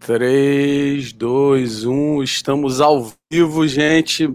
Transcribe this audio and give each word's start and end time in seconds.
3, 0.00 1.12
2, 1.12 1.84
1, 1.84 2.22
estamos 2.22 2.80
ao 2.80 3.12
vivo, 3.30 3.66
gente. 3.66 4.32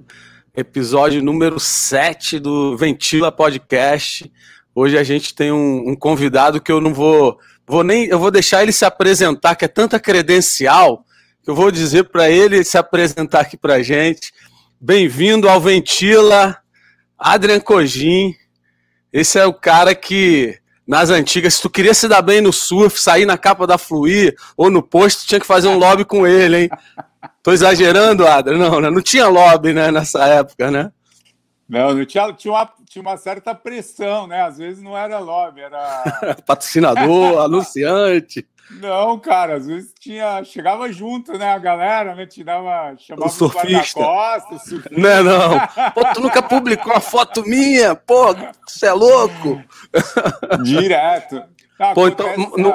Episódio 0.55 1.23
número 1.23 1.59
7 1.59 2.37
do 2.37 2.77
Ventila 2.77 3.31
Podcast. 3.31 4.31
Hoje 4.75 4.97
a 4.97 5.03
gente 5.03 5.33
tem 5.33 5.51
um, 5.51 5.89
um, 5.89 5.95
convidado 5.95 6.61
que 6.61 6.71
eu 6.71 6.81
não 6.81 6.93
vou, 6.93 7.39
vou 7.65 7.83
nem, 7.83 8.05
eu 8.05 8.19
vou 8.19 8.29
deixar 8.29 8.61
ele 8.61 8.71
se 8.71 8.85
apresentar, 8.85 9.55
que 9.55 9.65
é 9.65 9.67
tanta 9.67 9.99
credencial, 9.99 11.05
que 11.41 11.49
eu 11.49 11.55
vou 11.55 11.71
dizer 11.71 12.03
para 12.05 12.29
ele 12.29 12.63
se 12.63 12.77
apresentar 12.77 13.39
aqui 13.39 13.57
para 13.57 13.81
gente. 13.81 14.33
Bem-vindo 14.79 15.47
ao 15.47 15.61
Ventila, 15.61 16.57
Adrian 17.17 17.61
Cogin. 17.61 18.35
Esse 19.11 19.39
é 19.39 19.45
o 19.45 19.53
cara 19.53 19.95
que 19.95 20.59
nas 20.87 21.09
antigas, 21.09 21.55
se 21.55 21.61
tu 21.61 21.69
queria 21.69 21.93
se 21.93 22.07
dar 22.07 22.21
bem 22.21 22.41
no 22.41 22.51
surf, 22.51 22.99
sair 22.99 23.25
na 23.25 23.37
capa 23.37 23.65
da 23.65 23.77
Fluir 23.77 24.35
ou 24.57 24.69
no 24.69 24.83
posto, 24.83 25.25
tinha 25.25 25.39
que 25.39 25.45
fazer 25.45 25.67
um 25.67 25.77
lobby 25.77 26.03
com 26.03 26.27
ele, 26.27 26.63
hein? 26.63 26.69
Tô 27.41 27.51
exagerando, 27.51 28.27
Adra? 28.27 28.57
Não, 28.57 28.81
né? 28.81 28.89
não 28.89 29.01
tinha 29.01 29.27
lobby, 29.27 29.73
né, 29.73 29.91
nessa 29.91 30.25
época, 30.25 30.69
né? 30.69 30.91
Não, 31.67 31.93
não 31.93 32.05
tinha, 32.05 32.31
tinha, 32.33 32.53
uma, 32.53 32.69
tinha 32.87 33.01
uma 33.01 33.17
certa 33.17 33.55
pressão, 33.55 34.27
né? 34.27 34.43
Às 34.43 34.57
vezes 34.57 34.83
não 34.83 34.97
era 34.97 35.19
lobby, 35.19 35.61
era. 35.61 36.03
Patrocinador, 36.45 37.39
anunciante. 37.45 38.45
Não, 38.71 39.19
cara, 39.19 39.57
às 39.57 39.67
vezes 39.67 39.93
tinha. 39.99 40.43
Chegava 40.43 40.91
junto, 40.91 41.37
né? 41.37 41.53
A 41.53 41.59
galera, 41.59 42.15
né? 42.15 42.25
Te 42.25 42.43
dava. 42.43 42.95
Chamava 42.97 43.27
o 43.27 43.29
surfista. 43.29 43.99
Costas, 43.99 44.61
Não, 44.91 45.09
é 45.09 45.23
não. 45.23 45.59
Pô, 45.93 46.01
tu 46.13 46.21
nunca 46.21 46.41
publicou 46.41 46.93
a 46.93 46.99
foto 46.99 47.43
minha? 47.43 47.95
Pô, 47.95 48.33
você 48.67 48.87
é 48.87 48.93
louco? 48.93 49.61
Direto. 50.63 51.43
Ah, 51.79 51.93
Pô, 51.93 52.07
então, 52.07 52.27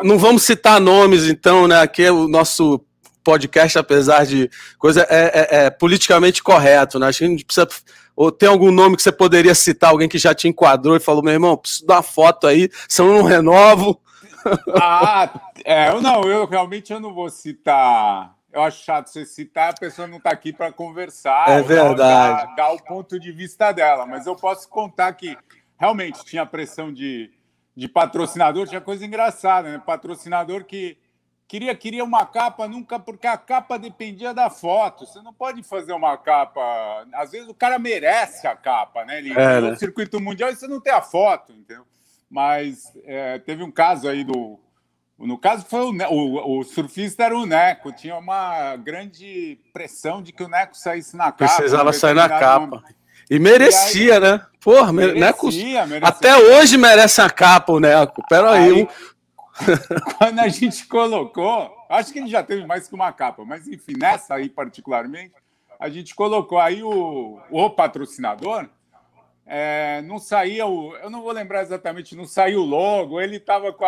não 0.02 0.18
vamos 0.18 0.42
citar 0.42 0.80
nomes, 0.80 1.26
então, 1.26 1.66
né? 1.66 1.80
Aqui 1.80 2.02
é 2.04 2.12
o 2.12 2.28
nosso 2.28 2.84
podcast, 3.24 3.78
apesar 3.78 4.26
de 4.26 4.50
coisa, 4.78 5.06
é, 5.08 5.48
é, 5.50 5.64
é 5.66 5.70
politicamente 5.70 6.42
correto, 6.42 6.98
né? 6.98 7.08
Acho 7.08 7.18
que 7.18 7.24
a 7.24 7.28
gente 7.28 7.44
precisa. 7.44 7.68
Ou 8.16 8.32
tem 8.32 8.48
algum 8.48 8.72
nome 8.72 8.96
que 8.96 9.02
você 9.02 9.12
poderia 9.12 9.54
citar, 9.54 9.90
alguém 9.90 10.08
que 10.08 10.18
já 10.18 10.34
te 10.34 10.48
enquadrou 10.48 10.96
e 10.96 11.00
falou, 11.00 11.22
meu 11.22 11.32
irmão, 11.32 11.56
preciso 11.56 11.86
dar 11.86 11.96
uma 11.96 12.02
foto 12.02 12.46
aí, 12.46 12.68
senão 12.88 13.10
eu 13.10 13.18
não 13.18 13.22
renovo. 13.22 14.00
Ah, 14.80 15.30
é, 15.64 15.88
eu 15.88 16.00
não, 16.00 16.22
eu 16.22 16.46
realmente 16.46 16.92
eu 16.92 17.00
não 17.00 17.12
vou 17.12 17.28
citar. 17.30 18.36
Eu 18.52 18.62
acho 18.62 18.82
chato 18.82 19.08
você 19.08 19.26
citar, 19.26 19.70
a 19.70 19.78
pessoa 19.78 20.08
não 20.08 20.18
está 20.18 20.30
aqui 20.30 20.52
para 20.52 20.72
conversar. 20.72 21.48
É 21.50 21.62
verdade. 21.62 21.96
Dar, 22.46 22.54
dar, 22.56 22.72
o 22.72 22.82
ponto 22.82 23.20
de 23.20 23.30
vista 23.30 23.72
dela, 23.72 24.06
mas 24.06 24.26
eu 24.26 24.34
posso 24.34 24.68
contar 24.68 25.12
que 25.12 25.36
realmente 25.78 26.24
tinha 26.24 26.46
pressão 26.46 26.92
de, 26.92 27.30
de 27.76 27.88
patrocinador, 27.88 28.66
tinha 28.66 28.80
coisa 28.80 29.04
engraçada, 29.04 29.70
né? 29.70 29.82
Patrocinador 29.84 30.64
que 30.64 30.98
queria 31.46 31.74
queria 31.74 32.04
uma 32.04 32.26
capa 32.26 32.66
nunca 32.66 32.98
porque 32.98 33.26
a 33.26 33.36
capa 33.36 33.78
dependia 33.78 34.32
da 34.32 34.50
foto. 34.50 35.06
Você 35.06 35.20
não 35.22 35.32
pode 35.32 35.62
fazer 35.62 35.92
uma 35.92 36.16
capa. 36.16 37.06
Às 37.14 37.30
vezes 37.30 37.48
o 37.48 37.54
cara 37.54 37.78
merece 37.78 38.46
a 38.46 38.56
capa, 38.56 39.04
né? 39.04 39.18
Ele 39.18 39.32
é, 39.32 39.60
né? 39.60 39.70
no 39.70 39.76
circuito 39.76 40.20
mundial 40.20 40.50
e 40.50 40.56
você 40.56 40.66
não 40.66 40.80
tem 40.80 40.92
a 40.92 41.02
foto, 41.02 41.52
entendeu? 41.52 41.86
Mas 42.30 42.92
é, 43.04 43.38
teve 43.38 43.62
um 43.62 43.70
caso 43.70 44.08
aí 44.08 44.24
do. 44.24 44.58
No 45.18 45.36
caso, 45.36 45.66
foi 45.66 45.80
o, 45.80 45.90
o, 45.90 46.60
o, 46.60 46.62
surfista 46.62 47.24
era 47.24 47.36
o 47.36 47.44
Neco, 47.44 47.90
tinha 47.90 48.16
uma 48.16 48.76
grande 48.76 49.58
pressão 49.72 50.22
de 50.22 50.32
que 50.32 50.44
o 50.44 50.48
Neco 50.48 50.76
saísse 50.76 51.16
na 51.16 51.32
capa. 51.32 51.56
Precisava 51.56 51.92
sair 51.92 52.14
na 52.14 52.28
capa. 52.28 52.84
E 53.28 53.38
merecia, 53.38 54.04
e 54.04 54.12
aí, 54.12 54.20
né? 54.20 54.46
Porra, 54.60 54.92
merecia, 54.92 55.20
Neco. 55.20 55.46
Merecia. 55.46 55.98
Até 56.02 56.36
hoje 56.36 56.78
merece 56.78 57.20
a 57.20 57.28
capa 57.28 57.72
o 57.72 57.80
Neco. 57.80 58.22
Pera 58.28 58.52
aí. 58.52 58.72
aí 58.72 58.88
quando 60.18 60.38
a 60.38 60.48
gente 60.48 60.86
colocou, 60.86 61.74
acho 61.88 62.12
que 62.12 62.20
ele 62.20 62.28
já 62.28 62.42
teve 62.42 62.64
mais 62.64 62.86
que 62.88 62.94
uma 62.94 63.12
capa, 63.12 63.44
mas 63.44 63.66
enfim, 63.66 63.94
nessa 63.98 64.34
aí 64.34 64.48
particularmente, 64.48 65.34
a 65.78 65.88
gente 65.88 66.14
colocou 66.14 66.58
aí 66.58 66.82
o, 66.82 67.40
o 67.50 67.70
patrocinador 67.70 68.68
é, 69.50 70.02
não 70.02 70.18
saía 70.18 70.66
o. 70.66 70.94
Eu 70.96 71.08
não 71.08 71.22
vou 71.22 71.32
lembrar 71.32 71.62
exatamente, 71.62 72.14
não 72.14 72.26
saiu 72.26 72.60
logo, 72.60 73.18
ele 73.18 73.36
estava 73.36 73.72
com, 73.72 73.86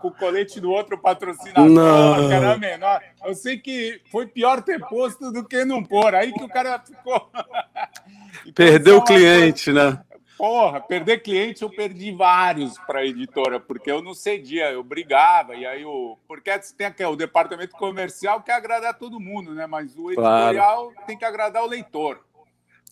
com, 0.00 0.08
o 0.08 0.10
colete 0.10 0.58
do 0.58 0.70
outro 0.70 0.96
patrocinador, 0.96 1.68
não. 1.68 2.58
menor. 2.58 3.02
Eu 3.22 3.34
sei 3.34 3.58
que 3.58 4.00
foi 4.10 4.26
pior 4.26 4.62
ter 4.62 4.80
posto 4.80 5.30
do 5.30 5.44
que 5.44 5.62
não 5.62 5.84
pôr. 5.84 6.14
Aí 6.14 6.32
que 6.32 6.42
o 6.42 6.48
cara 6.48 6.78
ficou. 6.78 7.30
então, 8.46 8.66
Perdeu 8.66 8.96
o 8.96 9.04
cliente, 9.04 9.72
coisa... 9.72 9.90
né? 9.90 10.04
Porra, 10.38 10.80
perder 10.80 11.22
cliente 11.22 11.62
eu 11.62 11.70
perdi 11.70 12.10
vários 12.10 12.76
para 12.78 13.00
a 13.00 13.06
editora, 13.06 13.60
porque 13.60 13.90
eu 13.90 14.02
não 14.02 14.14
cedia, 14.14 14.72
eu 14.72 14.82
brigava, 14.82 15.54
e 15.54 15.64
aí 15.64 15.84
o. 15.84 16.18
Porque 16.26 16.50
tem 16.76 16.86
aqui, 16.86 17.04
o 17.04 17.14
departamento 17.14 17.76
comercial 17.76 18.42
quer 18.42 18.54
agradar 18.54 18.98
todo 18.98 19.20
mundo, 19.20 19.54
né? 19.54 19.66
Mas 19.66 19.96
o 19.96 20.10
editorial 20.10 20.90
claro. 20.90 21.06
tem 21.06 21.16
que 21.16 21.24
agradar 21.24 21.62
o 21.62 21.68
leitor. 21.68 22.20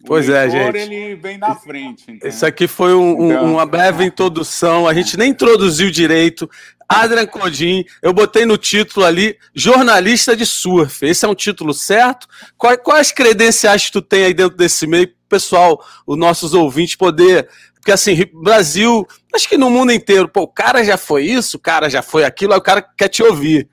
Pois 0.04 0.28
é, 0.28 0.50
gente. 0.50 0.76
ele 0.76 1.14
vem 1.14 1.38
na 1.38 1.54
frente. 1.54 2.02
Entendeu? 2.02 2.28
Isso 2.28 2.44
aqui 2.44 2.66
foi 2.66 2.94
um, 2.94 3.30
então... 3.30 3.52
uma 3.52 3.64
breve 3.64 4.04
introdução. 4.04 4.88
A 4.88 4.94
gente 4.94 5.16
nem 5.16 5.30
introduziu 5.30 5.90
direito. 5.90 6.50
Adrian 6.88 7.26
Codin, 7.26 7.84
eu 8.02 8.12
botei 8.12 8.44
no 8.44 8.58
título 8.58 9.06
ali, 9.06 9.38
jornalista 9.54 10.36
de 10.36 10.44
surf. 10.44 11.06
Esse 11.06 11.24
é 11.24 11.28
um 11.28 11.34
título 11.34 11.72
certo? 11.72 12.26
Quais, 12.58 12.78
quais 12.82 13.12
credenciais 13.12 13.90
tu 13.90 14.02
tem 14.02 14.24
aí 14.24 14.34
dentro 14.34 14.56
desse 14.56 14.86
meio, 14.86 15.10
pessoal, 15.28 15.82
os 16.06 16.18
nossos 16.18 16.52
ouvintes 16.52 16.96
poder. 16.96 17.48
Porque 17.76 17.92
assim, 17.92 18.26
Brasil, 18.34 19.06
acho 19.34 19.48
que 19.48 19.56
no 19.56 19.70
mundo 19.70 19.90
inteiro, 19.90 20.28
pô, 20.28 20.42
o 20.42 20.48
cara 20.48 20.84
já 20.84 20.96
foi 20.96 21.24
isso, 21.24 21.56
o 21.56 21.60
cara 21.60 21.88
já 21.88 22.02
foi 22.02 22.24
aquilo, 22.24 22.52
aí 22.52 22.58
o 22.58 22.62
cara 22.62 22.82
quer 22.82 23.08
te 23.08 23.22
ouvir. 23.22 23.68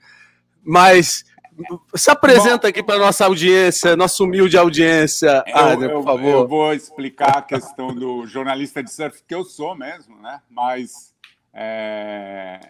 Mas 0.64 1.24
se 1.94 2.10
apresenta 2.10 2.68
aqui 2.68 2.82
para 2.82 2.98
nossa 2.98 3.24
audiência, 3.24 3.96
nossa 3.96 4.22
humilde 4.22 4.56
audiência, 4.56 5.44
Adrian, 5.52 5.90
por 5.90 6.04
favor. 6.04 6.28
Eu 6.28 6.48
vou 6.48 6.72
explicar 6.72 7.38
a 7.38 7.42
questão 7.42 7.94
do 7.94 8.26
jornalista 8.26 8.82
de 8.82 8.92
surf, 8.92 9.22
que 9.26 9.34
eu 9.34 9.44
sou 9.44 9.74
mesmo, 9.74 10.16
né? 10.20 10.40
Mas 10.50 11.14
é, 11.52 12.60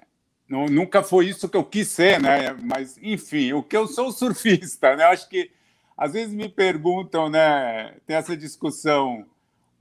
não, 0.49 0.67
nunca 0.67 1.03
foi 1.03 1.27
isso 1.27 1.49
que 1.49 1.57
eu 1.57 1.65
quis 1.65 1.89
ser, 1.89 2.21
né? 2.21 2.57
Mas, 2.63 2.99
enfim, 3.01 3.53
o 3.53 3.63
que 3.63 3.77
eu 3.77 3.87
sou 3.87 4.11
surfista, 4.11 4.97
né? 4.97 5.05
Eu 5.05 5.09
acho 5.09 5.29
que 5.29 5.51
às 5.97 6.13
vezes 6.13 6.35
me 6.35 6.49
perguntam, 6.49 7.29
né? 7.29 7.95
Tem 8.07 8.17
essa 8.17 8.37
discussão 8.37 9.27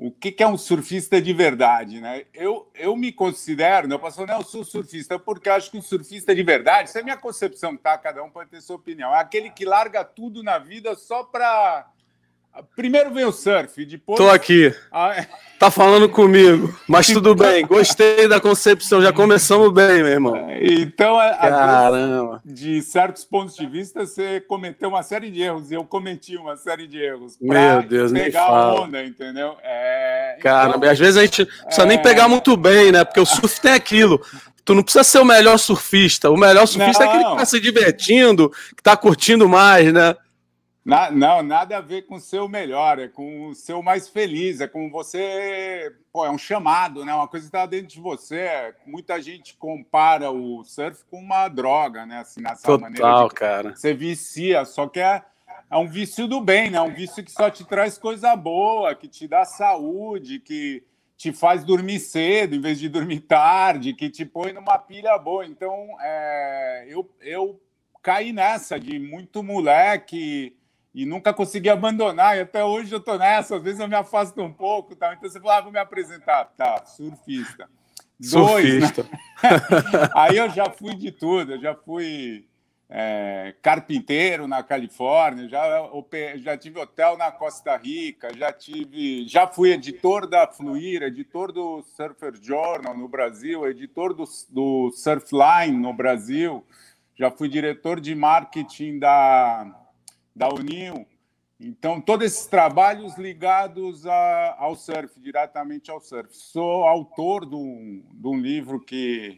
o 0.02 0.10
que, 0.10 0.34
é 0.42 0.48
um 0.48 0.58
surfista 0.58 1.22
de 1.22 1.34
verdade, 1.34 2.00
né? 2.00 2.24
Eu, 2.34 2.72
eu 2.74 2.96
me 2.96 3.12
considero, 3.12 3.92
eu 3.92 4.00
posso 4.00 4.16
falar, 4.16 4.30
não, 4.30 4.40
eu 4.40 4.46
sou 4.46 4.64
surfista, 4.64 5.20
porque 5.20 5.50
acho 5.50 5.70
que 5.70 5.78
um 5.78 5.82
surfista 5.82 6.34
de 6.34 6.42
verdade, 6.42 6.88
essa 6.88 7.02
é 7.02 7.04
minha 7.04 7.18
concepção, 7.18 7.76
tá? 7.76 7.98
Cada 7.98 8.24
um 8.24 8.30
pode 8.30 8.50
ter 8.50 8.62
sua 8.62 8.78
opinião. 8.78 9.14
É 9.14 9.20
aquele 9.20 9.50
que 9.50 9.66
larga 9.66 10.06
tudo 10.06 10.42
na 10.42 10.58
vida 10.58 10.96
só 10.96 11.26
para 11.26 11.86
Primeiro 12.76 13.14
vem 13.14 13.26
o 13.26 13.32
surf, 13.32 13.86
depois. 13.86 14.18
Tô 14.18 14.30
aqui. 14.30 14.74
Ah, 14.92 15.14
é. 15.16 15.28
Tá 15.60 15.70
falando 15.70 16.08
comigo, 16.08 16.74
mas 16.88 17.08
tudo 17.08 17.36
bem. 17.36 17.66
Gostei 17.68 18.30
da 18.30 18.40
concepção, 18.40 19.02
já 19.02 19.12
começamos 19.12 19.74
bem, 19.74 20.02
meu 20.02 20.08
irmão. 20.08 20.34
Então, 20.62 21.18
Caramba. 21.18 22.42
de 22.46 22.82
certos 22.82 23.26
pontos 23.26 23.56
de 23.56 23.66
vista, 23.66 24.06
você 24.06 24.40
cometeu 24.40 24.88
uma 24.88 25.04
série 25.04 25.30
de 25.30 25.42
erros 25.42 25.70
e 25.70 25.74
eu 25.74 25.84
cometi 25.84 26.38
uma 26.38 26.56
série 26.56 26.88
de 26.88 26.98
erros. 26.98 27.38
Meu 27.42 27.84
Deus, 27.84 28.10
pegar 28.14 28.44
a 28.44 28.74
onda, 28.74 29.04
entendeu? 29.04 29.58
É... 29.62 30.38
Caramba, 30.42 30.78
então, 30.78 30.92
às 30.92 31.00
vezes 31.00 31.18
a 31.18 31.22
gente 31.24 31.40
não 31.44 31.66
precisa 31.66 31.84
é... 31.84 31.90
nem 31.90 32.02
pegar 32.02 32.30
muito 32.30 32.56
bem, 32.56 32.94
né? 32.94 33.04
Porque 33.04 33.20
o 33.20 33.26
surf 33.26 33.60
tem 33.60 33.74
aquilo. 33.74 34.22
Tu 34.64 34.74
não 34.74 34.84
precisa 34.84 35.04
ser 35.04 35.20
o 35.20 35.26
melhor 35.26 35.58
surfista. 35.58 36.30
O 36.30 36.38
melhor 36.38 36.68
surfista 36.68 37.04
não. 37.04 37.12
é 37.12 37.16
aquele 37.16 37.32
que 37.32 37.38
tá 37.38 37.46
se 37.46 37.60
divertindo, 37.60 38.50
que 38.78 38.82
tá 38.82 38.96
curtindo 38.96 39.50
mais, 39.50 39.92
né? 39.92 40.16
Na, 40.84 41.12
não, 41.12 41.44
nada 41.44 41.78
a 41.78 41.82
ver 41.82 42.04
com 42.04 42.16
o 42.16 42.20
seu 42.20 42.48
melhor, 42.48 43.00
é 43.00 43.08
com 43.08 43.48
o 43.48 43.56
seu 43.56 43.84
mais 43.84 44.08
feliz, 44.08 44.62
é 44.62 44.68
com 44.68 44.90
você. 44.90 45.94
Pô, 46.12 46.26
é 46.26 46.32
um 46.32 46.38
chamado, 46.38 47.06
né? 47.06 47.14
Uma 47.14 47.28
coisa 47.28 47.46
que 47.46 47.50
está 47.50 47.66
dentro 47.66 47.88
de 47.88 48.00
você. 48.00 48.74
Muita 48.86 49.22
gente 49.22 49.56
compara 49.58 50.32
o 50.32 50.64
surf 50.64 51.04
com 51.06 51.20
uma 51.20 51.48
droga, 51.48 52.06
né? 52.06 52.20
Assim, 52.20 52.42
nessa 52.42 52.64
Total, 52.64 52.80
maneira. 52.80 53.28
De 53.28 53.36
cara. 53.36 53.76
Você 53.76 53.94
vicia, 53.94 54.66
só 54.66 54.88
que 54.88 55.00
é, 55.00 55.22
é 55.70 55.78
um 55.78 55.88
vício 55.88 56.28
do 56.28 56.42
bem, 56.42 56.70
né? 56.70 56.82
Um 56.82 56.94
vício 56.94 57.24
que 57.24 57.32
só 57.32 57.50
te 57.50 57.66
traz 57.66 57.98
coisa 57.98 58.36
boa, 58.36 58.96
que 58.96 59.08
te 59.08 59.28
dá 59.28 59.46
saúde, 59.46 60.40
que 60.40 60.84
te 61.18 61.34
faz 61.34 61.66
dormir 61.66 62.00
cedo 62.00 62.56
em 62.56 62.62
vez 62.62 62.80
de 62.80 62.88
dormir 62.88 63.20
tarde, 63.20 63.94
que 63.94 64.10
te 64.10 64.26
põe 64.26 64.54
numa 64.54 64.80
pilha 64.80 65.18
boa. 65.18 65.46
Então, 65.46 65.98
é, 66.00 66.86
eu, 66.88 67.08
eu 67.20 67.62
caí 68.02 68.32
nessa 68.32 68.80
de 68.80 68.98
muito 68.98 69.44
moleque 69.44 70.56
e 71.00 71.06
nunca 71.06 71.34
consegui 71.34 71.70
abandonar, 71.70 72.36
e 72.36 72.42
até 72.42 72.64
hoje 72.64 72.94
eu 72.94 73.00
tô 73.00 73.18
nessa, 73.18 73.56
às 73.56 73.64
vezes 73.64 73.80
eu 73.80 73.88
me 73.88 73.96
afasto 73.96 74.42
um 74.42 74.52
pouco, 74.52 74.96
tá? 74.98 75.14
então 75.14 75.30
você 75.30 75.40
fala, 75.40 75.58
ah, 75.58 75.62
vou 75.62 75.72
me 75.72 75.80
apresentar, 75.80 76.44
tá, 76.58 76.86
surfista. 76.86 77.70
Surfista. 78.22 79.04
Dois, 79.04 79.12
né? 79.42 80.10
Aí 80.14 80.36
eu 80.36 80.50
já 80.50 80.70
fui 80.70 80.96
de 80.96 81.10
tudo, 81.10 81.54
eu 81.54 81.62
já 81.62 81.74
fui 81.74 82.46
é, 82.90 83.56
carpinteiro 83.62 84.46
na 84.46 84.62
Califórnia, 84.62 85.48
já, 85.48 85.90
já 86.36 86.58
tive 86.58 86.82
hotel 86.82 87.16
na 87.16 87.32
Costa 87.32 87.78
Rica, 87.78 88.36
já 88.36 88.52
tive, 88.52 89.26
já 89.26 89.48
fui 89.48 89.72
editor 89.72 90.28
da 90.28 90.48
Fluir, 90.48 91.04
editor 91.04 91.54
do 91.54 91.82
Surfer 91.82 92.34
Journal 92.42 92.98
no 92.98 93.08
Brasil, 93.08 93.66
editor 93.66 94.14
do, 94.14 94.26
do 94.50 94.92
Surfline 94.92 95.78
no 95.78 95.94
Brasil, 95.94 96.66
já 97.16 97.32
fui 97.32 97.48
diretor 97.48 98.02
de 98.02 98.14
marketing 98.14 99.00
da, 99.00 99.89
da 100.40 100.48
Unil. 100.48 101.06
Então, 101.60 102.00
todos 102.00 102.26
esses 102.26 102.48
trabalhos 102.48 103.18
ligados 103.18 104.08
a, 104.08 104.56
ao 104.58 104.74
surf, 104.78 105.20
diretamente 105.20 105.92
ao 105.92 106.00
surf. 106.00 106.30
Sou 106.34 106.86
autor 106.86 107.46
de 107.46 107.56
um, 107.56 108.02
de 108.14 108.28
um 108.28 108.40
livro 108.40 108.80
que, 108.80 109.38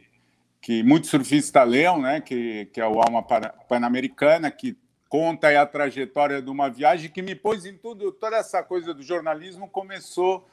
que 0.62 0.84
muitos 0.84 1.10
surfistas 1.10 1.68
leem, 1.68 2.00
né? 2.00 2.22
que, 2.22 2.68
que 2.68 2.80
é 2.80 2.88
o 2.88 3.02
Alma 3.02 3.24
Pan-Americana, 3.24 4.52
que 4.52 4.78
conta 5.10 5.60
a 5.60 5.66
trajetória 5.66 6.40
de 6.40 6.52
uma 6.52 6.70
viagem 6.70 7.10
que 7.10 7.24
me 7.24 7.34
pôs 7.34 7.66
em 7.66 7.76
tudo, 7.76 8.12
toda 8.12 8.38
essa 8.38 8.62
coisa 8.62 8.94
do 8.94 9.02
jornalismo 9.02 9.68
começou 9.68 10.48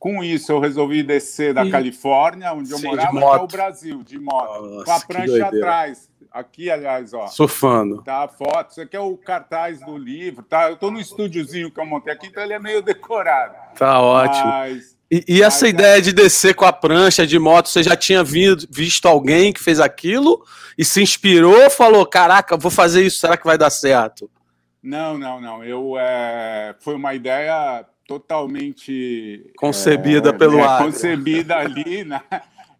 com 0.00 0.24
isso. 0.24 0.50
Eu 0.50 0.58
resolvi 0.58 1.02
descer 1.02 1.52
da 1.52 1.64
e... 1.64 1.70
Califórnia, 1.70 2.52
onde 2.54 2.70
Sim, 2.70 2.86
eu 2.86 2.90
morava, 2.90 3.34
até 3.34 3.44
o 3.44 3.46
Brasil, 3.46 4.02
de 4.02 4.18
moto, 4.18 4.62
Nossa, 4.62 4.84
com 4.86 4.90
a 4.90 5.00
prancha 5.00 5.46
atrás. 5.46 6.10
Aqui, 6.32 6.70
aliás, 6.70 7.12
ó. 7.12 7.26
Surfando. 7.26 8.02
Tá 8.02 8.24
a 8.24 8.28
foto. 8.28 8.70
Isso 8.70 8.80
aqui 8.80 8.96
é 8.96 9.00
o 9.00 9.16
cartaz 9.16 9.80
do 9.80 9.98
livro, 9.98 10.44
tá? 10.44 10.68
Eu 10.68 10.74
estou 10.74 10.90
no 10.90 11.00
estúdiozinho 11.00 11.70
que 11.70 11.78
eu 11.78 11.84
montei 11.84 12.12
aqui, 12.12 12.28
então 12.28 12.42
ele 12.42 12.52
é 12.52 12.58
meio 12.58 12.80
decorado. 12.80 13.54
Tá 13.76 14.00
ótimo. 14.00 14.46
Mas... 14.46 14.96
E, 15.10 15.24
e, 15.26 15.42
essa 15.42 15.64
Mas, 15.64 15.74
ideia 15.74 16.00
de 16.00 16.12
descer 16.12 16.54
com 16.54 16.64
a 16.64 16.72
prancha 16.72 17.26
de 17.26 17.36
moto, 17.36 17.68
você 17.68 17.82
já 17.82 17.96
tinha 17.96 18.22
vindo, 18.22 18.64
visto 18.70 19.08
alguém 19.08 19.52
que 19.52 19.60
fez 19.60 19.80
aquilo 19.80 20.44
e 20.78 20.84
se 20.84 21.02
inspirou, 21.02 21.68
falou: 21.68 22.06
caraca, 22.06 22.56
vou 22.56 22.70
fazer 22.70 23.04
isso, 23.04 23.18
será 23.18 23.36
que 23.36 23.44
vai 23.44 23.58
dar 23.58 23.70
certo? 23.70 24.30
Não, 24.80 25.18
não, 25.18 25.40
não. 25.40 25.64
Eu 25.64 25.98
é... 25.98 26.76
foi 26.78 26.94
uma 26.94 27.12
ideia 27.12 27.84
totalmente 28.10 29.52
concebida 29.56 30.30
é, 30.30 30.32
pelo 30.32 30.58
é, 30.58 30.62
ar. 30.62 30.82
Concebida 30.82 31.56
ali, 31.56 32.02
né? 32.02 32.20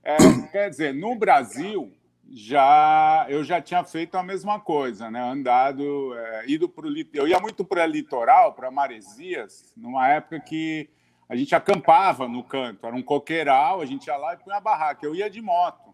É, 0.02 0.16
quer 0.50 0.68
dizer, 0.68 0.92
no 0.92 1.14
Brasil 1.14 1.92
já 2.28 3.26
eu 3.28 3.44
já 3.44 3.60
tinha 3.60 3.84
feito 3.84 4.16
a 4.16 4.24
mesma 4.24 4.58
coisa, 4.58 5.08
né? 5.08 5.20
Andado, 5.20 6.14
é, 6.16 6.46
ido 6.48 6.68
para 6.68 6.84
o 6.84 6.92
eu 7.14 7.28
ia 7.28 7.38
muito 7.38 7.64
para 7.64 7.86
litoral, 7.86 8.54
para 8.54 8.72
Maresias, 8.72 9.72
numa 9.76 10.08
época 10.08 10.40
que 10.40 10.90
a 11.28 11.36
gente 11.36 11.54
acampava 11.54 12.26
no 12.26 12.42
canto, 12.42 12.84
era 12.84 12.96
um 12.96 13.02
coqueiral, 13.02 13.80
a 13.80 13.86
gente 13.86 14.06
ia 14.06 14.16
lá 14.16 14.34
e 14.34 14.36
punha 14.36 14.56
a 14.56 14.60
barraca. 14.60 15.06
Eu 15.06 15.14
ia 15.14 15.30
de 15.30 15.40
moto. 15.40 15.89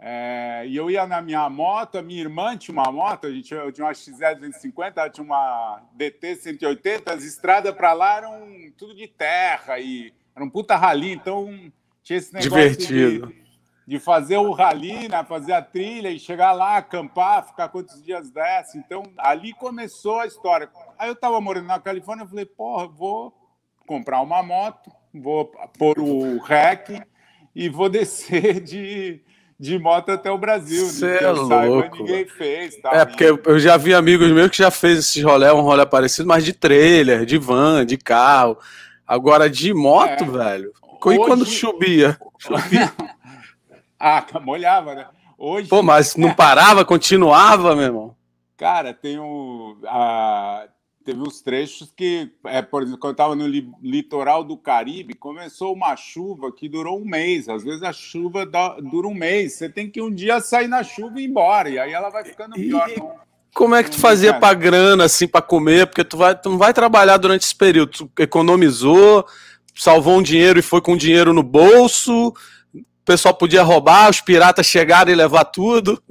É, 0.00 0.64
e 0.66 0.76
eu 0.76 0.88
ia 0.88 1.06
na 1.06 1.20
minha 1.20 1.50
moto, 1.50 1.98
a 1.98 2.02
minha 2.02 2.20
irmã 2.20 2.56
tinha 2.56 2.72
uma 2.72 2.90
moto, 2.92 3.26
a 3.26 3.30
gente, 3.32 3.52
eu 3.52 3.72
tinha 3.72 3.84
uma 3.84 3.92
XZ250, 3.92 4.92
ela 4.96 5.10
tinha 5.10 5.24
uma 5.24 5.82
DT 5.92 6.36
180, 6.36 7.12
as 7.12 7.24
estradas 7.24 7.74
para 7.74 7.92
lá 7.92 8.18
eram 8.18 8.48
tudo 8.76 8.94
de 8.94 9.08
terra 9.08 9.80
e 9.80 10.12
era 10.36 10.44
um 10.44 10.48
puta 10.48 10.76
rali, 10.76 11.12
então 11.12 11.48
tinha 12.00 12.16
esse 12.16 12.32
negócio 12.32 12.70
Divertido. 12.70 13.26
De, 13.26 13.48
de 13.88 13.98
fazer 13.98 14.36
o 14.36 14.52
rally, 14.52 15.08
né, 15.08 15.24
fazer 15.24 15.52
a 15.52 15.62
trilha 15.62 16.10
e 16.10 16.20
chegar 16.20 16.52
lá, 16.52 16.76
acampar, 16.76 17.48
ficar 17.48 17.68
quantos 17.68 18.00
dias 18.00 18.30
desse. 18.30 18.78
Então, 18.78 19.02
ali 19.16 19.52
começou 19.52 20.20
a 20.20 20.26
história. 20.26 20.70
Aí 20.96 21.08
eu 21.08 21.14
estava 21.14 21.40
morando 21.40 21.66
na 21.66 21.80
Califórnia, 21.80 22.22
eu 22.22 22.28
falei, 22.28 22.44
porra, 22.44 22.86
vou 22.86 23.34
comprar 23.84 24.20
uma 24.20 24.42
moto, 24.42 24.92
vou 25.12 25.46
pôr 25.76 25.98
o 25.98 26.38
REC 26.38 27.02
e 27.52 27.68
vou 27.68 27.88
descer 27.90 28.60
de, 28.60 29.22
de 29.58 29.78
moto 29.78 30.10
até 30.10 30.30
o 30.30 30.38
Brasil. 30.38 30.86
Você 30.86 31.18
é 31.20 31.30
louco. 31.30 31.48
Saiba, 31.48 31.90
ninguém 31.98 32.26
fez. 32.26 32.76
Tá? 32.80 32.90
É, 32.92 33.04
porque 33.04 33.24
eu 33.24 33.58
já 33.58 33.76
vi 33.76 33.92
amigos 33.92 34.30
meus 34.30 34.50
que 34.50 34.58
já 34.58 34.70
fez 34.70 34.98
esse 35.00 35.20
rolê, 35.22 35.50
um 35.50 35.60
rolê 35.60 35.84
parecido, 35.84 36.28
mas 36.28 36.44
de 36.44 36.52
trailer, 36.52 37.26
de 37.26 37.36
van, 37.38 37.84
de 37.84 37.96
carro. 37.96 38.56
Agora, 39.06 39.50
de 39.50 39.74
moto, 39.74 40.24
é. 40.24 40.26
velho. 40.26 40.72
E 40.72 41.08
Hoje... 41.08 41.18
quando 41.18 41.46
chovia? 41.46 42.18
Chovia. 42.38 42.92
Ah, 44.00 44.24
molhava, 44.44 44.94
né? 44.94 45.06
Hoje. 45.36 45.68
Pô, 45.68 45.82
mas 45.82 46.14
não 46.14 46.32
parava, 46.32 46.84
continuava, 46.84 47.74
meu 47.74 47.84
irmão. 47.84 48.16
Cara, 48.56 48.94
tem 48.94 49.18
um. 49.18 49.76
A, 49.86 50.68
teve 51.04 51.20
uns 51.20 51.40
trechos 51.40 51.92
que, 51.96 52.30
é, 52.44 52.60
por 52.60 52.82
exemplo, 52.82 53.00
quando 53.00 53.10
eu 53.10 53.12
estava 53.12 53.34
no 53.34 53.46
li, 53.46 53.70
litoral 53.82 54.44
do 54.44 54.56
Caribe, 54.56 55.14
começou 55.14 55.72
uma 55.74 55.96
chuva 55.96 56.52
que 56.52 56.68
durou 56.68 57.00
um 57.00 57.04
mês. 57.04 57.48
Às 57.48 57.64
vezes 57.64 57.82
a 57.82 57.92
chuva 57.92 58.44
dá, 58.44 58.76
dura 58.80 59.08
um 59.08 59.14
mês. 59.14 59.54
Você 59.54 59.68
tem 59.68 59.90
que 59.90 60.00
um 60.00 60.12
dia 60.12 60.40
sair 60.40 60.68
na 60.68 60.82
chuva 60.82 61.20
e 61.20 61.24
ir 61.24 61.28
embora. 61.28 61.68
E 61.70 61.78
aí 61.78 61.92
ela 61.92 62.10
vai 62.10 62.24
ficando 62.24 62.54
pior. 62.54 62.88
E... 62.90 62.98
Não, 62.98 63.12
como 63.54 63.74
é 63.74 63.82
que 63.82 63.90
tu 63.90 63.98
fazia 63.98 64.34
para 64.34 64.54
grana, 64.54 65.04
assim, 65.04 65.26
para 65.26 65.42
comer? 65.42 65.86
Porque 65.86 66.04
tu, 66.04 66.16
vai, 66.16 66.38
tu 66.38 66.50
não 66.50 66.58
vai 66.58 66.72
trabalhar 66.72 67.16
durante 67.16 67.42
esse 67.42 67.54
período. 67.54 67.90
Tu 67.90 68.22
economizou, 68.22 69.26
salvou 69.74 70.18
um 70.18 70.22
dinheiro 70.22 70.58
e 70.58 70.62
foi 70.62 70.80
com 70.80 70.96
dinheiro 70.96 71.32
no 71.32 71.42
bolso 71.42 72.32
pessoal 73.08 73.32
podia 73.32 73.62
roubar, 73.62 74.10
os 74.10 74.20
piratas 74.20 74.66
chegaram 74.66 75.10
e 75.10 75.14
levar 75.14 75.46
tudo. 75.46 76.02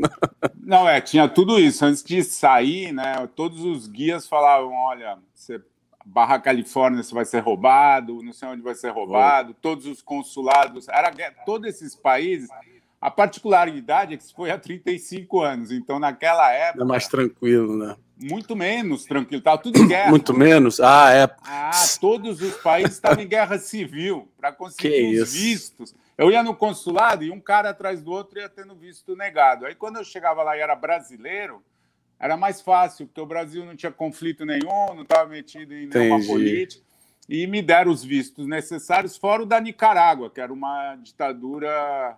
Não, 0.60 0.90
é, 0.90 1.00
tinha 1.00 1.30
tudo 1.30 1.60
isso. 1.60 1.86
Antes 1.86 2.04
de 2.04 2.24
sair, 2.24 2.92
né, 2.92 3.30
todos 3.36 3.64
os 3.64 3.88
guias 3.88 4.28
falavam: 4.28 4.74
olha, 4.74 5.20
você, 5.32 5.62
Barra 6.04 6.40
Califórnia 6.40 7.04
você 7.04 7.14
vai 7.14 7.24
ser 7.24 7.40
roubado, 7.40 8.24
não 8.24 8.34
sei 8.34 8.48
onde 8.48 8.64
vai 8.64 8.74
ser 8.74 8.90
roubado, 8.90 9.52
oh. 9.52 9.62
todos 9.62 9.86
os 9.86 10.02
consulados, 10.02 10.88
era 10.90 11.14
todos 11.46 11.70
esses 11.70 11.96
países. 11.96 12.50
A 13.00 13.12
particularidade 13.12 14.16
é 14.16 14.18
que 14.18 14.24
isso 14.24 14.36
foi 14.36 14.50
há 14.50 14.58
35 14.58 15.42
anos, 15.42 15.72
então 15.72 16.00
naquela 16.00 16.52
época. 16.52 16.84
É 16.84 16.88
mais 16.88 17.08
tranquilo, 17.08 17.78
né? 17.78 17.96
Muito 18.20 18.56
menos 18.56 19.06
tranquilo, 19.06 19.40
estava 19.40 19.58
tudo 19.58 19.78
em 19.80 19.88
guerra. 19.88 20.10
Muito 20.10 20.34
menos? 20.34 20.80
Ah, 20.80 21.12
é. 21.14 21.30
Ah, 21.44 21.72
todos 22.00 22.42
os 22.42 22.56
países 22.58 22.94
estavam 22.94 23.24
em 23.24 23.28
guerra 23.28 23.60
civil 23.60 24.28
para 24.38 24.52
conseguir 24.52 24.90
que 24.90 25.22
os 25.22 25.30
isso? 25.30 25.38
vistos. 25.38 25.96
Eu 26.18 26.32
ia 26.32 26.42
no 26.42 26.56
consulado 26.56 27.24
e 27.24 27.30
um 27.30 27.40
cara 27.40 27.70
atrás 27.70 28.02
do 28.02 28.12
outro 28.12 28.40
ia 28.40 28.50
tendo 28.50 28.76
visto 28.76 29.16
negado. 29.16 29.66
Aí 29.66 29.76
quando 29.76 29.98
eu 29.98 30.04
chegava 30.04 30.42
lá 30.42 30.58
e 30.58 30.62
era 30.62 30.76
brasileiro, 30.76 31.62
era 32.20 32.36
mais 32.36 32.60
fácil, 32.60 33.06
porque 33.06 33.22
o 33.22 33.26
Brasil 33.26 33.64
não 33.64 33.76
tinha 33.76 33.92
conflito 33.92 34.44
nenhum, 34.44 34.96
não 34.96 35.04
estava 35.04 35.30
metido 35.30 35.74
em 35.74 35.86
nenhuma 35.88 36.16
Entendi. 36.18 36.28
política. 36.28 36.84
E 37.30 37.46
me 37.46 37.62
deram 37.62 37.92
os 37.92 38.04
vistos 38.04 38.48
necessários, 38.48 39.16
fora 39.18 39.44
o 39.44 39.46
da 39.46 39.60
Nicarágua, 39.60 40.30
que 40.32 40.42
era 40.42 40.52
uma 40.52 40.96
ditadura 40.96 42.18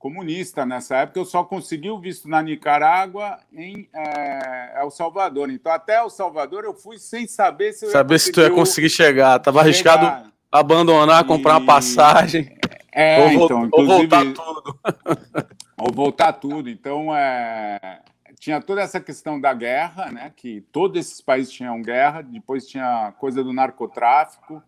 comunista 0.00 0.64
nessa 0.64 0.96
época. 0.96 1.20
Eu 1.20 1.26
só 1.26 1.44
consegui 1.44 1.90
o 1.90 2.00
visto 2.00 2.26
na 2.26 2.42
Nicarágua 2.42 3.38
em 3.52 3.86
é, 3.94 4.80
El 4.80 4.90
Salvador. 4.90 5.50
Então, 5.50 5.70
até 5.70 5.98
El 5.98 6.08
Salvador 6.08 6.64
eu 6.64 6.72
fui 6.74 6.98
sem 6.98 7.28
saber 7.28 7.74
se 7.74 7.84
eu 7.84 7.90
Saber 7.90 8.18
se 8.18 8.32
tu 8.32 8.40
ia 8.40 8.50
conseguir 8.50 8.88
chegar. 8.88 9.36
Estava 9.36 9.60
arriscado 9.60 10.30
abandonar, 10.50 11.24
comprar 11.24 11.58
uma 11.58 11.66
passagem. 11.66 12.56
É, 12.90 13.22
ou, 13.22 13.44
então, 13.44 13.68
ou 13.70 13.86
voltar 13.86 14.24
tudo. 14.24 14.80
ou 15.76 15.92
voltar 15.92 16.32
tudo. 16.32 16.70
Então, 16.70 17.14
é, 17.14 18.00
tinha 18.38 18.58
toda 18.58 18.80
essa 18.80 19.00
questão 19.00 19.38
da 19.38 19.52
guerra, 19.52 20.10
né? 20.10 20.32
Que 20.34 20.62
todos 20.72 20.98
esses 20.98 21.20
países 21.20 21.52
tinham 21.52 21.82
guerra. 21.82 22.22
Depois 22.22 22.66
tinha 22.66 23.12
coisa 23.18 23.44
do 23.44 23.52
narcotráfico. 23.52 24.62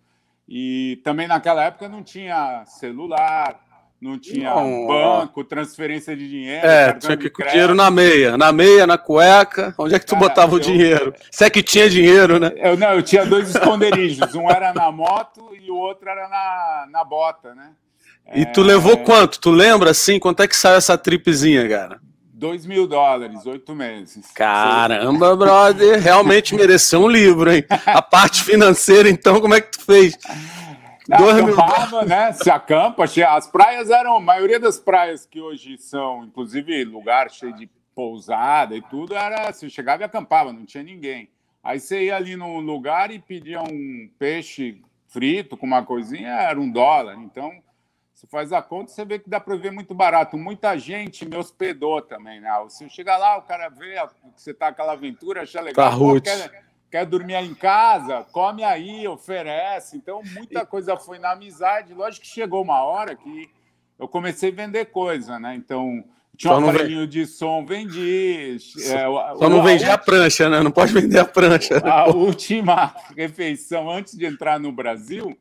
E 0.47 1.01
também 1.03 1.27
naquela 1.27 1.65
época 1.65 1.89
não 1.89 2.03
tinha 2.03 2.67
celular, 2.67 3.59
não 4.03 4.19
tinha 4.19 4.53
não. 4.53 4.89
banco, 4.89 5.45
transferência 5.45 6.17
de 6.17 6.29
dinheiro. 6.29 6.67
É, 6.67 6.93
tinha 6.95 7.17
que 7.17 7.31
com 7.31 7.47
dinheiro 7.47 7.73
na 7.73 7.89
meia. 7.89 8.37
Na 8.37 8.51
meia, 8.51 8.85
na 8.85 8.99
cueca. 8.99 9.73
Onde 9.79 9.95
é 9.95 9.99
que 10.01 10.05
tu 10.05 10.17
Cara, 10.17 10.29
botava 10.29 10.53
eu, 10.53 10.57
o 10.57 10.61
dinheiro? 10.61 11.15
Se 11.31 11.45
é 11.45 11.51
que 11.51 11.63
tinha 11.63 11.89
dinheiro, 11.89 12.41
né? 12.41 12.51
Eu, 12.57 12.77
não, 12.77 12.95
eu 12.95 13.03
tinha 13.03 13.25
dois 13.25 13.49
esconderijos. 13.55 14.35
um 14.35 14.51
era 14.51 14.75
na 14.75 14.91
moto 14.91 15.51
e 15.55 15.71
o 15.71 15.77
outro 15.77 16.09
era 16.09 16.29
na, 16.29 16.89
na 16.91 17.05
bota, 17.05 17.55
né? 17.55 17.71
E 18.35 18.45
tu 18.45 18.61
levou 18.63 18.99
quanto? 18.99 19.39
Tu 19.39 19.51
lembra 19.53 19.93
assim? 19.93 20.19
Quanto 20.19 20.43
é 20.43 20.49
que 20.49 20.57
saiu 20.57 20.77
essa 20.77 20.99
tripezinha, 20.99 21.69
cara? 21.69 22.01
2 22.43 22.67
mil 22.67 22.89
dólares, 22.89 23.47
oito 23.47 23.73
meses. 23.73 24.27
Caramba, 24.35 25.37
brother, 25.37 26.01
realmente 26.01 26.57
mereceu 26.57 27.03
um 27.03 27.09
livro, 27.09 27.53
hein? 27.53 27.65
A 27.87 28.03
parte 28.03 28.43
financeira, 28.43 29.09
então, 29.09 29.41
como 29.41 29.55
é 29.55 29.61
que 29.61 29.71
tu 29.71 29.85
fez? 29.85 30.19
Acampava, 31.11 32.05
né? 32.05 32.33
Se 32.33 32.51
acampa. 32.51 33.05
As 33.05 33.47
praias 33.47 33.91
eram, 33.91 34.17
a 34.17 34.21
maioria 34.21 34.61
das 34.61 34.79
praias 34.79 35.27
que 35.27 35.41
hoje 35.41 35.77
são, 35.79 36.25
inclusive, 36.25 36.85
lugar 36.85 37.31
cheio 37.31 37.55
de 37.55 37.69
pousada 37.95 38.77
e 38.77 38.83
tudo, 38.83 39.15
era 39.15 39.53
você 39.53 39.69
chegava 39.69 40.03
e 40.03 40.05
acampava, 40.05 40.53
não 40.53 40.65
tinha 40.65 40.83
ninguém. 40.83 41.29
Aí 41.63 41.79
você 41.79 42.05
ia 42.05 42.17
ali 42.17 42.37
num 42.37 42.61
lugar 42.61 43.11
e 43.11 43.19
pedia 43.19 43.61
um 43.63 44.11
peixe 44.19 44.83
frito 45.09 45.57
com 45.57 45.67
uma 45.67 45.85
coisinha, 45.85 46.31
era 46.31 46.59
um 46.59 46.71
dólar. 46.71 47.17
Então, 47.19 47.53
você 48.15 48.27
faz 48.27 48.53
a 48.53 48.63
conta, 48.63 48.91
você 48.91 49.05
vê 49.05 49.19
que 49.19 49.29
dá 49.29 49.39
para 49.39 49.57
ver 49.57 49.71
muito 49.71 49.95
barato. 49.95 50.37
Muita 50.39 50.77
gente 50.79 51.27
me 51.27 51.37
hospedou 51.37 52.01
também, 52.01 52.41
né? 52.41 52.51
Você 52.65 52.89
chega 52.89 53.17
lá, 53.17 53.37
o 53.37 53.43
cara 53.43 53.69
vê 53.69 53.95
que 53.95 54.43
você 54.43 54.53
está 54.53 54.69
aquela 54.69 54.93
aventura, 54.93 55.43
acha 55.43 55.61
legal. 55.61 55.91
Tá 55.91 55.97
Pô, 55.97 56.21
quer, 56.21 56.65
quer 56.93 57.05
dormir 57.05 57.35
em 57.35 57.55
casa, 57.55 58.25
come 58.31 58.63
aí, 58.63 59.09
oferece. 59.09 59.97
Então, 59.97 60.23
muita 60.33 60.65
coisa 60.65 60.97
foi 60.97 61.19
na 61.19 61.33
amizade. 61.33 61.93
Lógico 61.93 62.25
que 62.25 62.31
chegou 62.31 62.63
uma 62.63 62.85
hora 62.85 63.17
que 63.17 63.51
eu 63.99 64.07
comecei 64.07 64.51
a 64.51 64.55
vender 64.55 64.85
coisa, 64.87 65.41
né? 65.41 65.57
Então, 65.57 66.05
tinha 66.37 66.53
um 66.53 66.69
aparelhinho 66.69 67.07
de 67.07 67.27
som, 67.27 67.65
vendi. 67.67 68.59
É, 68.77 69.05
Só 69.37 69.49
não 69.49 69.63
vendi 69.63 69.85
a, 69.85 69.95
a 69.95 69.99
prancha, 69.99 70.49
né? 70.49 70.61
Não 70.61 70.71
pode 70.71 70.93
vender 70.93 71.19
a 71.19 71.25
prancha. 71.25 71.79
A 71.79 72.09
última 72.09 72.95
refeição 73.17 73.91
antes 73.91 74.17
de 74.17 74.25
entrar 74.25 74.61
no 74.61 74.71
Brasil 74.71 75.37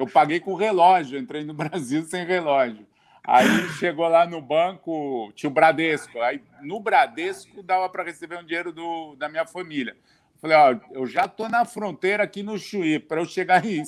eu 0.00 0.06
paguei 0.06 0.40
com 0.40 0.54
relógio, 0.54 1.18
entrei 1.18 1.44
no 1.44 1.52
Brasil 1.54 2.02
sem 2.04 2.24
relógio. 2.24 2.86
Aí 3.22 3.68
chegou 3.78 4.08
lá 4.08 4.26
no 4.26 4.40
banco, 4.40 5.30
tinha 5.34 5.50
o 5.50 5.52
Bradesco. 5.52 6.18
Aí 6.20 6.42
no 6.62 6.80
Bradesco 6.80 7.62
dava 7.62 7.86
para 7.88 8.02
receber 8.02 8.38
um 8.38 8.44
dinheiro 8.44 8.72
do, 8.72 9.14
da 9.16 9.28
minha 9.28 9.46
família. 9.46 9.94
Falei, 10.40 10.56
ó, 10.56 10.76
eu 10.92 11.06
já 11.06 11.28
tô 11.28 11.48
na 11.48 11.64
fronteira 11.64 12.22
aqui 12.22 12.42
no 12.42 12.58
Chuí, 12.58 12.98
para 12.98 13.20
eu 13.20 13.26
chegar 13.26 13.64
em, 13.64 13.82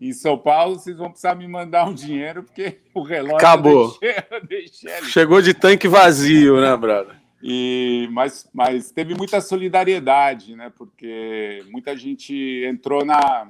em 0.00 0.12
São 0.12 0.38
Paulo, 0.38 0.78
vocês 0.78 0.96
vão 0.96 1.10
precisar 1.10 1.34
me 1.34 1.48
mandar 1.48 1.88
um 1.88 1.94
dinheiro, 1.94 2.44
porque 2.44 2.78
o 2.94 3.02
relógio 3.02 3.36
acabou. 3.36 3.98
Eu 4.00 4.00
deixei, 4.00 4.24
eu 4.30 4.46
deixei 4.46 5.02
Chegou 5.10 5.42
de 5.42 5.52
tanque 5.52 5.88
vazio, 5.88 6.60
né, 6.60 6.76
brother? 6.76 7.20
E, 7.42 8.08
mas, 8.12 8.48
mas 8.52 8.90
teve 8.90 9.14
muita 9.14 9.40
solidariedade, 9.40 10.54
né? 10.54 10.70
Porque 10.76 11.64
muita 11.70 11.96
gente 11.96 12.34
entrou 12.66 13.04
na. 13.04 13.48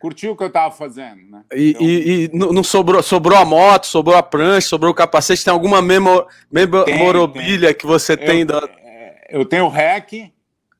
Curtiu 0.00 0.32
o 0.32 0.36
que 0.36 0.42
eu 0.42 0.48
estava 0.48 0.74
fazendo, 0.74 1.30
né? 1.30 1.44
E, 1.54 1.70
então... 1.70 1.86
e, 1.86 2.24
e, 2.24 2.30
não 2.32 2.64
sobrou, 2.64 3.00
sobrou 3.04 3.38
a 3.38 3.44
moto, 3.44 3.86
sobrou 3.86 4.16
a 4.16 4.22
prancha, 4.22 4.66
sobrou 4.66 4.90
o 4.90 4.94
capacete. 4.94 5.44
Tem 5.44 5.52
alguma 5.52 5.80
memo, 5.80 6.26
memorabilia 6.50 7.72
que 7.72 7.86
você 7.86 8.16
tem? 8.16 8.40
Eu, 8.40 8.46
da... 8.46 8.68
É, 8.80 9.28
eu 9.30 9.44
tenho 9.44 9.66
o 9.66 9.68
REC, 9.68 10.32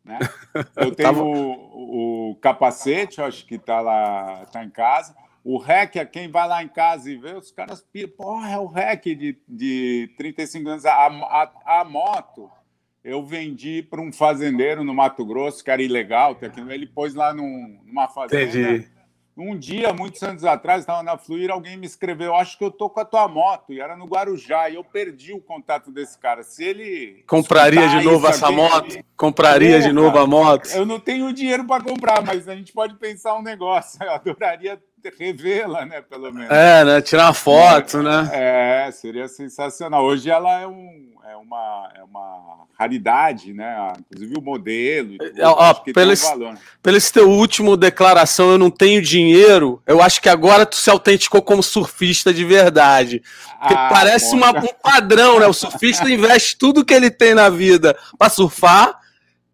né? 0.05 0.19
Eu 0.77 0.95
tenho 0.95 1.25
o, 1.25 2.31
o, 2.31 2.37
capacete, 2.37 3.21
acho 3.21 3.47
que 3.47 3.57
está 3.57 3.81
lá, 3.81 4.47
tá 4.47 4.65
em 4.65 4.71
casa. 4.71 5.15
O 5.45 5.59
REC, 5.59 5.97
é 5.97 6.05
quem 6.05 6.31
vai 6.31 6.47
lá 6.47 6.63
em 6.63 6.69
casa 6.69 7.11
e 7.11 7.17
vê, 7.17 7.35
os 7.35 7.51
caras 7.51 7.85
porra, 8.17 8.51
é 8.51 8.59
o 8.59 8.67
REC 8.67 9.15
de, 9.17 9.39
de 9.49 10.15
35 10.17 10.69
anos. 10.69 10.87
A, 10.87 11.07
a, 11.07 11.81
a 11.81 11.85
moto 11.85 12.51
eu 13.05 13.25
vendi 13.25 13.83
para 13.83 14.01
um 14.01 14.13
fazendeiro 14.13 14.85
no 14.85 14.95
Mato 14.95 15.25
Grosso, 15.25 15.65
que 15.65 15.71
era 15.71 15.83
ilegal, 15.83 16.37
ele 16.71 16.87
pôs 16.87 17.15
lá 17.15 17.35
num, 17.35 17.81
numa 17.85 18.09
fazenda. 18.09 18.45
Entendi. 18.45 18.89
Um 19.37 19.59
dia, 19.59 19.95
muitos 19.95 20.23
anos 20.23 20.45
atrás, 20.45 20.81
estava 20.81 21.03
na 21.03 21.17
Fluir, 21.17 21.51
alguém 21.51 21.77
me 21.77 21.87
escreveu: 21.87 22.35
Acho 22.35 22.59
que 22.59 22.65
eu 22.65 22.71
tô 22.71 22.91
com 22.91 23.01
a 23.01 23.05
tua 23.05 23.27
moto, 23.27 23.73
e 23.73 23.81
era 23.81 23.97
no 23.97 24.05
Guarujá, 24.05 24.69
e 24.69 24.75
eu 24.75 24.85
perdi 24.85 25.33
o 25.33 25.41
contato 25.41 25.91
desse 25.91 26.19
cara. 26.19 26.43
Se 26.43 26.63
ele. 26.63 27.25
Compraria 27.27 27.89
de 27.89 28.05
novo 28.05 28.27
essa 28.27 28.47
aqui, 28.47 28.55
moto? 28.55 29.05
Compraria 29.17 29.81
de 29.81 29.91
novo 29.91 30.19
a 30.19 30.27
moto? 30.27 30.69
Eu 30.69 30.85
não 30.85 31.01
tenho 31.01 31.33
dinheiro 31.33 31.65
para 31.67 31.83
comprar, 31.83 32.23
mas 32.23 32.47
a 32.47 32.55
gente 32.55 32.73
pode 32.73 32.95
pensar 32.97 33.35
um 33.35 33.43
negócio. 33.43 33.99
Eu 34.05 34.13
adoraria 34.13 34.79
revê-la, 35.19 35.85
né? 35.85 36.01
Pelo 36.03 36.33
menos. 36.33 36.51
É, 36.51 36.85
né? 36.85 37.01
Tirar 37.01 37.27
uma 37.27 37.35
foto, 37.35 37.99
é, 37.99 38.03
né? 38.03 38.31
É, 38.33 38.91
seria 38.93 39.29
sensacional. 39.29 40.05
Hoje 40.05 40.31
ela 40.31 40.61
é, 40.61 40.67
um, 40.67 41.11
é, 41.25 41.37
uma, 41.37 41.91
é 41.97 42.05
uma 42.05 42.67
raridade, 42.79 43.53
né? 43.53 43.93
Inclusive 44.01 44.39
o 44.39 44.43
modelo. 44.43 45.19
Tudo, 45.19 45.43
ó, 45.43 45.75
pelo, 45.75 46.13
esse, 46.13 46.35
um 46.35 46.55
pelo 46.83 46.97
esse 46.97 47.13
teu 47.13 47.31
último 47.31 47.77
declaração, 47.77 48.51
eu 48.51 48.59
não 48.59 48.71
tenho 48.71 49.01
dinheiro, 49.01 49.83
eu 49.87 50.03
acho 50.03 50.21
que 50.21 50.29
agora 50.29 50.67
tu 50.67 50.77
se 50.77 50.91
autenticou 50.91 51.43
como 51.43 51.63
surfista 51.63 52.33
de 52.33 52.45
verdade. 52.45 53.23
Porque 53.59 53.75
ah, 53.75 53.89
parece 53.89 54.35
uma, 54.35 54.51
um 54.51 54.75
padrão, 54.83 55.39
né? 55.39 55.47
O 55.47 55.53
surfista 55.53 56.09
investe 56.11 56.57
tudo 56.57 56.85
que 56.85 56.93
ele 56.95 57.11
tem 57.11 57.35
na 57.35 57.49
vida 57.49 57.97
para 58.19 58.29
surfar. 58.29 59.01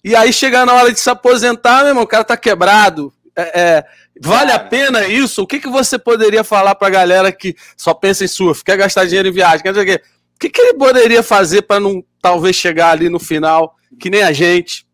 E 0.03 0.15
aí 0.17 0.33
chega 0.33 0.65
na 0.65 0.73
hora 0.75 0.93
de 0.93 0.99
se 0.99 1.11
aposentar, 1.11 1.81
meu 1.81 1.89
irmão, 1.89 2.05
o 2.05 2.07
cara 2.07 2.25
tá 2.25 2.37
quebrado. 2.37 3.13
É, 3.39 3.61
é, 3.61 3.85
Vale 4.21 4.51
a 4.51 4.59
pena 4.59 5.07
isso? 5.07 5.43
O 5.43 5.47
que, 5.47 5.61
que 5.61 5.69
você 5.69 5.97
poderia 5.97 6.43
falar 6.43 6.75
para 6.75 6.89
a 6.89 6.91
galera 6.91 7.31
que 7.31 7.55
só 7.77 7.95
pensa 7.95 8.25
em 8.25 8.29
surf, 8.29 8.65
quer 8.65 8.77
gastar 8.77 9.05
dinheiro 9.05 9.29
em 9.29 9.33
viagem, 9.33 9.63
quer 9.63 9.73
dizer 9.73 10.03
o 10.35 10.39
que, 10.41 10.51
que 10.51 10.61
ele 10.61 10.75
poderia 10.75 11.23
fazer 11.23 11.63
para 11.63 11.79
não 11.79 12.03
talvez 12.21 12.57
chegar 12.57 12.91
ali 12.91 13.09
no 13.09 13.21
final, 13.21 13.77
que 13.99 14.11
nem 14.11 14.23
a 14.23 14.33
gente, 14.33 14.85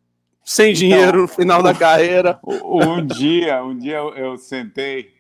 sem 0.45 0.73
então, 0.73 0.79
dinheiro 0.79 1.09
então, 1.09 1.21
no 1.23 1.29
final 1.29 1.63
da 1.63 1.75
carreira? 1.75 2.39
Um 2.47 3.07
dia, 3.07 3.65
um 3.65 3.77
dia 3.77 3.97
eu, 3.97 4.15
eu 4.15 4.37
sentei 4.37 5.13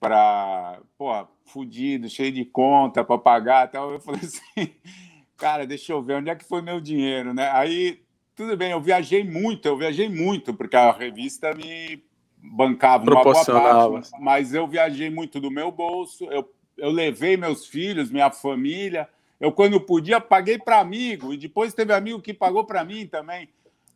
para, 0.00 0.78
pô, 0.98 1.12
fudido, 1.44 2.08
cheio 2.08 2.32
de 2.32 2.44
conta 2.44 3.04
para 3.04 3.18
pagar, 3.18 3.70
tal. 3.70 3.92
Eu 3.92 4.00
falei 4.00 4.20
assim, 4.22 4.74
cara, 5.38 5.64
deixa 5.64 5.92
eu 5.92 6.02
ver 6.02 6.14
onde 6.14 6.30
é 6.30 6.34
que 6.34 6.44
foi 6.44 6.60
meu 6.60 6.80
dinheiro, 6.80 7.32
né? 7.32 7.50
Aí 7.52 8.00
tudo 8.34 8.56
bem, 8.56 8.72
eu 8.72 8.80
viajei 8.80 9.22
muito, 9.22 9.66
eu 9.66 9.76
viajei 9.76 10.08
muito 10.08 10.52
porque 10.52 10.74
a 10.74 10.90
revista 10.90 11.54
me 11.54 12.02
bancava 12.52 13.04
uma 13.04 13.22
boa 13.22 13.44
parte, 13.44 14.10
mas 14.20 14.54
eu 14.54 14.66
viajei 14.66 15.08
muito 15.08 15.40
do 15.40 15.50
meu 15.50 15.70
bolso, 15.70 16.26
eu, 16.30 16.48
eu 16.76 16.90
levei 16.90 17.36
meus 17.36 17.66
filhos, 17.66 18.10
minha 18.10 18.30
família, 18.30 19.08
eu 19.40 19.50
quando 19.50 19.80
podia 19.80 20.20
paguei 20.20 20.58
para 20.58 20.78
amigo 20.78 21.32
e 21.32 21.36
depois 21.36 21.74
teve 21.74 21.92
amigo 21.92 22.20
que 22.20 22.34
pagou 22.34 22.64
para 22.64 22.84
mim 22.84 23.06
também, 23.06 23.48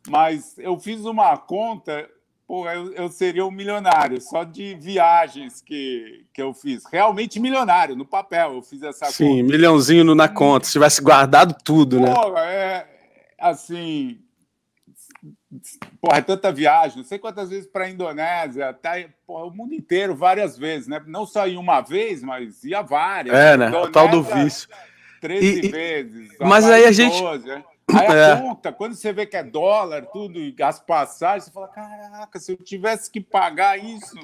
mas 0.07 0.57
eu 0.57 0.79
fiz 0.79 1.05
uma 1.05 1.37
conta, 1.37 2.09
pô, 2.47 2.67
eu, 2.67 2.91
eu 2.93 3.09
seria 3.09 3.45
um 3.45 3.51
milionário 3.51 4.19
só 4.19 4.43
de 4.43 4.75
viagens 4.75 5.61
que, 5.61 6.25
que 6.33 6.41
eu 6.41 6.53
fiz, 6.53 6.83
realmente 6.91 7.39
milionário 7.39 7.95
no 7.95 8.05
papel, 8.05 8.55
eu 8.55 8.61
fiz 8.61 8.81
essa 8.81 9.05
Sim, 9.05 9.25
conta. 9.25 9.35
Sim, 9.35 9.43
milhãozinho 9.43 10.15
na 10.15 10.27
conta, 10.27 10.65
se 10.65 10.73
tivesse 10.73 11.01
guardado 11.01 11.55
tudo, 11.63 11.99
né? 11.99 12.09
né? 12.09 12.53
É, 12.53 12.87
assim, 13.39 14.19
porra, 15.99 16.17
é 16.17 16.21
tanta 16.21 16.51
viagem, 16.51 16.97
não 16.97 17.03
sei 17.03 17.17
quantas 17.17 17.49
vezes 17.49 17.67
para 17.67 17.85
a 17.85 17.89
Indonésia, 17.89 18.69
até 18.69 19.09
porra, 19.25 19.45
o 19.45 19.51
mundo 19.51 19.73
inteiro, 19.73 20.15
várias 20.15 20.57
vezes, 20.57 20.87
né? 20.87 21.01
Não 21.07 21.25
só 21.25 21.47
em 21.47 21.57
uma 21.57 21.81
vez, 21.81 22.21
mas 22.21 22.63
ia 22.63 22.81
várias. 22.81 23.35
É, 23.35 23.57
né? 23.57 23.67
Indonésia, 23.67 23.89
o 23.89 23.91
tal 23.91 24.07
do 24.09 24.23
vício. 24.23 24.69
13 25.21 25.45
e, 25.45 25.69
vezes. 25.69 26.29
Mas 26.39 26.65
aí 26.65 26.85
a 26.85 26.91
gente. 26.91 27.19
12, 27.19 27.45
né? 27.45 27.63
Aí 27.93 28.07
a 28.07 28.13
é. 28.13 28.41
conta, 28.41 28.71
quando 28.71 28.93
você 28.93 29.11
vê 29.11 29.25
que 29.25 29.35
é 29.35 29.43
dólar, 29.43 30.05
tudo, 30.05 30.39
as 30.61 30.79
passagens, 30.79 31.45
você 31.45 31.51
fala: 31.51 31.67
caraca, 31.67 32.39
se 32.39 32.51
eu 32.51 32.57
tivesse 32.57 33.09
que 33.09 33.19
pagar 33.19 33.77
isso. 33.77 34.15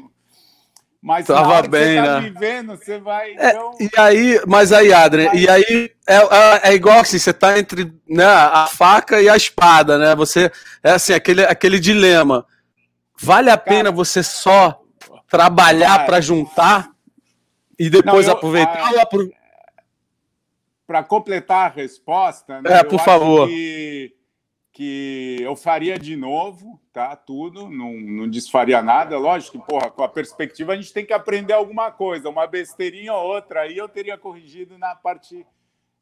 Mas 1.06 1.28
Tava 1.28 1.62
bem, 1.68 1.98
você 1.98 2.02
tá 2.02 2.20
né? 2.20 2.30
vivendo, 2.32 2.76
você 2.76 2.98
vai. 2.98 3.36
É, 3.38 3.50
então... 3.50 3.78
e 3.80 3.90
aí, 3.96 4.42
mas 4.48 4.72
aí, 4.72 4.92
Adrian, 4.92 5.36
e 5.36 5.48
aí 5.48 5.92
é, 6.08 6.16
é, 6.16 6.62
é, 6.64 6.74
igual 6.74 6.98
assim, 6.98 7.20
você 7.20 7.32
tá 7.32 7.60
entre 7.60 7.94
né, 8.10 8.26
a 8.26 8.66
faca 8.66 9.22
e 9.22 9.30
a 9.30 9.38
espada, 9.38 10.00
né? 10.00 10.16
Você 10.16 10.52
é 10.82 10.94
assim, 10.94 11.14
aquele, 11.14 11.46
aquele 11.46 11.80
dilema. 11.80 12.44
Vale 13.22 13.52
a 13.52 13.58
pena 13.58 13.92
você 13.92 14.24
só 14.24 14.82
trabalhar 15.30 16.08
para 16.08 16.20
juntar 16.20 16.90
e 17.78 17.88
depois 17.88 18.26
não, 18.26 18.34
eu, 18.34 18.38
aproveitar? 18.38 18.92
Para 20.88 21.04
completar 21.04 21.70
a 21.70 21.72
resposta, 21.72 22.64
né, 22.64 22.80
é, 22.80 22.84
por 22.84 23.00
favor. 23.00 23.48
Que 23.48 24.15
que 24.76 25.38
eu 25.40 25.56
faria 25.56 25.98
de 25.98 26.18
novo, 26.18 26.78
tá? 26.92 27.16
Tudo, 27.16 27.70
não, 27.70 27.94
não 27.94 28.30
desfaria 28.30 28.82
nada. 28.82 29.18
Lógico 29.18 29.58
que, 29.58 29.66
porra, 29.66 29.90
com 29.90 30.04
a 30.04 30.10
perspectiva 30.10 30.74
a 30.74 30.76
gente 30.76 30.92
tem 30.92 31.06
que 31.06 31.14
aprender 31.14 31.54
alguma 31.54 31.92
coisa, 31.92 32.28
uma 32.28 32.46
besteirinha 32.46 33.14
ou 33.14 33.26
outra. 33.26 33.62
Aí 33.62 33.78
eu 33.78 33.88
teria 33.88 34.18
corrigido 34.18 34.78
na 34.78 34.94
parte 34.94 35.48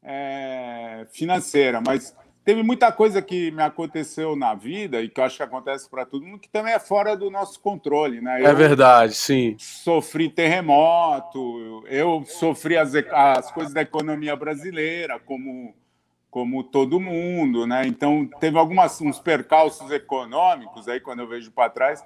é, 0.02 1.06
financeira, 1.12 1.80
mas 1.86 2.16
teve 2.44 2.64
muita 2.64 2.90
coisa 2.90 3.22
que 3.22 3.52
me 3.52 3.62
aconteceu 3.62 4.34
na 4.34 4.54
vida 4.54 5.00
e 5.00 5.08
que 5.08 5.20
eu 5.20 5.24
acho 5.24 5.36
que 5.36 5.44
acontece 5.44 5.88
para 5.88 6.04
todo 6.04 6.26
mundo 6.26 6.40
que 6.40 6.48
também 6.48 6.74
é 6.74 6.80
fora 6.80 7.16
do 7.16 7.30
nosso 7.30 7.60
controle, 7.60 8.20
né? 8.20 8.40
É 8.40 8.46
eu 8.46 8.48
é 8.48 8.54
verdade, 8.54 9.14
sim. 9.14 9.54
Sofri 9.56 10.28
terremoto, 10.28 11.84
eu 11.86 12.24
sofri 12.26 12.76
as, 12.76 12.92
as 12.92 13.52
coisas 13.52 13.72
da 13.72 13.82
economia 13.82 14.34
brasileira, 14.34 15.20
como 15.20 15.72
como 16.34 16.64
todo 16.64 16.98
mundo, 16.98 17.64
né? 17.64 17.86
Então 17.86 18.28
teve 18.40 18.58
alguns 18.58 19.00
uns 19.00 19.20
percalços 19.20 19.88
econômicos 19.92 20.88
aí 20.88 20.98
quando 20.98 21.20
eu 21.20 21.28
vejo 21.28 21.52
para 21.52 21.70
trás 21.70 22.04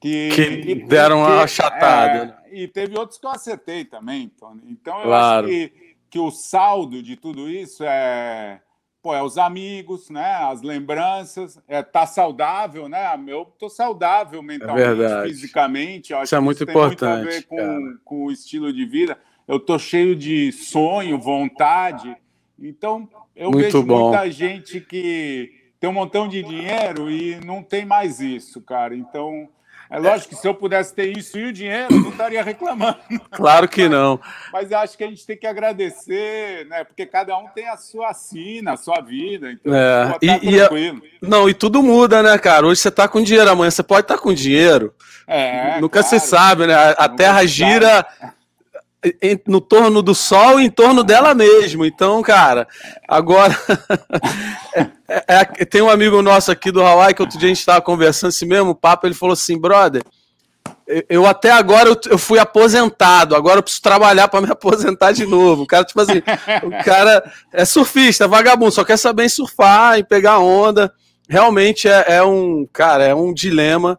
que, 0.00 0.30
que, 0.30 0.74
deram 0.86 1.18
uma 1.18 1.42
achatada. 1.42 2.40
É, 2.46 2.62
e 2.62 2.66
teve 2.66 2.98
outros 2.98 3.18
que 3.18 3.26
eu 3.26 3.30
acertei 3.30 3.84
também, 3.84 4.30
Tony. 4.40 4.62
Então 4.70 4.96
eu 5.00 5.04
claro. 5.04 5.46
acho 5.46 5.54
que, 5.54 5.72
que 6.08 6.18
o 6.18 6.30
saldo 6.30 7.02
de 7.02 7.14
tudo 7.14 7.46
isso 7.50 7.84
é 7.84 8.58
pô, 9.02 9.14
é 9.14 9.22
os 9.22 9.36
amigos, 9.36 10.08
né? 10.08 10.36
As 10.36 10.62
lembranças, 10.62 11.60
é 11.68 11.82
tá 11.82 12.06
saudável, 12.06 12.88
né? 12.88 13.04
Eu 13.26 13.44
tô 13.58 13.68
saudável 13.68 14.42
mentalmente, 14.42 15.02
é 15.02 15.24
fisicamente. 15.24 16.14
isso 16.22 16.34
é 16.34 16.40
muito 16.40 16.64
importante. 16.64 16.96
Tem 16.96 17.18
muito 17.18 17.26
a 17.26 17.30
ver 17.30 17.42
com, 17.42 17.98
com 18.02 18.24
o 18.24 18.32
estilo 18.32 18.72
de 18.72 18.86
vida. 18.86 19.18
Eu 19.46 19.60
tô 19.60 19.78
cheio 19.78 20.16
de 20.16 20.52
sonho, 20.52 21.18
vontade. 21.18 22.16
Então, 22.60 23.08
eu 23.36 23.50
Muito 23.50 23.64
vejo 23.64 23.82
bom. 23.82 24.08
muita 24.10 24.30
gente 24.30 24.80
que 24.80 25.52
tem 25.78 25.88
um 25.88 25.92
montão 25.92 26.28
de 26.28 26.42
dinheiro 26.42 27.10
e 27.10 27.38
não 27.44 27.62
tem 27.62 27.84
mais 27.84 28.20
isso, 28.20 28.60
cara. 28.60 28.96
Então, 28.96 29.48
é 29.90 29.98
lógico 29.98 30.34
que 30.34 30.40
se 30.40 30.46
eu 30.46 30.54
pudesse 30.54 30.92
ter 30.92 31.16
isso 31.16 31.38
e 31.38 31.46
o 31.46 31.52
dinheiro, 31.52 31.86
eu 31.90 32.00
não 32.00 32.10
estaria 32.10 32.42
reclamando. 32.42 32.98
Claro 33.30 33.68
que 33.68 33.88
não. 33.88 34.20
Mas 34.52 34.70
eu 34.70 34.78
acho 34.78 34.98
que 34.98 35.04
a 35.04 35.06
gente 35.06 35.24
tem 35.24 35.36
que 35.36 35.46
agradecer, 35.46 36.66
né? 36.66 36.82
Porque 36.82 37.06
cada 37.06 37.38
um 37.38 37.46
tem 37.48 37.68
a 37.68 37.76
sua 37.76 38.12
sina, 38.12 38.72
a 38.72 38.76
sua 38.76 39.00
vida. 39.00 39.52
Então, 39.52 39.72
é. 39.72 40.08
Tá 40.08 40.18
e, 40.20 40.56
tranquilo. 40.56 41.02
E, 41.22 41.26
não, 41.26 41.48
e 41.48 41.54
tudo 41.54 41.82
muda, 41.82 42.22
né, 42.22 42.36
cara? 42.36 42.66
Hoje 42.66 42.80
você 42.80 42.90
tá 42.90 43.06
com 43.06 43.22
dinheiro, 43.22 43.48
amanhã 43.48 43.70
você 43.70 43.82
pode 43.82 44.02
estar 44.02 44.16
tá 44.16 44.20
com 44.20 44.34
dinheiro. 44.34 44.92
É, 45.26 45.80
Nunca 45.80 46.00
claro. 46.02 46.08
se 46.08 46.26
sabe, 46.26 46.66
né? 46.66 46.74
A, 46.74 46.90
a 46.90 47.08
Terra 47.08 47.46
gira 47.46 48.04
no 49.46 49.60
torno 49.60 50.02
do 50.02 50.14
Sol 50.14 50.60
e 50.60 50.66
em 50.66 50.70
torno 50.70 51.04
dela 51.04 51.34
mesmo. 51.34 51.84
Então, 51.84 52.20
cara, 52.22 52.66
agora. 53.06 53.56
é, 55.08 55.16
é, 55.16 55.40
é, 55.58 55.64
tem 55.64 55.80
um 55.80 55.90
amigo 55.90 56.20
nosso 56.22 56.50
aqui 56.50 56.70
do 56.70 56.82
Hawaii 56.82 57.14
que 57.14 57.22
outro 57.22 57.38
dia 57.38 57.46
a 57.46 57.50
gente 57.50 57.60
estava 57.60 57.80
conversando 57.80 58.30
esse 58.30 58.44
mesmo 58.44 58.74
papo. 58.74 59.06
Ele 59.06 59.14
falou 59.14 59.34
assim: 59.34 59.58
brother, 59.58 60.02
eu 61.08 61.26
até 61.26 61.50
agora 61.50 61.88
eu, 61.88 62.00
eu, 62.10 62.18
fui 62.18 62.38
aposentado, 62.38 63.36
agora 63.36 63.58
eu 63.58 63.62
preciso 63.62 63.82
trabalhar 63.82 64.26
para 64.28 64.40
me 64.40 64.50
aposentar 64.52 65.12
de 65.12 65.26
novo. 65.26 65.62
O 65.62 65.66
cara, 65.66 65.84
tipo 65.84 66.00
assim, 66.00 66.18
o 66.64 66.84
cara 66.84 67.30
é 67.52 67.64
surfista, 67.64 68.24
é 68.24 68.28
vagabundo, 68.28 68.72
só 68.72 68.84
quer 68.84 68.96
saber 68.96 69.28
surfar, 69.28 69.98
em 69.98 70.04
pegar 70.04 70.38
onda. 70.38 70.92
Realmente 71.28 71.86
é, 71.86 72.16
é, 72.16 72.22
um, 72.22 72.66
cara, 72.72 73.04
é 73.04 73.14
um 73.14 73.34
dilema. 73.34 73.98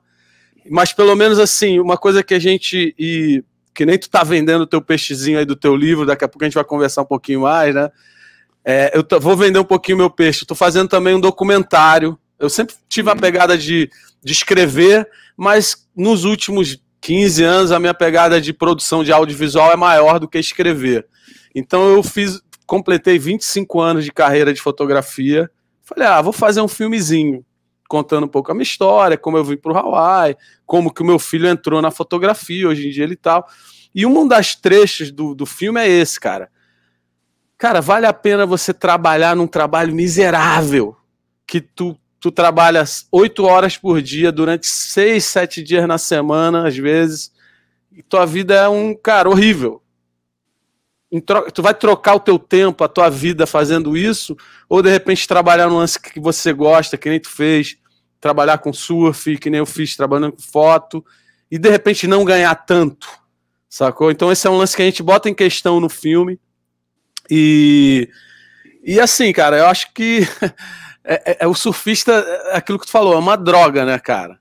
Mas 0.70 0.91
pelo 0.91 1.15
menos 1.15 1.39
assim, 1.39 1.79
uma 1.79 1.98
coisa 1.98 2.24
que 2.24 2.34
a 2.34 2.39
gente. 2.39 2.94
E, 2.98 3.44
que 3.79 3.86
nem 3.86 3.98
tu 3.98 4.09
tá 4.09 4.25
vendendo 4.25 4.63
o 4.63 4.67
teu 4.67 4.81
peixezinho 4.81 5.39
aí 5.39 5.45
do 5.45 5.55
teu 5.55 5.74
livro, 5.74 6.05
daqui 6.05 6.25
a 6.25 6.27
pouco 6.27 6.43
a 6.43 6.48
gente 6.48 6.55
vai 6.55 6.65
conversar 6.65 7.03
um 7.03 7.05
pouquinho 7.05 7.39
mais, 7.39 7.74
né? 7.74 7.89
É, 8.65 8.91
eu 8.93 9.01
tô, 9.01 9.17
vou 9.21 9.38
vender 9.38 9.57
um 9.57 9.63
pouquinho 9.63 9.98
meu 9.98 10.09
peixe. 10.09 10.43
Estou 10.43 10.57
fazendo 10.57 10.89
também 10.89 11.15
um 11.15 11.19
documentário. 11.19 12.19
Eu 12.38 12.50
sempre 12.50 12.75
tive 12.89 13.09
a 13.09 13.13
uhum. 13.13 13.19
pegada 13.19 13.57
de, 13.57 13.89
de 14.21 14.33
escrever, 14.33 15.07
mas 15.38 15.88
nos 15.95 16.25
últimos 16.25 16.77
15 17.00 17.41
anos 17.41 17.71
a 17.71 17.79
minha 17.79 17.93
pegada 17.93 18.41
de 18.41 18.51
produção 18.51 19.01
de 19.01 19.13
audiovisual 19.13 19.71
é 19.71 19.77
maior 19.77 20.19
do 20.19 20.27
que 20.27 20.38
escrever. 20.38 21.07
Então 21.55 21.88
eu 21.88 22.03
fiz, 22.03 22.41
completei 22.67 23.17
25 23.17 23.79
anos 23.79 24.03
de 24.03 24.12
carreira 24.12 24.53
de 24.53 24.59
fotografia. 24.59 25.50
Falei, 25.83 26.05
ah, 26.05 26.21
vou 26.21 26.33
fazer 26.33 26.59
um 26.59 26.67
filmezinho 26.67 27.45
contando 27.89 28.24
um 28.24 28.29
pouco 28.29 28.51
a 28.51 28.53
minha 28.53 28.63
história, 28.63 29.17
como 29.17 29.36
eu 29.36 29.43
vim 29.43 29.58
para 29.58 29.74
o 29.74 29.77
Hawaii, 29.77 30.38
como 30.65 30.93
que 30.93 31.01
o 31.01 31.05
meu 31.05 31.19
filho 31.19 31.48
entrou 31.48 31.81
na 31.81 31.91
fotografia, 31.91 32.69
hoje 32.69 32.88
em 32.88 32.91
dia 32.91 33.03
ele 33.03 33.17
tal. 33.17 33.46
E 33.93 34.05
um 34.05 34.25
das 34.25 34.55
trechos 34.55 35.12
do, 35.12 35.36
do 35.36 35.46
filme 35.46 35.81
é 35.81 35.88
esse, 35.89 36.17
cara. 36.19 36.50
Cara, 37.58 37.81
vale 37.81 38.05
a 38.05 38.13
pena 38.13 38.46
você 38.46 38.74
trabalhar 38.74 39.36
num 39.36 39.48
trabalho 39.48 39.93
miserável, 39.93 40.96
que 41.46 41.60
tu 41.60 42.00
tu 42.19 42.31
trabalhas 42.31 43.08
oito 43.12 43.46
horas 43.46 43.77
por 43.77 44.01
dia 44.01 44.31
durante 44.31 44.67
seis, 44.67 45.24
sete 45.24 45.63
dias 45.63 45.88
na 45.88 45.98
semana, 45.98 46.67
às 46.67 46.77
vezes, 46.77 47.31
e 47.91 48.03
tua 48.03 48.25
vida 48.25 48.53
é 48.53 48.67
um 48.67 48.93
cara 48.93 49.29
horrível. 49.29 49.81
Tu 51.54 51.62
vai 51.62 51.74
trocar 51.74 52.16
o 52.16 52.20
teu 52.20 52.38
tempo, 52.38 52.84
a 52.84 52.88
tua 52.88 53.10
vida 53.10 53.48
fazendo 53.48 53.98
isso, 53.98 54.38
ou 54.68 54.82
de 54.82 54.92
repente 54.92 55.28
trabalhar 55.28 55.68
no 55.68 55.78
lance 55.78 56.00
que 56.00 56.20
você 56.20 56.54
gosta, 56.54 56.98
que 56.98 57.10
nem 57.10 57.20
tu 57.20 57.30
fez, 57.30 57.78
trabalhar 58.22 58.60
com 58.60 58.72
surf, 58.72 59.38
que 59.38 59.50
nem 59.50 59.58
eu 59.58 59.66
fiz, 59.66 59.96
trabalhando 59.96 60.34
com 60.34 60.42
foto, 60.42 61.04
e 61.50 61.58
de 61.58 61.70
repente 61.70 62.06
não 62.06 62.24
ganhar 62.24 62.54
tanto, 62.54 63.10
sacou? 63.68 64.12
Então 64.12 64.32
esse 64.32 64.46
é 64.46 64.50
um 64.50 64.58
lance 64.58 64.75
que 64.75 64.84
a 64.84 64.86
gente 64.86 65.01
bota 65.01 65.28
em 65.30 65.34
questão 65.34 65.80
no 65.80 65.89
filme. 65.89 66.39
E, 67.30 68.08
e 68.84 69.00
assim, 69.00 69.34
cara, 69.34 69.58
eu 69.58 69.66
acho 69.66 69.92
que 69.94 70.28
é, 71.04 71.32
é, 71.32 71.38
é, 71.42 71.48
o 71.48 71.56
surfista, 71.56 72.12
é 72.51 72.58
aquilo 72.58 72.78
que 72.78 72.86
tu 72.86 72.92
falou, 72.92 73.13
é 73.13 73.18
uma 73.18 73.36
droga, 73.36 73.84
né, 73.84 73.98
cara? 73.98 74.39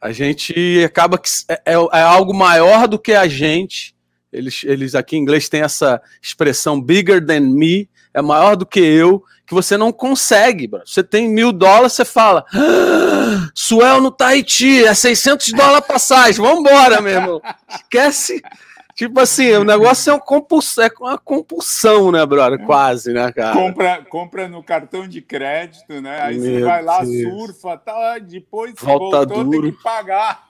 A 0.00 0.12
gente 0.12 0.82
acaba 0.84 1.18
que 1.18 1.28
é, 1.48 1.54
é, 1.66 1.74
é, 1.74 2.02
algo 2.02 2.34
maior 2.34 2.88
do 2.88 2.98
que 2.98 3.12
a 3.12 3.28
gente. 3.28 3.94
Eles, 4.32 4.62
eles 4.64 4.94
aqui 4.94 5.16
em 5.16 5.20
inglês 5.20 5.48
têm 5.48 5.62
essa 5.62 6.00
expressão 6.22 6.80
bigger 6.80 7.24
than 7.24 7.40
me, 7.40 7.88
é 8.14 8.22
maior 8.22 8.56
do 8.56 8.66
que 8.66 8.80
eu, 8.80 9.24
que 9.46 9.54
você 9.54 9.76
não 9.76 9.92
consegue, 9.92 10.68
bro. 10.68 10.82
Você 10.84 11.02
tem 11.02 11.28
mil 11.28 11.52
dólares, 11.52 11.92
você 11.94 12.04
fala, 12.04 12.44
ah, 12.54 13.50
Suel 13.54 14.00
no 14.00 14.10
Tahiti, 14.10 14.84
é 14.84 14.94
600 14.94 15.52
dólares 15.52 15.86
passagem, 15.86 16.40
vambora, 16.40 17.00
meu 17.00 17.12
irmão. 17.12 17.42
Esquece 17.68 18.40
Tipo 19.00 19.18
assim, 19.18 19.50
o 19.52 19.64
negócio 19.64 20.10
é, 20.10 20.14
um 20.14 20.18
compulsão, 20.18 20.84
é 20.84 20.90
uma 21.00 21.16
compulsão, 21.16 22.12
né, 22.12 22.26
brother? 22.26 22.60
É. 22.60 22.64
Quase, 22.66 23.14
né, 23.14 23.32
cara? 23.32 23.54
Compra, 23.54 24.04
compra 24.04 24.46
no 24.46 24.62
cartão 24.62 25.08
de 25.08 25.22
crédito, 25.22 26.02
né? 26.02 26.20
Aí 26.20 26.38
Meu 26.38 26.58
você 26.58 26.60
vai 26.60 26.82
lá, 26.82 27.02
Deus. 27.02 27.22
surfa, 27.22 27.78
tá, 27.78 28.18
depois 28.18 28.74
Volta 28.78 29.24
voltou, 29.24 29.44
duro. 29.44 29.62
tem 29.62 29.72
que 29.72 29.82
pagar. 29.82 30.49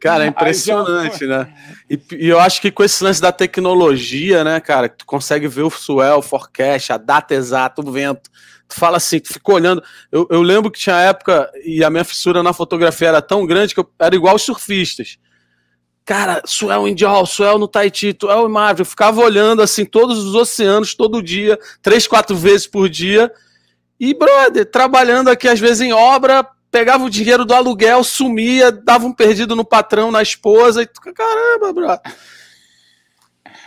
Cara, 0.00 0.24
é 0.24 0.28
impressionante, 0.28 1.26
né? 1.26 1.52
E, 1.88 2.00
e, 2.12 2.28
eu 2.28 2.38
acho 2.38 2.60
que 2.60 2.70
com 2.70 2.84
esse 2.84 3.02
lance 3.02 3.20
da 3.20 3.32
tecnologia, 3.32 4.44
né, 4.44 4.60
cara, 4.60 4.88
tu 4.88 5.04
consegue 5.04 5.48
ver 5.48 5.62
o 5.62 5.70
swell, 5.70 6.18
o 6.18 6.22
forecast, 6.22 6.92
a 6.92 6.96
data 6.96 7.34
exata, 7.34 7.80
o 7.80 7.90
vento. 7.90 8.30
Tu 8.68 8.74
fala 8.74 8.96
assim, 8.96 9.20
tu 9.20 9.32
ficou 9.32 9.56
olhando. 9.56 9.82
Eu, 10.10 10.26
eu 10.30 10.42
lembro 10.42 10.70
que 10.70 10.78
tinha 10.78 10.96
época, 10.96 11.50
e 11.64 11.84
a 11.84 11.90
minha 11.90 12.04
fissura 12.04 12.42
na 12.42 12.52
fotografia 12.52 13.08
era 13.08 13.22
tão 13.22 13.46
grande 13.46 13.74
que 13.74 13.80
eu 13.80 13.90
era 13.98 14.14
igual 14.14 14.36
os 14.36 14.42
surfistas. 14.42 15.18
Cara, 16.04 16.42
Suel 16.44 16.86
em 16.86 16.94
Diol, 16.94 17.24
Suel 17.24 17.58
no 17.58 17.66
Tahiti, 17.66 18.16
Suel 18.18 18.46
em 18.46 18.52
Marvel. 18.52 18.82
Eu 18.82 18.86
ficava 18.86 19.20
olhando 19.20 19.62
assim 19.62 19.84
todos 19.86 20.18
os 20.18 20.34
oceanos, 20.34 20.94
todo 20.94 21.22
dia, 21.22 21.58
três, 21.80 22.06
quatro 22.06 22.36
vezes 22.36 22.66
por 22.66 22.88
dia. 22.88 23.32
E, 23.98 24.12
brother, 24.12 24.66
trabalhando 24.66 25.28
aqui 25.28 25.48
às 25.48 25.58
vezes 25.58 25.80
em 25.80 25.92
obra, 25.92 26.46
pegava 26.74 27.04
o 27.04 27.10
dinheiro 27.10 27.44
do 27.44 27.54
aluguel, 27.54 28.02
sumia, 28.02 28.72
dava 28.72 29.06
um 29.06 29.12
perdido 29.12 29.54
no 29.54 29.64
patrão, 29.64 30.10
na 30.10 30.20
esposa. 30.20 30.82
E 30.82 30.86
caramba, 30.86 31.72
brother. 31.72 32.12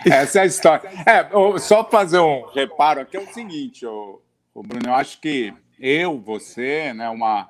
Essa 0.06 0.39
é 0.39 0.41
a 0.41 0.46
história. 0.46 0.89
É, 1.06 1.58
só 1.58 1.89
fazer 1.89 2.20
um 2.20 2.46
reparo 2.48 3.00
aqui 3.00 3.15
é 3.15 3.22
o 3.22 3.34
seguinte, 3.34 3.86
ô 3.86 4.22
Bruno, 4.54 4.88
eu 4.88 4.93
acho 4.93 5.22
que 5.22 5.54
eu, 5.80 6.20
você, 6.20 6.93
né, 6.93 7.10
uma 7.10 7.50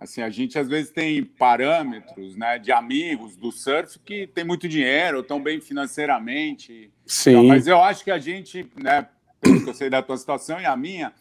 Assim, 0.00 0.22
a 0.22 0.30
gente 0.30 0.56
às 0.56 0.68
vezes 0.68 0.92
tem 0.92 1.24
parâmetros, 1.24 2.36
né, 2.36 2.56
de 2.56 2.70
amigos 2.70 3.34
do 3.34 3.50
surf 3.50 3.98
que 3.98 4.28
tem 4.28 4.44
muito 4.44 4.68
dinheiro, 4.68 5.20
estão 5.20 5.42
bem 5.42 5.60
financeiramente. 5.60 6.92
Sim. 7.04 7.30
Então, 7.30 7.44
mas 7.46 7.66
eu 7.66 7.82
acho 7.82 8.04
que 8.04 8.10
a 8.12 8.18
gente, 8.18 8.70
né, 8.80 9.08
pelo 9.40 9.64
que 9.64 9.70
eu 9.70 9.74
sei 9.74 9.90
da 9.90 10.00
tua 10.00 10.16
situação 10.16 10.60
e 10.60 10.66
a 10.66 10.76
minha, 10.76 11.12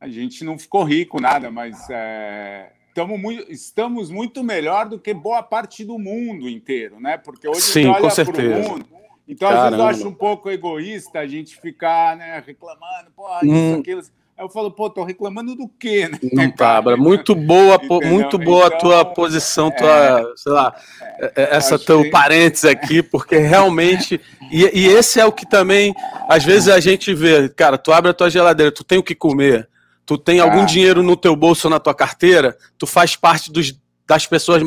a 0.00 0.06
gente 0.06 0.44
não 0.44 0.56
ficou 0.56 0.84
rico 0.84 1.20
nada, 1.20 1.50
mas 1.50 1.90
é, 1.90 2.75
muito, 3.04 3.50
estamos 3.50 4.10
muito 4.10 4.42
melhor 4.42 4.88
do 4.88 4.98
que 4.98 5.12
boa 5.12 5.42
parte 5.42 5.84
do 5.84 5.98
mundo 5.98 6.48
inteiro, 6.48 7.00
né? 7.00 7.18
Porque 7.18 7.48
hoje 7.48 7.60
Sim, 7.60 7.86
olha 7.86 8.08
para 8.10 8.24
o 8.24 8.62
mundo. 8.62 8.86
Então, 9.28 9.48
Caramba. 9.48 9.66
às 9.66 9.70
vezes 9.70 9.78
eu 9.78 9.86
acho 9.86 10.08
um 10.08 10.14
pouco 10.14 10.50
egoísta 10.50 11.18
a 11.18 11.26
gente 11.26 11.60
ficar 11.60 12.16
né, 12.16 12.42
reclamando, 12.46 13.10
porra, 13.14 13.40
isso, 13.42 13.52
hum. 13.52 13.80
aquilo. 13.80 14.02
Aí 14.38 14.44
eu 14.44 14.50
falo, 14.50 14.70
pô, 14.70 14.90
tô 14.90 15.02
reclamando 15.02 15.54
do 15.54 15.66
quê? 15.66 16.08
Né? 16.08 16.18
Não 16.30 16.50
tá, 16.50 16.82
muito 16.96 17.34
boa, 17.34 17.80
muito 18.04 18.38
boa 18.38 18.66
então, 18.66 18.76
a 18.76 18.80
tua 18.80 19.04
posição, 19.04 19.70
tua, 19.70 19.88
é, 19.88 20.24
sei 20.36 20.52
lá, 20.52 20.74
é, 21.18 21.32
é 21.36 21.56
essa 21.56 21.78
teu 21.78 22.02
que... 22.02 22.10
parênteses 22.10 22.66
aqui, 22.66 23.02
porque 23.02 23.38
realmente, 23.38 24.20
e, 24.52 24.62
e 24.78 24.86
esse 24.88 25.18
é 25.18 25.24
o 25.24 25.32
que 25.32 25.48
também, 25.48 25.94
às 26.28 26.44
vezes 26.44 26.68
a 26.68 26.78
gente 26.80 27.14
vê, 27.14 27.48
cara, 27.48 27.78
tu 27.78 27.90
abre 27.92 28.10
a 28.10 28.14
tua 28.14 28.28
geladeira, 28.28 28.70
tu 28.70 28.84
tem 28.84 28.98
o 28.98 29.02
que 29.02 29.14
comer, 29.14 29.68
tu 30.06 30.16
tem 30.16 30.40
algum 30.40 30.62
ah. 30.62 30.64
dinheiro 30.64 31.02
no 31.02 31.16
teu 31.16 31.36
bolso 31.36 31.66
ou 31.66 31.70
na 31.70 31.80
tua 31.80 31.94
carteira, 31.94 32.56
tu 32.78 32.86
faz 32.86 33.16
parte 33.16 33.52
dos 33.52 33.76
das 34.06 34.24
pessoas, 34.24 34.62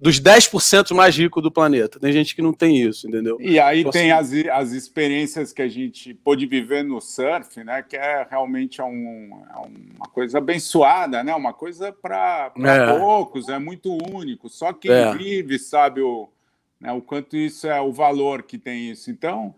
dos 0.00 0.20
10% 0.20 0.94
mais 0.94 1.16
ricos 1.16 1.42
do 1.42 1.50
planeta. 1.50 1.98
Tem 1.98 2.12
gente 2.12 2.34
que 2.34 2.40
não 2.40 2.52
tem 2.52 2.80
isso, 2.80 3.08
entendeu? 3.08 3.36
E 3.40 3.58
aí 3.58 3.80
então, 3.80 3.90
tem 3.90 4.12
assim, 4.12 4.46
as, 4.48 4.68
as 4.68 4.72
experiências 4.72 5.52
que 5.52 5.60
a 5.60 5.68
gente 5.68 6.14
pôde 6.14 6.46
viver 6.46 6.84
no 6.84 7.00
surf, 7.00 7.64
né? 7.64 7.82
Que 7.82 7.96
é 7.96 8.24
realmente 8.30 8.80
é 8.80 8.84
um, 8.84 9.42
é 9.52 9.58
uma 9.96 10.06
coisa 10.06 10.38
abençoada, 10.38 11.24
né? 11.24 11.34
Uma 11.34 11.52
coisa 11.52 11.92
para 11.92 12.52
é. 12.56 12.98
poucos, 12.98 13.48
é 13.48 13.58
muito 13.58 13.92
único. 14.14 14.48
Só 14.48 14.72
quem 14.72 14.92
é. 14.92 15.12
vive 15.16 15.58
sabe 15.58 16.00
o, 16.00 16.28
né, 16.80 16.92
o 16.92 17.02
quanto 17.02 17.36
isso 17.36 17.66
é 17.66 17.80
o 17.80 17.92
valor 17.92 18.44
que 18.44 18.58
tem 18.58 18.92
isso. 18.92 19.10
Então, 19.10 19.56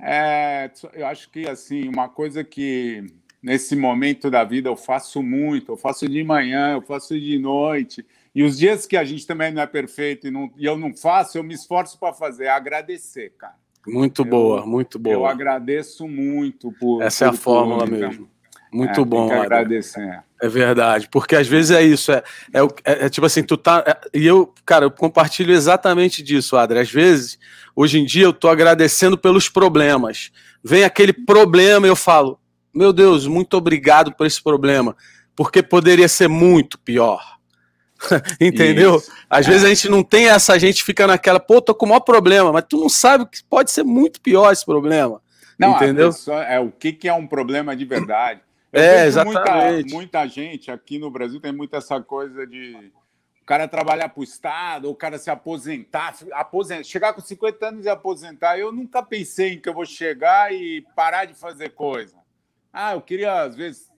é, 0.00 0.70
eu 0.94 1.06
acho 1.06 1.28
que 1.28 1.46
assim, 1.46 1.88
uma 1.88 2.08
coisa 2.08 2.42
que 2.42 3.04
nesse 3.42 3.76
momento 3.76 4.30
da 4.30 4.44
vida 4.44 4.68
eu 4.68 4.76
faço 4.76 5.22
muito, 5.22 5.72
eu 5.72 5.76
faço 5.76 6.08
de 6.08 6.22
manhã, 6.24 6.72
eu 6.72 6.82
faço 6.82 7.18
de 7.18 7.38
noite 7.38 8.04
e 8.34 8.42
os 8.42 8.58
dias 8.58 8.86
que 8.86 8.96
a 8.96 9.04
gente 9.04 9.26
também 9.26 9.52
não 9.52 9.62
é 9.62 9.66
perfeito 9.66 10.26
e, 10.26 10.30
não, 10.30 10.50
e 10.56 10.64
eu 10.64 10.76
não 10.76 10.94
faço, 10.94 11.38
eu 11.38 11.42
me 11.42 11.54
esforço 11.54 11.98
para 11.98 12.12
fazer, 12.12 12.44
é 12.44 12.50
agradecer, 12.50 13.32
cara. 13.38 13.54
Muito 13.86 14.22
eu, 14.22 14.26
boa, 14.26 14.66
muito 14.66 14.98
boa. 14.98 15.14
Eu 15.14 15.26
agradeço 15.26 16.06
muito 16.06 16.72
por. 16.72 17.02
Essa 17.02 17.26
é 17.26 17.28
a 17.28 17.32
fórmula 17.32 17.84
então. 17.84 17.98
mesmo. 17.98 18.30
Muito 18.70 19.00
é, 19.00 19.04
bom. 19.04 19.32
agradecer. 19.32 20.22
É 20.40 20.48
verdade, 20.48 21.08
porque 21.10 21.34
às 21.34 21.48
vezes 21.48 21.70
é 21.70 21.82
isso, 21.82 22.12
é, 22.12 22.22
é, 22.52 22.60
é, 22.84 23.06
é 23.06 23.08
tipo 23.08 23.26
assim, 23.26 23.42
tu 23.42 23.56
tá. 23.56 23.82
É, 23.86 24.18
e 24.18 24.26
eu, 24.26 24.52
cara, 24.64 24.84
eu 24.84 24.90
compartilho 24.90 25.52
exatamente 25.52 26.22
disso, 26.22 26.56
Adri. 26.56 26.78
Às 26.78 26.90
vezes, 26.90 27.38
hoje 27.74 27.98
em 27.98 28.04
dia, 28.04 28.24
eu 28.24 28.32
tô 28.32 28.48
agradecendo 28.48 29.16
pelos 29.16 29.48
problemas. 29.48 30.30
Vem 30.62 30.84
aquele 30.84 31.12
problema 31.12 31.86
e 31.86 31.90
eu 31.90 31.96
falo, 31.96 32.38
meu 32.78 32.92
Deus, 32.92 33.26
muito 33.26 33.56
obrigado 33.56 34.12
por 34.12 34.26
esse 34.26 34.40
problema, 34.40 34.96
porque 35.34 35.62
poderia 35.62 36.08
ser 36.08 36.28
muito 36.28 36.78
pior. 36.78 37.38
Entendeu? 38.40 38.96
Isso. 38.96 39.10
Às 39.28 39.46
é. 39.46 39.50
vezes 39.50 39.64
a 39.64 39.68
gente 39.68 39.88
não 39.88 40.04
tem 40.04 40.28
essa, 40.28 40.52
a 40.52 40.58
gente 40.58 40.84
fica 40.84 41.06
naquela, 41.06 41.40
pô, 41.40 41.60
tô 41.60 41.74
com 41.74 41.86
o 41.86 41.88
maior 41.88 42.00
problema, 42.00 42.52
mas 42.52 42.64
tu 42.68 42.78
não 42.78 42.88
sabe 42.88 43.26
que 43.26 43.42
pode 43.42 43.72
ser 43.72 43.82
muito 43.82 44.20
pior 44.20 44.52
esse 44.52 44.64
problema. 44.64 45.20
Não, 45.58 45.74
entendeu? 45.74 46.10
Pessoa, 46.10 46.44
é 46.44 46.60
o 46.60 46.70
que, 46.70 46.92
que 46.92 47.08
é 47.08 47.12
um 47.12 47.26
problema 47.26 47.74
de 47.74 47.84
verdade. 47.84 48.40
Eu 48.72 48.80
é, 48.80 49.06
exatamente. 49.06 49.92
Muita, 49.92 49.96
muita 49.96 50.26
gente 50.28 50.70
aqui 50.70 50.98
no 50.98 51.10
Brasil 51.10 51.40
tem 51.40 51.50
muito 51.50 51.74
essa 51.74 52.00
coisa 52.00 52.46
de 52.46 52.92
o 53.42 53.44
cara 53.44 53.66
trabalhar 53.66 54.10
para 54.10 54.20
o 54.20 54.24
Estado, 54.24 54.90
o 54.90 54.94
cara 54.94 55.16
se 55.16 55.30
aposentar, 55.30 56.14
aposentar, 56.32 56.84
chegar 56.84 57.14
com 57.14 57.22
50 57.22 57.66
anos 57.66 57.86
e 57.86 57.88
aposentar. 57.88 58.58
Eu 58.58 58.70
nunca 58.70 59.02
pensei 59.02 59.54
em 59.54 59.58
que 59.58 59.68
eu 59.68 59.74
vou 59.74 59.86
chegar 59.86 60.52
e 60.52 60.84
parar 60.94 61.24
de 61.24 61.32
fazer 61.32 61.70
coisa. 61.70 62.14
Ah, 62.72 62.92
eu 62.92 63.00
queria, 63.00 63.42
às 63.42 63.56
vezes, 63.56 63.90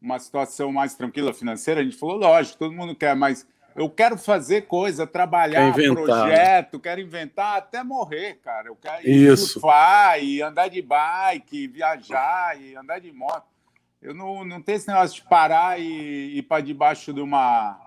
uma 0.00 0.18
situação 0.18 0.72
mais 0.72 0.94
tranquila 0.94 1.32
financeira, 1.32 1.80
a 1.80 1.84
gente 1.84 1.96
falou, 1.96 2.16
lógico, 2.16 2.58
todo 2.58 2.74
mundo 2.74 2.94
quer, 2.94 3.14
mas 3.14 3.46
eu 3.74 3.88
quero 3.88 4.18
fazer 4.18 4.62
coisa, 4.62 5.06
trabalhar, 5.06 5.72
quer 5.72 5.92
projeto, 5.92 6.80
quero 6.80 7.00
inventar 7.00 7.56
até 7.56 7.82
morrer, 7.82 8.34
cara. 8.42 8.68
Eu 8.68 8.76
quero 8.76 9.08
Isso. 9.08 9.54
surfar 9.54 10.22
e 10.22 10.42
andar 10.42 10.68
de 10.68 10.82
bike, 10.82 11.68
viajar 11.68 12.60
e 12.60 12.76
andar 12.76 12.98
de 12.98 13.10
moto. 13.12 13.46
Eu 14.00 14.12
não, 14.12 14.44
não 14.44 14.60
tenho 14.60 14.76
esse 14.76 14.88
negócio 14.88 15.22
de 15.22 15.28
parar 15.28 15.80
e 15.80 16.38
ir 16.38 16.42
para 16.42 16.62
debaixo 16.62 17.12
de 17.12 17.20
uma 17.20 17.78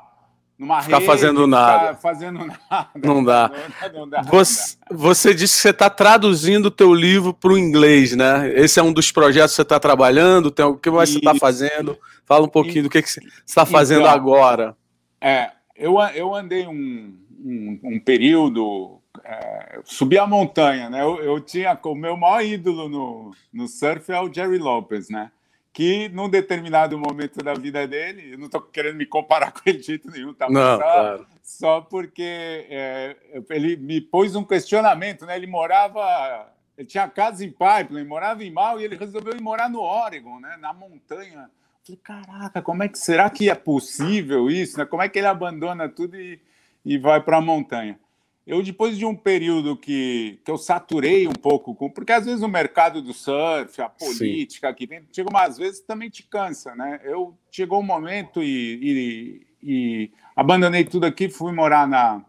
numa 0.57 0.81
ficar 0.81 0.97
rede, 0.97 1.05
fazendo 1.05 1.45
nada. 1.45 1.95
fazendo 1.95 2.39
nada. 2.69 2.89
Não 2.95 3.23
dá. 3.23 3.51
Não, 3.93 3.99
não 3.99 4.09
dá 4.09 4.21
você, 4.21 4.77
você, 4.89 5.33
disse 5.33 5.55
que 5.55 5.61
você 5.61 5.69
está 5.69 5.89
traduzindo 5.89 6.67
o 6.67 6.71
teu 6.71 6.93
livro 6.93 7.33
para 7.33 7.51
o 7.51 7.57
inglês, 7.57 8.15
né? 8.15 8.51
Esse 8.55 8.79
é 8.79 8.83
um 8.83 8.93
dos 8.93 9.11
projetos 9.11 9.51
que 9.51 9.55
você 9.57 9.61
está 9.63 9.79
trabalhando. 9.79 10.49
Tem, 10.49 10.65
o 10.65 10.77
que 10.77 10.89
mais 10.89 11.09
você 11.09 11.17
está 11.17 11.35
fazendo? 11.35 11.97
Fala 12.25 12.45
um 12.45 12.49
pouquinho 12.49 12.79
e, 12.79 12.83
do 12.83 12.89
que, 12.89 13.01
que 13.01 13.09
você 13.09 13.21
está 13.45 13.65
fazendo 13.65 14.01
então, 14.01 14.13
agora. 14.13 14.75
É, 15.19 15.51
eu, 15.75 15.99
eu 16.13 16.33
andei 16.33 16.65
um, 16.65 17.17
um, 17.43 17.79
um 17.83 17.99
período, 17.99 19.01
é, 19.23 19.79
subi 19.83 20.17
a 20.17 20.25
montanha, 20.25 20.89
né? 20.89 21.01
Eu, 21.01 21.17
eu 21.17 21.39
tinha 21.41 21.77
o 21.83 21.95
meu 21.95 22.15
maior 22.15 22.43
ídolo 22.43 22.87
no, 22.87 23.35
no 23.53 23.67
surf 23.67 24.11
é 24.11 24.21
o 24.21 24.33
Jerry 24.33 24.57
Lopez, 24.57 25.09
né? 25.09 25.31
Que 25.75 26.07
num 26.07 26.29
determinado 26.29 26.97
momento 26.97 27.43
da 27.43 27.53
vida 27.53 27.85
dele, 27.85 28.31
eu 28.31 28.37
não 28.37 28.45
estou 28.45 28.61
querendo 28.61 28.95
me 28.95 29.05
comparar 29.05 29.51
com 29.53 29.59
ele 29.65 29.79
de 29.79 29.87
jeito 29.87 30.09
nenhum, 30.09 30.33
tá? 30.33 30.49
Não, 30.49 30.77
só, 30.77 30.77
claro. 30.77 31.27
só 31.43 31.81
porque 31.81 32.65
é, 32.69 33.17
ele 33.49 33.75
me 33.75 33.99
pôs 33.99 34.37
um 34.37 34.43
questionamento, 34.45 35.25
né? 35.25 35.35
Ele 35.35 35.47
morava, 35.47 36.49
ele 36.77 36.87
tinha 36.87 37.09
casa 37.09 37.43
em 37.43 37.51
Pipeline, 37.51 38.07
morava 38.07 38.41
em 38.41 38.49
Mal 38.49 38.79
e 38.79 38.85
ele 38.85 38.95
resolveu 38.95 39.35
ir 39.35 39.41
morar 39.41 39.69
no 39.69 39.81
Oregon, 39.81 40.39
né? 40.39 40.55
Na 40.61 40.71
montanha. 40.71 41.51
Eu 41.89 41.97
falei, 41.97 42.01
caraca, 42.01 42.61
como 42.61 42.81
é 42.81 42.87
que 42.87 42.97
será 42.97 43.29
que 43.29 43.49
é 43.49 43.55
possível 43.55 44.49
isso? 44.49 44.77
Né? 44.77 44.85
Como 44.85 45.03
é 45.03 45.09
que 45.09 45.19
ele 45.19 45.27
abandona 45.27 45.89
tudo 45.89 46.15
e, 46.15 46.39
e 46.85 46.97
vai 46.97 47.21
para 47.21 47.35
a 47.35 47.41
montanha? 47.41 47.99
Eu, 48.45 48.61
depois 48.61 48.95
de 48.95 49.05
um 49.05 49.15
período 49.15 49.75
que, 49.75 50.39
que 50.45 50.51
eu 50.51 50.57
saturei 50.57 51.27
um 51.27 51.33
pouco, 51.33 51.73
com, 51.73 51.89
porque 51.89 52.11
às 52.11 52.25
vezes 52.25 52.43
o 52.43 52.47
mercado 52.47 53.01
do 53.01 53.11
surf, 53.11 53.81
a 53.81 53.89
política 53.89 54.67
Sim. 54.67 54.71
aqui 54.71 54.85
dentro, 54.85 55.07
chega 55.11 55.29
umas 55.29 55.57
vezes 55.57 55.81
também 55.81 56.11
te 56.11 56.21
cansa, 56.21 56.75
né? 56.75 57.01
Eu 57.03 57.35
chegou 57.49 57.79
um 57.79 57.83
momento 57.83 58.43
e, 58.43 58.79
e, 58.83 59.47
e 59.63 60.11
abandonei 60.35 60.83
tudo 60.83 61.05
aqui, 61.05 61.27
fui 61.27 61.51
morar 61.51 61.87
na, 61.87 62.23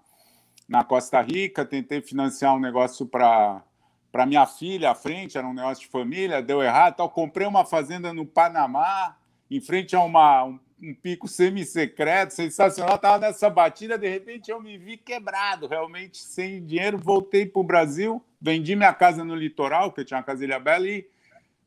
na 0.67 0.83
Costa 0.83 1.21
Rica, 1.21 1.67
tentei 1.67 2.01
financiar 2.01 2.55
um 2.55 2.61
negócio 2.61 3.07
para 3.07 3.63
para 4.11 4.25
minha 4.25 4.47
filha 4.47 4.93
à 4.93 4.95
frente, 4.95 5.37
era 5.37 5.47
um 5.47 5.53
negócio 5.53 5.85
de 5.85 5.91
família, 5.91 6.41
deu 6.41 6.63
errado, 6.63 6.97
tal. 6.97 7.11
comprei 7.11 7.47
uma 7.47 7.67
fazenda 7.67 8.15
no 8.15 8.25
Panamá, 8.25 9.15
em 9.51 9.61
frente 9.61 9.95
a 9.95 10.01
uma, 10.01 10.43
um 10.45 10.59
um 10.81 10.95
pico 10.95 11.27
semi-secreto, 11.27 12.35
sensacional. 12.35 12.97
Estava 12.97 13.19
nessa 13.19 13.49
batida, 13.49 13.97
de 13.99 14.09
repente 14.09 14.51
eu 14.51 14.61
me 14.61 14.77
vi 14.77 14.97
quebrado, 14.97 15.67
realmente 15.67 16.19
sem 16.19 16.65
dinheiro. 16.65 16.99
Voltei 16.99 17.47
para 17.47 17.61
o 17.61 17.65
Brasil, 17.65 18.23
vendi 18.41 18.77
minha 18.77 18.93
casa 18.93 19.25
no 19.25 19.35
litoral, 19.35 19.93
que 19.93 20.05
tinha 20.05 20.19
uma 20.19 20.23
casa 20.23 20.45
Ilha 20.45 20.61
Bela, 20.61 20.89
e 20.89 21.09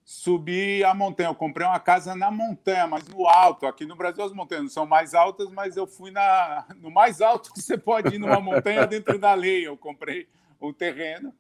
subi 0.06 0.84
a 0.84 0.94
montanha. 0.94 1.30
Eu 1.30 1.36
comprei 1.36 1.66
uma 1.66 1.80
casa 1.80 2.16
na 2.16 2.30
montanha, 2.30 2.88
mas 2.88 3.08
no 3.08 3.28
alto. 3.28 3.66
Aqui 3.66 3.86
no 3.86 3.96
Brasil 3.96 4.24
as 4.24 4.34
montanhas 4.34 4.64
não 4.64 4.70
são 4.70 4.86
mais 4.86 5.14
altas, 5.14 5.50
mas 5.52 5.76
eu 5.76 5.88
fui 5.88 6.12
na, 6.12 6.66
no 6.78 6.92
mais 6.92 7.22
alto 7.22 7.52
que 7.54 7.62
você 7.62 7.78
pode 7.78 8.16
ir 8.16 8.20
numa 8.20 8.40
montanha 8.40 8.86
dentro 8.86 9.18
da 9.18 9.34
lei. 9.34 9.68
Eu 9.68 9.76
comprei 9.76 10.28
um 10.62 10.72
terreno 10.72 11.34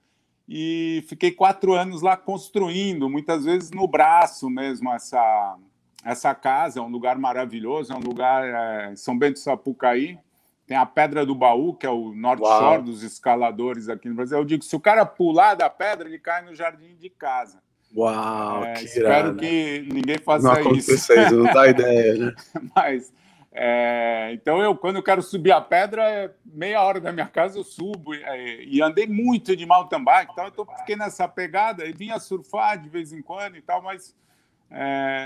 e 0.47 1.05
fiquei 1.07 1.31
quatro 1.31 1.73
anos 1.73 2.01
lá 2.01 2.17
construindo, 2.17 3.07
muitas 3.07 3.45
vezes 3.45 3.69
no 3.69 3.87
braço 3.87 4.49
mesmo, 4.49 4.91
essa 4.91 5.55
essa 6.03 6.33
casa 6.33 6.79
é 6.79 6.81
um 6.81 6.87
lugar 6.87 7.17
maravilhoso, 7.17 7.91
é 7.91 7.95
um 7.95 7.99
lugar 8.01 8.43
é, 8.45 8.95
São 8.95 9.17
Bento 9.17 9.39
Sapucaí. 9.39 10.17
Tem 10.65 10.77
a 10.77 10.85
Pedra 10.85 11.25
do 11.25 11.33
Baú, 11.33 11.73
que 11.73 11.85
é 11.85 11.89
o 11.89 12.13
Norte 12.13 12.43
Uau. 12.43 12.59
Shore 12.59 12.83
dos 12.83 13.01
escaladores 13.01 13.89
aqui 13.89 14.07
no 14.07 14.15
Brasil. 14.15 14.37
Eu 14.37 14.45
digo, 14.45 14.63
se 14.63 14.75
o 14.75 14.79
cara 14.79 15.05
pular 15.05 15.55
da 15.55 15.67
pedra, 15.67 16.07
ele 16.07 16.19
cai 16.19 16.43
no 16.43 16.53
jardim 16.53 16.95
de 16.95 17.09
casa. 17.09 17.59
Uau, 17.95 18.63
é, 18.63 18.73
que 18.73 18.85
Espero 18.85 19.35
que 19.35 19.89
ninguém 19.91 20.19
faça 20.19 20.61
não 20.61 20.71
isso. 20.73 20.91
isso. 20.91 21.35
Não 21.35 21.51
dá 21.51 21.67
ideia, 21.67 22.13
né? 22.13 22.35
Mas, 22.75 23.11
é, 23.51 24.29
então, 24.33 24.61
eu, 24.61 24.75
quando 24.75 24.97
eu 24.97 25.03
quero 25.03 25.23
subir 25.23 25.51
a 25.51 25.59
pedra, 25.59 26.35
meia 26.45 26.83
hora 26.83 27.01
da 27.01 27.11
minha 27.11 27.25
casa 27.25 27.57
eu 27.57 27.63
subo. 27.63 28.13
É, 28.13 28.63
e 28.63 28.79
andei 28.79 29.07
muito 29.07 29.55
de 29.55 29.65
mountain 29.65 30.03
bike, 30.03 30.31
então 30.31 30.51
eu 30.55 30.67
fiquei 30.77 30.95
nessa 30.95 31.27
pegada 31.27 31.85
e 31.85 31.91
vinha 31.91 32.19
surfar 32.19 32.79
de 32.79 32.89
vez 32.89 33.11
em 33.11 33.23
quando 33.23 33.57
e 33.57 33.61
tal, 33.61 33.81
mas 33.81 34.15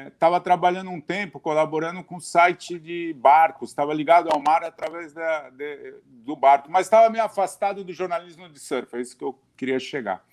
estava 0.07 0.37
é, 0.37 0.39
trabalhando 0.39 0.89
um 0.89 1.01
tempo 1.01 1.39
colaborando 1.39 2.03
com 2.03 2.15
o 2.15 2.21
site 2.21 2.79
de 2.79 3.13
barcos, 3.13 3.69
estava 3.69 3.93
ligado 3.93 4.29
ao 4.31 4.41
mar 4.41 4.63
através 4.63 5.13
da, 5.13 5.49
de, 5.49 5.95
do 6.05 6.35
barco, 6.35 6.71
mas 6.71 6.87
estava 6.87 7.09
meio 7.09 7.25
afastado 7.25 7.83
do 7.83 7.91
jornalismo 7.91 8.47
de 8.47 8.59
surf, 8.59 8.95
é 8.95 9.01
isso 9.01 9.17
que 9.17 9.23
eu 9.23 9.37
queria 9.57 9.79
chegar. 9.79 10.23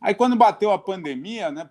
Aí 0.00 0.14
quando 0.14 0.36
bateu 0.36 0.70
a 0.70 0.78
pandemia, 0.78 1.50
né, 1.50 1.68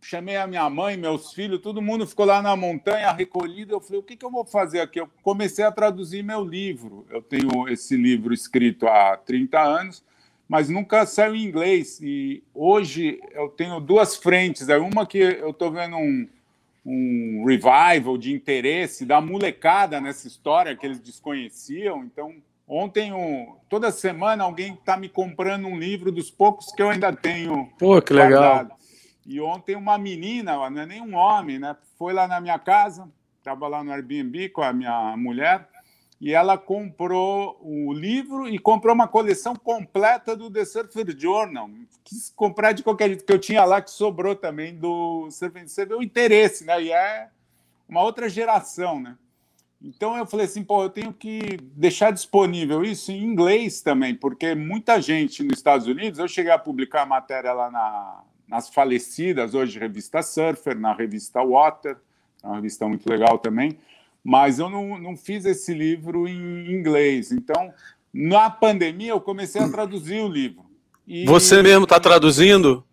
chamei 0.00 0.36
a 0.36 0.48
minha 0.48 0.68
mãe, 0.68 0.96
meus 0.96 1.32
filhos, 1.32 1.60
todo 1.60 1.80
mundo 1.80 2.04
ficou 2.04 2.26
lá 2.26 2.42
na 2.42 2.56
montanha 2.56 3.12
recolhido. 3.12 3.72
Eu 3.72 3.80
falei, 3.80 4.00
o 4.00 4.02
que, 4.02 4.16
que 4.16 4.24
eu 4.24 4.30
vou 4.30 4.44
fazer 4.44 4.80
aqui? 4.80 5.00
Eu 5.00 5.08
comecei 5.22 5.64
a 5.64 5.70
traduzir 5.70 6.24
meu 6.24 6.44
livro. 6.44 7.06
Eu 7.08 7.22
tenho 7.22 7.68
esse 7.68 7.96
livro 7.96 8.34
escrito 8.34 8.88
há 8.88 9.16
30 9.16 9.60
anos 9.60 10.04
mas 10.48 10.68
nunca 10.68 11.06
saiu 11.06 11.34
em 11.34 11.44
inglês. 11.44 12.00
E 12.00 12.42
hoje 12.54 13.20
eu 13.32 13.48
tenho 13.48 13.80
duas 13.80 14.16
frentes. 14.16 14.68
É 14.68 14.76
uma 14.76 15.06
que 15.06 15.18
eu 15.18 15.50
estou 15.50 15.70
vendo 15.70 15.96
um, 15.96 16.28
um 16.84 17.44
revival 17.46 18.18
de 18.18 18.32
interesse 18.32 19.06
da 19.06 19.20
molecada 19.20 20.00
nessa 20.00 20.26
história 20.26 20.76
que 20.76 20.84
eles 20.84 21.00
desconheciam. 21.00 22.04
Então, 22.04 22.34
ontem, 22.66 23.12
um, 23.12 23.54
toda 23.68 23.90
semana, 23.90 24.44
alguém 24.44 24.74
está 24.74 24.96
me 24.96 25.08
comprando 25.08 25.66
um 25.66 25.78
livro 25.78 26.12
dos 26.12 26.30
poucos 26.30 26.72
que 26.72 26.82
eu 26.82 26.90
ainda 26.90 27.12
tenho. 27.12 27.70
Pô, 27.78 28.00
que 28.02 28.14
guardado. 28.14 28.62
legal. 28.62 28.78
E 29.24 29.40
ontem 29.40 29.76
uma 29.76 29.96
menina, 29.96 30.68
não 30.68 30.82
é 30.82 30.86
nem 30.86 31.00
um 31.00 31.14
homem, 31.14 31.58
né? 31.58 31.76
Foi 31.96 32.12
lá 32.12 32.26
na 32.26 32.40
minha 32.40 32.58
casa, 32.58 33.08
estava 33.38 33.68
lá 33.68 33.82
no 33.84 33.92
Airbnb 33.92 34.48
com 34.48 34.62
a 34.62 34.72
minha 34.72 35.16
mulher, 35.16 35.68
e 36.22 36.32
ela 36.32 36.56
comprou 36.56 37.58
o 37.60 37.92
livro 37.92 38.48
e 38.48 38.56
comprou 38.56 38.94
uma 38.94 39.08
coleção 39.08 39.56
completa 39.56 40.36
do 40.36 40.48
The 40.48 40.64
Surfer 40.64 41.18
Journal. 41.18 41.68
Quis 42.04 42.30
comprar 42.30 42.70
de 42.70 42.84
qualquer 42.84 43.08
jeito, 43.08 43.24
que 43.24 43.32
eu 43.32 43.40
tinha 43.40 43.64
lá 43.64 43.82
que 43.82 43.90
sobrou 43.90 44.36
também 44.36 44.72
do 44.72 45.28
Surfer. 45.32 45.68
Você 45.68 45.84
vê 45.84 45.94
o 45.94 46.02
interesse, 46.02 46.64
né? 46.64 46.80
E 46.80 46.92
é 46.92 47.28
uma 47.88 48.04
outra 48.04 48.28
geração, 48.28 49.00
né? 49.00 49.18
Então 49.82 50.16
eu 50.16 50.24
falei 50.24 50.46
assim, 50.46 50.62
pô, 50.62 50.84
eu 50.84 50.90
tenho 50.90 51.12
que 51.12 51.56
deixar 51.74 52.12
disponível 52.12 52.84
isso 52.84 53.10
em 53.10 53.24
inglês 53.24 53.82
também, 53.82 54.14
porque 54.14 54.54
muita 54.54 55.02
gente 55.02 55.42
nos 55.42 55.58
Estados 55.58 55.88
Unidos, 55.88 56.20
eu 56.20 56.28
cheguei 56.28 56.52
a 56.52 56.58
publicar 56.58 57.02
a 57.02 57.06
matéria 57.06 57.52
lá 57.52 57.68
na, 57.68 58.22
nas 58.46 58.70
falecidas, 58.70 59.54
hoje, 59.54 59.76
revista 59.76 60.22
Surfer, 60.22 60.78
na 60.78 60.92
revista 60.92 61.42
Water, 61.42 61.96
uma 62.44 62.54
revista 62.54 62.86
muito 62.86 63.10
legal 63.10 63.38
também, 63.38 63.76
mas 64.22 64.58
eu 64.58 64.68
não, 64.68 64.98
não 64.98 65.16
fiz 65.16 65.44
esse 65.44 65.74
livro 65.74 66.28
em 66.28 66.72
inglês. 66.72 67.32
Então, 67.32 67.72
na 68.12 68.50
pandemia, 68.50 69.10
eu 69.10 69.20
comecei 69.20 69.60
a 69.60 69.68
traduzir 69.68 70.22
o 70.22 70.28
livro. 70.28 70.64
E... 71.06 71.24
Você 71.26 71.62
mesmo 71.62 71.84
está 71.84 71.98
traduzindo? 71.98 72.84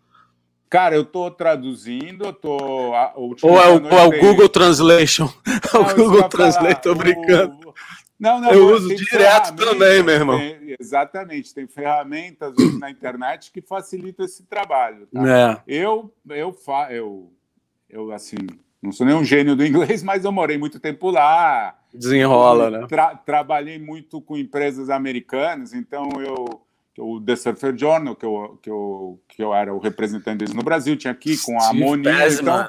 Cara, 0.68 0.94
eu 0.94 1.02
estou 1.02 1.30
traduzindo, 1.30 2.24
eu 2.26 2.32
tô. 2.32 2.56
Ou 2.56 3.34
é 3.60 3.68
o, 3.68 3.82
ou 3.82 3.98
é 3.98 4.06
o 4.06 4.20
Google 4.20 4.48
Translation? 4.48 5.28
O 5.72 5.94
Google 5.94 6.28
Translation, 6.28 6.76
estou 6.76 6.94
brincando. 6.96 7.68
O... 7.68 7.74
Não, 8.18 8.40
não, 8.40 8.50
eu 8.50 8.74
uso 8.74 8.94
direto 8.94 9.54
também, 9.54 10.02
meu 10.02 10.14
irmão. 10.14 10.38
Tem, 10.38 10.76
exatamente, 10.78 11.54
tem 11.54 11.66
ferramentas 11.66 12.54
na 12.78 12.90
internet 12.90 13.50
que 13.50 13.62
facilitam 13.62 14.26
esse 14.26 14.42
trabalho. 14.44 15.06
Tá? 15.06 15.22
É. 15.26 15.62
Eu, 15.66 16.12
eu, 16.28 16.52
fa, 16.52 16.92
eu, 16.92 17.32
eu, 17.88 18.12
assim, 18.12 18.36
não 18.82 18.92
sou 18.92 19.06
nenhum 19.06 19.24
gênio 19.24 19.54
do 19.54 19.64
inglês, 19.64 20.02
mas 20.04 20.24
eu 20.24 20.32
morei 20.32 20.58
muito 20.58 20.80
tempo 20.80 21.10
lá. 21.10 21.76
Desenrola, 21.92 22.70
né? 22.70 22.86
Tra 22.86 23.14
trabalhei 23.16 23.78
muito 23.78 24.20
com 24.20 24.36
empresas 24.36 24.90
americanas, 24.90 25.72
então 25.72 26.08
eu 26.20 26.60
o 26.98 27.20
The 27.20 27.36
Surfer 27.36 27.76
Journal, 27.76 28.14
que 28.14 28.26
eu, 28.26 28.58
que 28.62 28.70
eu, 28.70 29.20
que 29.28 29.42
eu 29.42 29.54
era 29.54 29.72
o 29.74 29.78
representante 29.78 30.38
deles 30.38 30.54
no 30.54 30.62
Brasil, 30.62 30.96
tinha 30.96 31.12
aqui 31.12 31.36
com 31.38 31.60
a 31.60 31.72
Moninha. 31.72 32.28
Então, 32.28 32.68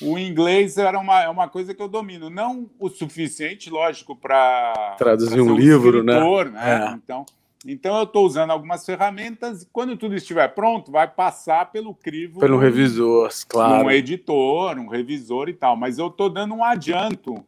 o 0.00 0.18
inglês 0.18 0.78
era 0.78 0.98
uma, 0.98 1.22
é 1.22 1.28
uma 1.28 1.48
coisa 1.48 1.74
que 1.74 1.82
eu 1.82 1.88
domino. 1.88 2.30
Não 2.30 2.70
o 2.78 2.88
suficiente, 2.88 3.70
lógico, 3.70 4.14
para 4.14 4.94
traduzir 4.96 5.40
um, 5.40 5.52
um 5.52 5.56
livro, 5.56 6.02
né? 6.02 6.20
né? 6.50 6.92
É. 6.92 6.94
Então, 6.94 7.26
então, 7.66 7.96
eu 7.96 8.04
estou 8.04 8.26
usando 8.26 8.50
algumas 8.50 8.84
ferramentas 8.84 9.62
e 9.62 9.66
quando 9.72 9.96
tudo 9.96 10.14
estiver 10.14 10.48
pronto, 10.48 10.92
vai 10.92 11.08
passar 11.08 11.72
pelo 11.72 11.94
crivo. 11.94 12.40
Pelo 12.40 12.58
revisor, 12.58 13.30
claro. 13.48 13.86
Um 13.86 13.90
editor, 13.90 14.78
um 14.78 14.88
revisor 14.88 15.48
e 15.48 15.54
tal. 15.54 15.74
Mas 15.74 15.98
eu 15.98 16.08
estou 16.08 16.28
dando 16.28 16.54
um 16.54 16.62
adianto 16.62 17.42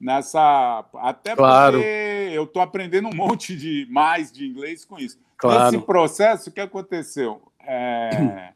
nessa. 0.00 0.84
Até 0.96 1.36
claro. 1.36 1.78
porque 1.78 2.30
eu 2.32 2.42
estou 2.42 2.60
aprendendo 2.60 3.06
um 3.06 3.14
monte 3.14 3.54
de 3.54 3.86
mais 3.88 4.32
de 4.32 4.44
inglês 4.44 4.84
com 4.84 4.98
isso. 4.98 5.16
Claro. 5.36 5.70
Nesse 5.70 5.86
processo, 5.86 6.50
o 6.50 6.52
que 6.52 6.60
aconteceu? 6.60 7.40
É, 7.64 8.52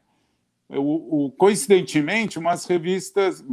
o, 0.69 1.25
o, 1.25 1.31
coincidentemente, 1.31 2.37
umas 2.37 2.65
revistas. 2.65 3.43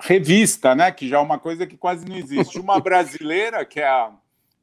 Revista, 0.00 0.74
né? 0.74 0.90
Que 0.90 1.06
já 1.06 1.18
é 1.18 1.20
uma 1.20 1.38
coisa 1.38 1.66
que 1.66 1.76
quase 1.76 2.08
não 2.08 2.16
existe. 2.16 2.58
Uma 2.58 2.80
brasileira, 2.80 3.64
que 3.64 3.78
é 3.78 3.86
a 3.86 4.10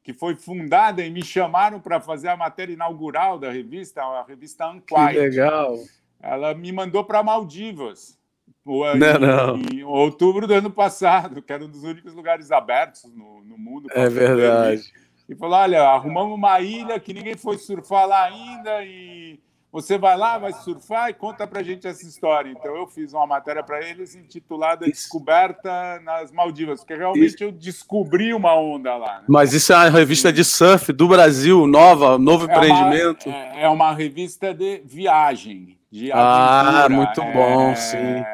que 0.04 0.12
foi 0.12 0.36
fundada 0.36 1.02
e 1.02 1.10
me 1.10 1.24
chamaram 1.24 1.80
para 1.80 1.98
fazer 1.98 2.28
a 2.28 2.36
matéria 2.36 2.74
inaugural 2.74 3.38
da 3.38 3.50
revista, 3.50 4.02
a 4.02 4.22
revista 4.22 4.68
Unquiet. 4.68 5.14
Que 5.14 5.18
legal. 5.18 5.78
Ela 6.22 6.54
me 6.54 6.70
mandou 6.70 7.02
para 7.02 7.22
Maldivas. 7.22 8.18
Não, 8.66 8.94
em, 8.94 8.98
não. 8.98 9.56
em 9.56 9.82
outubro 9.82 10.46
do 10.46 10.54
ano 10.54 10.70
passado, 10.70 11.40
que 11.42 11.52
era 11.52 11.64
um 11.64 11.68
dos 11.68 11.82
únicos 11.82 12.14
lugares 12.14 12.50
abertos 12.50 13.04
no, 13.14 13.42
no 13.44 13.58
mundo. 13.58 13.88
É 13.92 14.08
verdade. 14.08 14.92
E 15.28 15.34
falou: 15.34 15.56
olha, 15.56 15.82
arrumamos 15.82 16.34
uma 16.34 16.60
ilha 16.60 17.00
que 17.00 17.14
ninguém 17.14 17.36
foi 17.36 17.56
surfar 17.56 18.06
lá 18.06 18.24
ainda 18.24 18.84
e 18.84 19.40
você 19.74 19.98
vai 19.98 20.16
lá, 20.16 20.38
vai 20.38 20.52
surfar 20.52 21.10
e 21.10 21.14
conta 21.14 21.48
pra 21.48 21.60
gente 21.60 21.84
essa 21.84 22.06
história. 22.06 22.48
Então 22.48 22.76
eu 22.76 22.86
fiz 22.86 23.12
uma 23.12 23.26
matéria 23.26 23.60
para 23.60 23.84
eles 23.84 24.14
intitulada 24.14 24.84
isso. 24.84 24.92
Descoberta 24.92 26.00
nas 26.04 26.30
Maldivas, 26.30 26.78
porque 26.78 26.94
realmente 26.94 27.34
isso. 27.34 27.42
eu 27.42 27.50
descobri 27.50 28.32
uma 28.32 28.54
onda 28.56 28.96
lá. 28.96 29.18
Né? 29.18 29.24
Mas 29.26 29.52
isso 29.52 29.72
é 29.72 29.76
uma 29.76 29.90
revista 29.90 30.32
de 30.32 30.44
surf 30.44 30.92
do 30.92 31.08
Brasil, 31.08 31.66
nova, 31.66 32.16
novo 32.16 32.48
é 32.48 32.54
empreendimento. 32.54 33.28
Uma, 33.28 33.36
é, 33.36 33.62
é, 33.62 33.68
uma 33.68 33.92
revista 33.92 34.54
de 34.54 34.80
viagem, 34.84 35.76
de 35.90 36.12
Ah, 36.12 36.86
muito 36.88 37.20
bom, 37.20 37.70
é, 37.70 37.74
sim. 37.74 38.24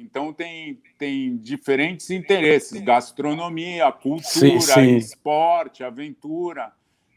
Então 0.00 0.32
tem, 0.32 0.78
tem 0.96 1.36
diferentes 1.38 2.08
interesses: 2.10 2.80
gastronomia, 2.80 3.90
cultura, 3.90 4.22
sim, 4.22 4.60
sim. 4.60 4.96
esporte, 4.96 5.82
aventura. 5.82 6.70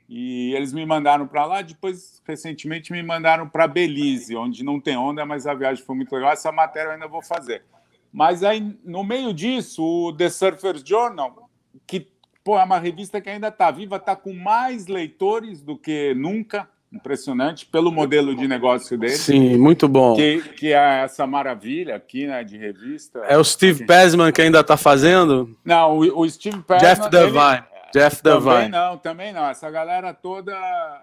E 0.09 0.53
eles 0.55 0.71
me 0.71 0.85
mandaram 0.85 1.27
para 1.27 1.45
lá. 1.45 1.61
Depois, 1.61 2.21
recentemente, 2.25 2.91
me 2.91 3.03
mandaram 3.03 3.47
para 3.47 3.67
Belize, 3.67 4.35
onde 4.35 4.63
não 4.63 4.79
tem 4.79 4.95
onda, 4.95 5.25
mas 5.25 5.45
a 5.45 5.53
viagem 5.53 5.83
foi 5.83 5.95
muito 5.95 6.13
legal. 6.15 6.31
Essa 6.31 6.51
matéria 6.51 6.89
eu 6.89 6.93
ainda 6.93 7.07
vou 7.07 7.21
fazer. 7.21 7.63
Mas 8.11 8.43
aí, 8.43 8.75
no 8.85 9.03
meio 9.03 9.33
disso, 9.33 9.83
o 9.83 10.13
The 10.13 10.29
Surfers 10.29 10.81
Journal, 10.85 11.49
que 11.85 12.07
pô, 12.43 12.57
é 12.57 12.63
uma 12.63 12.79
revista 12.79 13.19
que 13.19 13.29
ainda 13.29 13.49
está 13.49 13.69
viva, 13.69 13.97
está 13.97 14.15
com 14.15 14.33
mais 14.33 14.87
leitores 14.87 15.61
do 15.61 15.77
que 15.77 16.13
nunca. 16.15 16.67
Impressionante 16.89 17.65
pelo 17.65 17.91
modelo 17.91 18.33
de 18.33 18.47
negócio 18.47 18.97
dele. 18.97 19.17
Sim, 19.17 19.57
muito 19.57 19.89
bom. 19.89 20.15
Que, 20.15 20.41
que 20.55 20.67
é 20.71 21.03
essa 21.03 21.27
maravilha 21.27 21.97
aqui, 21.97 22.25
né, 22.25 22.45
de 22.45 22.57
revista. 22.57 23.19
É 23.27 23.37
o 23.37 23.43
Steve 23.43 23.85
Pesman 23.85 24.31
que 24.31 24.41
ainda 24.41 24.61
está 24.61 24.77
fazendo? 24.77 25.53
Não, 25.65 25.97
o, 25.97 26.21
o 26.21 26.29
Steve 26.29 26.63
Pesman. 26.63 26.95
Jeff 26.95 27.09
Devine. 27.09 27.55
Ele, 27.55 27.76
Jeff 27.93 28.21
Devine. 28.21 28.43
Também 28.43 28.69
não, 28.69 28.97
também 28.97 29.33
não. 29.33 29.49
Essa 29.49 29.69
galera 29.69 30.13
toda. 30.13 30.53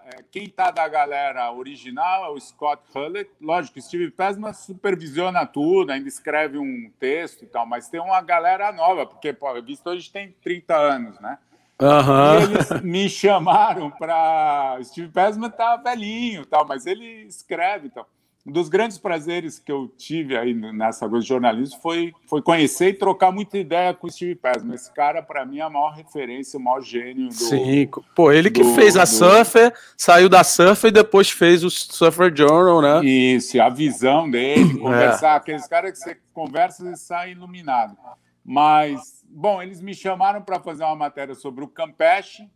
É, 0.05 0.23
quem 0.31 0.47
tá 0.47 0.71
da 0.71 0.87
galera 0.87 1.51
original 1.51 2.25
é 2.25 2.29
o 2.29 2.39
Scott 2.39 2.81
Hullett. 2.93 3.29
Lógico, 3.41 3.81
Steve 3.81 4.11
Pesman 4.11 4.53
supervisiona 4.53 5.45
tudo, 5.45 5.91
ainda 5.91 6.07
escreve 6.07 6.57
um 6.57 6.91
texto 6.99 7.43
e 7.43 7.47
tal, 7.47 7.65
mas 7.65 7.89
tem 7.89 7.99
uma 7.99 8.21
galera 8.21 8.71
nova, 8.71 9.05
porque 9.05 9.33
pô, 9.33 9.47
a 9.47 9.53
revista 9.53 9.89
hoje 9.89 10.11
tem 10.11 10.35
30 10.43 10.75
anos, 10.75 11.19
né? 11.19 11.37
Uhum. 11.81 12.39
E 12.39 12.43
eles 12.43 12.81
me 12.81 13.09
chamaram 13.09 13.91
para. 13.91 14.79
Steve 14.83 15.09
Pesman 15.09 15.49
tá 15.49 15.75
velhinho, 15.75 16.45
tal, 16.45 16.65
mas 16.65 16.85
ele 16.85 17.23
escreve, 17.23 17.89
tal 17.89 18.07
um 18.45 18.51
dos 18.51 18.69
grandes 18.69 18.99
prazeres 18.99 19.57
que 19.57 19.71
eu 19.71 19.87
tive 19.97 20.37
aí 20.37 20.53
nessa 20.53 21.09
coisa 21.09 21.23
de 21.23 21.29
jornalismo 21.29 21.79
foi, 21.81 22.13
foi 22.27 22.43
conhecer 22.43 22.89
e 22.89 22.93
trocar 22.93 23.31
muita 23.31 23.57
ideia 23.57 23.91
com 23.91 24.05
o 24.05 24.11
Steve 24.11 24.35
Pesman. 24.35 24.75
Esse 24.75 24.93
cara, 24.93 25.23
para 25.23 25.43
mim, 25.43 25.57
é 25.57 25.61
a 25.63 25.69
maior 25.69 25.95
referência, 25.95 26.59
o 26.59 26.61
maior 26.61 26.81
gênio 26.81 27.29
do. 27.29 27.33
Sim, 27.33 27.89
pô, 28.15 28.31
ele 28.31 28.51
que 28.51 28.61
do, 28.61 28.75
fez 28.75 28.95
a 28.95 29.03
do... 29.03 29.07
Surfer, 29.07 29.73
saiu 29.97 30.29
da 30.29 30.43
Surfer 30.43 30.89
e 30.89 30.93
depois 30.93 31.31
fez 31.31 31.63
o 31.63 31.71
Surfer 31.71 32.31
Journal, 32.35 32.81
né? 32.81 33.03
Isso, 33.03 33.59
a 33.59 33.69
visão 33.69 34.29
dele, 34.29 34.73
é. 34.75 34.77
conversar, 34.77 35.33
é. 35.33 35.37
aqueles 35.37 35.67
caras 35.67 35.91
que 35.93 35.97
você 35.97 36.17
conversa 36.31 36.87
e 36.91 36.95
sai 36.95 37.31
iluminado. 37.31 37.97
Mas, 38.43 39.25
bom, 39.27 39.59
eles 39.59 39.81
me 39.81 39.95
chamaram 39.95 40.39
para 40.39 40.59
fazer 40.59 40.83
uma 40.83 40.95
matéria 40.95 41.33
sobre 41.33 41.63
o 41.63 41.67
Campeche 41.67 42.47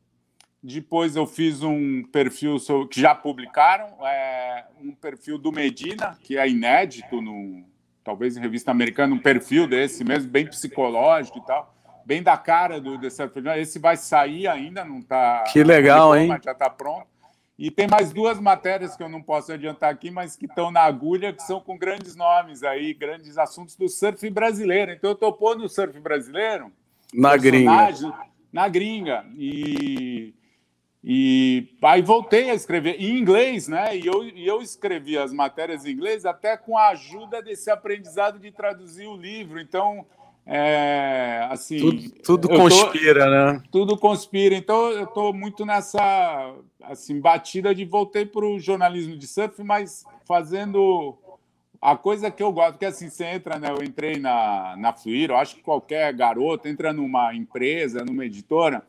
depois 0.61 1.15
eu 1.15 1.25
fiz 1.25 1.63
um 1.63 2.03
perfil 2.03 2.59
sobre, 2.59 2.89
que 2.89 3.01
já 3.01 3.15
publicaram, 3.15 4.05
é, 4.05 4.65
um 4.81 4.91
perfil 4.91 5.37
do 5.37 5.51
Medina, 5.51 6.17
que 6.21 6.37
é 6.37 6.47
inédito, 6.47 7.21
no, 7.21 7.63
talvez 8.03 8.35
em 8.35 8.41
revista 8.41 8.71
americana, 8.71 9.15
um 9.15 9.19
perfil 9.19 9.67
desse 9.67 10.03
mesmo, 10.03 10.29
bem 10.29 10.45
psicológico 10.45 11.37
e 11.37 11.45
tal, 11.45 11.73
bem 12.05 12.21
da 12.21 12.37
cara 12.37 12.79
do 12.81 12.99
The 12.99 13.09
Surfer 13.09 13.47
Esse 13.57 13.79
vai 13.79 13.95
sair 13.95 14.47
ainda, 14.47 14.83
não 14.83 14.99
está. 14.99 15.43
Que 15.51 15.63
legal, 15.63 16.15
hein? 16.15 16.29
Já 16.43 16.51
está 16.51 16.69
pronto. 16.69 17.07
E 17.57 17.69
tem 17.69 17.87
mais 17.89 18.13
duas 18.13 18.39
matérias 18.39 18.95
que 18.95 19.03
eu 19.03 19.09
não 19.09 19.21
posso 19.21 19.51
adiantar 19.51 19.91
aqui, 19.91 20.09
mas 20.09 20.35
que 20.35 20.45
estão 20.45 20.71
na 20.71 20.81
agulha, 20.81 21.33
que 21.33 21.43
são 21.43 21.59
com 21.59 21.77
grandes 21.77 22.15
nomes 22.15 22.63
aí, 22.63 22.93
grandes 22.93 23.37
assuntos 23.37 23.75
do 23.75 23.89
surf 23.89 24.29
brasileiro. 24.29 24.93
Então 24.93 25.09
eu 25.09 25.13
estou 25.13 25.33
pondo 25.33 25.65
o 25.65 25.69
surf 25.69 25.99
brasileiro. 25.99 26.71
Na 27.13 27.35
gringa. 27.35 27.89
Na 28.51 28.69
gringa. 28.69 29.25
E 29.37 30.33
e 31.03 31.69
aí 31.81 32.01
voltei 32.01 32.49
a 32.49 32.53
escrever 32.53 32.99
em 32.99 33.17
inglês, 33.17 33.67
né? 33.67 33.95
E 33.95 34.05
eu, 34.05 34.23
e 34.23 34.45
eu 34.45 34.61
escrevi 34.61 35.17
as 35.17 35.31
matérias 35.31 35.85
em 35.85 35.91
inglês 35.91 36.25
até 36.25 36.57
com 36.57 36.77
a 36.77 36.89
ajuda 36.89 37.41
desse 37.41 37.71
aprendizado 37.71 38.37
de 38.37 38.51
traduzir 38.51 39.07
o 39.07 39.15
livro. 39.15 39.61
Então, 39.61 40.05
é, 40.45 41.47
assim. 41.49 41.79
Tudo, 41.79 42.09
tudo 42.23 42.49
conspira, 42.49 43.23
tô, 43.23 43.29
né? 43.29 43.63
Tudo 43.71 43.97
conspira. 43.97 44.55
Então, 44.55 44.91
eu 44.91 45.05
estou 45.05 45.33
muito 45.33 45.65
nessa 45.65 46.53
assim, 46.83 47.21
batida 47.21 47.73
de 47.73 47.85
voltei 47.85 48.25
para 48.25 48.45
o 48.45 48.59
jornalismo 48.59 49.15
de 49.15 49.25
surf, 49.25 49.63
mas 49.63 50.03
fazendo 50.25 51.17
a 51.81 51.95
coisa 51.95 52.29
que 52.29 52.43
eu 52.43 52.51
gosto, 52.51 52.73
porque 52.73 52.85
assim, 52.85 53.09
você 53.09 53.23
entra, 53.23 53.57
né? 53.57 53.69
Eu 53.69 53.81
entrei 53.81 54.17
na, 54.17 54.75
na 54.75 54.91
Fluir, 54.91 55.29
eu 55.29 55.37
acho 55.37 55.55
que 55.55 55.61
qualquer 55.61 56.13
garoto 56.13 56.67
entra 56.67 56.91
numa 56.91 57.33
empresa, 57.33 58.03
numa 58.03 58.25
editora 58.25 58.83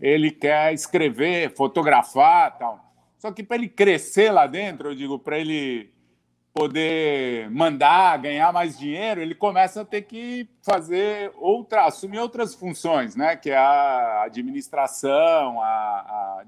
ele 0.00 0.30
quer 0.30 0.72
escrever, 0.72 1.54
fotografar 1.54 2.58
tal. 2.58 2.84
Só 3.18 3.32
que 3.32 3.42
para 3.42 3.56
ele 3.56 3.68
crescer 3.68 4.30
lá 4.30 4.46
dentro, 4.46 4.90
eu 4.90 4.94
digo, 4.94 5.18
para 5.18 5.38
ele 5.38 5.90
poder 6.56 7.50
mandar, 7.50 8.16
ganhar 8.16 8.50
mais 8.50 8.78
dinheiro, 8.78 9.20
ele 9.20 9.34
começa 9.34 9.82
a 9.82 9.84
ter 9.84 10.02
que 10.02 10.48
fazer 10.62 11.30
outra, 11.36 11.84
assumir 11.84 12.18
outras 12.18 12.54
funções, 12.54 13.14
né? 13.14 13.36
Que 13.36 13.50
é 13.50 13.56
a 13.58 14.22
administração, 14.22 15.60
a, 15.60 15.66
a 15.66 16.44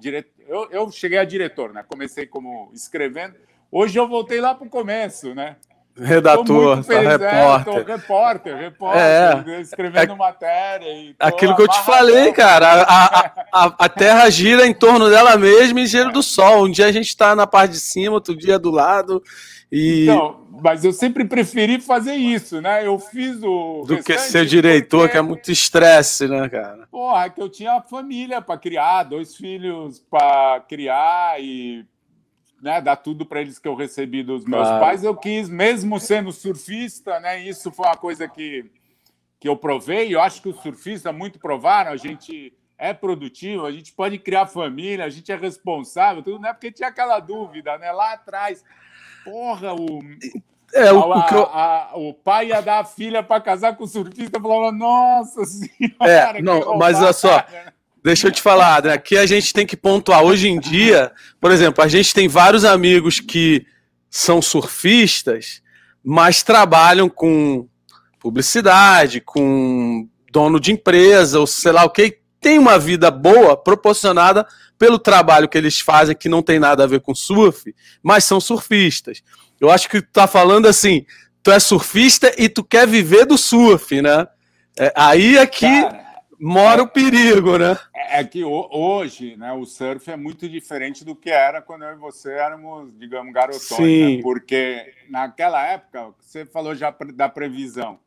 eu, 0.47 0.71
eu 0.71 0.91
cheguei 0.91 1.19
a 1.19 1.27
diretor, 1.27 1.75
né? 1.75 1.85
Comecei 1.87 2.27
como 2.27 2.71
escrevendo. 2.73 3.35
Hoje 3.71 3.99
eu 3.99 4.09
voltei 4.09 4.41
lá 4.41 4.55
para 4.55 4.67
o 4.67 4.71
começo, 4.71 5.35
né? 5.35 5.57
Redator, 6.01 6.85
tá, 6.85 7.01
repórter. 7.01 7.75
É, 7.75 7.93
repórter, 7.93 8.57
repórter, 8.57 9.03
é, 9.03 9.61
escrevendo 9.61 10.13
é, 10.13 10.17
matéria. 10.17 11.15
aquilo 11.19 11.57
que 11.57 11.63
eu 11.63 11.69
te 11.69 11.85
falei, 11.85 12.33
cara. 12.33 12.83
A, 12.83 13.33
a, 13.53 13.65
a, 13.79 13.89
Terra 13.89 14.31
gira 14.31 14.67
em 14.67 14.73
torno 14.73 15.11
dela 15.11 15.37
mesma 15.37 15.81
e 15.81 15.87
gira 15.87 16.11
do 16.11 16.23
Sol. 16.23 16.67
Um 16.67 16.71
dia 16.71 16.87
a 16.87 16.93
gente 16.93 17.09
está 17.09 17.35
na 17.35 17.47
parte 17.47 17.73
de 17.73 17.81
cima, 17.81 18.15
outro 18.15 18.37
dia 18.37 18.59
do 18.59 18.71
lado. 18.71 19.23
E... 19.73 20.05
Então, 20.05 20.47
mas 20.63 20.85
eu 20.85 20.93
sempre 20.93 21.25
preferi 21.25 21.81
fazer 21.81 22.15
isso, 22.15 22.61
né? 22.61 22.87
Eu 22.87 22.99
fiz 22.99 23.43
o. 23.43 23.85
Do 23.87 24.03
que 24.03 24.19
ser 24.19 24.47
diretor, 24.47 25.01
porque... 25.01 25.13
que 25.13 25.19
é 25.19 25.23
muito 25.23 25.51
estresse, 25.51 26.27
né, 26.27 26.49
cara? 26.49 26.87
Porra, 26.91 27.29
que 27.31 27.41
eu 27.41 27.49
tinha 27.49 27.81
família 27.83 28.41
para 28.41 28.59
criar, 28.59 29.05
dois 29.05 29.37
filhos 29.37 30.01
para 30.11 30.61
criar 30.69 31.41
e 31.41 31.85
né, 32.61 32.81
dar 32.81 32.97
tudo 32.97 33.25
para 33.25 33.41
eles 33.41 33.59
que 33.59 33.69
eu 33.69 33.75
recebi 33.75 34.23
dos 34.23 34.45
meus 34.45 34.67
claro. 34.67 34.85
pais. 34.85 35.05
Eu 35.05 35.17
quis, 35.17 35.49
mesmo 35.49 35.99
sendo 35.99 36.33
surfista, 36.33 37.21
né, 37.21 37.41
isso 37.41 37.71
foi 37.71 37.87
uma 37.87 37.97
coisa 37.97 38.29
que, 38.29 38.71
que 39.39 39.49
eu 39.49 39.57
provei. 39.57 40.15
Eu 40.15 40.21
acho 40.21 40.43
que 40.43 40.49
os 40.49 40.61
surfistas 40.61 41.15
muito 41.15 41.39
provaram. 41.39 41.93
A 41.93 41.97
gente 41.97 42.53
é 42.77 42.93
produtivo, 42.95 43.67
a 43.67 43.73
gente 43.73 43.93
pode 43.93 44.19
criar 44.19 44.47
família, 44.47 45.05
a 45.05 45.11
gente 45.11 45.33
é 45.33 45.37
responsável, 45.37 46.23
tudo, 46.23 46.39
não 46.39 46.49
é 46.49 46.53
porque 46.53 46.71
tinha 46.71 46.89
aquela 46.89 47.19
dúvida, 47.19 47.77
né? 47.77 47.91
Lá 47.91 48.13
atrás, 48.13 48.65
porra, 49.25 49.75
o. 49.75 50.01
É, 50.73 50.93
o, 50.93 51.13
a, 51.15 51.25
a, 51.25 51.97
o 51.97 52.13
pai 52.13 52.49
ia 52.49 52.61
dar 52.61 52.81
a 52.81 52.85
filha 52.85 53.23
para 53.23 53.41
casar 53.41 53.75
com 53.75 53.85
o 53.85 53.89
surfista, 53.89 54.39
falava, 54.39 54.71
nossa 54.71 55.45
senhora. 55.45 56.39
É, 56.39 56.43
não, 56.43 56.77
mas 56.77 56.99
olha 56.99 57.13
só, 57.13 57.37
né? 57.51 57.73
Deixa 58.09 58.29
eu 58.29 58.33
te 58.33 58.41
falar, 58.41 58.85
né? 58.85 58.95
Aqui 58.95 59.19
a 59.19 59.27
gente 59.27 59.53
tem 59.53 59.67
que 59.67 59.77
pontuar. 59.77 60.23
Hoje 60.23 60.49
em 60.49 60.59
dia, 60.59 61.13
por 61.39 61.51
exemplo, 61.51 61.85
a 61.85 61.89
gente 61.89 62.15
tem 62.15 62.27
vários 62.27 62.65
amigos 62.65 63.21
que 63.21 63.67
são 64.09 64.41
surfistas, 64.41 65.61
mas 66.03 66.43
trabalham 66.43 67.07
com 67.11 67.69
publicidade, 68.19 69.21
com 69.21 70.09
dono 70.33 70.59
de 70.59 70.73
empresa, 70.73 71.39
ou 71.39 71.47
sei 71.47 71.71
lá 71.71 71.85
o 71.85 71.91
que, 71.91 72.19
tem 72.41 72.59
uma 72.59 72.79
vida 72.79 73.11
boa 73.11 73.55
proporcionada 73.59 74.47
pelo 74.79 74.99
trabalho 74.99 75.47
que 75.47 75.59
eles 75.59 75.79
fazem, 75.79 76.17
que 76.17 76.31
não 76.31 76.43
tem 76.43 76.59
nada 76.59 76.85
a 76.85 76.87
ver 76.87 77.03
com 77.03 77.15
surf, 77.15 77.75
mas 78.03 78.25
são 78.25 78.41
surfistas. 78.41 79.23
Eu 79.61 79.71
acho 79.71 79.87
que 79.87 80.01
tu 80.01 80.09
tá 80.11 80.27
falando 80.27 80.65
assim, 80.65 81.05
tu 81.43 81.51
é 81.51 81.61
surfista 81.61 82.33
e 82.39 82.49
tu 82.49 82.65
quer 82.65 82.87
viver 82.87 83.27
do 83.27 83.37
surf, 83.37 84.01
né? 84.01 84.27
É, 84.79 84.91
aí 84.97 85.37
aqui. 85.37 85.83
Cara 85.83 86.08
mora 86.41 86.83
o 86.83 86.89
perigo, 86.89 87.59
né? 87.59 87.77
É, 87.95 88.21
é 88.21 88.25
que 88.25 88.45
hoje, 88.45 89.37
né, 89.37 89.53
o 89.53 89.65
surf 89.65 90.11
é 90.11 90.17
muito 90.17 90.49
diferente 90.49 91.05
do 91.05 91.15
que 91.15 91.31
era 91.31 91.61
quando 91.61 91.85
eu 91.85 91.93
e 91.95 91.99
você 91.99 92.33
éramos, 92.33 92.93
digamos, 92.99 93.33
garotões, 93.33 94.17
né? 94.17 94.23
Porque 94.23 94.95
naquela 95.09 95.65
época, 95.67 96.15
você 96.19 96.47
falou 96.47 96.75
já 96.75 96.95
da 97.15 97.29
previsão. 97.29 97.99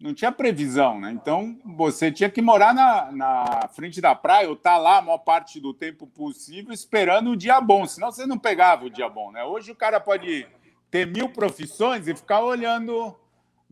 não 0.00 0.14
tinha 0.14 0.30
previsão, 0.32 1.00
né? 1.00 1.10
Então 1.12 1.58
você 1.64 2.10
tinha 2.10 2.30
que 2.30 2.40
morar 2.40 2.72
na, 2.72 3.12
na 3.12 3.68
frente 3.74 4.00
da 4.00 4.14
praia 4.14 4.48
ou 4.48 4.54
estar 4.54 4.72
tá 4.72 4.78
lá 4.78 4.98
a 4.98 5.02
maior 5.02 5.18
parte 5.18 5.60
do 5.60 5.74
tempo 5.74 6.06
possível 6.06 6.72
esperando 6.72 7.30
o 7.30 7.36
dia 7.36 7.60
bom, 7.60 7.86
senão 7.86 8.10
você 8.10 8.24
não 8.24 8.38
pegava 8.38 8.86
o 8.86 8.90
dia 8.90 9.08
bom, 9.08 9.30
né? 9.30 9.44
Hoje 9.44 9.72
o 9.72 9.76
cara 9.76 10.00
pode 10.00 10.46
ter 10.90 11.06
mil 11.06 11.28
profissões 11.28 12.08
e 12.08 12.14
ficar 12.14 12.40
olhando 12.40 13.14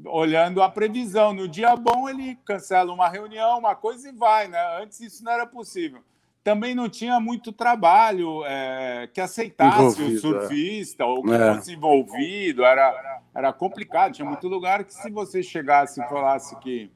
olhando 0.04 0.62
a 0.62 0.68
previsão. 0.68 1.32
No 1.32 1.48
dia 1.48 1.74
bom 1.76 2.09
ele 2.09 2.37
cancela 2.44 2.92
uma 2.92 3.09
reunião, 3.09 3.59
uma 3.59 3.74
coisa 3.74 4.09
e 4.09 4.12
vai, 4.12 4.48
né? 4.48 4.82
Antes 4.82 5.00
isso 5.00 5.24
não 5.24 5.32
era 5.32 5.46
possível 5.46 6.02
também 6.46 6.76
não 6.76 6.88
tinha 6.88 7.18
muito 7.18 7.52
trabalho 7.52 8.44
é, 8.44 9.11
que 9.12 9.20
aceitasse 9.20 10.00
envolvido, 10.00 10.28
o 10.28 10.37
é. 10.37 10.40
surfista 10.40 11.02
é. 11.02 11.06
ou 11.06 11.20
que 11.24 11.32
é. 11.32 11.54
fosse 11.56 11.72
envolvido, 11.72 12.64
era, 12.64 13.20
era 13.35 13.52
complicado. 13.52 14.12
Tinha 14.12 14.28
muito 14.28 14.46
lugar 14.46 14.85
que, 14.85 14.94
se 14.94 15.11
você 15.11 15.42
chegasse 15.42 16.00
e 16.00 16.09
falasse 16.09 16.56
que 16.61 16.88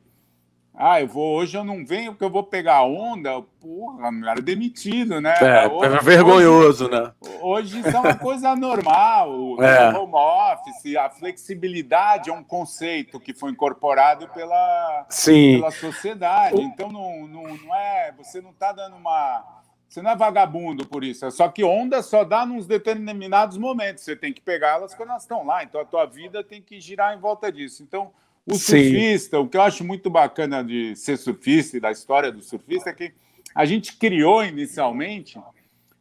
ah, 0.74 1.00
eu 1.00 1.08
vou 1.08 1.36
hoje 1.36 1.56
eu 1.56 1.64
não 1.64 1.84
venho 1.84 2.12
porque 2.12 2.24
eu 2.24 2.30
vou 2.30 2.44
pegar 2.44 2.82
onda, 2.82 3.42
porra, 3.60 4.08
era 4.30 4.40
demitido, 4.40 5.20
né? 5.20 5.34
É, 5.40 5.66
hoje, 5.66 5.84
era 5.84 6.00
vergonhoso, 6.00 6.86
hoje, 6.86 6.94
né? 6.94 7.12
Hoje 7.40 7.80
isso 7.80 7.96
é 7.96 8.00
uma 8.00 8.14
coisa 8.14 8.56
normal, 8.56 9.28
é. 9.62 9.92
o 9.92 10.02
home 10.02 10.14
office, 10.14 10.96
a 10.96 11.10
flexibilidade 11.10 12.30
é 12.30 12.32
um 12.32 12.42
conceito 12.42 13.20
que 13.20 13.34
foi 13.34 13.50
incorporado 13.50 14.28
pela, 14.28 15.06
Sim. 15.10 15.56
pela 15.56 15.70
sociedade. 15.70 16.60
Então 16.60 16.90
não, 16.90 17.26
não, 17.26 17.56
não 17.56 17.74
é, 17.74 18.12
você 18.16 18.40
não 18.40 18.50
está 18.50 18.72
dando 18.72 18.96
uma 18.96 19.60
você 19.90 20.00
não 20.00 20.12
é 20.12 20.16
vagabundo 20.16 20.86
por 20.86 21.02
isso, 21.02 21.26
é 21.26 21.32
só 21.32 21.48
que 21.48 21.64
onda 21.64 22.00
só 22.00 22.22
dá 22.22 22.46
nos 22.46 22.64
determinados 22.64 23.58
momentos. 23.58 24.04
Você 24.04 24.14
tem 24.14 24.32
que 24.32 24.40
pegá-las 24.40 24.94
quando 24.94 25.08
elas 25.08 25.22
estão 25.22 25.44
lá. 25.44 25.64
Então 25.64 25.80
a 25.80 25.84
tua 25.84 26.06
vida 26.06 26.44
tem 26.44 26.62
que 26.62 26.80
girar 26.80 27.12
em 27.12 27.18
volta 27.18 27.50
disso. 27.50 27.82
Então 27.82 28.12
o 28.50 28.54
Sim. 28.54 28.82
surfista, 28.82 29.38
o 29.38 29.48
que 29.48 29.56
eu 29.56 29.62
acho 29.62 29.84
muito 29.84 30.10
bacana 30.10 30.62
de 30.62 30.94
ser 30.96 31.16
surfista 31.16 31.76
e 31.76 31.80
da 31.80 31.90
história 31.90 32.32
do 32.32 32.42
surfista 32.42 32.90
é 32.90 32.92
que 32.92 33.12
a 33.54 33.64
gente 33.64 33.96
criou 33.96 34.44
inicialmente 34.44 35.38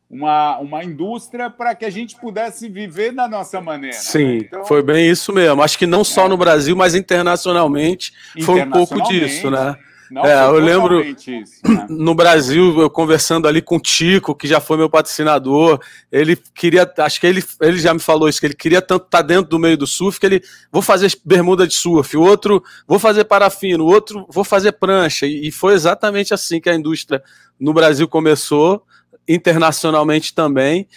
uma, 0.09 0.57
uma 0.57 0.83
indústria 0.83 1.49
para 1.49 1.75
que 1.75 1.85
a 1.85 1.89
gente 1.89 2.15
pudesse 2.15 2.67
viver 2.67 3.11
da 3.11 3.27
nossa 3.27 3.61
maneira. 3.61 3.95
Né? 3.95 4.01
Sim, 4.01 4.37
então, 4.37 4.65
foi 4.65 4.81
bem 4.81 5.09
isso 5.09 5.31
mesmo. 5.31 5.61
Acho 5.61 5.77
que 5.77 5.85
não 5.85 6.03
só 6.03 6.25
é, 6.25 6.29
no 6.29 6.37
Brasil, 6.37 6.75
mas 6.75 6.95
internacionalmente, 6.95 8.13
internacionalmente 8.35 8.43
foi 8.45 8.61
um 8.61 8.71
pouco 8.71 9.09
disso, 9.09 9.51
né? 9.51 9.77
Não, 10.11 10.25
é, 10.25 10.43
eu 10.43 10.59
lembro 10.59 11.01
isso, 11.03 11.61
né? 11.63 11.85
no 11.89 12.15
Brasil, 12.15 12.79
eu 12.81 12.89
conversando 12.89 13.47
ali 13.47 13.61
com 13.61 13.75
o 13.75 13.79
Tico, 13.79 14.33
que 14.33 14.47
já 14.47 14.59
foi 14.59 14.77
meu 14.77 14.89
patrocinador, 14.89 15.79
ele 16.11 16.35
queria, 16.55 16.91
acho 16.97 17.19
que 17.19 17.27
ele, 17.27 17.43
ele 17.61 17.77
já 17.77 17.93
me 17.93 17.99
falou 17.99 18.27
isso, 18.27 18.39
que 18.39 18.47
ele 18.47 18.55
queria 18.55 18.81
tanto 18.81 19.05
estar 19.05 19.19
tá 19.19 19.23
dentro 19.23 19.49
do 19.49 19.59
meio 19.59 19.77
do 19.77 19.85
surf, 19.85 20.19
que 20.19 20.25
ele, 20.25 20.43
vou 20.71 20.81
fazer 20.81 21.15
bermuda 21.23 21.67
de 21.67 21.75
surf, 21.75 22.17
o 22.17 22.21
outro, 22.21 22.63
vou 22.87 22.97
fazer 22.97 23.25
parafino, 23.25 23.83
o 23.83 23.87
outro, 23.87 24.25
vou 24.29 24.43
fazer 24.43 24.71
prancha, 24.71 25.27
e, 25.27 25.47
e 25.47 25.51
foi 25.51 25.73
exatamente 25.73 26.33
assim 26.33 26.59
que 26.59 26.69
a 26.69 26.75
indústria 26.75 27.21
no 27.59 27.73
Brasil 27.73 28.07
começou, 28.07 28.83
internacionalmente 29.29 30.33
também, 30.33 30.87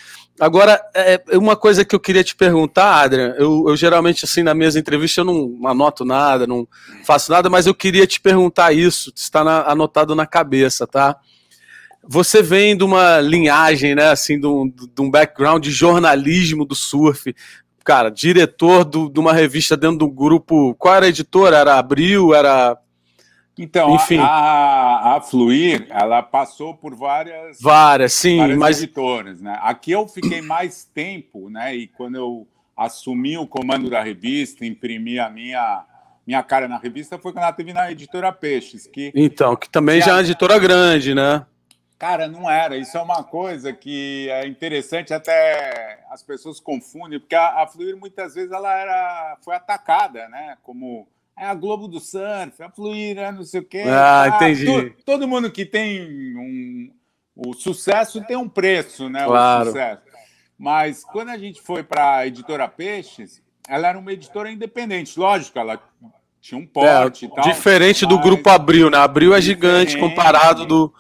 Agora, 0.41 0.81
é, 0.95 1.23
é, 1.31 1.39
uma 1.39 1.55
coisa 1.55 1.85
que 1.85 1.95
eu 1.95 2.01
queria 2.01 2.25
te 2.25 2.35
perguntar, 2.35 3.03
Adrian, 3.03 3.35
eu, 3.39 3.67
eu, 3.69 3.77
geralmente, 3.77 4.25
assim, 4.25 4.43
na 4.43 4.55
minhas 4.55 4.75
entrevistas, 4.75 5.19
eu 5.19 5.25
não 5.25 5.69
anoto 5.69 6.05
nada, 6.05 6.47
não 6.47 6.67
faço 7.05 7.31
nada, 7.31 7.51
mas 7.51 7.67
eu 7.67 7.75
queria 7.75 8.07
te 8.07 8.21
perguntar 8.21 8.73
isso, 8.73 9.13
está 9.15 9.45
na, 9.45 9.63
anotado 9.71 10.15
na 10.15 10.27
cabeça, 10.27 10.87
tá? 10.87 11.17
Você 12.09 12.43
vem 12.43 12.77
de 12.77 12.83
uma 12.83 13.21
linhagem, 13.21 13.95
né, 13.95 14.11
assim, 14.11 14.41
de 14.41 14.47
um, 14.47 14.69
de 14.69 15.01
um 15.01 15.09
background 15.09 15.63
de 15.63 15.71
jornalismo 15.71 16.65
do 16.65 16.75
surf, 16.75 17.33
cara, 17.85 18.11
diretor 18.11 18.85
do, 18.85 19.09
de 19.09 19.21
uma 19.21 19.33
revista 19.33 19.77
dentro 19.77 19.99
do 19.99 20.11
grupo, 20.11 20.75
qual 20.75 20.97
era 20.97 21.07
a 21.07 21.11
editora? 21.11 21.59
Era 21.59 21.79
Abril, 21.79 22.35
era 22.35 22.77
então, 23.59 23.95
Enfim. 23.95 24.19
A, 24.19 25.17
a, 25.17 25.21
Fluir, 25.21 25.87
ela 25.91 26.23
passou 26.23 26.75
por 26.75 26.95
várias, 26.95 27.61
várias, 27.61 28.13
sim, 28.13 28.39
várias 28.39 28.59
mas... 28.59 28.83
editoras, 28.83 29.41
né? 29.41 29.59
Aqui 29.63 29.91
eu 29.93 30.09
fiquei 30.09 30.41
mais 30.41 30.85
tempo, 30.85 31.51
né? 31.51 31.75
E 31.75 31.87
quando 31.87 32.17
eu 32.17 32.47
assumi 32.77 33.37
o 33.37 33.47
comando 33.47 33.91
da 33.91 34.03
revista, 34.03 34.65
imprimi 34.65 35.19
a 35.19 35.29
minha 35.29 35.85
minha 36.25 36.43
cara 36.43 36.69
na 36.69 36.79
revista, 36.79 37.19
foi 37.19 37.33
quando 37.33 37.43
ela 37.43 37.53
teve 37.53 37.73
na 37.73 37.91
editora 37.91 38.33
Peixes, 38.33 38.87
que 38.87 39.13
então 39.15 39.57
que 39.57 39.69
também 39.69 40.01
já 40.01 40.13
é 40.13 40.15
uma 40.15 40.21
editora 40.21 40.59
grande, 40.59 41.15
né? 41.15 41.45
Cara, 41.99 42.27
não 42.27 42.51
era. 42.51 42.77
Isso 42.77 42.97
é 42.97 43.03
uma 43.03 43.23
coisa 43.23 43.73
que 43.73 44.29
é 44.31 44.47
interessante, 44.47 45.13
até 45.13 46.05
as 46.11 46.23
pessoas 46.23 46.59
confundem, 46.59 47.21
porque 47.21 47.35
a, 47.35 47.63
a 47.63 47.67
Fluir 47.67 47.97
muitas 47.97 48.35
vezes 48.35 48.51
ela 48.51 48.73
era 48.77 49.37
foi 49.43 49.55
atacada, 49.55 50.29
né? 50.29 50.57
Como 50.63 51.07
é 51.39 51.47
a 51.47 51.55
Globo 51.55 51.89
do 51.89 52.01
Surf, 52.01 52.63
a 52.63 52.71
Fluir, 52.71 53.17
né, 53.17 53.31
não 53.33 53.43
sei 53.43 53.61
o 53.61 53.65
quê. 53.65 53.85
Ah, 53.87 54.23
ah 54.23 54.29
entendi. 54.29 54.65
To, 54.65 55.05
todo 55.05 55.29
mundo 55.29 55.51
que 55.51 55.65
tem 55.65 56.37
um. 56.37 56.91
O 57.35 57.55
sucesso 57.55 58.23
tem 58.27 58.37
um 58.37 58.49
preço, 58.49 59.09
né? 59.09 59.25
Claro. 59.25 59.63
O 59.63 59.67
sucesso. 59.73 60.03
Mas 60.59 61.05
quando 61.05 61.31
a 61.31 61.39
gente 61.39 61.61
foi 61.61 61.83
para 61.83 62.19
a 62.19 62.27
editora 62.27 62.69
Peixes, 62.69 63.43
ela 63.69 63.89
era 63.89 63.99
uma 63.99 64.13
editora 64.13 64.51
independente. 64.51 65.19
Lógico, 65.19 65.59
ela 65.59 65.81
tinha 66.41 66.59
um 66.61 66.67
porte 66.67 67.25
é, 67.25 67.29
e 67.29 67.35
tal. 67.35 67.45
Diferente 67.45 68.05
do 68.05 68.19
grupo 68.19 68.51
Abril, 68.51 68.91
né? 68.91 68.99
Abril 68.99 69.35
é 69.35 69.41
gigante 69.41 69.99
comparado 69.99 70.67
do 70.67 70.93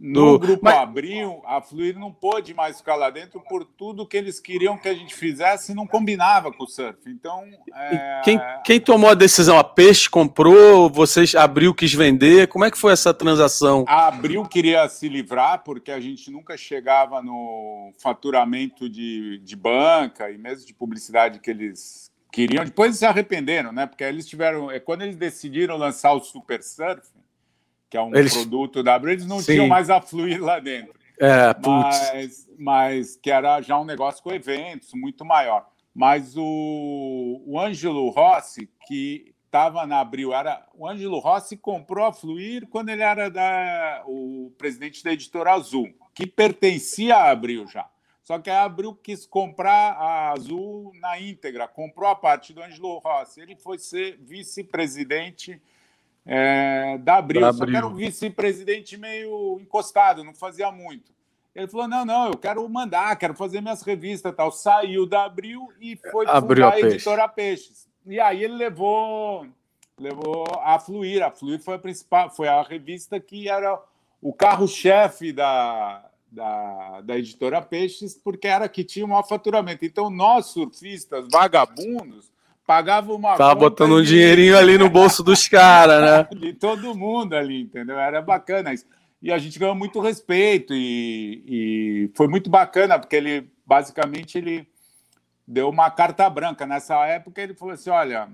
no 0.00 0.38
grupo 0.38 0.60
Mas... 0.62 0.76
Abril, 0.76 1.42
a 1.44 1.60
Fluir 1.60 1.98
não 1.98 2.12
pôde 2.12 2.54
mais 2.54 2.78
ficar 2.78 2.94
lá 2.94 3.10
dentro 3.10 3.40
por 3.40 3.64
tudo 3.64 4.06
que 4.06 4.16
eles 4.16 4.38
queriam 4.38 4.78
que 4.78 4.88
a 4.88 4.94
gente 4.94 5.14
fizesse 5.14 5.72
e 5.72 5.74
não 5.74 5.86
combinava 5.86 6.52
com 6.52 6.64
o 6.64 6.68
surf. 6.68 6.98
Então. 7.06 7.44
É... 7.74 8.20
Quem, 8.22 8.40
quem 8.64 8.80
tomou 8.80 9.10
a 9.10 9.14
decisão? 9.14 9.58
A 9.58 9.64
Peixe 9.64 10.08
comprou? 10.08 10.88
Vocês 10.88 11.34
Abril 11.34 11.74
quis 11.74 11.92
vender? 11.92 12.48
Como 12.48 12.64
é 12.64 12.70
que 12.70 12.78
foi 12.78 12.92
essa 12.92 13.12
transação? 13.12 13.84
A 13.88 14.06
Abril 14.06 14.44
queria 14.44 14.88
se 14.88 15.08
livrar 15.08 15.64
porque 15.64 15.90
a 15.90 16.00
gente 16.00 16.30
nunca 16.30 16.56
chegava 16.56 17.20
no 17.20 17.92
faturamento 17.98 18.88
de, 18.88 19.38
de 19.38 19.56
banca 19.56 20.30
e 20.30 20.38
mesmo 20.38 20.66
de 20.66 20.74
publicidade 20.74 21.40
que 21.40 21.50
eles 21.50 22.10
queriam. 22.32 22.64
Depois 22.64 22.96
se 22.96 23.04
arrependeram, 23.04 23.72
né? 23.72 23.86
Porque 23.86 24.04
eles 24.04 24.26
tiveram. 24.26 24.70
É 24.70 24.78
quando 24.78 25.02
eles 25.02 25.16
decidiram 25.16 25.76
lançar 25.76 26.12
o 26.12 26.20
Super 26.20 26.62
Surf 26.62 27.17
que 27.88 27.96
é 27.96 28.02
um 28.02 28.14
eles... 28.14 28.32
produto 28.32 28.82
da 28.82 28.94
Abril, 28.94 29.14
eles 29.14 29.26
não 29.26 29.40
Sim. 29.40 29.52
tinham 29.52 29.68
mais 29.68 29.90
a 29.90 30.00
Fluir 30.00 30.42
lá 30.42 30.58
dentro. 30.58 30.98
É, 31.20 31.54
mas, 31.66 32.48
mas 32.58 33.16
que 33.16 33.30
era 33.30 33.60
já 33.60 33.78
um 33.78 33.84
negócio 33.84 34.22
com 34.22 34.32
eventos 34.32 34.92
muito 34.94 35.24
maior. 35.24 35.68
Mas 35.94 36.36
o, 36.36 37.42
o 37.44 37.58
Ângelo 37.58 38.08
Rossi, 38.10 38.70
que 38.86 39.34
estava 39.46 39.84
na 39.86 39.98
Abril, 39.98 40.32
era 40.32 40.64
o 40.74 40.86
Ângelo 40.86 41.18
Rossi 41.18 41.56
comprou 41.56 42.06
a 42.06 42.12
Fluir 42.12 42.68
quando 42.68 42.90
ele 42.90 43.02
era 43.02 43.28
da, 43.28 44.04
o 44.06 44.52
presidente 44.56 45.02
da 45.02 45.12
editora 45.12 45.54
Azul, 45.54 45.88
que 46.14 46.26
pertencia 46.26 47.16
à 47.16 47.30
Abril 47.30 47.66
já. 47.66 47.88
Só 48.22 48.38
que 48.38 48.50
a 48.50 48.62
Abril 48.62 48.94
quis 48.94 49.26
comprar 49.26 49.94
a 49.94 50.32
Azul 50.32 50.92
na 51.00 51.18
íntegra, 51.18 51.66
comprou 51.66 52.10
a 52.10 52.14
parte 52.14 52.52
do 52.52 52.62
Ângelo 52.62 52.98
Rossi. 52.98 53.40
Ele 53.40 53.56
foi 53.56 53.78
ser 53.78 54.18
vice-presidente 54.20 55.60
é, 56.30 56.98
da 56.98 57.16
Abril, 57.16 57.40
da 57.40 57.48
Abril. 57.48 57.66
Só 57.66 57.70
que 57.70 57.76
era 57.76 57.86
um 57.86 57.94
vice-presidente 57.94 58.98
meio 58.98 59.58
encostado, 59.60 60.22
não 60.22 60.34
fazia 60.34 60.70
muito. 60.70 61.10
Ele 61.54 61.66
falou: 61.66 61.88
não, 61.88 62.04
não, 62.04 62.26
eu 62.26 62.36
quero 62.36 62.68
mandar, 62.68 63.16
quero 63.16 63.34
fazer 63.34 63.62
minhas 63.62 63.80
revistas 63.80 64.34
tal. 64.36 64.52
Saiu 64.52 65.06
da 65.06 65.24
Abril 65.24 65.72
e 65.80 65.96
foi 65.96 66.26
Abriu 66.28 66.66
fundar 66.66 66.74
a, 66.74 66.76
a 66.76 66.80
editora 66.80 67.26
Peixes. 67.28 67.88
E 68.06 68.20
aí 68.20 68.44
ele 68.44 68.54
levou, 68.54 69.46
levou 69.98 70.44
a 70.62 70.78
Fluir. 70.78 71.22
A 71.24 71.30
Fluir 71.30 71.60
foi 71.60 71.76
a 71.76 71.78
principal, 71.78 72.30
foi 72.30 72.46
a 72.46 72.60
revista 72.60 73.18
que 73.18 73.48
era 73.48 73.80
o 74.20 74.32
carro-chefe 74.32 75.32
da, 75.32 76.04
da, 76.30 77.00
da 77.00 77.18
editora 77.18 77.62
Peixes, 77.62 78.14
porque 78.14 78.46
era 78.46 78.68
que 78.68 78.84
tinha 78.84 79.06
o 79.06 79.08
maior 79.08 79.26
faturamento. 79.26 79.84
Então, 79.84 80.10
nós, 80.10 80.46
surfistas 80.46 81.26
vagabundos, 81.32 82.30
pagava 82.68 83.14
uma 83.14 83.34
Tava 83.34 83.54
botando 83.54 83.92
um 83.92 84.02
dinheirinho 84.02 84.58
ali 84.58 84.76
no 84.76 84.90
bolso 84.90 85.22
dos 85.22 85.48
caras, 85.48 86.02
né? 86.02 86.38
De 86.38 86.52
todo 86.52 86.94
mundo 86.94 87.34
ali, 87.34 87.62
entendeu? 87.62 87.98
Era 87.98 88.20
bacana 88.20 88.74
isso. 88.74 88.84
E 89.22 89.32
a 89.32 89.38
gente 89.38 89.58
ganhou 89.58 89.74
muito 89.74 89.98
respeito 90.00 90.74
e, 90.74 91.42
e 91.48 92.10
foi 92.14 92.28
muito 92.28 92.50
bacana, 92.50 92.98
porque 92.98 93.16
ele, 93.16 93.50
basicamente, 93.66 94.36
ele 94.36 94.68
deu 95.46 95.70
uma 95.70 95.90
carta 95.90 96.28
branca. 96.28 96.66
Nessa 96.66 96.94
época, 97.06 97.40
ele 97.40 97.54
falou 97.54 97.72
assim, 97.72 97.88
olha, 97.88 98.28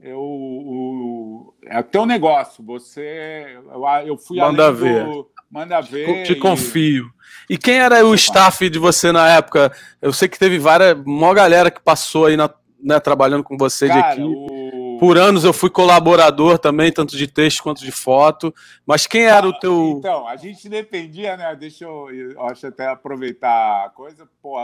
eu, 0.00 0.18
o, 0.18 1.54
é 1.66 1.82
teu 1.82 2.06
negócio, 2.06 2.64
você... 2.64 3.58
Eu, 3.70 3.84
eu 4.06 4.16
fui 4.16 4.38
Manda 4.38 4.72
ver. 4.72 5.04
Do, 5.04 5.30
manda 5.50 5.82
ver. 5.82 6.24
Te 6.24 6.32
e... 6.32 6.36
confio. 6.36 7.10
E 7.48 7.58
quem 7.58 7.74
era 7.74 8.04
o 8.06 8.14
staff 8.14 8.70
de 8.70 8.78
você 8.78 9.12
na 9.12 9.28
época? 9.28 9.70
Eu 10.00 10.14
sei 10.14 10.28
que 10.28 10.38
teve 10.38 10.58
várias, 10.58 10.98
uma 11.04 11.34
galera 11.34 11.70
que 11.70 11.80
passou 11.80 12.24
aí 12.24 12.38
na 12.38 12.48
né, 12.82 12.98
trabalhando 13.00 13.44
com 13.44 13.56
você 13.56 13.88
Cara, 13.88 14.14
de 14.14 14.22
equipe. 14.22 14.30
O... 14.30 14.98
Por 14.98 15.16
anos 15.16 15.44
eu 15.44 15.52
fui 15.52 15.70
colaborador 15.70 16.58
também, 16.58 16.92
tanto 16.92 17.16
de 17.16 17.26
texto 17.26 17.62
quanto 17.62 17.82
de 17.82 17.90
foto. 17.90 18.54
Mas 18.86 19.06
quem 19.06 19.22
era 19.22 19.48
o 19.48 19.58
teu. 19.58 19.96
Então, 19.98 20.28
a 20.28 20.36
gente 20.36 20.68
dependia, 20.68 21.38
né? 21.38 21.56
Deixa 21.56 21.86
eu, 21.86 22.10
eu 22.10 22.44
acho 22.44 22.66
até 22.66 22.86
aproveitar 22.86 23.86
a 23.86 23.88
coisa. 23.88 24.28
Pô, 24.42 24.58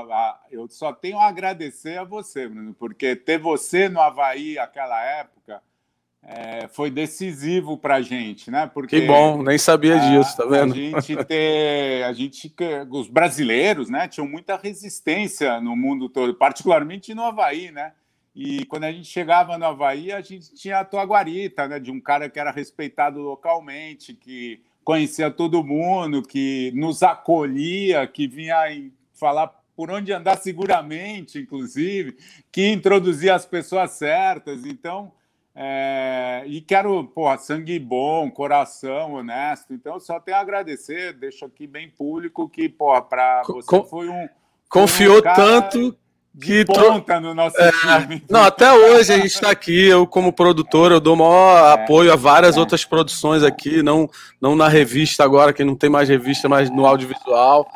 eu 0.50 0.68
só 0.68 0.92
tenho 0.92 1.18
a 1.18 1.26
agradecer 1.26 1.98
a 1.98 2.04
você, 2.04 2.46
Bruno, 2.46 2.74
porque 2.74 3.16
ter 3.16 3.38
você 3.38 3.88
no 3.88 3.98
Havaí 3.98 4.58
aquela 4.58 5.02
época 5.02 5.62
é, 6.28 6.66
foi 6.68 6.90
decisivo 6.90 7.78
para 7.78 7.96
a 7.96 8.02
gente, 8.02 8.50
né? 8.50 8.68
Porque 8.72 9.00
que 9.00 9.06
bom, 9.06 9.42
nem 9.42 9.56
sabia 9.56 9.98
disso, 9.98 10.36
tá 10.36 10.44
vendo? 10.44 10.74
A 10.74 10.76
gente 10.76 11.16
ter, 11.24 12.02
a 12.04 12.12
gente, 12.12 12.52
os 12.90 13.08
brasileiros, 13.08 13.88
né, 13.88 14.08
tinham 14.08 14.26
muita 14.26 14.56
resistência 14.56 15.60
no 15.60 15.76
mundo 15.76 16.08
todo, 16.08 16.34
particularmente 16.34 17.14
no 17.14 17.22
Havaí, 17.22 17.70
né? 17.70 17.92
E 18.36 18.66
quando 18.66 18.84
a 18.84 18.92
gente 18.92 19.08
chegava 19.08 19.56
no 19.56 19.64
Havaí, 19.64 20.12
a 20.12 20.20
gente 20.20 20.54
tinha 20.54 20.80
a 20.80 20.84
tua 20.84 21.02
guarita, 21.04 21.66
né? 21.66 21.80
De 21.80 21.90
um 21.90 21.98
cara 21.98 22.28
que 22.28 22.38
era 22.38 22.50
respeitado 22.50 23.18
localmente, 23.18 24.12
que 24.12 24.60
conhecia 24.84 25.30
todo 25.30 25.64
mundo, 25.64 26.22
que 26.22 26.70
nos 26.74 27.02
acolhia, 27.02 28.06
que 28.06 28.28
vinha 28.28 28.56
falar 29.14 29.48
por 29.74 29.90
onde 29.90 30.12
andar 30.12 30.36
seguramente, 30.36 31.38
inclusive, 31.38 32.18
que 32.52 32.70
introduzia 32.70 33.34
as 33.34 33.46
pessoas 33.46 33.92
certas. 33.92 34.66
Então, 34.66 35.10
é, 35.54 36.44
e 36.46 36.60
quero, 36.60 37.04
porra, 37.04 37.38
sangue 37.38 37.78
bom, 37.78 38.30
coração 38.30 39.14
honesto. 39.14 39.72
Então, 39.72 39.98
só 39.98 40.20
tenho 40.20 40.36
a 40.36 40.40
agradecer, 40.40 41.14
deixo 41.14 41.46
aqui 41.46 41.66
bem 41.66 41.88
público 41.88 42.50
que, 42.50 42.68
porra, 42.68 43.00
para 43.00 43.42
você 43.44 43.82
foi 43.84 44.10
um. 44.10 44.28
Confiou 44.68 45.18
um 45.18 45.22
tanto 45.22 45.96
que 46.40 46.64
ponta 46.64 47.18
no 47.18 47.34
nosso 47.34 47.56
é, 47.60 47.70
time. 47.72 48.22
Não, 48.28 48.42
até 48.42 48.72
hoje 48.72 49.12
a 49.12 49.16
gente 49.16 49.26
está 49.26 49.50
aqui, 49.50 49.86
eu 49.86 50.06
como 50.06 50.32
produtor, 50.32 50.92
eu 50.92 51.00
dou 51.00 51.16
maior 51.16 51.78
é, 51.78 51.82
apoio 51.82 52.12
a 52.12 52.16
várias 52.16 52.56
é. 52.56 52.60
outras 52.60 52.84
produções 52.84 53.42
aqui, 53.42 53.82
não, 53.82 54.08
não 54.40 54.54
na 54.54 54.68
revista 54.68 55.24
agora, 55.24 55.52
que 55.52 55.64
não 55.64 55.74
tem 55.74 55.88
mais 55.88 56.08
revista, 56.08 56.48
mas 56.48 56.70
no 56.70 56.86
audiovisual. 56.86 57.66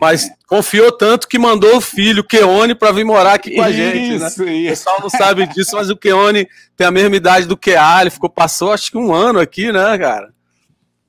Mas 0.00 0.30
confiou 0.46 0.92
tanto 0.92 1.26
que 1.26 1.38
mandou 1.38 1.76
o 1.76 1.80
filho, 1.80 2.22
Keone, 2.22 2.76
para 2.76 2.92
vir 2.92 3.04
morar 3.04 3.34
aqui 3.34 3.56
com 3.56 3.62
a 3.62 3.72
gente. 3.72 4.18
Né? 4.18 4.26
Isso. 4.26 4.42
O 4.42 4.46
pessoal 4.46 4.98
não 5.02 5.10
sabe 5.10 5.46
disso, 5.48 5.74
mas 5.74 5.90
o 5.90 5.96
Keone 5.96 6.46
tem 6.76 6.86
a 6.86 6.92
mesma 6.92 7.16
idade 7.16 7.46
do 7.46 7.56
Keá, 7.56 8.00
ele 8.00 8.10
ficou, 8.10 8.30
passou 8.30 8.72
acho 8.72 8.90
que 8.90 8.98
um 8.98 9.12
ano 9.12 9.40
aqui, 9.40 9.72
né, 9.72 9.98
cara? 9.98 10.32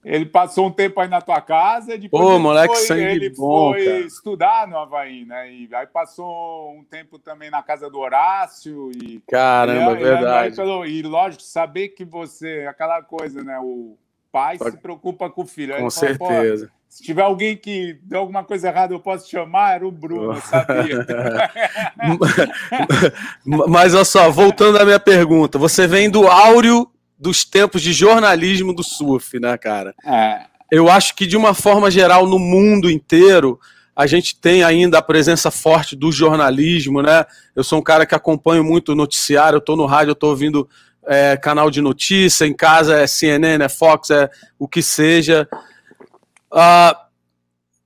Ele 0.04 0.26
passou 0.26 0.66
um 0.66 0.72
tempo 0.72 1.00
aí 1.00 1.08
na 1.08 1.22
tua 1.22 1.40
casa, 1.42 1.96
depois 1.96 2.24
Pô, 2.24 2.40
moleque, 2.40 2.74
foi, 2.74 2.86
sangue 2.86 3.04
ele 3.04 3.30
bom, 3.30 3.72
foi 3.72 3.86
cara. 3.86 4.00
estudar 4.00 4.68
no 4.68 4.78
Havaí, 4.78 5.26
né? 5.26 5.52
E 5.52 5.70
aí 5.74 5.86
passou 5.86 6.72
um 6.72 6.84
tempo 6.84 7.20
também 7.20 7.52
na 7.52 7.62
casa 7.62 7.88
do 7.88 8.00
Horácio. 8.00 8.92
E, 8.96 9.22
Caramba, 9.30 9.92
e, 10.00 10.04
verdade. 10.04 10.60
E, 10.60 11.00
e, 11.00 11.02
lógico, 11.04 11.44
saber 11.44 11.90
que 11.90 12.04
você, 12.04 12.66
aquela 12.68 13.04
coisa, 13.04 13.44
né? 13.44 13.60
O 13.60 13.96
pai 14.32 14.58
se 14.58 14.78
preocupa 14.78 15.30
com 15.30 15.44
o 15.44 15.46
filho. 15.46 15.78
Com 15.78 15.90
certeza. 15.92 16.72
se 16.90 17.04
tiver 17.04 17.22
alguém 17.22 17.56
que 17.56 18.00
deu 18.02 18.22
alguma 18.22 18.44
coisa 18.44 18.70
errada, 18.70 18.96
eu 18.96 19.00
posso 19.00 19.30
chamar, 19.30 19.76
era 19.76 19.88
o 19.88 19.92
Bruno, 19.92 20.34
sabia. 20.42 21.06
Mas 23.46 23.94
olha 23.94 24.06
só, 24.06 24.32
voltando 24.32 24.80
à 24.80 24.86
minha 24.86 25.00
pergunta, 25.00 25.60
você 25.60 25.86
vem 25.86 26.10
do 26.10 26.28
áureo 26.28 26.90
dos 27.22 27.46
tempos 27.46 27.84
de 27.84 27.94
jornalismo 27.94 28.74
do 28.74 28.84
surf, 28.84 29.40
né, 29.40 29.56
cara? 29.56 29.94
É. 30.04 30.42
Eu 30.72 30.90
acho 30.90 31.16
que 31.16 31.28
de 31.28 31.38
uma 31.38 31.54
forma 31.54 31.92
geral 31.92 32.26
no 32.26 32.40
mundo 32.40 32.90
inteiro 32.90 33.60
a 33.96 34.08
gente 34.08 34.36
tem 34.36 34.64
ainda 34.64 34.98
a 34.98 35.02
presença 35.02 35.52
forte 35.52 35.96
do 35.96 36.12
jornalismo, 36.12 37.04
né? 37.04 37.24
Eu 37.56 37.64
sou 37.64 37.78
um 37.78 37.84
cara 37.84 38.08
que 38.08 38.16
acompanho 38.16 38.64
muito 38.64 38.94
o 38.94 38.96
noticiário, 38.96 39.58
eu 39.58 39.62
tô 39.62 39.76
no 39.76 39.86
rádio, 39.86 40.12
eu 40.12 40.16
tô 40.16 40.30
ouvindo 40.30 40.68
é, 41.06 41.38
canal 41.38 41.70
de 41.70 41.80
notícia, 41.80 42.46
em 42.46 42.54
casa 42.54 42.98
é 42.98 43.06
CNN, 43.06 43.64
é 43.64 43.70
Fox, 43.70 44.10
é 44.10 44.28
o 44.58 44.68
que 44.68 44.82
seja. 44.82 45.48
Uh, 46.52 46.96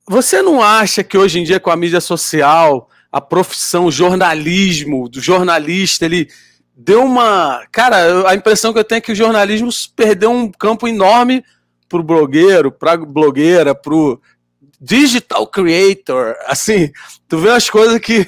você 0.08 0.42
não 0.42 0.62
acha 0.62 1.04
que 1.04 1.18
hoje 1.18 1.40
em 1.40 1.44
dia, 1.44 1.60
com 1.60 1.72
a 1.72 1.76
mídia 1.76 2.00
social, 2.00 2.90
a 3.12 3.20
profissão 3.20 3.92
jornalismo, 3.92 5.10
do 5.10 5.20
jornalista, 5.20 6.06
ele 6.06 6.30
deu 6.76 7.04
uma. 7.04 7.66
Cara, 7.72 8.30
a 8.30 8.36
impressão 8.36 8.74
que 8.74 8.80
eu 8.80 8.84
tenho 8.84 8.98
é 8.98 9.02
que 9.02 9.12
o 9.12 9.16
jornalismo 9.16 9.70
perdeu 9.96 10.32
um 10.32 10.52
campo 10.52 10.88
enorme 10.88 11.44
pro 11.88 12.04
blogueiro, 12.04 12.72
pra 12.72 12.98
blogueira, 12.98 13.74
pro 13.74 14.20
digital 14.80 15.48
creator. 15.48 16.36
Assim, 16.48 16.92
tu 17.28 17.38
vê 17.38 17.50
as 17.50 17.70
coisas 17.70 18.00
que. 18.00 18.28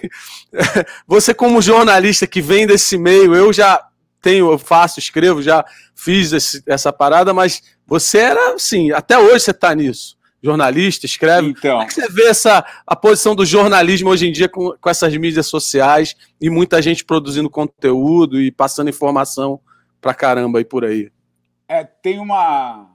você, 1.06 1.34
como 1.34 1.62
jornalista 1.62 2.26
que 2.26 2.42
vem 2.42 2.66
desse 2.66 2.98
meio, 2.98 3.36
eu 3.36 3.52
já 3.52 3.84
tenho, 4.22 4.52
eu 4.52 4.58
faço, 4.58 5.00
escrevo, 5.00 5.42
já 5.42 5.64
fiz 5.96 6.32
esse, 6.32 6.64
essa 6.66 6.92
parada, 6.92 7.34
mas 7.34 7.62
você 7.86 8.18
era 8.20 8.54
assim, 8.54 8.92
até 8.92 9.18
hoje 9.18 9.42
você 9.42 9.52
está 9.52 9.74
nisso. 9.74 10.17
Jornalista, 10.42 11.06
escreve. 11.06 11.50
Então. 11.50 11.72
Como 11.72 11.84
é 11.84 11.86
que 11.86 11.94
você 11.94 12.08
vê 12.10 12.28
essa, 12.28 12.66
a 12.86 12.96
posição 12.96 13.36
do 13.36 13.46
jornalismo 13.46 14.10
hoje 14.10 14.28
em 14.28 14.32
dia 14.32 14.48
com, 14.48 14.76
com 14.80 14.90
essas 14.90 15.16
mídias 15.18 15.48
sociais 15.48 16.16
e 16.40 16.50
muita 16.50 16.82
gente 16.82 17.04
produzindo 17.04 17.50
conteúdo 17.50 18.40
e 18.40 18.52
passando 18.52 18.90
informação 18.90 19.60
pra 20.00 20.14
caramba 20.14 20.60
aí 20.60 20.66
por 20.66 20.86
aí? 20.86 21.12
É, 21.68 21.84
tem 21.84 22.20
uma, 22.20 22.90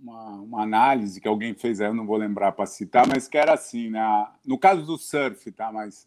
uma, 0.00 0.30
uma, 0.40 0.62
análise 0.62 1.20
que 1.20 1.28
alguém 1.28 1.52
fez 1.52 1.80
aí, 1.80 1.88
eu 1.88 1.94
não 1.94 2.06
vou 2.06 2.16
lembrar 2.16 2.52
para 2.52 2.64
citar, 2.64 3.06
mas 3.06 3.28
que 3.28 3.36
era 3.36 3.52
assim, 3.52 3.90
né? 3.90 4.26
no 4.46 4.58
caso 4.58 4.82
do 4.82 4.96
surf, 4.96 5.50
tá? 5.52 5.70
Mas 5.70 6.06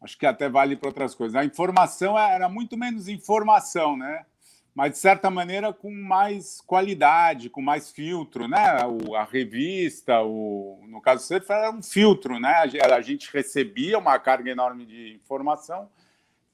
acho 0.00 0.18
que 0.18 0.26
até 0.26 0.48
vale 0.48 0.76
para 0.76 0.88
outras 0.88 1.14
coisas. 1.14 1.36
A 1.36 1.44
informação 1.44 2.18
era 2.18 2.48
muito 2.48 2.76
menos 2.76 3.08
informação, 3.08 3.96
né? 3.96 4.26
Mas 4.74 4.92
de 4.92 4.98
certa 4.98 5.30
maneira 5.30 5.72
com 5.72 5.90
mais 5.90 6.60
qualidade, 6.62 7.50
com 7.50 7.60
mais 7.60 7.90
filtro, 7.90 8.48
né? 8.48 8.78
O, 8.86 9.14
a 9.14 9.24
revista, 9.24 10.22
o, 10.22 10.82
no 10.88 11.00
caso 11.00 11.26
Surf, 11.26 11.50
era 11.50 11.70
um 11.70 11.82
filtro, 11.82 12.40
né? 12.40 12.64
A, 12.82 12.94
a 12.94 13.00
gente 13.02 13.30
recebia 13.32 13.98
uma 13.98 14.18
carga 14.18 14.50
enorme 14.50 14.86
de 14.86 15.14
informação, 15.14 15.90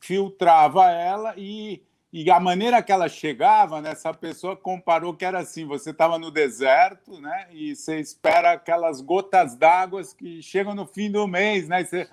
filtrava 0.01 0.91
ela 0.91 1.35
e 1.37 1.83
e 2.11 2.31
a 2.31 2.41
maneira 2.41 2.83
que 2.83 2.91
ela 2.91 3.07
chegava, 3.07 3.83
né, 3.83 3.91
essa 3.91 4.15
pessoa 4.15 4.57
comparou 4.57 5.15
que 5.15 5.27
era 5.27 5.41
assim: 5.41 5.67
você 5.67 5.91
estava 5.91 6.19
no 6.19 6.31
deserto, 6.31 7.21
né, 7.21 7.49
e 7.53 7.77
você 7.77 8.01
espera 8.01 8.53
aquelas 8.53 9.03
gotas 9.03 9.55
d'água 9.55 10.01
que 10.17 10.41
chegam 10.41 10.75
no 10.75 10.87
fim 10.87 11.11
do 11.11 11.27
mês, 11.29 11.69
né, 11.69 11.83
e 11.83 11.85
você 11.85 12.09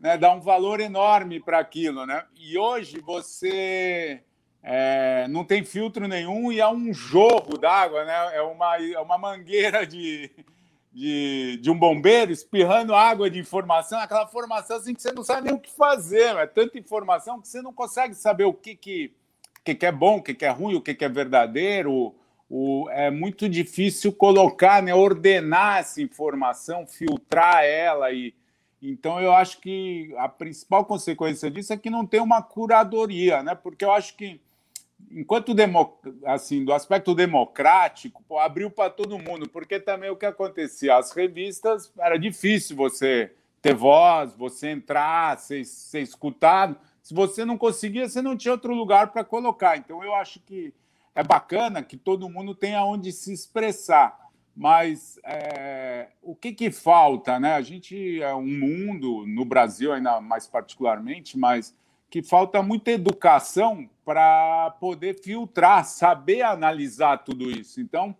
né, 0.00 0.16
dá 0.16 0.32
um 0.32 0.40
valor 0.40 0.80
enorme 0.80 1.38
para 1.38 1.58
aquilo, 1.58 2.06
né? 2.06 2.24
E 2.34 2.56
hoje 2.56 2.98
você 3.00 4.22
é, 4.62 5.26
não 5.28 5.44
tem 5.44 5.64
filtro 5.64 6.06
nenhum 6.06 6.52
e 6.52 6.60
é 6.60 6.68
um 6.68 6.92
jorro 6.92 7.56
d'água, 7.56 8.04
né? 8.04 8.36
É 8.36 8.42
uma, 8.42 8.76
é 8.76 8.98
uma 8.98 9.16
mangueira 9.16 9.86
de, 9.86 10.30
de, 10.92 11.58
de, 11.62 11.70
um 11.70 11.78
bombeiro 11.78 12.30
espirrando 12.30 12.94
água 12.94 13.30
de 13.30 13.38
informação, 13.38 13.98
aquela 13.98 14.24
informação 14.24 14.76
assim 14.76 14.94
que 14.94 15.00
você 15.00 15.12
não 15.12 15.24
sabe 15.24 15.48
nem 15.48 15.54
o 15.54 15.60
que 15.60 15.70
fazer, 15.70 16.36
é 16.36 16.46
tanta 16.46 16.78
informação 16.78 17.40
que 17.40 17.48
você 17.48 17.62
não 17.62 17.72
consegue 17.72 18.14
saber 18.14 18.44
o 18.44 18.52
que, 18.52 18.76
que, 18.76 19.12
que, 19.64 19.74
que 19.74 19.86
é 19.86 19.92
bom, 19.92 20.18
o 20.18 20.22
que, 20.22 20.34
que 20.34 20.44
é 20.44 20.50
ruim, 20.50 20.74
o 20.74 20.82
que, 20.82 20.94
que 20.94 21.04
é 21.04 21.08
verdadeiro. 21.08 22.14
O, 22.52 22.88
é 22.90 23.10
muito 23.12 23.48
difícil 23.48 24.12
colocar, 24.12 24.82
né, 24.82 24.92
ordenar 24.92 25.78
essa 25.78 26.02
informação, 26.02 26.84
filtrar 26.84 27.62
ela 27.62 28.10
e, 28.10 28.34
então, 28.82 29.20
eu 29.20 29.32
acho 29.32 29.60
que 29.60 30.14
a 30.16 30.28
principal 30.28 30.84
consequência 30.86 31.50
disso 31.50 31.72
é 31.72 31.76
que 31.76 31.90
não 31.90 32.06
tem 32.06 32.20
uma 32.20 32.42
curadoria, 32.42 33.42
né? 33.42 33.54
Porque 33.54 33.84
eu 33.84 33.92
acho 33.92 34.16
que, 34.16 34.40
enquanto 35.10 35.54
demo, 35.54 35.98
assim, 36.24 36.64
do 36.64 36.72
aspecto 36.72 37.14
democrático, 37.14 38.22
pô, 38.28 38.38
abriu 38.38 38.70
para 38.70 38.90
todo 38.90 39.18
mundo, 39.18 39.48
porque 39.48 39.78
também 39.78 40.10
o 40.10 40.16
que 40.16 40.26
acontecia, 40.26 40.96
as 40.96 41.12
revistas 41.12 41.92
era 41.98 42.18
difícil 42.18 42.76
você 42.76 43.32
ter 43.62 43.74
voz, 43.74 44.34
você 44.34 44.68
entrar, 44.68 45.38
ser, 45.38 45.64
ser 45.64 46.00
escutado. 46.00 46.76
Se 47.02 47.14
você 47.14 47.44
não 47.44 47.58
conseguia, 47.58 48.08
você 48.08 48.22
não 48.22 48.36
tinha 48.36 48.52
outro 48.52 48.74
lugar 48.74 49.12
para 49.12 49.24
colocar. 49.24 49.76
Então, 49.76 50.02
eu 50.02 50.14
acho 50.14 50.40
que 50.40 50.72
é 51.14 51.22
bacana 51.22 51.82
que 51.82 51.96
todo 51.96 52.28
mundo 52.28 52.54
tenha 52.54 52.84
onde 52.84 53.12
se 53.12 53.32
expressar 53.32 54.20
mas 54.60 55.18
é, 55.24 56.08
o 56.20 56.34
que, 56.34 56.52
que 56.52 56.70
falta? 56.70 57.38
Né? 57.38 57.54
A 57.54 57.62
gente 57.62 58.20
é 58.20 58.34
um 58.34 58.46
mundo, 58.46 59.24
no 59.26 59.44
Brasil 59.44 59.92
ainda 59.92 60.20
mais 60.20 60.46
particularmente, 60.46 61.38
mas 61.38 61.74
que 62.10 62.22
falta 62.22 62.60
muita 62.60 62.90
educação 62.90 63.88
para 64.04 64.70
poder 64.80 65.22
filtrar, 65.22 65.84
saber 65.84 66.42
analisar 66.42 67.18
tudo 67.18 67.48
isso. 67.48 67.80
Então, 67.80 68.14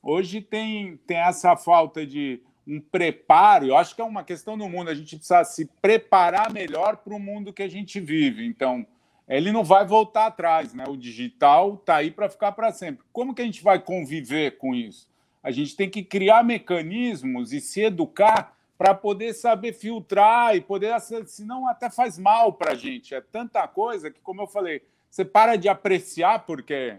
hoje 0.00 0.40
tem, 0.40 0.96
tem 0.98 1.16
essa 1.16 1.56
falta 1.56 2.06
de 2.06 2.40
um 2.64 2.80
preparo, 2.80 3.66
eu 3.66 3.76
acho 3.76 3.96
que 3.96 4.00
é 4.00 4.04
uma 4.04 4.22
questão 4.22 4.56
do 4.56 4.68
mundo, 4.68 4.88
a 4.88 4.94
gente 4.94 5.16
precisa 5.16 5.42
se 5.42 5.68
preparar 5.82 6.52
melhor 6.52 6.98
para 6.98 7.12
o 7.12 7.18
mundo 7.18 7.52
que 7.52 7.64
a 7.64 7.68
gente 7.68 7.98
vive. 7.98 8.46
Então, 8.46 8.86
ele 9.28 9.50
não 9.50 9.64
vai 9.64 9.84
voltar 9.84 10.26
atrás, 10.26 10.72
né? 10.72 10.84
O 10.88 10.96
digital 10.96 11.74
está 11.74 11.96
aí 11.96 12.10
para 12.12 12.28
ficar 12.28 12.52
para 12.52 12.70
sempre. 12.70 13.04
Como 13.12 13.34
que 13.34 13.42
a 13.42 13.44
gente 13.44 13.62
vai 13.62 13.80
conviver 13.80 14.58
com 14.58 14.74
isso? 14.74 15.10
A 15.42 15.50
gente 15.50 15.74
tem 15.74 15.90
que 15.90 16.04
criar 16.04 16.44
mecanismos 16.44 17.52
e 17.52 17.60
se 17.60 17.80
educar 17.80 18.56
para 18.82 18.96
poder 18.96 19.32
saber 19.32 19.74
filtrar 19.74 20.56
e 20.56 20.60
poder, 20.60 20.92
senão 21.26 21.68
até 21.68 21.88
faz 21.88 22.18
mal 22.18 22.52
para 22.52 22.72
a 22.72 22.74
gente. 22.74 23.14
É 23.14 23.20
tanta 23.20 23.64
coisa 23.68 24.10
que, 24.10 24.18
como 24.18 24.42
eu 24.42 24.46
falei, 24.48 24.82
você 25.08 25.24
para 25.24 25.54
de 25.54 25.68
apreciar 25.68 26.40
porque 26.40 26.96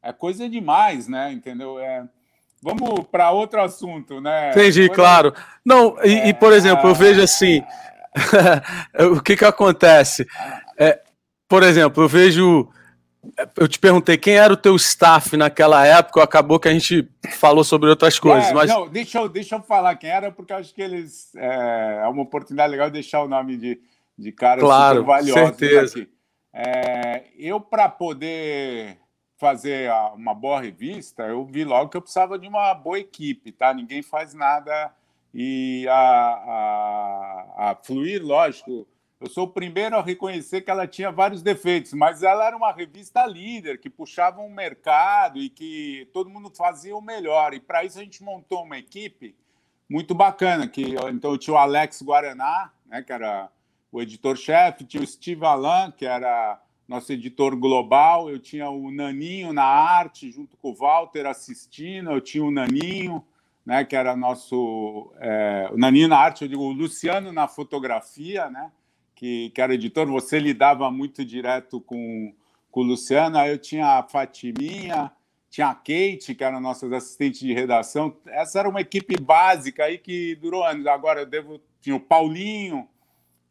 é 0.00 0.12
coisa 0.12 0.48
demais, 0.48 1.08
né? 1.08 1.32
Entendeu? 1.32 1.80
É... 1.80 2.06
Vamos 2.62 3.08
para 3.10 3.32
outro 3.32 3.60
assunto, 3.60 4.20
né? 4.20 4.50
Entendi, 4.50 4.88
claro. 4.88 5.34
Não, 5.64 5.96
e, 6.04 6.14
é... 6.14 6.28
e, 6.28 6.34
por 6.34 6.52
exemplo, 6.52 6.90
eu 6.90 6.94
vejo 6.94 7.20
assim, 7.20 7.60
o 9.12 9.20
que 9.20 9.36
que 9.36 9.44
acontece? 9.44 10.24
É, 10.78 11.00
por 11.48 11.64
exemplo, 11.64 12.04
eu 12.04 12.08
vejo 12.08 12.70
Eu 13.56 13.68
te 13.68 13.78
perguntei 13.78 14.16
quem 14.16 14.34
era 14.34 14.52
o 14.52 14.56
teu 14.56 14.74
staff 14.76 15.36
naquela 15.36 15.86
época, 15.86 16.22
acabou 16.22 16.58
que 16.58 16.68
a 16.68 16.72
gente 16.72 17.06
falou 17.38 17.62
sobre 17.62 17.90
outras 17.90 18.18
coisas. 18.18 18.50
É, 18.50 18.54
mas... 18.54 18.70
Não, 18.70 18.88
deixa 18.88 19.18
eu, 19.18 19.28
deixa 19.28 19.56
eu 19.56 19.62
falar 19.62 19.94
quem 19.96 20.10
era, 20.10 20.32
porque 20.32 20.52
acho 20.52 20.74
que 20.74 20.80
eles. 20.80 21.34
É, 21.36 22.00
é 22.04 22.08
uma 22.08 22.22
oportunidade 22.22 22.70
legal 22.70 22.90
deixar 22.90 23.22
o 23.22 23.28
nome 23.28 23.56
de, 23.56 23.80
de 24.16 24.32
caras 24.32 24.64
claro, 24.64 25.04
valiosos 25.04 25.56
certeza. 25.58 25.98
aqui. 25.98 26.10
É, 26.52 27.24
eu, 27.38 27.60
para 27.60 27.88
poder 27.88 28.98
fazer 29.36 29.90
uma 30.14 30.34
boa 30.34 30.60
revista, 30.60 31.24
eu 31.24 31.44
vi 31.44 31.64
logo 31.64 31.90
que 31.90 31.96
eu 31.96 32.02
precisava 32.02 32.38
de 32.38 32.48
uma 32.48 32.74
boa 32.74 32.98
equipe, 32.98 33.52
tá? 33.52 33.72
Ninguém 33.72 34.02
faz 34.02 34.34
nada 34.34 34.92
e 35.32 35.86
a, 35.88 35.94
a, 35.96 37.70
a 37.70 37.78
Fluir, 37.82 38.24
lógico 38.24 38.86
eu 39.20 39.28
sou 39.28 39.44
o 39.44 39.52
primeiro 39.52 39.96
a 39.96 40.02
reconhecer 40.02 40.62
que 40.62 40.70
ela 40.70 40.86
tinha 40.86 41.12
vários 41.12 41.42
defeitos, 41.42 41.92
mas 41.92 42.22
ela 42.22 42.46
era 42.46 42.56
uma 42.56 42.72
revista 42.72 43.26
líder, 43.26 43.78
que 43.78 43.90
puxava 43.90 44.40
um 44.40 44.48
mercado 44.48 45.38
e 45.38 45.50
que 45.50 46.08
todo 46.10 46.30
mundo 46.30 46.50
fazia 46.56 46.96
o 46.96 47.02
melhor. 47.02 47.52
E 47.52 47.60
para 47.60 47.84
isso 47.84 47.98
a 47.98 48.02
gente 48.02 48.24
montou 48.24 48.64
uma 48.64 48.78
equipe 48.78 49.36
muito 49.88 50.14
bacana. 50.14 50.66
Que, 50.66 50.94
então 51.12 51.36
tinha 51.36 51.52
o 51.52 51.58
Alex 51.58 52.00
Guaraná, 52.00 52.72
né, 52.86 53.02
que 53.02 53.12
era 53.12 53.50
o 53.92 54.00
editor-chefe, 54.00 54.84
tinha 54.84 55.02
o 55.02 55.06
Steve 55.06 55.44
Alan, 55.44 55.90
que 55.90 56.06
era 56.06 56.58
nosso 56.88 57.12
editor 57.12 57.54
global, 57.56 58.30
eu 58.30 58.38
tinha 58.38 58.70
o 58.70 58.90
Naninho 58.90 59.52
na 59.52 59.64
arte, 59.64 60.30
junto 60.30 60.56
com 60.56 60.70
o 60.70 60.74
Walter 60.74 61.26
assistindo, 61.26 62.10
eu 62.10 62.20
tinha 62.20 62.42
o 62.42 62.50
Naninho, 62.50 63.22
né, 63.66 63.84
que 63.84 63.94
era 63.94 64.16
nosso... 64.16 65.12
É, 65.18 65.68
o 65.72 65.76
Naninho 65.76 66.08
na 66.08 66.18
arte, 66.18 66.42
eu 66.42 66.48
digo, 66.48 66.62
o 66.62 66.72
Luciano 66.72 67.32
na 67.32 67.46
fotografia, 67.46 68.48
né? 68.48 68.72
Que, 69.20 69.50
que 69.50 69.60
era 69.60 69.74
editor, 69.74 70.06
você 70.06 70.38
lidava 70.38 70.90
muito 70.90 71.22
direto 71.26 71.78
com, 71.78 72.32
com 72.70 72.80
o 72.80 72.84
Luciano, 72.84 73.36
aí 73.36 73.50
eu 73.50 73.58
tinha 73.58 73.98
a 73.98 74.02
Fatiminha, 74.02 75.12
tinha 75.50 75.66
a 75.66 75.74
Kate, 75.74 76.34
que 76.34 76.42
era 76.42 76.58
nossas 76.58 76.90
assistentes 76.90 77.40
de 77.40 77.52
redação. 77.52 78.16
Essa 78.26 78.60
era 78.60 78.68
uma 78.68 78.80
equipe 78.80 79.20
básica 79.20 79.84
aí 79.84 79.98
que 79.98 80.36
durou 80.36 80.64
anos. 80.64 80.86
Agora 80.86 81.20
eu 81.20 81.26
devo. 81.26 81.60
Tinha 81.82 81.94
o 81.94 82.00
Paulinho, 82.00 82.88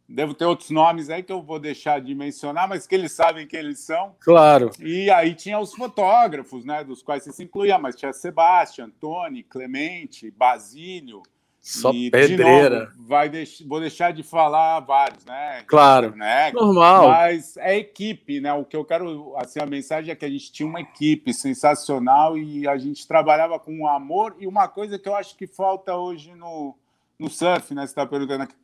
devo 0.07 0.34
ter 0.34 0.45
outros 0.45 0.72
nomes 0.72 1.07
aí 1.11 1.22
que 1.22 1.32
eu 1.32 1.43
vou 1.43 1.59
deixar 1.59 2.01
de 2.01 2.15
mencionar, 2.15 2.67
mas 2.67 2.88
que 2.88 2.95
eles 2.95 3.11
sabem 3.11 3.45
quem 3.45 3.59
eles 3.59 3.80
são. 3.80 4.15
Claro. 4.22 4.72
E 4.80 5.11
aí 5.11 5.36
tinha 5.36 5.59
os 5.59 5.76
fotógrafos, 5.76 6.65
né? 6.65 6.84
Dos 6.84 7.03
quais 7.03 7.24
você 7.24 7.32
se 7.32 7.43
incluía, 7.43 7.78
mas 7.78 7.95
tinha 7.95 8.11
Sebastião, 8.11 8.89
Tony, 8.89 9.43
Clemente, 9.43 10.32
Basílio. 10.32 11.22
Só 11.62 11.91
e, 11.91 12.10
pedreira. 12.10 12.70
De 12.70 12.86
novo, 12.86 13.07
vai 13.07 13.30
deix... 13.30 13.62
Vou 13.62 13.80
deixar 13.80 14.14
de 14.14 14.24
falar 14.24 14.80
vários, 14.80 15.26
né? 15.26 15.64
Claro. 15.68 16.16
Né? 16.16 16.51
Normal. 16.51 17.10
Mas 17.10 17.57
é 17.57 17.78
equipe, 17.78 18.39
né? 18.39 18.53
O 18.53 18.64
que 18.64 18.78
eu 18.78 18.86
quero, 18.86 19.36
assim, 19.38 19.60
a 19.60 19.66
mensagem 19.66 20.12
é 20.12 20.16
que 20.16 20.26
a 20.26 20.30
gente 20.30 20.51
tinha 20.51 20.68
uma 20.68 20.82
equipe 20.82 21.34
sensacional 21.34 22.38
e 22.38 22.68
a 22.68 22.78
gente 22.78 23.07
trabalhava 23.07 23.60
com 23.60 23.88
amor. 23.88 24.36
E 24.39 24.47
uma 24.47 24.68
coisa 24.68 24.97
que 24.97 25.10
eu 25.10 25.16
acho 25.16 25.36
que 25.36 25.47
falta 25.47 25.95
hoje 25.95 26.34
no, 26.34 26.76
no 27.20 27.30
surf, 27.30 27.74
né? 27.74 27.82
Você 27.82 27.91
está 27.91 28.05
perguntando 28.05 28.43
aqui. 28.43 28.55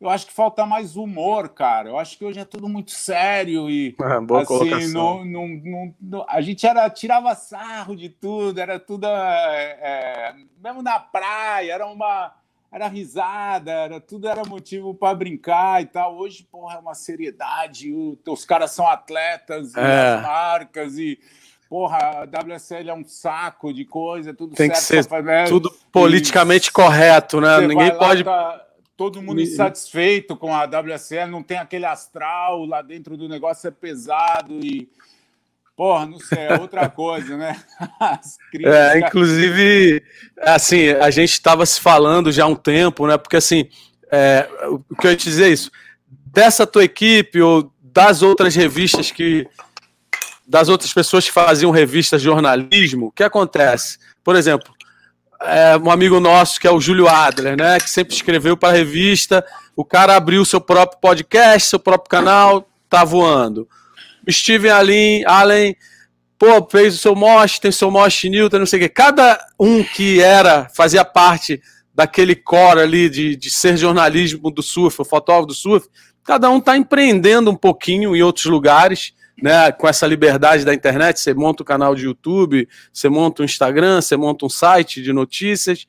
Eu 0.00 0.08
acho 0.08 0.26
que 0.26 0.32
falta 0.32 0.64
mais 0.64 0.96
humor, 0.96 1.50
cara. 1.50 1.90
Eu 1.90 1.98
acho 1.98 2.16
que 2.16 2.24
hoje 2.24 2.40
é 2.40 2.44
tudo 2.44 2.66
muito 2.68 2.90
sério 2.90 3.68
e 3.68 3.94
ah, 4.00 4.20
boa 4.20 4.42
assim, 4.42 4.92
não, 4.92 5.24
não, 5.24 5.46
não, 5.48 5.94
não, 6.00 6.26
a 6.26 6.40
gente 6.40 6.66
era 6.66 6.88
tirava 6.88 7.34
sarro 7.34 7.94
de 7.94 8.08
tudo, 8.08 8.58
era 8.58 8.80
tudo 8.80 9.06
é, 9.06 9.78
é, 9.82 10.34
mesmo 10.62 10.80
na 10.80 10.98
praia, 10.98 11.74
era 11.74 11.86
uma 11.86 12.32
era 12.72 12.86
risada, 12.86 13.70
era, 13.72 14.00
tudo 14.00 14.28
era 14.28 14.44
motivo 14.44 14.94
para 14.94 15.14
brincar 15.14 15.82
e 15.82 15.86
tal. 15.86 16.16
Hoje, 16.16 16.46
porra, 16.50 16.76
é 16.76 16.78
uma 16.78 16.94
seriedade, 16.94 17.92
os 18.26 18.44
caras 18.44 18.70
são 18.70 18.86
atletas, 18.86 19.76
é. 19.76 20.14
as 20.14 20.22
marcas 20.22 20.98
e. 20.98 21.18
Porra, 21.68 21.98
a 21.98 22.24
WSL 22.24 22.90
é 22.90 22.94
um 22.94 23.04
saco 23.04 23.72
de 23.72 23.84
coisa, 23.84 24.34
tudo 24.34 24.56
Tem 24.56 24.74
certo. 24.74 25.08
que 25.08 25.20
ser 25.20 25.48
tudo 25.48 25.72
politicamente 25.92 26.68
e, 26.68 26.72
correto, 26.72 27.40
né? 27.40 27.60
Ninguém 27.60 27.96
pode. 27.96 28.24
Tá, 28.24 28.66
todo 29.00 29.22
mundo 29.22 29.40
insatisfeito 29.40 30.36
com 30.36 30.54
a 30.54 30.66
WSL, 30.66 31.30
não 31.30 31.42
tem 31.42 31.56
aquele 31.56 31.86
astral 31.86 32.66
lá 32.66 32.82
dentro 32.82 33.16
do 33.16 33.30
negócio, 33.30 33.66
é 33.66 33.70
pesado 33.70 34.60
e 34.62 34.90
Porra, 35.74 36.04
não 36.04 36.18
sei, 36.20 36.40
é 36.40 36.60
outra 36.60 36.86
coisa, 36.90 37.38
né? 37.38 37.58
é, 38.62 38.98
inclusive, 38.98 40.02
assim, 40.38 40.90
a 40.90 41.10
gente 41.10 41.32
estava 41.32 41.64
se 41.64 41.80
falando 41.80 42.30
já 42.30 42.44
há 42.44 42.46
um 42.46 42.54
tempo, 42.54 43.06
né? 43.06 43.16
Porque, 43.16 43.38
assim, 43.38 43.70
é, 44.12 44.46
o 44.68 44.94
que 44.94 45.06
eu 45.06 45.12
ia 45.12 45.16
te 45.16 45.24
dizer 45.24 45.46
é 45.46 45.48
isso, 45.48 45.70
dessa 46.26 46.66
tua 46.66 46.84
equipe 46.84 47.40
ou 47.40 47.72
das 47.82 48.20
outras 48.20 48.54
revistas 48.54 49.10
que. 49.10 49.48
das 50.46 50.68
outras 50.68 50.92
pessoas 50.92 51.24
que 51.24 51.32
faziam 51.32 51.70
revistas 51.70 52.20
de 52.20 52.26
jornalismo, 52.26 53.06
o 53.06 53.12
que 53.12 53.22
acontece? 53.22 53.98
Por 54.22 54.36
exemplo, 54.36 54.70
é, 55.42 55.76
um 55.76 55.90
amigo 55.90 56.20
nosso 56.20 56.60
que 56.60 56.66
é 56.66 56.70
o 56.70 56.80
Júlio 56.80 57.08
Adler, 57.08 57.56
né? 57.56 57.78
Que 57.78 57.88
sempre 57.88 58.14
escreveu 58.14 58.56
para 58.56 58.70
a 58.70 58.76
revista, 58.76 59.44
o 59.74 59.84
cara 59.84 60.16
abriu 60.16 60.44
seu 60.44 60.60
próprio 60.60 61.00
podcast, 61.00 61.68
seu 61.68 61.78
próprio 61.78 62.10
canal, 62.10 62.68
tá 62.88 63.04
voando. 63.04 63.68
Steven 64.28 64.70
Allen, 64.70 65.24
Allen 65.26 65.76
pô, 66.38 66.66
fez 66.70 66.94
o 66.94 66.98
seu 66.98 67.14
Mosh, 67.14 67.58
tem 67.58 67.68
o 67.68 67.72
seu 67.72 67.90
Mosh 67.90 68.24
Newton, 68.24 68.60
não 68.60 68.66
sei 68.66 68.78
o 68.78 68.82
quê. 68.82 68.88
Cada 68.88 69.38
um 69.58 69.84
que 69.84 70.22
era, 70.22 70.68
fazia 70.74 71.04
parte 71.04 71.60
daquele 71.94 72.34
core 72.34 72.80
ali 72.80 73.10
de, 73.10 73.36
de 73.36 73.50
ser 73.50 73.76
jornalismo 73.76 74.50
do 74.50 74.62
surf, 74.62 75.04
fotógrafo 75.04 75.48
do 75.48 75.54
surf, 75.54 75.86
cada 76.24 76.48
um 76.48 76.56
está 76.56 76.76
empreendendo 76.76 77.50
um 77.50 77.56
pouquinho 77.56 78.16
em 78.16 78.22
outros 78.22 78.46
lugares, 78.46 79.12
né, 79.42 79.72
com 79.72 79.88
essa 79.88 80.06
liberdade 80.06 80.64
da 80.64 80.74
internet, 80.74 81.20
você 81.20 81.32
monta 81.34 81.62
um 81.62 81.66
canal 81.66 81.94
de 81.94 82.04
YouTube, 82.04 82.68
você 82.92 83.08
monta 83.08 83.42
um 83.42 83.44
Instagram, 83.44 84.00
você 84.00 84.16
monta 84.16 84.46
um 84.46 84.48
site 84.48 85.02
de 85.02 85.12
notícias. 85.12 85.86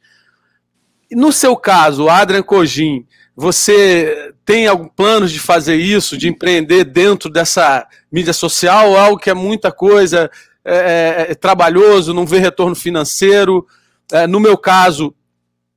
No 1.12 1.32
seu 1.32 1.56
caso, 1.56 2.10
Adrian 2.10 2.43
Cogin, 2.43 3.06
você 3.36 4.34
tem 4.45 4.68
algum 4.68 4.88
planos 4.88 5.32
de 5.32 5.39
fazer 5.39 5.76
isso, 5.76 6.18
de 6.18 6.30
empreender 6.30 6.84
dentro 6.84 7.30
dessa 7.30 7.86
mídia 8.12 8.34
social, 8.34 8.95
algo 8.95 9.18
que 9.18 9.30
é 9.30 9.34
muita 9.34 9.72
coisa, 9.72 10.30
é, 10.64 10.76
é, 10.76 11.32
é 11.32 11.36
trabalhoso, 11.36 12.14
não 12.14 12.26
vê 12.26 12.39
retorno 12.39 12.76
financeiro? 12.76 13.66
É, 14.12 14.28
no 14.28 14.39
meu 14.39 14.58
caso, 14.58 15.14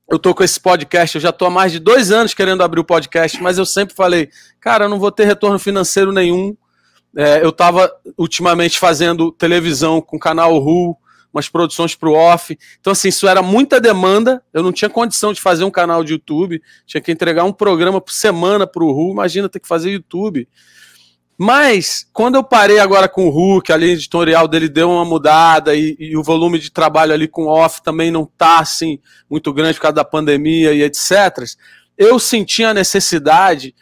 eu 0.09 0.19
tô 0.19 0.35
com 0.35 0.43
esse 0.43 0.59
podcast, 0.59 1.15
eu 1.15 1.21
já 1.21 1.31
tô 1.31 1.45
há 1.45 1.49
mais 1.49 1.71
de 1.71 1.79
dois 1.79 2.11
anos 2.11 2.33
querendo 2.33 2.63
abrir 2.63 2.79
o 2.79 2.85
podcast, 2.85 3.41
mas 3.41 3.57
eu 3.57 3.65
sempre 3.65 3.95
falei, 3.95 4.29
cara, 4.59 4.85
eu 4.85 4.89
não 4.89 4.99
vou 4.99 5.11
ter 5.11 5.25
retorno 5.25 5.57
financeiro 5.57 6.11
nenhum. 6.11 6.55
É, 7.15 7.43
eu 7.43 7.49
estava 7.49 7.91
ultimamente 8.17 8.77
fazendo 8.77 9.31
televisão 9.31 10.01
com 10.01 10.17
o 10.17 10.19
canal 10.19 10.57
Ru, 10.59 10.97
umas 11.33 11.49
produções 11.49 11.95
para 11.95 12.09
o 12.09 12.13
off. 12.13 12.57
Então, 12.79 12.91
assim, 12.91 13.09
isso 13.09 13.27
era 13.27 13.41
muita 13.41 13.79
demanda. 13.79 14.41
Eu 14.53 14.63
não 14.63 14.71
tinha 14.71 14.89
condição 14.89 15.33
de 15.33 15.41
fazer 15.41 15.63
um 15.63 15.71
canal 15.71 16.03
de 16.03 16.13
YouTube. 16.13 16.61
Tinha 16.85 17.01
que 17.01 17.11
entregar 17.11 17.43
um 17.43 17.51
programa 17.51 17.99
por 17.99 18.13
semana 18.13 18.65
para 18.65 18.83
o 18.83 18.91
Ru. 18.91 19.11
Imagina 19.11 19.49
ter 19.49 19.59
que 19.59 19.67
fazer 19.67 19.91
YouTube. 19.91 20.47
Mas, 21.37 22.07
quando 22.13 22.35
eu 22.35 22.43
parei 22.43 22.79
agora 22.79 23.09
com 23.09 23.27
o 23.27 23.61
que 23.61 23.73
a 23.73 23.77
linha 23.77 23.91
editorial 23.91 24.47
dele 24.47 24.69
deu 24.69 24.89
uma 24.89 25.03
mudada 25.03 25.75
e, 25.75 25.97
e 25.99 26.17
o 26.17 26.23
volume 26.23 26.57
de 26.57 26.71
trabalho 26.71 27.11
ali 27.11 27.27
com 27.27 27.43
o 27.43 27.49
off 27.49 27.83
também 27.83 28.09
não 28.09 28.23
está 28.23 28.59
assim, 28.59 28.99
muito 29.29 29.51
grande 29.51 29.73
por 29.73 29.81
causa 29.81 29.95
da 29.95 30.05
pandemia 30.05 30.71
e 30.73 30.81
etc., 30.81 31.43
eu 31.97 32.19
senti 32.19 32.63
a 32.63 32.73
necessidade, 32.73 33.73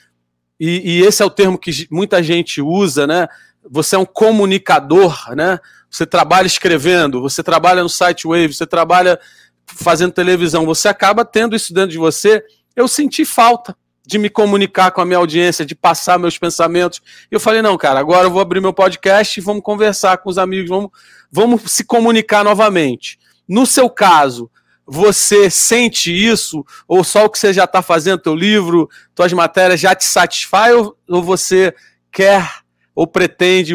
e, 0.59 0.99
e 0.99 1.01
esse 1.03 1.21
é 1.21 1.25
o 1.25 1.29
termo 1.29 1.57
que 1.57 1.87
muita 1.89 2.21
gente 2.21 2.61
usa, 2.61 3.05
né? 3.05 3.27
Você 3.69 3.95
é 3.95 3.99
um 3.99 4.05
comunicador, 4.05 5.35
né? 5.35 5.59
você 5.93 6.07
trabalha 6.07 6.47
escrevendo, 6.47 7.21
você 7.21 7.43
trabalha 7.43 7.83
no 7.83 7.89
site 7.89 8.27
Wave, 8.27 8.51
você 8.51 8.65
trabalha 8.65 9.19
fazendo 9.67 10.11
televisão, 10.11 10.65
você 10.65 10.87
acaba 10.87 11.23
tendo 11.23 11.55
isso 11.55 11.71
dentro 11.71 11.91
de 11.91 11.99
você. 11.99 12.43
Eu 12.75 12.87
senti 12.87 13.23
falta 13.23 13.77
de 14.03 14.17
me 14.17 14.27
comunicar 14.27 14.89
com 14.89 15.01
a 15.01 15.05
minha 15.05 15.19
audiência, 15.19 15.63
de 15.63 15.75
passar 15.75 16.17
meus 16.17 16.35
pensamentos. 16.35 16.99
Eu 17.29 17.39
falei, 17.39 17.61
não, 17.61 17.77
cara, 17.77 17.99
agora 17.99 18.25
eu 18.25 18.31
vou 18.31 18.41
abrir 18.41 18.59
meu 18.59 18.73
podcast 18.73 19.39
e 19.39 19.43
vamos 19.43 19.61
conversar 19.61 20.17
com 20.17 20.31
os 20.31 20.39
amigos, 20.39 20.67
vamos, 20.67 20.89
vamos 21.31 21.61
se 21.71 21.83
comunicar 21.83 22.43
novamente. 22.43 23.19
No 23.47 23.67
seu 23.67 23.87
caso, 23.87 24.49
você 24.85 25.49
sente 25.49 26.11
isso? 26.11 26.65
Ou 26.87 27.03
só 27.03 27.25
o 27.25 27.29
que 27.29 27.39
você 27.39 27.53
já 27.53 27.63
está 27.63 27.81
fazendo, 27.81 28.21
teu 28.21 28.35
livro, 28.35 28.89
tuas 29.15 29.31
matérias 29.33 29.79
já 29.79 29.95
te 29.95 30.05
satisfaz? 30.05 30.75
Ou, 30.75 30.97
ou 31.09 31.23
você 31.23 31.73
quer 32.11 32.63
ou 32.95 33.07
pretende 33.07 33.73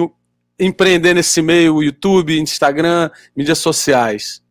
empreender 0.59 1.15
nesse 1.15 1.41
meio, 1.41 1.83
YouTube, 1.83 2.39
Instagram, 2.39 3.11
mídias 3.37 3.59
sociais? 3.59 4.43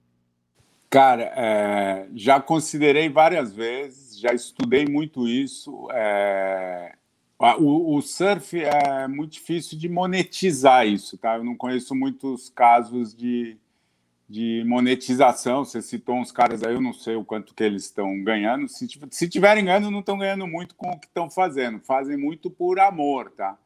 Cara, 0.90 1.34
é, 1.36 2.08
já 2.16 2.40
considerei 2.40 3.10
várias 3.10 3.54
vezes, 3.54 4.18
já 4.18 4.34
estudei 4.34 4.86
muito 4.86 5.28
isso. 5.28 5.90
É, 5.92 6.94
o, 7.60 7.98
o, 7.98 8.02
surf 8.02 8.58
é 8.64 9.08
muito 9.08 9.34
difícil 9.34 9.78
de 9.78 9.90
monetizar 9.90 10.88
isso, 10.88 11.18
tá? 11.18 11.36
Eu 11.36 11.44
não 11.44 11.56
conheço 11.56 11.94
muitos 11.94 12.50
casos 12.50 13.14
de, 13.14 13.58
de 14.30 14.64
monetização. 14.66 15.64
Você 15.64 15.82
citou 15.82 16.16
uns 16.16 16.32
caras 16.32 16.64
aí, 16.64 16.74
eu 16.74 16.82
não 16.82 16.94
sei 16.94 17.16
o 17.16 17.26
quanto 17.26 17.54
que 17.54 17.64
eles 17.64 17.84
estão 17.84 18.24
ganhando. 18.24 18.68
Se, 18.68 18.88
se 19.12 19.30
tiverem 19.30 19.66
ganhando, 19.66 19.92
não 19.92 20.00
estão 20.00 20.18
ganhando 20.18 20.48
muito 20.48 20.76
com 20.76 20.90
o 20.90 21.00
que 21.00 21.08
estão 21.08 21.30
fazendo. 21.30 21.80
Fazem 21.80 22.18
muito 22.18 22.50
por 22.50 22.80
amor, 22.80 23.32
tá? 23.32 23.58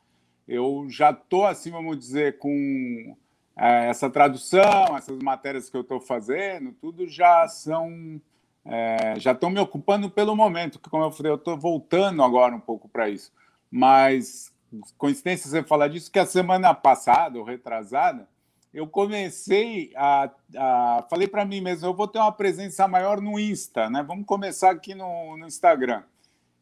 eu 0.51 0.86
já 0.89 1.12
estou, 1.12 1.45
assim, 1.45 1.72
vamos 1.72 1.97
dizer, 1.97 2.38
com 2.38 3.16
é, 3.57 3.88
essa 3.88 4.09
tradução, 4.09 4.97
essas 4.97 5.18
matérias 5.20 5.70
que 5.70 5.78
eu 5.78 5.82
estou 5.82 6.01
fazendo, 6.01 6.74
tudo 6.74 7.07
já 7.07 7.47
são. 7.47 8.22
É, 8.64 9.16
já 9.18 9.32
estão 9.32 9.49
me 9.49 9.59
ocupando 9.59 10.09
pelo 10.09 10.36
momento, 10.36 10.78
que, 10.78 10.89
como 10.89 11.03
eu 11.03 11.12
falei, 11.12 11.32
eu 11.32 11.38
estou 11.38 11.57
voltando 11.57 12.22
agora 12.22 12.53
um 12.53 12.59
pouco 12.59 12.88
para 12.89 13.09
isso. 13.09 13.32
Mas, 13.72 14.53
coincidência 14.97 15.49
você 15.49 15.64
falar 15.64 15.88
disso, 15.88 16.12
que 16.12 16.20
a 16.20 16.26
semana 16.26 16.74
passada, 16.74 17.39
ou 17.39 17.45
retrasada, 17.45 18.28
eu 18.74 18.88
comecei 18.88 19.91
a. 19.95 20.30
a 20.55 21.05
falei 21.09 21.28
para 21.28 21.45
mim 21.45 21.61
mesmo, 21.61 21.88
eu 21.88 21.93
vou 21.93 22.07
ter 22.07 22.19
uma 22.19 22.32
presença 22.32 22.88
maior 22.88 23.22
no 23.22 23.39
Insta, 23.39 23.89
né? 23.89 24.03
Vamos 24.03 24.26
começar 24.26 24.72
aqui 24.72 24.95
no, 24.95 25.38
no 25.38 25.45
Instagram. 25.45 26.03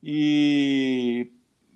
E 0.03 1.32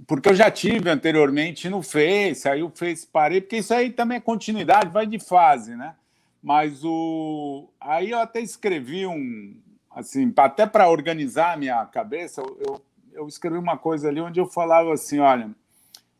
porque 0.08 0.30
eu 0.30 0.36
já 0.36 0.50
tive 0.50 0.90
anteriormente 0.90 1.70
no 1.70 1.82
Face, 1.82 2.48
aí 2.48 2.64
o 2.64 2.70
Face 2.70 3.08
parei, 3.08 3.42
porque 3.42 3.58
isso 3.58 3.74
aí 3.74 3.92
também 3.92 4.18
é 4.18 4.22
continuidade, 4.22 4.90
vai 4.90 5.06
de 5.06 5.20
fase, 5.20 5.76
né? 5.76 5.96
Mas 6.42 6.84
o 6.84 7.70
aí 7.80 8.10
eu 8.10 8.20
até 8.20 8.42
escrevi 8.42 9.06
um 9.06 9.56
assim, 9.92 10.34
até 10.36 10.66
para 10.66 10.90
organizar 10.90 11.54
a 11.54 11.58
minha 11.58 11.86
cabeça, 11.86 12.42
eu, 12.42 12.82
eu 13.14 13.28
escrevi 13.28 13.58
uma 13.58 13.78
coisa 13.78 14.10
ali 14.10 14.20
onde 14.20 14.40
eu 14.40 14.48
falava 14.48 14.92
assim, 14.92 15.20
olha, 15.20 15.52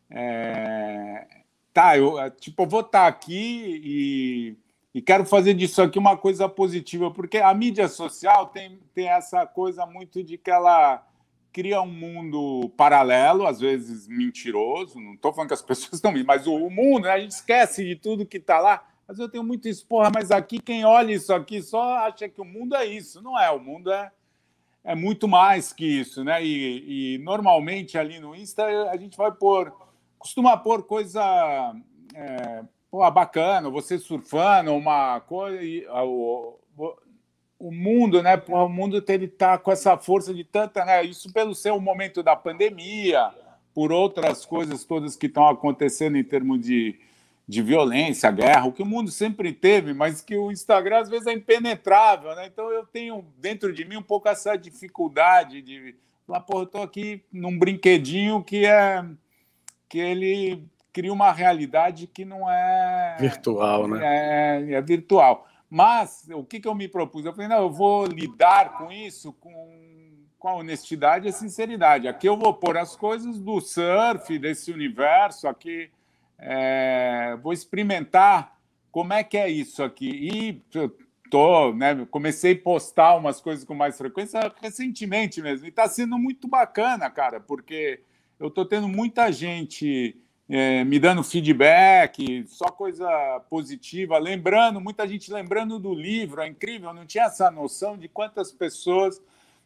é, 0.10 1.26
tá, 1.74 1.98
eu 1.98 2.16
tipo, 2.32 2.64
eu 2.64 2.68
vou 2.68 2.82
estar 2.82 3.02
tá 3.02 3.08
aqui 3.08 3.82
e, 3.84 4.58
e 4.94 5.02
quero 5.02 5.26
fazer 5.26 5.54
disso 5.54 5.82
aqui 5.82 5.98
uma 5.98 6.16
coisa 6.16 6.48
positiva, 6.48 7.10
porque 7.12 7.38
a 7.38 7.54
mídia 7.54 7.88
social 7.88 8.48
tem, 8.48 8.80
tem 8.94 9.08
essa 9.08 9.46
coisa 9.46 9.86
muito 9.86 10.24
de 10.24 10.38
que 10.38 10.52
ela 10.52 11.04
cria 11.54 11.80
um 11.82 11.92
mundo 11.92 12.70
paralelo, 12.76 13.46
às 13.46 13.60
vezes 13.60 14.08
mentiroso. 14.08 15.00
Não 15.00 15.14
estou 15.14 15.32
falando 15.32 15.50
que 15.50 15.54
as 15.54 15.62
pessoas 15.64 15.94
estão 15.94 16.12
mas 16.26 16.48
o, 16.48 16.70
mundo, 16.70 17.04
né? 17.04 17.12
a 17.12 17.20
gente 17.20 17.32
esquece 17.32 17.86
de 17.86 17.96
tudo 17.96 18.26
que 18.26 18.38
está 18.38 18.60
lá. 18.60 18.86
Mas 19.08 19.20
eu 19.20 19.30
tenho 19.30 19.44
muito 19.44 19.68
isso, 19.68 19.86
porra, 19.86 20.10
mas 20.14 20.32
aqui 20.32 20.60
quem 20.60 20.86
olha 20.86 21.14
isso 21.14 21.34
aqui 21.34 21.62
só 21.62 21.98
acha 21.98 22.28
que 22.28 22.42
o 22.42 22.46
mundo 22.46 22.76
é 22.76 22.86
isso. 22.86 23.22
Não 23.22 23.40
é, 23.40 23.52
o 23.52 23.60
mundo 23.60 23.92
é, 23.92 24.12
é 24.84 24.96
muito 24.96 25.28
mais 25.28 25.72
que 25.72 25.86
isso, 25.86 26.24
né? 26.24 26.44
E, 26.44 27.16
e 27.16 27.18
normalmente 27.20 27.98
ali 27.98 28.20
no 28.20 28.36
Insta 28.36 28.66
a 28.90 28.98
gente 28.98 29.18
vai 29.18 29.32
pôr, 29.32 29.74
costuma 30.24 30.56
pôr 30.56 30.84
coisa 30.84 31.76
é, 32.16 32.64
pô, 32.90 33.12
bacana, 33.12 33.70
você 33.70 34.00
surfando, 34.00 34.74
uma 34.74 35.20
coisa. 35.20 35.62
E, 35.62 35.86
o 37.60 37.72
mundo, 37.72 38.24
né? 38.24 38.42
O 38.48 38.70
mundo 38.70 39.04
ele 39.08 39.26
está 39.26 39.58
com 39.58 39.72
essa 39.72 39.98
força 39.98 40.34
de 40.34 40.44
tanta, 40.44 40.86
né? 40.86 41.04
Isso 41.04 41.32
pelo 41.32 41.54
ser 41.54 41.72
o 41.72 41.80
momento 41.80 42.24
da 42.24 42.36
pandemia, 42.36 43.32
por 43.74 43.92
outras 43.92 44.46
coisas 44.46 44.86
todas 44.86 45.16
que 45.16 45.28
estão 45.28 45.48
acontecendo 45.48 46.18
em 46.18 46.24
termos 46.24 46.62
de, 46.62 47.00
de 47.48 47.62
violência, 47.62 48.32
guerra, 48.32 48.66
o 48.66 48.72
que 48.72 48.84
o 48.84 48.86
mundo 48.86 49.12
sempre 49.12 49.52
teve, 49.52 49.94
mas 49.94 50.22
que 50.22 50.38
o 50.38 50.52
Instagram 50.52 51.00
às 51.00 51.10
vezes 51.10 51.28
é 51.28 51.34
impenetrável, 51.34 52.34
né? 52.36 52.48
Então 52.48 52.70
eu 52.70 52.86
tenho 52.86 53.26
dentro 53.38 53.74
de 53.74 53.84
mim 53.86 53.98
um 53.98 54.04
pouco 54.04 54.30
essa 54.30 54.56
dificuldade 54.56 55.62
de 55.62 55.96
falar, 56.26 56.42
pô, 56.42 56.60
eu 56.60 56.64
estou 56.64 56.82
aqui 56.82 57.24
num 57.32 57.58
brinquedinho 57.58 58.44
que 58.44 58.66
é 58.66 59.04
que 59.94 60.00
ele 60.00 60.68
cria 60.92 61.14
uma 61.14 61.32
realidade 61.32 62.08
que 62.08 62.26
não 62.26 62.50
é 62.50 63.16
virtual, 63.20 63.88
né? 63.88 64.00
É, 64.02 64.74
é 64.74 64.82
virtual. 64.82 65.48
Mas 65.70 66.28
o 66.34 66.44
que, 66.44 66.60
que 66.60 66.68
eu 66.68 66.74
me 66.74 66.88
propus? 66.88 67.24
Eu 67.24 67.32
falei, 67.32 67.48
não, 67.48 67.58
eu 67.58 67.70
vou 67.70 68.08
lidar 68.08 68.76
com 68.76 68.92
isso 68.92 69.34
com, 69.34 70.12
com 70.40 70.48
a 70.48 70.56
honestidade 70.56 71.28
e 71.28 71.30
a 71.30 71.32
sinceridade. 71.32 72.08
Aqui 72.08 72.28
eu 72.28 72.36
vou 72.36 72.56
pôr 72.56 72.76
as 72.76 72.96
coisas 72.96 73.40
do 73.40 73.62
surf, 73.62 74.40
desse 74.40 74.72
universo, 74.72 75.48
aqui 75.48 75.92
é, 76.40 77.38
vou 77.44 77.54
experimentar 77.54 78.58
como 78.92 79.14
é 79.14 79.24
que 79.24 79.38
é 79.38 79.48
isso 79.48 79.84
aqui. 79.84 80.10
E 80.10 80.62
eu 80.76 80.92
tô, 81.30 81.72
né, 81.72 82.04
comecei 82.10 82.54
a 82.54 82.60
postar 82.60 83.16
umas 83.16 83.40
coisas 83.40 83.64
com 83.64 83.76
mais 83.76 83.96
frequência 83.96 84.52
recentemente 84.60 85.40
mesmo. 85.40 85.68
E 85.68 85.70
está 85.70 85.88
sendo 85.88 86.18
muito 86.18 86.48
bacana, 86.48 87.12
cara, 87.12 87.40
porque 87.40 88.02
eu 88.40 88.48
estou 88.48 88.66
tendo 88.66 88.88
muita 88.88 89.32
gente 89.32 90.18
é, 90.50 90.84
me 90.84 91.00
dando 91.00 91.24
feedback, 91.24 92.46
só 92.48 92.66
coisa 92.66 93.08
positiva, 93.50 94.18
lembrando, 94.18 94.82
muita 94.82 95.08
gente 95.08 95.32
lembrando 95.32 95.80
do 95.80 95.94
livro, 95.94 96.42
é 96.42 96.48
incrível, 96.48 96.90
eu 96.90 96.94
não 96.94 97.06
tinha 97.06 97.26
essa 97.26 97.50
noção 97.50 97.98
de 97.98 98.08
quantas 98.08 98.52
pessoas 98.52 99.22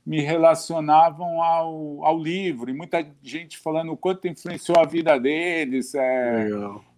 me 0.06 0.22
relacionavam 0.22 1.42
ao, 1.42 2.06
ao 2.06 2.18
livro, 2.18 2.70
e 2.70 2.74
muita 2.74 3.06
gente 3.22 3.58
falando 3.58 3.92
o 3.92 3.98
quanto 3.98 4.28
influenciou 4.28 4.80
a 4.80 4.86
vida 4.86 5.20
deles, 5.20 5.94
é, 5.96 6.50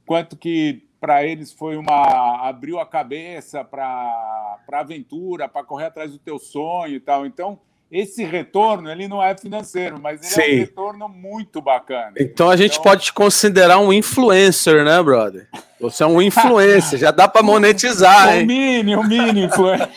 quanto 0.06 0.38
que 0.38 0.88
para 1.00 1.24
eles 1.24 1.52
foi 1.52 1.78
uma. 1.78 2.48
abriu 2.48 2.80
a 2.80 2.86
cabeça 2.86 3.64
para 3.64 3.86
a 3.86 4.80
aventura, 4.80 5.48
para 5.48 5.64
correr 5.64 5.86
atrás 5.86 6.12
do 6.12 6.20
teu 6.20 6.38
sonho 6.38 6.96
e 6.96 7.00
tal. 7.00 7.26
Então, 7.26 7.60
esse 7.92 8.24
retorno 8.24 8.90
ele 8.92 9.08
não 9.08 9.22
é 9.22 9.36
financeiro, 9.36 10.00
mas 10.00 10.22
ele 10.22 10.30
Sim. 10.30 10.42
é 10.42 10.56
um 10.56 10.60
retorno 10.60 11.10
muito 11.10 11.62
bacana. 11.62 12.14
Então 12.20 12.50
a 12.50 12.56
gente 12.56 12.74
então... 12.74 12.84
pode 12.84 13.06
te 13.06 13.14
considerar 13.14 13.80
um 13.80 13.92
influencer, 13.92 14.84
né, 14.84 15.02
brother? 15.02 15.48
Você 15.80 16.04
é 16.04 16.06
um 16.06 16.22
influencer, 16.22 17.00
já 17.00 17.10
dá 17.10 17.28
para 17.28 17.42
monetizar, 17.42 18.36
hein? 18.38 18.44
O 18.44 18.48
mini, 18.48 18.96
o 18.96 19.04
mini 19.04 19.46
influencer. 19.46 19.90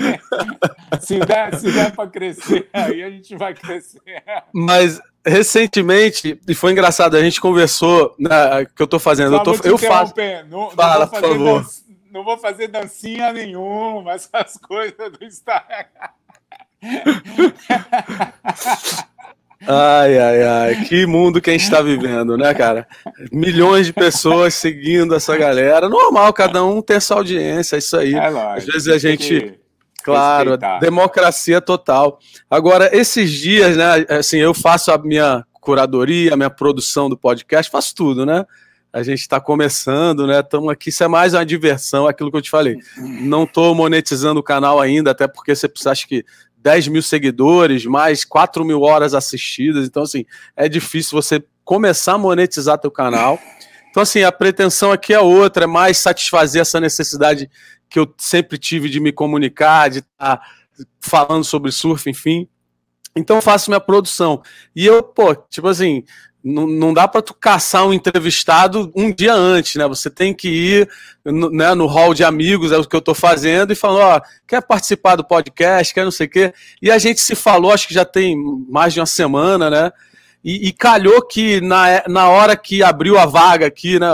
se 1.00 1.18
der, 1.18 1.56
se 1.56 1.70
der 1.70 1.92
para 1.92 2.08
crescer, 2.08 2.68
aí 2.72 3.02
a 3.02 3.10
gente 3.10 3.36
vai 3.36 3.52
crescer. 3.54 4.00
Mas 4.52 5.00
recentemente, 5.26 6.40
e 6.48 6.54
foi 6.54 6.72
engraçado, 6.72 7.16
a 7.16 7.22
gente 7.22 7.40
conversou, 7.40 8.14
né, 8.18 8.64
que 8.74 8.82
eu 8.82 8.86
tô 8.86 8.98
fazendo, 8.98 9.34
eu, 9.34 9.42
tô, 9.42 9.54
eu 9.64 9.76
faço. 9.76 10.14
Não, 10.48 10.70
Fala, 10.70 11.04
não, 11.04 11.08
por 11.08 11.20
favor. 11.20 11.66
não 12.10 12.24
vou 12.24 12.38
fazer 12.38 12.68
dancinha 12.68 13.32
nenhuma, 13.32 14.12
essas 14.12 14.56
coisas 14.66 15.12
do 15.12 15.24
Instagram. 15.24 15.84
Ai, 19.66 20.18
ai, 20.18 20.42
ai, 20.42 20.84
que 20.84 21.04
mundo 21.06 21.40
que 21.40 21.50
a 21.50 21.52
gente 21.52 21.64
está 21.64 21.82
vivendo, 21.82 22.36
né, 22.36 22.54
cara? 22.54 22.88
Milhões 23.30 23.86
de 23.86 23.92
pessoas 23.92 24.54
seguindo 24.54 25.14
essa 25.14 25.36
galera. 25.36 25.86
Normal, 25.88 26.32
cada 26.32 26.64
um 26.64 26.80
ter 26.80 26.94
essa 26.94 27.14
audiência, 27.14 27.76
é 27.76 27.78
isso 27.78 27.96
aí. 27.96 28.14
É 28.14 28.26
Às 28.26 28.64
vezes 28.64 28.88
a 28.88 28.98
gente. 28.98 29.58
Claro, 30.02 30.56
democracia 30.80 31.60
total. 31.60 32.18
Agora, 32.48 32.88
esses 32.96 33.30
dias, 33.30 33.76
né, 33.76 34.06
assim, 34.08 34.38
eu 34.38 34.54
faço 34.54 34.90
a 34.90 34.96
minha 34.96 35.44
curadoria, 35.60 36.32
a 36.32 36.36
minha 36.36 36.48
produção 36.48 37.10
do 37.10 37.18
podcast, 37.18 37.70
faço 37.70 37.94
tudo, 37.94 38.24
né? 38.24 38.46
A 38.92 39.02
gente 39.02 39.20
está 39.20 39.38
começando, 39.38 40.26
né? 40.26 40.40
Estamos 40.40 40.68
aqui, 40.72 40.88
isso 40.88 41.04
é 41.04 41.08
mais 41.08 41.34
uma 41.34 41.44
diversão, 41.44 42.08
aquilo 42.08 42.30
que 42.30 42.36
eu 42.38 42.42
te 42.42 42.50
falei. 42.50 42.76
Não 42.96 43.44
estou 43.44 43.74
monetizando 43.74 44.40
o 44.40 44.42
canal 44.42 44.80
ainda, 44.80 45.10
até 45.10 45.28
porque 45.28 45.54
você 45.54 45.68
precisa, 45.68 45.92
acho 45.92 46.08
que 46.08 46.24
10 46.62 46.88
mil 46.88 47.02
seguidores, 47.02 47.86
mais 47.86 48.24
4 48.24 48.64
mil 48.64 48.82
horas 48.82 49.14
assistidas. 49.14 49.86
Então, 49.86 50.02
assim, 50.02 50.24
é 50.56 50.68
difícil 50.68 51.20
você 51.20 51.42
começar 51.64 52.14
a 52.14 52.18
monetizar 52.18 52.78
teu 52.78 52.90
canal. 52.90 53.38
Então, 53.90 54.02
assim, 54.02 54.22
a 54.22 54.30
pretensão 54.30 54.92
aqui 54.92 55.12
é 55.12 55.20
outra, 55.20 55.64
é 55.64 55.66
mais 55.66 55.98
satisfazer 55.98 56.62
essa 56.62 56.80
necessidade 56.80 57.50
que 57.88 57.98
eu 57.98 58.12
sempre 58.16 58.56
tive 58.56 58.88
de 58.88 59.00
me 59.00 59.10
comunicar, 59.10 59.90
de 59.90 59.98
estar 59.98 60.36
tá 60.36 60.42
falando 61.00 61.44
sobre 61.44 61.72
surf, 61.72 62.08
enfim. 62.08 62.48
Então, 63.16 63.40
faço 63.40 63.70
minha 63.70 63.80
produção. 63.80 64.42
E 64.74 64.86
eu, 64.86 65.02
pô, 65.02 65.34
tipo 65.34 65.66
assim, 65.66 66.04
não, 66.42 66.66
não 66.66 66.94
dá 66.94 67.06
para 67.06 67.22
tu 67.22 67.34
caçar 67.34 67.86
um 67.86 67.92
entrevistado 67.92 68.90
um 68.96 69.12
dia 69.12 69.34
antes, 69.34 69.76
né? 69.76 69.86
Você 69.86 70.08
tem 70.10 70.32
que 70.32 70.48
ir 70.48 70.88
no, 71.24 71.50
né, 71.50 71.74
no 71.74 71.86
hall 71.86 72.14
de 72.14 72.24
amigos, 72.24 72.72
é 72.72 72.78
o 72.78 72.84
que 72.84 72.96
eu 72.96 73.00
estou 73.00 73.14
fazendo, 73.14 73.72
e 73.72 73.76
falando, 73.76 74.00
ó, 74.00 74.20
quer 74.48 74.62
participar 74.62 75.16
do 75.16 75.24
podcast, 75.24 75.92
quer 75.92 76.04
não 76.04 76.10
sei 76.10 76.26
o 76.26 76.30
quê. 76.30 76.54
E 76.80 76.90
a 76.90 76.98
gente 76.98 77.20
se 77.20 77.34
falou, 77.34 77.72
acho 77.72 77.86
que 77.86 77.94
já 77.94 78.04
tem 78.04 78.36
mais 78.68 78.94
de 78.94 79.00
uma 79.00 79.06
semana, 79.06 79.68
né? 79.68 79.92
E, 80.42 80.68
e 80.68 80.72
calhou 80.72 81.20
que 81.26 81.60
na, 81.60 82.02
na 82.08 82.28
hora 82.28 82.56
que 82.56 82.82
abriu 82.82 83.18
a 83.18 83.26
vaga 83.26 83.66
aqui, 83.66 83.98
né, 84.00 84.10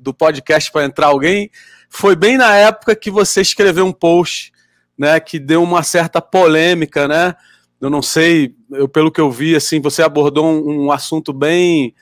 do 0.00 0.14
podcast 0.14 0.70
para 0.70 0.84
entrar 0.84 1.08
alguém, 1.08 1.50
foi 1.88 2.14
bem 2.14 2.36
na 2.36 2.54
época 2.54 2.94
que 2.94 3.10
você 3.10 3.40
escreveu 3.40 3.84
um 3.84 3.92
post, 3.92 4.52
né, 4.96 5.18
que 5.18 5.40
deu 5.40 5.62
uma 5.62 5.82
certa 5.82 6.20
polêmica, 6.20 7.08
né? 7.08 7.34
Eu 7.84 7.90
não 7.90 8.00
sei, 8.00 8.54
eu, 8.72 8.88
pelo 8.88 9.12
que 9.12 9.20
eu 9.20 9.30
vi, 9.30 9.54
assim, 9.54 9.80
você 9.80 10.02
abordou 10.02 10.46
um, 10.46 10.86
um 10.86 10.92
assunto 10.92 11.32
bem. 11.32 11.94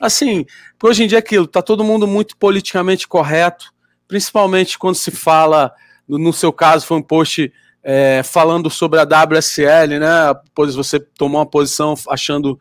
Assim, 0.00 0.46
hoje 0.82 1.04
em 1.04 1.06
dia 1.06 1.18
é 1.18 1.20
aquilo, 1.20 1.46
tá 1.46 1.60
todo 1.60 1.84
mundo 1.84 2.06
muito 2.06 2.36
politicamente 2.36 3.06
correto, 3.06 3.72
principalmente 4.08 4.78
quando 4.78 4.94
se 4.94 5.10
fala, 5.10 5.72
no, 6.08 6.18
no 6.18 6.32
seu 6.32 6.52
caso, 6.52 6.86
foi 6.86 6.96
um 6.96 7.02
post 7.02 7.52
é, 7.82 8.22
falando 8.24 8.70
sobre 8.70 8.98
a 8.98 9.04
WSL, 9.04 9.98
né? 9.98 10.34
Pois 10.54 10.74
você 10.74 10.98
tomou 10.98 11.40
uma 11.40 11.46
posição 11.46 11.94
achando 12.08 12.58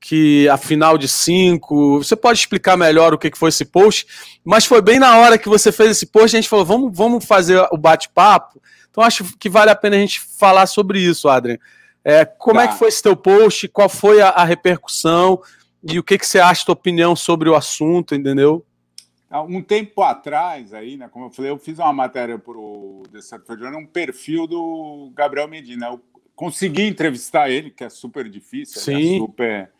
que 0.00 0.48
a 0.48 0.56
final 0.56 0.96
de 0.96 1.08
cinco. 1.08 1.98
Você 1.98 2.14
pode 2.14 2.38
explicar 2.38 2.76
melhor 2.76 3.12
o 3.12 3.18
que 3.18 3.30
foi 3.34 3.48
esse 3.48 3.64
post, 3.64 4.06
mas 4.44 4.66
foi 4.66 4.80
bem 4.80 5.00
na 5.00 5.18
hora 5.18 5.36
que 5.36 5.48
você 5.48 5.72
fez 5.72 5.90
esse 5.90 6.06
post, 6.06 6.36
a 6.36 6.40
gente 6.40 6.48
falou, 6.48 6.64
vamos, 6.64 6.96
vamos 6.96 7.24
fazer 7.24 7.66
o 7.72 7.76
bate-papo. 7.76 8.60
Então 8.90 9.02
acho 9.02 9.24
que 9.38 9.48
vale 9.48 9.70
a 9.70 9.74
pena 9.74 9.96
a 9.96 9.98
gente 9.98 10.20
falar 10.20 10.66
sobre 10.66 11.00
isso, 11.00 11.28
Adrian. 11.28 11.58
É, 12.04 12.24
como 12.24 12.60
tá. 12.60 12.64
é 12.64 12.68
que 12.68 12.78
foi 12.78 12.88
esse 12.88 13.02
teu 13.02 13.16
post? 13.16 13.66
Qual 13.68 13.88
foi 13.88 14.20
a, 14.20 14.28
a 14.28 14.44
repercussão? 14.44 15.40
e 15.86 15.98
o 15.98 16.02
que, 16.02 16.16
que 16.16 16.26
você 16.26 16.38
acha, 16.38 16.64
tua 16.64 16.72
opinião 16.72 17.14
sobre 17.14 17.48
o 17.48 17.54
assunto, 17.54 18.14
entendeu? 18.14 18.64
Um 19.48 19.60
tempo 19.60 20.00
atrás, 20.02 20.72
aí, 20.72 20.96
né, 20.96 21.08
como 21.08 21.26
eu 21.26 21.30
falei, 21.30 21.50
eu 21.50 21.58
fiz 21.58 21.78
uma 21.78 21.92
matéria 21.92 22.38
para 22.38 22.56
o 22.56 23.02
The 23.10 23.56
Journal, 23.56 23.80
um 23.80 23.86
perfil 23.86 24.46
do 24.46 25.10
Gabriel 25.12 25.48
Medina. 25.48 25.88
Eu 25.88 26.00
consegui 26.36 26.86
entrevistar 26.86 27.50
ele, 27.50 27.70
que 27.70 27.82
é 27.82 27.88
super 27.88 28.28
difícil, 28.30 28.80
Sim. 28.80 29.16
é 29.16 29.18
super 29.18 29.70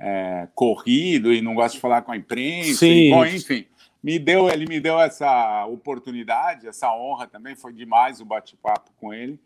é, 0.00 0.48
corrido 0.52 1.32
e 1.32 1.40
não 1.40 1.54
gosta 1.54 1.76
de 1.76 1.80
falar 1.80 2.02
com 2.02 2.10
a 2.10 2.16
imprensa. 2.16 2.80
Sim. 2.80 3.06
E, 3.06 3.10
bom, 3.10 3.24
enfim, 3.24 3.66
me 4.02 4.18
deu, 4.18 4.50
ele 4.50 4.66
me 4.66 4.80
deu 4.80 5.00
essa 5.00 5.64
oportunidade, 5.66 6.66
essa 6.66 6.92
honra 6.92 7.28
também, 7.28 7.54
foi 7.54 7.72
demais 7.72 8.20
o 8.20 8.24
bate-papo 8.24 8.90
com 8.96 9.14
ele. 9.14 9.38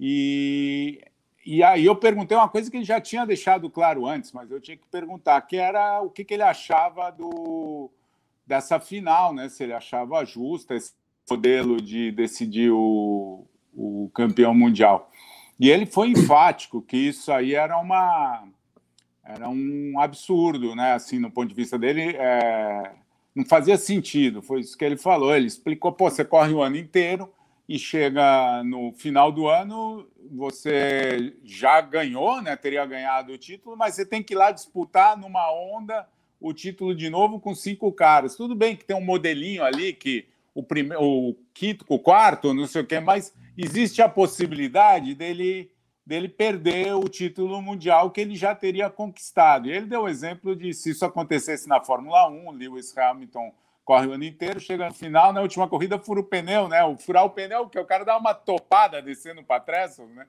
E, 0.00 0.98
e 1.44 1.62
aí 1.62 1.86
eu 1.86 1.96
perguntei 1.96 2.36
uma 2.36 2.48
coisa 2.48 2.70
que 2.70 2.76
ele 2.76 2.84
já 2.84 3.00
tinha 3.00 3.24
deixado 3.24 3.70
claro 3.70 4.06
antes, 4.06 4.32
mas 4.32 4.50
eu 4.50 4.60
tinha 4.60 4.76
que 4.76 4.86
perguntar, 4.90 5.40
que 5.42 5.56
era 5.56 6.00
o 6.02 6.10
que, 6.10 6.24
que 6.24 6.34
ele 6.34 6.42
achava 6.42 7.10
do, 7.10 7.90
dessa 8.46 8.78
final, 8.78 9.32
né? 9.32 9.48
Se 9.48 9.62
ele 9.62 9.72
achava 9.72 10.24
justa 10.24 10.74
esse 10.74 10.92
modelo 11.28 11.80
de 11.80 12.10
decidir 12.12 12.70
o, 12.70 13.46
o 13.74 14.10
campeão 14.12 14.54
mundial. 14.54 15.10
E 15.58 15.70
ele 15.70 15.86
foi 15.86 16.08
enfático 16.08 16.82
que 16.82 16.96
isso 16.96 17.32
aí 17.32 17.54
era 17.54 17.78
uma 17.78 18.46
era 19.24 19.48
um 19.48 19.94
absurdo, 19.98 20.74
né? 20.74 20.92
Assim, 20.92 21.18
no 21.18 21.30
ponto 21.30 21.48
de 21.48 21.54
vista 21.54 21.78
dele, 21.78 22.16
é, 22.16 22.92
não 23.34 23.44
fazia 23.44 23.76
sentido. 23.76 24.42
Foi 24.42 24.60
isso 24.60 24.76
que 24.76 24.84
ele 24.84 24.96
falou. 24.96 25.34
Ele 25.34 25.46
explicou: 25.46 25.92
pô, 25.92 26.10
você 26.10 26.24
corre 26.24 26.52
o 26.52 26.62
ano 26.62 26.76
inteiro 26.76 27.32
e 27.70 27.78
chega 27.78 28.64
no 28.64 28.90
final 28.90 29.30
do 29.30 29.46
ano, 29.46 30.04
você 30.28 31.32
já 31.44 31.80
ganhou, 31.80 32.42
né? 32.42 32.56
Teria 32.56 32.84
ganhado 32.84 33.32
o 33.32 33.38
título, 33.38 33.76
mas 33.76 33.94
você 33.94 34.04
tem 34.04 34.24
que 34.24 34.34
ir 34.34 34.36
lá 34.36 34.50
disputar 34.50 35.16
numa 35.16 35.52
onda 35.52 36.04
o 36.40 36.52
título 36.52 36.92
de 36.92 37.08
novo 37.08 37.38
com 37.38 37.54
cinco 37.54 37.92
caras. 37.92 38.34
Tudo 38.34 38.56
bem 38.56 38.74
que 38.74 38.84
tem 38.84 38.96
um 38.96 39.00
modelinho 39.00 39.62
ali 39.62 39.92
que 39.92 40.26
o 40.52 40.64
primeiro, 40.64 41.00
o 41.00 41.36
quinto, 41.54 41.84
o 41.88 41.96
quarto, 42.00 42.52
não 42.52 42.66
sei 42.66 42.82
o 42.82 42.86
que, 42.86 42.98
mas 42.98 43.32
existe 43.56 44.02
a 44.02 44.08
possibilidade 44.08 45.14
dele 45.14 45.70
dele 46.04 46.28
perder 46.28 46.92
o 46.96 47.08
título 47.08 47.62
mundial 47.62 48.10
que 48.10 48.20
ele 48.20 48.34
já 48.34 48.52
teria 48.52 48.90
conquistado. 48.90 49.68
E 49.68 49.70
ele 49.70 49.86
deu 49.86 50.02
o 50.02 50.08
exemplo 50.08 50.56
de 50.56 50.74
se 50.74 50.90
isso 50.90 51.04
acontecesse 51.04 51.68
na 51.68 51.80
Fórmula 51.80 52.28
1, 52.28 52.50
Lewis 52.50 52.98
Hamilton 52.98 53.54
corre 53.84 54.06
o 54.06 54.12
ano 54.12 54.24
inteiro, 54.24 54.60
chega 54.60 54.88
no 54.88 54.94
final, 54.94 55.32
na 55.32 55.40
última 55.40 55.68
corrida 55.68 55.98
fura 55.98 56.20
o 56.20 56.24
pneu, 56.24 56.68
né? 56.68 56.84
O 56.84 56.96
furar 56.96 57.24
o 57.24 57.30
pneu, 57.30 57.68
que 57.68 57.78
o 57.78 57.84
cara 57.84 58.04
dá 58.04 58.16
uma 58.16 58.34
topada 58.34 59.02
descendo 59.02 59.42
para 59.42 59.60
trás, 59.60 59.98
né? 59.98 60.26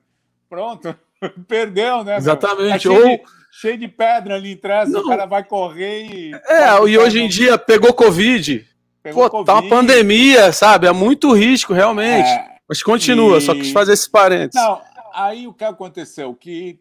Pronto, 0.48 0.94
perdeu, 1.48 2.04
né? 2.04 2.16
Exatamente. 2.16 2.72
Tá 2.72 2.78
cheio, 2.78 3.08
Ou... 3.08 3.16
de, 3.16 3.22
cheio 3.52 3.78
de 3.78 3.88
pedra 3.88 4.34
ali 4.34 4.52
em 4.52 4.56
trás, 4.56 4.92
o 4.94 5.06
cara 5.06 5.26
vai 5.26 5.44
correr 5.44 6.06
e. 6.06 6.34
É, 6.34 6.88
e 6.88 6.98
hoje 6.98 7.20
em 7.20 7.28
dia 7.28 7.56
pegou 7.56 7.92
Covid. 7.94 8.66
Pegou 9.02 9.24
Pô, 9.24 9.30
COVID. 9.30 9.46
tá 9.46 9.54
uma 9.54 9.68
pandemia, 9.68 10.52
sabe? 10.52 10.86
É 10.86 10.92
muito 10.92 11.32
risco, 11.32 11.72
realmente. 11.72 12.28
É, 12.28 12.56
Mas 12.68 12.82
continua, 12.82 13.38
e... 13.38 13.40
só 13.40 13.54
quis 13.54 13.72
fazer 13.72 13.94
esse 13.94 14.08
parênteses. 14.08 14.54
Não, 14.54 14.80
aí 15.12 15.46
o 15.46 15.52
que 15.52 15.64
aconteceu? 15.64 16.34
Que 16.34 16.78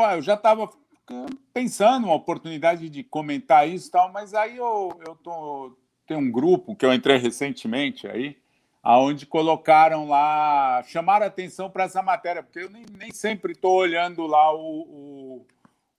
pô, 0.00 0.06
eu 0.12 0.22
já 0.22 0.34
estava 0.34 0.68
pensando 1.52 2.04
uma 2.04 2.14
oportunidade 2.14 2.88
de 2.88 3.02
comentar 3.04 3.68
isso 3.68 3.88
e 3.88 3.90
tal, 3.90 4.10
mas 4.12 4.32
aí 4.32 4.56
eu, 4.56 4.98
eu 5.06 5.14
tô, 5.16 5.76
tem 6.10 6.16
um 6.16 6.28
grupo 6.28 6.74
que 6.74 6.84
eu 6.84 6.92
entrei 6.92 7.18
recentemente 7.18 8.08
aí, 8.08 8.36
aonde 8.82 9.24
colocaram 9.26 10.08
lá, 10.08 10.82
chamaram 10.88 11.24
atenção 11.24 11.70
para 11.70 11.84
essa 11.84 12.02
matéria, 12.02 12.42
porque 12.42 12.58
eu 12.58 12.68
nem, 12.68 12.84
nem 12.98 13.12
sempre 13.12 13.52
estou 13.52 13.76
olhando 13.76 14.26
lá 14.26 14.52
o, 14.52 14.58
o, 14.58 15.46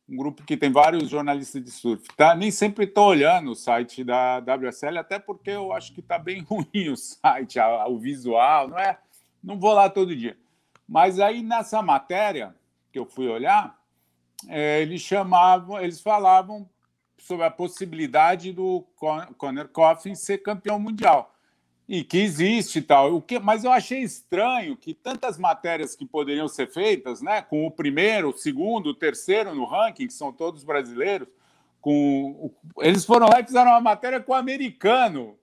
um 0.10 0.18
grupo 0.18 0.44
que 0.44 0.58
tem 0.58 0.70
vários 0.70 1.08
jornalistas 1.08 1.64
de 1.64 1.72
surf, 1.72 2.06
tá? 2.18 2.36
Nem 2.36 2.52
sempre 2.52 2.84
estou 2.84 3.08
olhando 3.08 3.52
o 3.52 3.56
site 3.56 4.04
da 4.04 4.40
WSL, 4.40 4.98
até 4.98 5.18
porque 5.18 5.52
eu 5.52 5.72
acho 5.72 5.94
que 5.94 6.02
está 6.02 6.20
bem 6.20 6.42
ruim 6.44 6.90
o 6.90 6.98
site, 6.98 7.58
a, 7.58 7.88
o 7.88 7.98
visual, 7.98 8.68
não 8.68 8.78
é? 8.78 9.00
Não 9.42 9.58
vou 9.58 9.72
lá 9.72 9.90
todo 9.90 10.14
dia. 10.14 10.38
Mas 10.86 11.22
aí 11.22 11.42
nessa 11.42 11.82
matéria 11.82 12.54
que 12.92 13.00
eu 13.00 13.06
fui 13.06 13.30
olhar, 13.30 13.80
é, 14.50 14.82
eles 14.82 15.00
chamavam, 15.00 15.80
eles 15.80 16.02
falavam 16.02 16.70
sobre 17.22 17.46
a 17.46 17.52
possibilidade 17.52 18.52
do 18.52 18.86
Conor 19.38 19.68
Coffin 19.70 20.16
ser 20.16 20.40
campeão 20.40 20.80
mundial 20.80 21.34
e 21.88 22.04
que 22.04 22.20
existe 22.20 22.80
e 22.80 22.82
tal. 22.82 23.14
O 23.14 23.22
que, 23.22 23.38
mas 23.38 23.64
eu 23.64 23.72
achei 23.72 24.00
estranho 24.00 24.78
que 24.78 24.94
tantas 24.94 25.38
matérias 25.38 25.96
que 25.96 26.06
poderiam 26.06 26.48
ser 26.48 26.72
feitas, 26.72 27.22
né, 27.22 27.42
com 27.42 27.68
o 27.68 27.72
primeiro, 27.72 28.30
o 28.30 28.38
segundo, 28.38 28.88
o 28.88 28.94
terceiro 28.94 29.54
no 29.54 29.66
ranking, 29.66 30.08
que 30.08 30.14
são 30.14 30.32
todos 30.32 30.64
brasileiros, 30.64 31.28
com 31.80 32.52
eles 32.80 33.04
foram 33.04 33.28
lá 33.28 33.40
e 33.40 33.46
fizeram 33.46 33.72
uma 33.72 33.82
matéria 33.82 34.20
com 34.20 34.32
o 34.32 34.36
americano, 34.36 35.38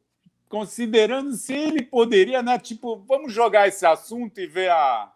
considerando 0.48 1.32
se 1.34 1.52
ele 1.52 1.82
poderia, 1.82 2.42
né, 2.42 2.58
tipo, 2.58 2.96
vamos 3.06 3.32
jogar 3.32 3.68
esse 3.68 3.84
assunto 3.84 4.40
e 4.40 4.46
ver 4.46 4.70
a 4.70 5.12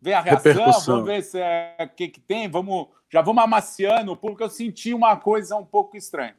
ver 0.00 0.14
a 0.14 0.20
reação, 0.22 0.80
vamos 0.86 1.04
ver 1.04 1.22
se 1.22 1.38
é 1.38 1.76
o 1.78 1.88
que, 1.94 2.08
que 2.08 2.20
tem, 2.20 2.48
vamos, 2.48 2.88
já 3.10 3.20
vamos 3.20 3.42
amaciando 3.42 4.12
o 4.12 4.16
público. 4.16 4.42
Eu 4.42 4.48
senti 4.48 4.94
uma 4.94 5.16
coisa 5.16 5.56
um 5.56 5.64
pouco 5.64 5.96
estranha. 5.96 6.36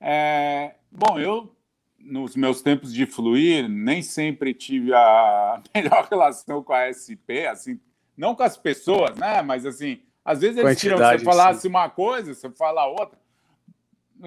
É, 0.00 0.74
bom, 0.90 1.18
eu, 1.18 1.54
nos 2.00 2.34
meus 2.34 2.62
tempos 2.62 2.92
de 2.92 3.04
fluir, 3.04 3.68
nem 3.68 4.02
sempre 4.02 4.54
tive 4.54 4.94
a 4.94 5.60
melhor 5.74 6.08
relação 6.10 6.62
com 6.62 6.72
a 6.72 6.92
SP, 6.92 7.46
assim, 7.46 7.78
não 8.16 8.34
com 8.34 8.42
as 8.42 8.56
pessoas, 8.56 9.16
né? 9.16 9.42
Mas 9.42 9.66
assim, 9.66 10.00
às 10.24 10.40
vezes 10.40 10.56
eles 10.56 10.80
tiram 10.80 10.96
você 10.96 11.18
falasse 11.18 11.62
sim. 11.62 11.68
uma 11.68 11.88
coisa, 11.90 12.34
você 12.34 12.50
fala 12.50 12.86
outra. 12.86 13.18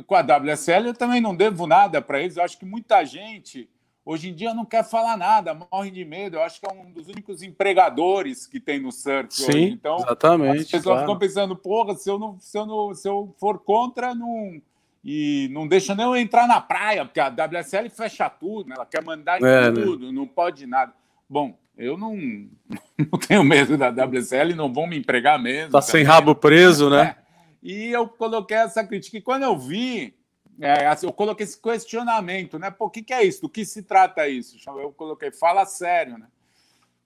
Com 0.06 0.16
a 0.16 0.22
WSL 0.22 0.88
eu 0.88 0.94
também 0.94 1.20
não 1.20 1.36
devo 1.36 1.66
nada 1.66 2.00
para 2.00 2.22
eles. 2.22 2.38
Eu 2.38 2.44
acho 2.44 2.60
que 2.60 2.66
muita 2.66 3.04
gente 3.04 3.68
Hoje 4.06 4.30
em 4.30 4.34
dia 4.34 4.54
não 4.54 4.66
quer 4.66 4.84
falar 4.84 5.18
nada, 5.18 5.54
morre 5.72 5.92
de 5.92 6.04
medo. 6.04 6.38
Eu 6.38 6.44
acho 6.44 6.60
que 6.60 6.66
é 6.66 6.74
um 6.74 6.92
dos 6.92 7.08
únicos 7.08 7.44
empregadores 7.44 8.48
que 8.48 8.60
tem 8.60 8.80
no 8.80 8.92
surf 8.92 9.34
Sim, 9.34 9.44
hoje. 9.44 9.70
Então, 9.72 9.98
exatamente, 9.98 10.62
as 10.62 10.66
pessoas 10.66 10.84
claro. 10.84 11.00
ficam 11.02 11.20
pensando, 11.20 11.56
porra, 11.56 11.96
se 11.96 12.10
eu, 12.10 12.18
não, 12.18 12.40
se, 12.40 12.58
eu 12.58 12.66
não, 12.66 12.94
se 12.94 13.08
eu 13.08 13.36
for 13.40 13.60
contra, 13.60 14.16
não. 14.16 14.62
E 15.04 15.48
não 15.52 15.68
deixa 15.68 15.96
nem 15.96 16.06
eu 16.06 16.16
entrar 16.16 16.48
na 16.48 16.60
praia, 16.60 17.06
porque 17.06 17.20
a 17.20 17.30
WSL 17.30 17.90
fecha 17.90 18.30
tudo, 18.30 18.70
né? 18.70 18.76
ela 18.76 18.86
quer 18.86 19.04
mandar 19.04 19.42
em 19.42 19.46
é, 19.46 19.72
né? 19.72 19.82
tudo, 19.82 20.08
né? 20.08 20.12
não 20.12 20.28
pode 20.28 20.66
nada. 20.66 20.94
Bom, 21.30 21.58
eu 21.78 21.98
não, 21.98 22.16
não 22.98 23.20
tenho 23.20 23.44
medo 23.44 23.78
da 23.78 23.90
WSL, 23.90 24.56
não 24.56 24.74
vão 24.74 24.88
me 24.88 24.98
empregar 24.98 25.42
mesmo. 25.42 25.72
Tá 25.72 25.82
sem 25.82 26.04
rabo 26.04 26.36
preso, 26.36 26.90
né? 26.90 27.16
É. 27.16 27.30
E 27.62 27.92
eu 27.92 28.08
coloquei 28.08 28.58
essa 28.58 28.84
crítica. 28.84 29.18
E 29.18 29.22
quando 29.22 29.44
eu 29.44 29.58
vi 29.58 30.14
é, 30.60 30.88
assim, 30.88 31.06
eu 31.06 31.14
coloquei 31.14 31.46
esse 31.46 31.60
questionamento, 31.60 32.60
né? 32.60 32.70
Pô, 32.70 32.86
o 32.86 32.90
que, 32.90 33.02
que 33.02 33.14
é 33.14 33.24
isso? 33.24 33.42
Do 33.42 33.50
que 33.50 33.66
se 33.66 33.84
trata 33.84 34.28
isso? 34.28 34.58
Eu 34.68 34.92
coloquei, 34.92 35.32
fala 35.32 35.66
sério, 35.66 36.18
né? 36.18 36.28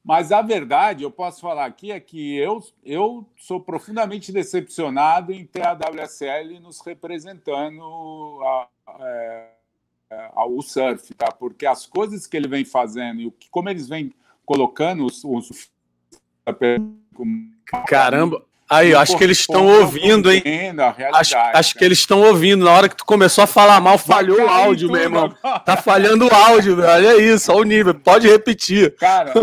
Mas 0.03 0.31
a 0.31 0.41
verdade, 0.41 1.03
eu 1.03 1.11
posso 1.11 1.39
falar 1.39 1.65
aqui, 1.65 1.91
é 1.91 1.99
que 1.99 2.35
eu, 2.35 2.61
eu 2.83 3.25
sou 3.37 3.61
profundamente 3.61 4.33
decepcionado 4.33 5.31
em 5.31 5.45
ter 5.45 5.65
a 5.65 5.73
WSL 5.73 6.59
nos 6.59 6.81
representando 6.81 8.39
a, 8.43 8.67
é, 8.99 9.49
a, 10.35 10.45
o 10.45 10.61
surf, 10.61 11.13
tá? 11.13 11.31
Porque 11.31 11.65
as 11.65 11.85
coisas 11.85 12.27
que 12.27 12.35
ele 12.35 12.49
vem 12.49 12.65
fazendo 12.65 13.21
e 13.21 13.27
o 13.27 13.31
que, 13.31 13.49
como 13.49 13.69
eles 13.69 13.87
vêm 13.87 14.13
colocando 14.45 15.05
os, 15.05 15.23
os 15.23 15.71
Caramba, 17.87 18.43
Aí, 18.73 18.91
eu 18.91 18.99
acho 18.99 19.17
que 19.17 19.23
eles 19.23 19.39
estão 19.39 19.67
ouvindo, 19.67 20.31
hein? 20.31 20.41
Acho, 21.13 21.37
acho 21.37 21.75
que 21.75 21.85
eles 21.85 21.99
estão 21.99 22.21
ouvindo. 22.21 22.65
Na 22.65 22.71
hora 22.71 22.89
que 22.89 22.95
tu 22.95 23.05
começou 23.05 23.43
a 23.43 23.47
falar 23.47 23.79
mal, 23.79 23.97
falhou 23.97 24.39
o 24.39 24.49
áudio, 24.49 24.91
meu 24.91 25.01
irmão. 25.01 25.29
Tá 25.65 25.77
falhando 25.77 26.27
o 26.27 26.33
áudio, 26.33 26.75
velho. 26.75 26.89
Olha 26.89 27.21
isso, 27.21 27.51
olha 27.51 27.61
o 27.61 27.63
nível. 27.63 27.93
Pode 27.93 28.27
repetir. 28.27 28.95
Cara, 28.95 29.33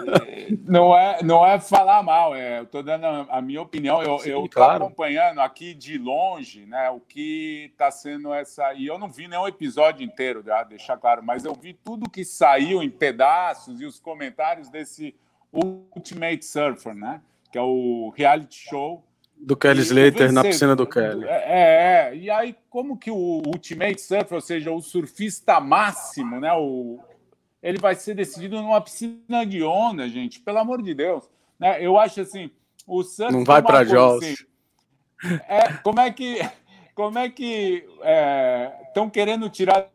não 0.66 0.96
é, 0.96 1.22
não 1.22 1.46
é 1.46 1.58
falar 1.58 2.02
mal, 2.02 2.34
é, 2.34 2.60
eu 2.60 2.66
tô 2.66 2.82
dando 2.82 3.06
a 3.06 3.40
minha 3.40 3.62
opinião. 3.62 4.02
Eu, 4.02 4.18
Sim, 4.18 4.30
eu 4.30 4.42
tô 4.42 4.48
claro. 4.50 4.84
acompanhando 4.84 5.40
aqui 5.40 5.74
de 5.74 5.98
longe, 5.98 6.66
né, 6.66 6.90
o 6.90 7.00
que 7.00 7.72
tá 7.76 7.90
sendo 7.90 8.32
essa. 8.32 8.74
E 8.74 8.86
eu 8.86 8.98
não 8.98 9.08
vi 9.08 9.26
nenhum 9.26 9.46
episódio 9.46 10.04
inteiro, 10.04 10.42
já, 10.44 10.62
deixar 10.64 10.96
claro, 10.96 11.22
mas 11.24 11.44
eu 11.44 11.54
vi 11.54 11.72
tudo 11.72 12.10
que 12.10 12.24
saiu 12.24 12.82
em 12.82 12.90
pedaços 12.90 13.80
e 13.80 13.86
os 13.86 13.98
comentários 13.98 14.68
desse 14.68 15.14
Ultimate 15.52 16.44
Surfer, 16.44 16.94
né? 16.94 17.20
Que 17.50 17.58
é 17.58 17.62
o 17.62 18.12
reality 18.16 18.68
show. 18.68 19.04
Do 19.36 19.56
Kelly 19.56 19.80
Slater 19.80 20.32
na 20.32 20.42
piscina 20.42 20.76
do 20.76 20.86
Kelly. 20.86 21.24
É, 21.24 22.10
é, 22.10 22.16
e 22.16 22.28
aí 22.30 22.54
como 22.68 22.98
que 22.98 23.10
o 23.10 23.42
Ultimate 23.46 24.00
Surfer, 24.00 24.34
ou 24.34 24.40
seja, 24.40 24.70
o 24.70 24.82
surfista 24.82 25.58
máximo, 25.60 26.38
né, 26.38 26.52
o, 26.52 26.98
ele 27.62 27.78
vai 27.78 27.94
ser 27.94 28.14
decidido 28.14 28.60
numa 28.60 28.80
piscina 28.80 29.46
de 29.46 29.62
onda, 29.62 30.08
gente, 30.08 30.40
pelo 30.40 30.58
amor 30.58 30.82
de 30.82 30.94
Deus. 30.94 31.28
Né? 31.58 31.82
Eu 31.84 31.98
acho 31.98 32.20
assim, 32.20 32.50
o 32.86 33.02
surf... 33.02 33.32
Não 33.32 33.44
vai 33.44 33.62
para 33.62 33.84
Jaws. 33.84 34.22
Assim, 34.22 34.34
é, 35.48 35.72
como 35.82 36.00
é 36.00 36.10
que 36.10 36.40
como 36.94 37.18
é 37.18 37.30
que 37.30 37.86
estão 38.88 39.06
é, 39.06 39.10
querendo 39.10 39.48
tirar 39.48 39.88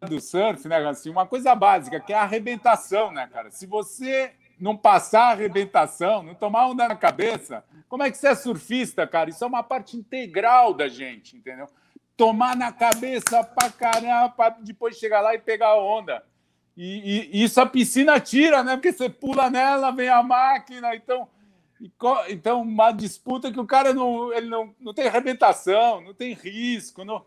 do 0.00 0.20
surf, 0.20 0.66
né? 0.66 0.76
Assim, 0.88 1.10
uma 1.10 1.26
coisa 1.26 1.54
básica, 1.54 2.00
que 2.00 2.12
é 2.12 2.16
a 2.16 2.22
arrebentação, 2.22 3.12
né, 3.12 3.28
cara? 3.32 3.50
Se 3.50 3.66
você 3.66 4.32
não 4.60 4.76
passar 4.76 5.22
a 5.22 5.30
arrebentação, 5.30 6.22
não 6.22 6.34
tomar 6.34 6.66
onda 6.68 6.86
na 6.86 6.96
cabeça. 6.96 7.64
Como 7.88 8.02
é 8.02 8.10
que 8.10 8.18
você 8.18 8.28
é 8.28 8.34
surfista, 8.34 9.06
cara? 9.06 9.30
Isso 9.30 9.42
é 9.42 9.46
uma 9.46 9.62
parte 9.62 9.96
integral 9.96 10.74
da 10.74 10.88
gente, 10.88 11.36
entendeu? 11.36 11.66
tomar 12.20 12.54
na 12.54 12.70
cabeça 12.70 13.42
pra 13.42 13.70
caramba, 13.70 14.28
pra 14.28 14.50
depois 14.50 14.98
chegar 14.98 15.22
lá 15.22 15.34
e 15.34 15.38
pegar 15.38 15.68
a 15.68 15.82
onda. 15.82 16.22
E, 16.76 17.30
e, 17.32 17.42
isso 17.42 17.58
a 17.58 17.64
piscina 17.64 18.20
tira, 18.20 18.62
né? 18.62 18.76
Porque 18.76 18.92
você 18.92 19.08
pula 19.08 19.48
nela, 19.48 19.90
vem 19.90 20.10
a 20.10 20.22
máquina, 20.22 20.94
então. 20.94 21.26
Então, 22.28 22.60
uma 22.60 22.92
disputa 22.92 23.50
que 23.50 23.58
o 23.58 23.64
cara 23.64 23.94
não, 23.94 24.30
ele 24.34 24.50
não, 24.50 24.74
não 24.78 24.92
tem 24.92 25.06
arrebentação, 25.06 26.02
não 26.02 26.12
tem 26.12 26.34
risco. 26.34 27.06
Não... 27.06 27.24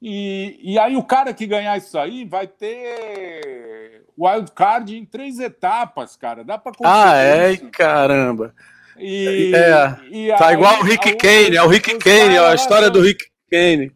E, 0.00 0.58
e 0.62 0.78
aí 0.78 0.96
o 0.96 1.02
cara 1.02 1.32
que 1.32 1.46
ganhar 1.46 1.76
isso 1.76 1.98
aí 1.98 2.24
vai 2.24 2.46
ter 2.46 4.04
wild 4.18 4.52
card 4.52 4.96
em 4.96 5.04
três 5.04 5.38
etapas, 5.38 6.16
cara. 6.16 6.44
Dá 6.44 6.58
para 6.58 6.72
Ah, 6.84 7.16
é? 7.16 7.52
Isso. 7.52 7.70
Caramba. 7.70 8.54
E, 8.96 9.52
é, 9.54 9.98
e 10.08 10.28
tá 10.36 10.48
aí, 10.48 10.54
igual 10.54 10.78
o 10.78 10.82
Rick 10.84 11.16
Kane, 11.16 11.56
é 11.56 11.62
o 11.62 11.68
Rick 11.68 11.98
Kane, 11.98 12.36
é 12.36 12.38
a 12.38 12.54
história 12.54 12.88
do 12.88 13.00
Rick 13.00 13.24
Kane. 13.50 13.92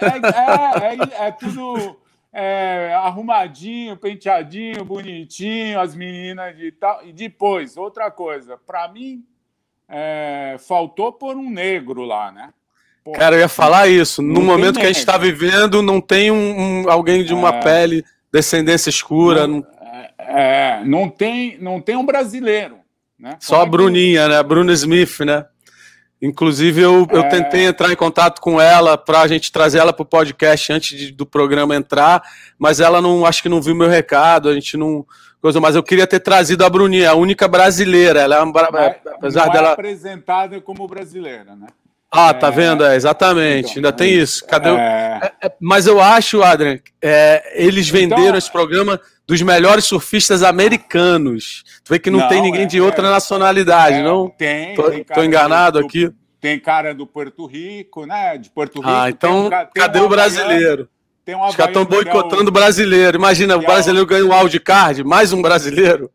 É, 0.00 0.86
é, 0.86 1.24
é, 1.24 1.28
é 1.28 1.30
tudo 1.32 1.98
é, 2.32 2.92
arrumadinho, 2.94 3.96
penteadinho, 3.96 4.84
bonitinho, 4.84 5.80
as 5.80 5.94
meninas 5.94 6.56
de 6.56 6.70
tal. 6.70 7.04
E 7.04 7.12
depois, 7.12 7.76
outra 7.76 8.10
coisa, 8.10 8.56
para 8.58 8.86
mim, 8.88 9.24
é, 9.88 10.56
faltou 10.58 11.12
por 11.12 11.36
um 11.36 11.50
negro 11.50 12.04
lá, 12.04 12.30
né? 12.30 12.52
Porra, 13.06 13.18
Cara, 13.20 13.36
eu 13.36 13.40
ia 13.40 13.48
falar 13.48 13.86
isso. 13.86 14.20
No 14.20 14.42
momento 14.42 14.80
que 14.80 14.84
a 14.84 14.88
gente 14.88 14.98
está 14.98 15.16
vivendo, 15.16 15.80
não 15.80 16.00
tem 16.00 16.32
um, 16.32 16.82
um 16.82 16.90
alguém 16.90 17.22
de 17.22 17.32
uma 17.32 17.50
é, 17.50 17.60
pele, 17.62 18.04
descendência 18.32 18.90
escura. 18.90 19.46
Não, 19.46 19.58
não... 19.58 19.66
É, 20.18 20.82
não, 20.84 21.08
tem, 21.08 21.56
não 21.60 21.80
tem 21.80 21.94
um 21.94 22.04
brasileiro. 22.04 22.78
Né? 23.16 23.36
Só 23.38 23.62
a 23.62 23.66
Bruninha, 23.66 24.24
que... 24.24 24.28
né? 24.30 24.42
Bruna 24.42 24.72
Smith, 24.72 25.20
né? 25.20 25.46
Inclusive, 26.20 26.80
eu, 26.80 27.06
eu 27.08 27.20
é... 27.20 27.28
tentei 27.28 27.66
entrar 27.66 27.92
em 27.92 27.96
contato 27.96 28.40
com 28.40 28.60
ela 28.60 28.98
para 28.98 29.20
a 29.20 29.28
gente 29.28 29.52
trazer 29.52 29.78
ela 29.78 29.92
para 29.92 30.02
o 30.02 30.06
podcast 30.06 30.72
antes 30.72 30.98
de, 30.98 31.12
do 31.12 31.24
programa 31.24 31.76
entrar, 31.76 32.20
mas 32.58 32.80
ela 32.80 33.00
não 33.00 33.24
acho 33.24 33.40
que 33.40 33.48
não 33.48 33.62
viu 33.62 33.76
meu 33.76 33.88
recado, 33.88 34.48
a 34.48 34.54
gente 34.54 34.76
não. 34.76 35.06
Coisa, 35.40 35.60
mas 35.60 35.76
eu 35.76 35.82
queria 35.82 36.08
ter 36.08 36.18
trazido 36.18 36.64
a 36.64 36.68
Bruninha, 36.68 37.10
a 37.10 37.14
única 37.14 37.46
brasileira. 37.46 38.18
Ela 38.18 38.36
é 38.36 38.42
uma, 38.42 38.60
apesar 39.14 39.46
não 39.46 39.52
dela. 39.52 39.68
É 39.68 39.72
apresentada 39.74 40.60
como 40.60 40.88
brasileira, 40.88 41.54
né? 41.54 41.68
Ah, 42.10 42.32
tá 42.32 42.48
é... 42.48 42.50
vendo? 42.50 42.84
É, 42.84 42.96
exatamente, 42.96 43.70
então, 43.70 43.76
ainda 43.76 43.92
tem 43.92 44.12
isso. 44.14 44.46
Cadê 44.46 44.68
é... 44.68 44.72
o... 44.72 44.76
É, 44.76 45.32
é, 45.42 45.52
mas 45.60 45.86
eu 45.86 46.00
acho, 46.00 46.42
Adrian, 46.42 46.78
eles 47.52 47.88
venderam 47.88 48.22
então... 48.22 48.38
esse 48.38 48.50
programa 48.50 49.00
dos 49.26 49.42
melhores 49.42 49.84
surfistas 49.84 50.42
americanos. 50.42 51.64
Tu 51.84 51.90
vê 51.90 51.98
que 51.98 52.10
não, 52.10 52.20
não 52.20 52.28
tem 52.28 52.40
ninguém 52.40 52.66
de 52.66 52.80
outra 52.80 53.10
nacionalidade, 53.10 54.02
não? 54.02 54.30
Tem. 54.30 54.74
Tô, 54.74 54.90
tem 54.90 55.04
tô 55.04 55.22
enganado 55.22 55.80
do, 55.80 55.86
aqui? 55.86 56.10
Tem 56.40 56.60
cara 56.60 56.94
do 56.94 57.06
Porto 57.06 57.44
Rico, 57.46 58.06
né? 58.06 58.38
De 58.38 58.50
Porto 58.50 58.76
Rico. 58.76 58.88
Ah, 58.88 59.10
então 59.10 59.50
tem, 59.50 59.66
cadê 59.74 60.00
o 60.00 60.08
brasileiro? 60.08 60.88
Tem 61.24 61.34
um 61.34 61.44
Os 61.44 61.56
caras 61.56 61.70
estão 61.70 61.84
boicotando 61.84 62.50
o 62.50 62.52
brasileiro. 62.52 63.18
Imagina, 63.18 63.56
o 63.56 63.60
brasileiro 63.62 64.06
ganha 64.06 64.24
um 64.24 64.32
wildcard, 64.32 65.02
mais 65.02 65.32
um 65.32 65.42
brasileiro. 65.42 66.08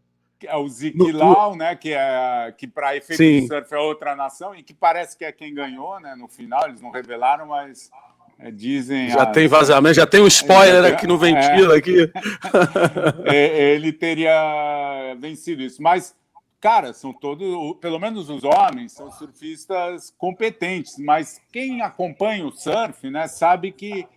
É 0.48 0.56
o 0.56 0.68
Ziquilau, 0.68 1.56
né? 1.56 1.76
Que, 1.76 1.94
é, 1.94 2.54
que 2.58 2.68
para 2.68 2.96
efeito 2.96 3.18
Sim. 3.18 3.48
surf 3.48 3.74
é 3.74 3.78
outra 3.78 4.16
nação 4.16 4.56
e 4.56 4.64
que 4.64 4.74
parece 4.74 5.18
que 5.18 5.26
é 5.26 5.32
quem 5.32 5.54
ganhou, 5.54 6.00
né? 6.00 6.16
No 6.16 6.28
final, 6.28 6.68
eles 6.68 6.82
não 6.82 6.92
revelaram, 6.92 7.48
mas 7.48 7.92
é, 8.42 8.50
dizem. 8.50 9.10
Já 9.10 9.26
tem 9.26 9.48
vazamento, 9.48 9.96
já 9.96 10.08
tem 10.08 10.22
um 10.22 10.28
spoiler 10.28 10.94
aqui 10.94 11.06
no 11.06 11.18
Ventila. 11.18 11.76
É, 11.76 11.78
aqui. 11.78 12.12
É, 13.32 13.74
ele 13.74 13.94
teria 13.94 15.16
vencido 15.20 15.62
isso. 15.62 15.82
Mas, 15.82 16.16
cara, 16.60 16.92
são 16.92 17.14
todos, 17.14 17.78
pelo 17.80 18.00
menos 18.00 18.30
os 18.30 18.44
homens, 18.44 18.94
são 18.94 19.12
surfistas 19.12 20.12
competentes. 20.18 20.98
Mas 20.98 21.40
quem 21.52 21.82
acompanha 21.82 22.46
o 22.46 22.52
surf 22.52 23.10
né, 23.10 23.28
sabe 23.28 23.72
que 23.72 24.08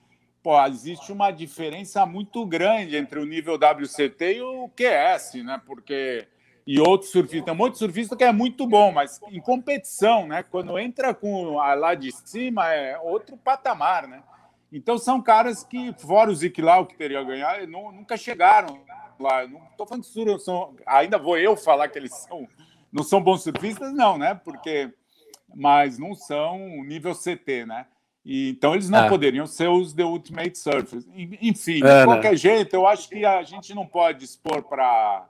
pô, 0.45 0.63
existe 0.67 1.11
uma 1.11 1.31
diferença 1.31 2.05
muito 2.05 2.45
grande 2.45 2.99
entre 2.99 3.19
o 3.19 3.25
nível 3.25 3.55
WCT 3.55 4.35
e 4.37 4.43
o 4.43 4.69
QS, 4.69 5.43
né? 5.43 5.59
Porque 5.65 6.29
e 6.67 6.79
outro 6.79 7.09
surfista. 7.09 7.47
Tem 7.47 7.55
um 7.55 7.57
monte 7.57 7.73
de 7.73 7.79
surfista 7.79 8.15
que 8.15 8.25
é 8.25 8.31
muito 8.31 8.67
bom, 8.67 8.93
mas 8.93 9.19
em 9.31 9.41
competição, 9.41 10.27
né? 10.27 10.43
Quando 10.43 10.79
entra 10.79 11.15
com 11.15 11.59
a 11.59 11.73
lá 11.73 11.95
de 11.95 12.13
cima, 12.13 12.71
é 12.71 12.99
outro 12.99 13.39
patamar, 13.39 14.07
né? 14.07 14.23
Então 14.71 14.99
são 14.99 15.23
caras 15.23 15.65
que, 15.65 15.95
fora 15.95 16.31
o 16.31 16.35
Ziquilau 16.35 16.85
que 16.85 16.97
teria 16.97 17.23
ganhado, 17.25 17.67
não, 17.67 17.91
nunca 17.91 18.15
chegaram 18.15 18.83
lá. 19.19 19.47
Não 19.47 19.63
estou 19.71 19.87
falando 19.87 20.05
que 20.05 20.39
são, 20.41 20.77
ainda 20.85 21.17
vou 21.17 21.39
eu 21.39 21.57
falar 21.57 21.89
que 21.89 21.99
eles 21.99 22.13
são, 22.13 22.47
não 22.93 23.03
são 23.03 23.23
bons 23.23 23.43
surfistas, 23.43 23.95
não, 23.95 24.19
né? 24.19 24.35
Porque, 24.35 24.93
mas 25.55 25.99
não 25.99 26.15
são 26.15 26.59
nível 26.85 27.15
CT, 27.15 27.65
né? 27.65 27.87
E, 28.25 28.51
então 28.51 28.75
eles 28.75 28.89
não 28.89 29.05
é. 29.05 29.09
poderiam 29.09 29.47
ser 29.47 29.69
os 29.69 29.93
The 29.93 30.05
Ultimate 30.05 30.57
Surfers. 30.59 31.07
Enfim, 31.15 31.81
de 31.81 31.83
é, 31.83 32.01
né? 32.01 32.05
qualquer 32.05 32.37
jeito, 32.37 32.75
eu 32.75 32.87
acho 32.87 33.09
que 33.09 33.25
a 33.25 33.43
gente 33.43 33.75
não 33.75 33.87
pode 33.87 34.25
expor 34.25 34.63
para 34.63 35.27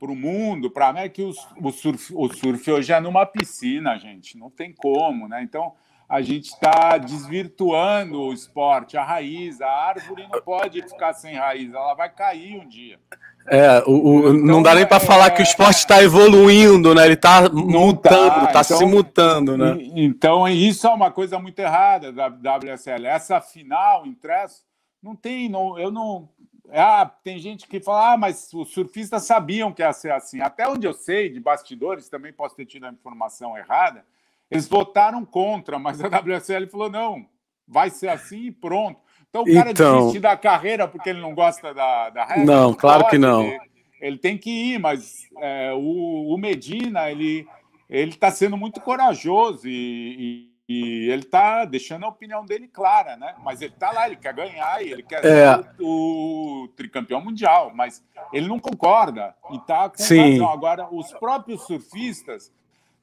para 0.00 0.10
o 0.10 0.16
mundo, 0.16 0.68
para 0.68 0.92
né, 0.92 1.08
que 1.08 1.22
os, 1.22 1.36
o, 1.56 1.70
surf, 1.70 2.12
o 2.12 2.28
surf 2.34 2.72
hoje 2.72 2.92
é 2.92 2.98
numa 2.98 3.24
piscina, 3.24 3.96
gente, 3.96 4.36
não 4.36 4.50
tem 4.50 4.72
como, 4.72 5.28
né? 5.28 5.44
Então 5.44 5.74
a 6.08 6.20
gente 6.20 6.46
está 6.46 6.98
desvirtuando 6.98 8.20
o 8.20 8.32
esporte, 8.32 8.96
a 8.96 9.04
raiz, 9.04 9.60
a 9.60 9.70
árvore 9.70 10.26
não 10.30 10.42
pode 10.42 10.82
ficar 10.82 11.14
sem 11.14 11.36
raiz, 11.36 11.72
ela 11.72 11.94
vai 11.94 12.10
cair 12.10 12.60
um 12.60 12.66
dia. 12.66 12.98
É, 13.46 13.82
o, 13.86 13.92
o 13.92 14.18
então, 14.18 14.32
não 14.34 14.62
dá 14.62 14.74
nem 14.74 14.86
para 14.86 15.02
é, 15.02 15.06
falar 15.06 15.30
que 15.30 15.42
o 15.42 15.44
esporte 15.44 15.78
está 15.78 16.02
evoluindo, 16.02 16.94
né? 16.94 17.04
Ele 17.04 17.14
está 17.14 17.48
mutando, 17.48 18.44
está 18.44 18.52
tá 18.52 18.60
então, 18.64 18.78
se 18.78 18.84
mutando, 18.84 19.56
né? 19.56 19.76
Então 19.94 20.48
isso 20.48 20.86
é 20.86 20.90
uma 20.90 21.10
coisa 21.10 21.38
muito 21.38 21.58
errada 21.58 22.12
da 22.12 22.28
WSL. 22.28 23.06
Essa 23.06 23.40
final 23.40 24.06
em 24.06 24.14
Tress 24.14 24.62
não 25.02 25.16
tem, 25.16 25.48
não, 25.48 25.78
eu 25.78 25.90
não, 25.90 26.28
ah, 26.70 27.10
tem 27.22 27.38
gente 27.38 27.66
que 27.66 27.80
fala, 27.80 28.12
ah, 28.12 28.16
mas 28.16 28.52
os 28.54 28.72
surfistas 28.72 29.24
sabiam 29.24 29.72
que 29.72 29.82
ia 29.82 29.92
ser 29.92 30.12
assim. 30.12 30.40
Até 30.40 30.66
onde 30.66 30.86
eu 30.86 30.94
sei, 30.94 31.28
de 31.28 31.40
bastidores, 31.40 32.08
também 32.08 32.32
posso 32.32 32.56
ter 32.56 32.64
tido 32.64 32.86
a 32.86 32.90
informação 32.90 33.56
errada, 33.56 34.04
eles 34.50 34.68
votaram 34.68 35.24
contra, 35.24 35.78
mas 35.78 36.00
a 36.02 36.08
WSL 36.20 36.66
falou, 36.68 36.90
não, 36.90 37.26
vai 37.66 37.90
ser 37.90 38.08
assim 38.08 38.46
e 38.46 38.52
pronto. 38.52 39.00
Então 39.32 39.42
o 39.42 39.54
cara 39.54 39.70
então... 39.70 39.98
desiste 39.98 40.20
da 40.20 40.36
carreira 40.36 40.86
porque 40.86 41.08
ele 41.08 41.20
não 41.20 41.34
gosta 41.34 41.72
da, 41.72 42.10
da 42.10 42.24
regra? 42.24 42.44
Não, 42.44 42.74
claro 42.74 43.04
pode, 43.04 43.12
que 43.12 43.18
não. 43.18 43.42
Ele, 43.42 43.60
ele, 44.00 44.18
tem 44.18 44.36
que 44.36 44.50
ir, 44.50 44.78
mas 44.78 45.26
é, 45.40 45.72
o, 45.72 46.34
o 46.34 46.36
Medina, 46.36 47.10
ele 47.10 47.46
está 47.88 48.30
sendo 48.30 48.58
muito 48.58 48.80
corajoso 48.80 49.66
e, 49.66 50.48
e 50.48 50.52
e 50.68 51.10
ele 51.10 51.22
está 51.22 51.64
deixando 51.64 52.04
a 52.04 52.08
opinião 52.08 52.44
dele 52.46 52.68
clara, 52.68 53.16
né? 53.16 53.34
Mas 53.42 53.60
ele 53.60 53.74
está 53.74 53.90
lá, 53.90 54.06
ele 54.06 54.16
quer 54.16 54.32
ganhar 54.32 54.82
e 54.82 54.92
ele 54.92 55.02
quer 55.02 55.24
é. 55.24 55.56
ser 55.56 55.66
o, 55.80 56.64
o, 56.64 56.68
tricampeão 56.68 57.20
mundial, 57.20 57.72
mas 57.74 58.02
ele 58.32 58.48
não 58.48 58.58
concorda 58.58 59.34
e 59.50 59.56
está 59.56 59.90
com 59.90 59.98
Sim. 59.98 60.32
razão. 60.32 60.50
Agora, 60.50 60.88
os 60.90 61.12
próprios 61.12 61.66
surfistas 61.66 62.52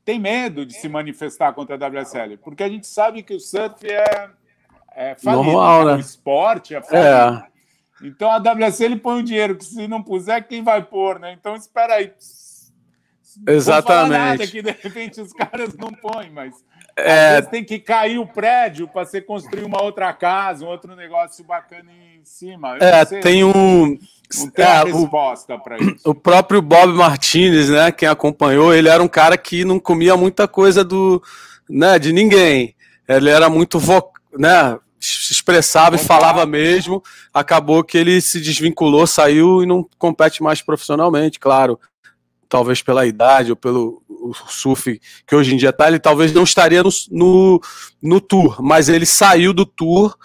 têm 0.03 0.19
medo 0.19 0.65
de 0.65 0.73
se 0.73 0.89
manifestar 0.89 1.53
contra 1.53 1.75
a 1.75 1.89
WSL, 1.89 2.37
porque 2.37 2.63
a 2.63 2.69
gente 2.69 2.87
sabe 2.87 3.21
que 3.21 3.35
o 3.35 3.39
surf 3.39 3.85
é, 3.85 4.29
é 4.95 5.15
falido, 5.15 5.43
Normal, 5.43 5.85
né? 5.85 5.95
o 5.95 5.99
esporte 5.99 6.75
é 6.75 6.81
falido. 6.81 7.43
É. 7.43 7.49
Então 8.01 8.29
a 8.31 8.37
WSL 8.37 8.97
põe 8.97 9.19
o 9.19 9.23
dinheiro, 9.23 9.57
que 9.57 9.65
se 9.65 9.87
não 9.87 10.01
puser, 10.01 10.47
quem 10.47 10.63
vai 10.63 10.81
pôr, 10.81 11.19
né? 11.19 11.35
Então 11.37 11.55
espera 11.55 11.95
aí. 11.95 12.13
Exatamente. 13.47 14.11
Não 14.11 14.17
nada 14.17 14.47
que 14.47 14.61
de 14.61 14.71
repente 14.71 15.21
os 15.21 15.33
caras 15.33 15.75
não 15.75 15.91
põem, 15.91 16.29
mas 16.31 16.53
é... 17.05 17.41
Tem 17.41 17.63
que 17.63 17.79
cair 17.79 18.19
o 18.19 18.27
prédio 18.27 18.87
para 18.87 19.05
você 19.05 19.21
construir 19.21 19.63
uma 19.63 19.81
outra 19.81 20.11
casa, 20.13 20.65
um 20.65 20.67
outro 20.67 20.95
negócio 20.95 21.43
bacana 21.45 21.91
em 21.91 22.23
cima. 22.23 22.77
Eu 22.79 22.87
é, 22.87 23.05
tem 23.05 23.43
um. 23.43 23.97
Não 24.37 24.49
tem 24.51 24.65
é, 24.65 24.83
resposta 24.83 25.57
para 25.57 25.77
isso. 25.77 25.97
O 26.05 26.13
próprio 26.13 26.61
Bob 26.61 26.93
Martinez, 26.93 27.69
né? 27.69 27.91
Quem 27.91 28.07
acompanhou, 28.07 28.73
ele 28.73 28.89
era 28.89 29.01
um 29.01 29.07
cara 29.07 29.37
que 29.37 29.63
não 29.63 29.79
comia 29.79 30.15
muita 30.15 30.47
coisa 30.47 30.83
do, 30.83 31.21
né, 31.69 31.97
de 31.97 32.11
ninguém. 32.11 32.75
Ele 33.07 33.29
era 33.29 33.49
muito 33.49 33.79
vo, 33.79 34.11
né, 34.39 34.79
se 34.99 35.33
expressava 35.33 35.97
e 35.97 35.99
falava 35.99 36.45
mesmo. 36.45 37.03
Acabou 37.33 37.83
que 37.83 37.97
ele 37.97 38.21
se 38.21 38.39
desvinculou, 38.39 39.05
saiu 39.05 39.61
e 39.61 39.65
não 39.65 39.87
compete 39.97 40.41
mais 40.41 40.61
profissionalmente, 40.61 41.39
claro 41.39 41.79
talvez 42.49 42.81
pela 42.81 43.05
idade 43.05 43.51
ou 43.51 43.55
pelo 43.55 44.01
surf 44.47 44.99
que 45.25 45.35
hoje 45.35 45.53
em 45.53 45.57
dia 45.57 45.69
está, 45.69 45.87
ele 45.87 45.99
talvez 45.99 46.33
não 46.33 46.43
estaria 46.43 46.81
no, 46.81 46.89
no, 47.11 47.61
no, 48.01 48.19
tour, 48.19 48.59
mas 48.59 48.89
ele 48.89 49.05
saiu 49.05 49.53
do 49.53 49.65
tour, 49.65 50.17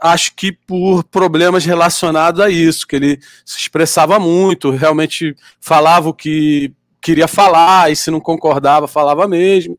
acho 0.00 0.34
que 0.34 0.50
por 0.50 1.04
problemas 1.04 1.64
relacionados 1.64 2.40
a 2.40 2.50
isso, 2.50 2.86
que 2.86 2.96
ele 2.96 3.20
se 3.44 3.58
expressava 3.58 4.18
muito, 4.18 4.70
realmente 4.70 5.36
falava 5.60 6.08
o 6.08 6.14
que 6.14 6.72
queria 7.00 7.28
falar, 7.28 7.90
e 7.92 7.96
se 7.96 8.10
não 8.10 8.20
concordava, 8.20 8.88
falava 8.88 9.28
mesmo. 9.28 9.78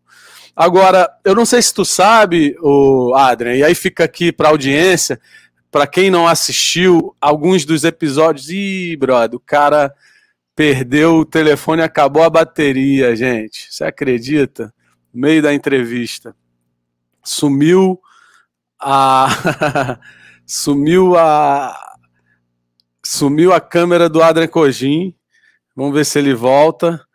Agora, 0.60 1.10
eu 1.24 1.34
não 1.34 1.45
sei 1.45 1.62
se 1.62 1.74
tu 1.74 1.86
sabe, 1.86 2.53
o 2.60 3.14
Adrian, 3.16 3.55
e 3.55 3.64
aí 3.64 3.74
fica 3.74 4.03
aqui 4.03 4.32
para 4.32 4.49
audiência, 4.49 5.20
para 5.72 5.88
quem 5.88 6.12
não 6.12 6.28
assistiu 6.28 7.16
alguns 7.22 7.64
dos 7.64 7.86
episódios, 7.86 8.49
ih, 8.49 8.97
brother, 8.97 9.38
o 9.38 9.39
cara 9.39 9.93
Perdeu 10.60 11.20
o 11.20 11.26
telefone, 11.26 11.82
acabou 11.82 12.22
a 12.22 12.30
bateria, 12.30 13.16
gente. 13.16 13.74
Você 13.74 13.86
acredita? 13.86 14.74
No 15.14 15.22
meio 15.22 15.41
da 15.41 15.53
entrevista. 15.53 16.36
Sumiu 17.24 17.97
a 18.78 19.97
sumiu 20.45 21.16
a 21.16 21.74
sumiu 23.01 23.53
a 23.53 23.62
câmera 23.62 24.10
do 24.10 24.22
Adrian 24.22 24.49
Cogin. 24.49 25.16
Vamos 25.74 25.93
ver 25.93 26.05
se 26.05 26.20
ele 26.20 26.34
volta. 26.34 27.07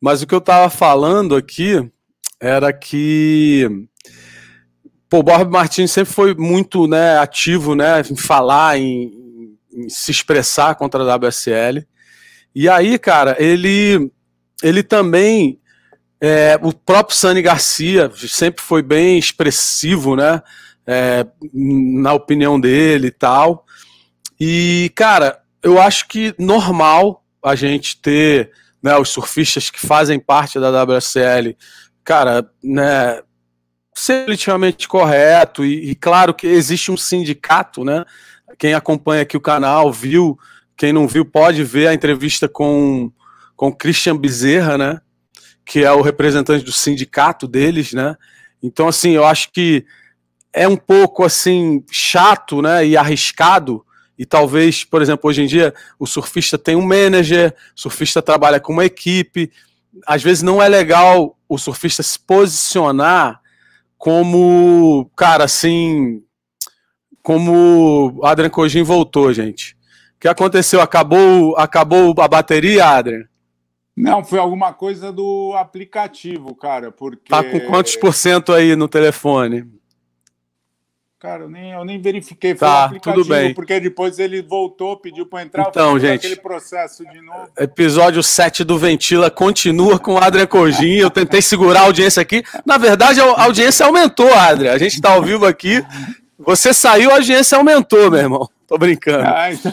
Mas 0.00 0.22
o 0.22 0.26
que 0.28 0.34
eu 0.36 0.38
estava 0.38 0.70
falando 0.70 1.34
aqui 1.34 1.90
era 2.42 2.72
que 2.72 3.68
pô, 5.08 5.20
o 5.20 5.22
Bob 5.22 5.48
Martins 5.48 5.92
sempre 5.92 6.12
foi 6.12 6.34
muito 6.34 6.88
né, 6.88 7.18
ativo 7.18 7.76
né, 7.76 8.00
em 8.00 8.16
falar, 8.16 8.76
em, 8.76 9.56
em 9.72 9.88
se 9.88 10.10
expressar 10.10 10.74
contra 10.74 11.04
a 11.04 11.16
WSL. 11.16 11.86
E 12.52 12.68
aí, 12.68 12.98
cara, 12.98 13.36
ele, 13.38 14.10
ele 14.60 14.82
também 14.82 15.60
é, 16.20 16.58
o 16.60 16.72
próprio 16.72 17.16
Sani 17.16 17.40
Garcia 17.40 18.10
sempre 18.16 18.62
foi 18.62 18.82
bem 18.82 19.18
expressivo, 19.18 20.16
né? 20.16 20.42
É, 20.84 21.24
na 21.52 22.12
opinião 22.12 22.58
dele 22.58 23.06
e 23.06 23.12
tal. 23.12 23.64
E, 24.38 24.90
cara, 24.96 25.40
eu 25.62 25.80
acho 25.80 26.08
que 26.08 26.34
normal 26.36 27.24
a 27.40 27.54
gente 27.54 28.00
ter 28.00 28.50
né, 28.82 28.96
os 28.96 29.10
surfistas 29.10 29.70
que 29.70 29.80
fazem 29.80 30.18
parte 30.18 30.58
da 30.58 30.82
WSL, 30.82 31.56
cara, 32.04 32.48
né, 32.62 33.22
ser 33.94 34.24
politicamente 34.24 34.88
correto. 34.88 35.64
E, 35.64 35.90
e, 35.90 35.94
claro 35.94 36.34
que 36.34 36.46
existe 36.46 36.90
um 36.90 36.96
sindicato, 36.96 37.84
né? 37.84 38.04
Quem 38.58 38.74
acompanha 38.74 39.22
aqui 39.22 39.36
o 39.36 39.40
canal 39.40 39.92
viu, 39.92 40.38
quem 40.76 40.92
não 40.92 41.08
viu 41.08 41.24
pode 41.24 41.64
ver 41.64 41.88
a 41.88 41.94
entrevista 41.94 42.48
com 42.48 43.10
com 43.54 43.72
Christian 43.72 44.16
Bezerra, 44.16 44.76
né? 44.76 45.00
que 45.64 45.84
é 45.84 45.92
o 45.92 46.02
representante 46.02 46.64
do 46.64 46.72
sindicato 46.72 47.46
deles, 47.46 47.92
né? 47.92 48.16
Então, 48.62 48.88
assim, 48.88 49.12
eu 49.12 49.24
acho 49.24 49.50
que 49.52 49.84
é 50.52 50.68
um 50.68 50.76
pouco 50.76 51.24
assim 51.24 51.84
chato, 51.90 52.60
né, 52.60 52.86
e 52.86 52.96
arriscado. 52.96 53.84
E 54.18 54.26
talvez, 54.26 54.84
por 54.84 55.00
exemplo, 55.00 55.28
hoje 55.28 55.42
em 55.42 55.46
dia 55.46 55.74
o 55.98 56.06
surfista 56.06 56.58
tem 56.58 56.76
um 56.76 56.82
manager, 56.82 57.54
o 57.76 57.80
surfista 57.80 58.20
trabalha 58.20 58.60
com 58.60 58.72
uma 58.72 58.84
equipe. 58.84 59.50
Às 60.06 60.22
vezes 60.22 60.42
não 60.42 60.62
é 60.62 60.68
legal 60.68 61.38
o 61.48 61.58
surfista 61.58 62.02
se 62.02 62.18
posicionar 62.18 63.40
como, 63.98 65.10
cara, 65.16 65.44
assim, 65.44 66.22
como 67.22 68.20
Adrian 68.24 68.50
Cogin 68.50 68.82
voltou, 68.82 69.32
gente. 69.32 69.76
O 70.16 70.20
que 70.20 70.28
aconteceu? 70.28 70.80
Acabou, 70.80 71.56
acabou 71.56 72.14
a 72.18 72.28
bateria, 72.28 72.86
Adrian? 72.86 73.24
Não, 73.96 74.24
foi 74.24 74.38
alguma 74.38 74.72
coisa 74.72 75.12
do 75.12 75.52
aplicativo, 75.54 76.54
cara, 76.54 76.90
porque... 76.90 77.28
Tá 77.28 77.44
com 77.44 77.60
quantos 77.60 77.94
por 77.94 78.14
cento 78.14 78.52
aí 78.52 78.74
no 78.74 78.88
telefone? 78.88 79.66
Cara, 81.22 81.44
eu 81.44 81.48
nem, 81.48 81.70
eu 81.70 81.84
nem 81.84 82.02
verifiquei, 82.02 82.50
foi 82.50 82.66
tá, 82.66 82.92
tudo 83.00 83.24
bem. 83.24 83.54
porque 83.54 83.78
depois 83.78 84.18
ele 84.18 84.42
voltou, 84.42 84.96
pediu 84.96 85.24
para 85.24 85.44
entrar, 85.44 85.68
então, 85.68 85.96
gente, 85.96 86.26
aquele 86.26 86.34
processo 86.34 87.04
de 87.08 87.20
novo. 87.20 87.48
Episódio 87.56 88.20
7 88.24 88.64
do 88.64 88.76
Ventila 88.76 89.30
continua 89.30 90.00
com 90.00 90.14
o 90.14 90.18
Adrian 90.18 90.48
Cogin, 90.48 90.96
eu 90.96 91.10
tentei 91.12 91.40
segurar 91.40 91.82
a 91.82 91.84
audiência 91.84 92.20
aqui, 92.20 92.42
na 92.66 92.76
verdade 92.76 93.20
a 93.20 93.44
audiência 93.44 93.86
aumentou, 93.86 94.34
Adrian, 94.34 94.72
a 94.72 94.78
gente 94.78 94.94
está 94.94 95.12
ao 95.12 95.22
vivo 95.22 95.46
aqui, 95.46 95.80
você 96.36 96.74
saiu, 96.74 97.12
a 97.12 97.14
audiência 97.14 97.56
aumentou, 97.56 98.10
meu 98.10 98.18
irmão, 98.18 98.50
tô 98.66 98.76
brincando. 98.76 99.22
Ah, 99.24 99.52
então... 99.52 99.72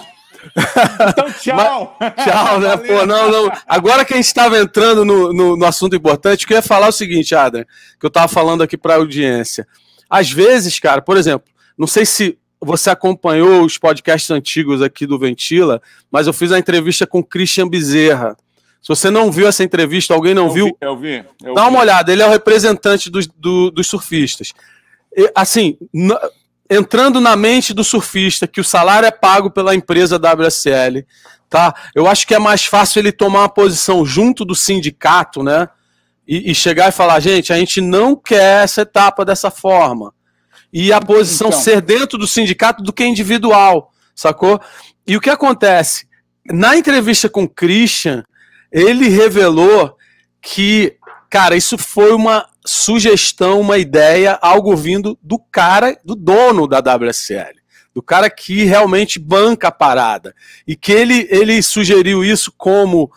Então, 0.55 1.31
tchau. 1.41 1.97
Mas, 1.99 2.13
tchau, 2.23 2.59
né? 2.59 2.77
Pô, 2.77 3.05
não, 3.05 3.29
não. 3.29 3.51
Agora 3.67 4.05
que 4.05 4.13
a 4.13 4.15
gente 4.15 4.25
estava 4.25 4.57
entrando 4.57 5.03
no, 5.03 5.33
no, 5.33 5.57
no, 5.57 5.65
assunto 5.65 5.95
importante, 5.95 6.43
eu 6.43 6.47
queria 6.47 6.61
falar 6.61 6.87
o 6.87 6.93
seguinte, 6.93 7.35
Adrian, 7.35 7.65
que 7.99 8.05
eu 8.05 8.07
estava 8.07 8.27
falando 8.27 8.63
aqui 8.63 8.77
para 8.77 8.93
a 8.93 8.97
audiência. 8.97 9.67
Às 10.09 10.31
vezes, 10.31 10.79
cara, 10.79 11.01
por 11.01 11.17
exemplo, 11.17 11.47
não 11.77 11.87
sei 11.87 12.05
se 12.05 12.37
você 12.61 12.89
acompanhou 12.89 13.63
os 13.63 13.77
podcasts 13.77 14.29
antigos 14.31 14.81
aqui 14.81 15.05
do 15.05 15.19
Ventila, 15.19 15.81
mas 16.11 16.27
eu 16.27 16.33
fiz 16.33 16.51
a 16.51 16.59
entrevista 16.59 17.07
com 17.07 17.19
o 17.19 17.23
Christian 17.23 17.67
Bezerra. 17.67 18.35
Se 18.81 18.87
você 18.87 19.09
não 19.09 19.31
viu 19.31 19.47
essa 19.47 19.63
entrevista, 19.63 20.13
alguém 20.13 20.33
não 20.33 20.47
eu 20.47 20.53
viu? 20.53 20.65
Vi, 20.65 20.75
eu 20.81 20.97
vi. 20.97 21.25
Eu 21.43 21.53
dá 21.53 21.67
uma 21.67 21.79
olhada, 21.79 22.11
ele 22.11 22.21
é 22.21 22.25
o 22.25 22.29
representante 22.29 23.09
dos, 23.09 23.27
do, 23.27 23.71
dos 23.71 23.87
surfistas. 23.87 24.53
E, 25.15 25.31
assim, 25.35 25.77
entrando 26.69 27.19
na 27.19 27.35
mente 27.35 27.73
do 27.73 27.83
surfista 27.83 28.47
que 28.47 28.61
o 28.61 28.63
salário 28.63 29.07
é 29.07 29.11
pago 29.11 29.49
pela 29.49 29.75
empresa 29.75 30.17
WSL, 30.17 31.05
tá? 31.49 31.73
Eu 31.95 32.07
acho 32.07 32.27
que 32.27 32.35
é 32.35 32.39
mais 32.39 32.65
fácil 32.65 32.99
ele 32.99 33.11
tomar 33.11 33.39
uma 33.39 33.49
posição 33.49 34.05
junto 34.05 34.45
do 34.45 34.55
sindicato, 34.55 35.43
né? 35.43 35.67
E, 36.31 36.51
e 36.51 36.53
chegar 36.53 36.89
e 36.89 36.91
falar, 36.91 37.19
gente, 37.19 37.51
a 37.51 37.57
gente 37.57 37.81
não 37.81 38.15
quer 38.15 38.63
essa 38.63 38.81
etapa 38.81 39.25
dessa 39.25 39.49
forma. 39.49 40.13
E 40.71 40.93
a 40.93 41.01
posição 41.01 41.47
então. 41.47 41.59
ser 41.59 41.81
dentro 41.81 42.19
do 42.19 42.27
sindicato 42.27 42.83
do 42.83 42.93
que 42.93 43.03
individual, 43.03 43.91
sacou? 44.13 44.61
E 45.07 45.17
o 45.17 45.21
que 45.21 45.31
acontece? 45.31 46.07
Na 46.45 46.77
entrevista 46.77 47.27
com 47.27 47.45
o 47.45 47.49
Christian, 47.49 48.23
ele 48.71 49.07
revelou 49.07 49.97
que, 50.39 50.95
cara, 51.31 51.55
isso 51.55 51.79
foi 51.79 52.13
uma 52.13 52.47
sugestão, 52.63 53.59
uma 53.59 53.79
ideia, 53.79 54.37
algo 54.39 54.75
vindo 54.75 55.17
do 55.23 55.39
cara, 55.39 55.97
do 56.05 56.15
dono 56.15 56.67
da 56.67 56.77
WSL, 56.77 57.55
do 57.91 58.03
cara 58.03 58.29
que 58.29 58.65
realmente 58.65 59.17
banca 59.17 59.69
a 59.69 59.71
parada. 59.71 60.35
E 60.67 60.75
que 60.75 60.91
ele, 60.91 61.27
ele 61.31 61.59
sugeriu 61.63 62.23
isso 62.23 62.53
como, 62.55 63.11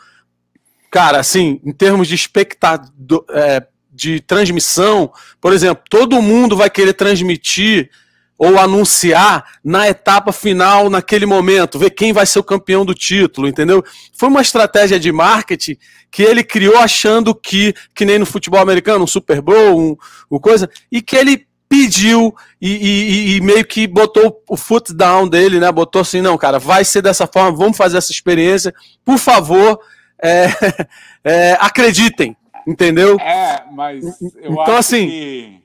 cara, 0.92 1.18
assim, 1.18 1.58
em 1.64 1.72
termos 1.72 2.06
de 2.06 2.14
espectador, 2.14 3.24
é, 3.30 3.66
de 3.90 4.20
transmissão, 4.20 5.10
por 5.40 5.54
exemplo, 5.54 5.82
todo 5.88 6.20
mundo 6.20 6.54
vai 6.54 6.68
querer 6.68 6.92
transmitir 6.92 7.90
ou 8.36 8.58
anunciar 8.58 9.42
na 9.64 9.88
etapa 9.88 10.32
final, 10.32 10.90
naquele 10.90 11.24
momento, 11.24 11.78
ver 11.78 11.90
quem 11.90 12.12
vai 12.12 12.26
ser 12.26 12.40
o 12.40 12.44
campeão 12.44 12.84
do 12.84 12.92
título, 12.92 13.48
entendeu? 13.48 13.82
Foi 14.12 14.28
uma 14.28 14.42
estratégia 14.42 15.00
de 15.00 15.10
marketing 15.10 15.78
que 16.10 16.22
ele 16.22 16.44
criou 16.44 16.76
achando 16.76 17.34
que, 17.34 17.74
que 17.94 18.04
nem 18.04 18.18
no 18.18 18.26
futebol 18.26 18.60
americano, 18.60 19.04
um 19.04 19.06
Super 19.06 19.40
Bowl, 19.40 19.80
um, 19.80 19.96
um 20.30 20.38
coisa, 20.38 20.68
e 20.90 21.00
que 21.00 21.16
ele 21.16 21.46
pediu 21.70 22.34
e, 22.60 22.70
e, 22.70 23.36
e, 23.36 23.40
meio 23.40 23.64
que 23.64 23.86
botou 23.86 24.42
o 24.46 24.58
foot 24.58 24.92
down 24.92 25.26
dele, 25.26 25.58
né? 25.58 25.72
Botou 25.72 26.02
assim, 26.02 26.20
não, 26.20 26.36
cara, 26.36 26.58
vai 26.58 26.84
ser 26.84 27.00
dessa 27.00 27.26
forma, 27.26 27.56
vamos 27.56 27.78
fazer 27.78 27.96
essa 27.96 28.12
experiência, 28.12 28.74
por 29.02 29.16
favor, 29.16 29.80
é, 30.22 30.46
é, 31.24 31.52
acreditem, 31.60 32.36
entendeu? 32.66 33.18
É, 33.18 33.64
mas 33.72 34.04
eu 34.20 34.52
então, 34.52 34.62
acho 34.62 34.72
assim, 34.72 35.08
que 35.08 35.62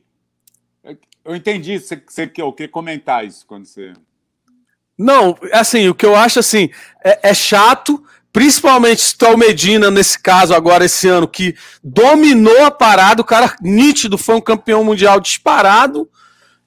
eu 1.28 1.36
entendi, 1.36 1.78
você, 1.78 2.02
você 2.08 2.26
quer 2.26 2.70
comentar 2.70 3.26
isso 3.26 3.46
quando 3.46 3.66
você. 3.66 3.92
Não, 4.98 5.38
assim, 5.52 5.90
o 5.90 5.94
que 5.94 6.06
eu 6.06 6.16
acho 6.16 6.40
assim, 6.40 6.70
é, 7.04 7.32
é 7.32 7.34
chato, 7.34 8.02
principalmente 8.32 9.02
se 9.02 9.16
o 9.26 9.38
Medina, 9.38 9.92
nesse 9.92 10.18
caso, 10.18 10.56
agora, 10.56 10.86
esse 10.86 11.06
ano, 11.06 11.28
que 11.28 11.54
dominou 11.84 12.64
a 12.64 12.72
parada, 12.72 13.22
o 13.22 13.26
cara 13.26 13.54
nítido, 13.62 14.18
foi 14.18 14.36
um 14.36 14.42
campeão 14.42 14.86
mundial 14.86 15.20
disparado. 15.20 16.10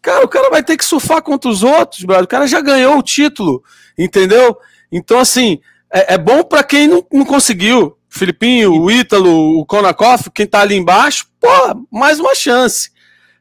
Cara, 0.03 0.27
o 0.27 0.29
cara 0.29 0.51
vai 0.51 0.63
ter 0.63 0.77
que 0.77 0.85
surfar 0.85 1.23
contra 1.23 1.51
os 1.51 1.63
outros, 1.63 2.05
brother. 2.05 2.25
O 2.25 2.29
cara 2.29 2.47
já 2.47 2.61
ganhou 2.61 2.99
o 2.99 3.03
título, 3.03 3.65
entendeu? 3.99 4.59
Então, 4.93 5.19
assim, 5.19 5.59
é, 5.93 6.15
é 6.15 6.19
bom 6.19 6.43
para 6.43 6.63
quem 6.63 6.87
não, 6.87 7.05
não 7.13 7.25
conseguiu. 7.25 7.97
Filipinho, 8.09 8.73
o 8.73 8.91
Ítalo, 8.91 9.61
o 9.61 9.65
Konakoff, 9.65 10.31
quem 10.31 10.47
tá 10.47 10.61
ali 10.61 10.77
embaixo, 10.77 11.27
pô, 11.41 11.49
mais 11.91 12.19
uma 12.19 12.35
chance. 12.35 12.91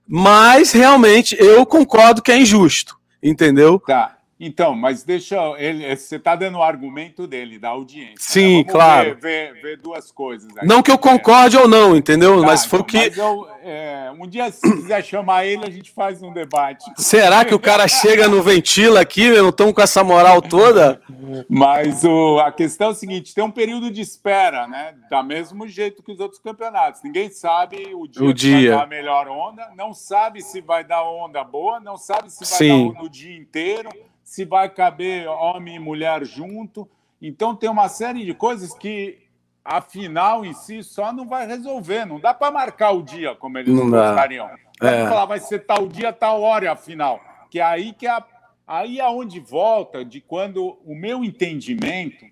Mas 0.08 0.72
realmente 0.72 1.36
eu 1.40 1.66
concordo 1.66 2.22
que 2.22 2.32
é 2.32 2.38
injusto, 2.40 2.96
entendeu? 3.22 3.80
Tá. 3.80 4.19
Então, 4.42 4.74
mas 4.74 5.04
deixa 5.04 5.36
ele. 5.58 5.94
Você 5.94 6.16
está 6.16 6.34
dando 6.34 6.60
o 6.60 6.64
argumento 6.64 7.28
dele, 7.28 7.60
da 7.60 7.70
audiência. 7.70 8.12
Né? 8.12 8.16
Sim, 8.20 8.58
né? 8.60 8.64
claro. 8.64 9.10
Ver, 9.16 9.54
ver, 9.54 9.62
ver, 9.62 9.78
duas 9.78 10.14
coisas. 10.14 10.50
Aí. 10.58 10.66
Não 10.66 10.82
que 10.82 10.90
eu 10.90 10.98
concorde 10.98 11.58
é. 11.58 11.60
ou 11.60 11.68
não, 11.68 11.94
entendeu? 11.94 12.40
Tá, 12.40 12.48
mas 12.48 12.64
foi 12.64 12.80
o 12.80 12.84
que. 12.86 13.12
Eu, 13.18 13.46
é, 13.62 14.10
um 14.18 14.26
dia, 14.26 14.50
se 14.50 14.62
quiser 14.62 15.04
chamar 15.04 15.46
ele, 15.46 15.66
a 15.66 15.70
gente 15.70 15.92
faz 15.92 16.24
um 16.24 16.32
debate. 16.32 16.90
Será 16.96 17.44
que 17.44 17.54
o 17.54 17.60
cara 17.60 17.86
chega 17.90 18.30
no 18.30 18.42
ventila 18.42 19.02
aqui? 19.02 19.24
Eu 19.24 19.44
não 19.44 19.50
estou 19.50 19.74
com 19.74 19.82
essa 19.82 20.06
moral 20.06 20.42
toda? 20.42 21.02
Mas 21.50 22.06
o, 22.06 22.40
a 22.40 22.50
questão 22.50 22.88
é 22.88 22.92
o 22.92 22.96
seguinte: 22.96 23.36
tem 23.36 23.44
um 23.44 23.52
período 23.52 23.92
de 23.92 24.00
espera, 24.00 24.66
né? 24.68 24.96
Da 25.10 25.22
mesmo 25.22 25.68
jeito 25.68 26.02
que 26.02 26.14
os 26.14 26.20
outros 26.22 26.40
campeonatos. 26.40 27.04
Ninguém 27.04 27.30
sabe 27.30 27.94
o 27.94 28.08
dia, 28.08 28.24
o 28.24 28.34
dia. 28.34 28.70
vai 28.70 28.78
dar 28.78 28.84
a 28.84 28.88
melhor 28.88 29.28
onda, 29.28 29.70
não 29.76 29.94
sabe 29.94 30.42
se 30.42 30.62
vai 30.62 30.86
dar 30.86 31.04
onda 31.04 31.44
boa, 31.44 31.82
não 31.82 31.98
sabe 31.98 32.32
se 32.32 32.40
vai 32.40 32.58
Sim. 32.58 32.94
dar 32.94 33.04
no 33.04 33.10
dia 33.10 33.38
inteiro 33.38 33.90
se 34.30 34.46
vai 34.46 34.70
caber 34.70 35.28
homem 35.28 35.78
e 35.78 35.80
mulher 35.80 36.24
junto. 36.24 36.88
Então 37.20 37.56
tem 37.56 37.68
uma 37.68 37.90
série 37.90 38.24
de 38.24 38.32
coisas 38.32 38.76
que 38.76 39.18
a 39.66 39.82
final 39.82 40.46
em 40.46 40.54
si 40.54 40.84
só 40.84 41.12
não 41.12 41.28
vai 41.28 41.48
resolver. 41.48 42.06
Não 42.06 42.20
dá 42.20 42.32
para 42.32 42.52
marcar 42.52 42.92
o 42.92 43.02
dia 43.02 43.34
como 43.34 43.58
eles 43.58 43.74
não 43.74 43.90
gostariam. 43.90 44.48
É. 44.80 45.08
falar, 45.08 45.26
vai 45.26 45.40
ser 45.40 45.66
tal 45.66 45.88
dia, 45.88 46.14
tal 46.14 46.44
hora 46.44 46.72
a 46.72 46.76
final. 46.76 47.20
Que 47.50 47.60
é 47.60 47.64
aí 47.64 47.92
que 47.92 48.06
a, 48.06 48.24
aí 48.68 49.00
é 49.00 49.10
onde 49.10 49.40
volta 49.40 50.06
de 50.06 50.22
quando 50.22 50.78
o 50.86 50.94
meu 50.94 51.24
entendimento 51.24 52.24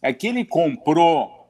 é 0.00 0.12
que 0.12 0.28
ele 0.28 0.44
comprou 0.44 1.48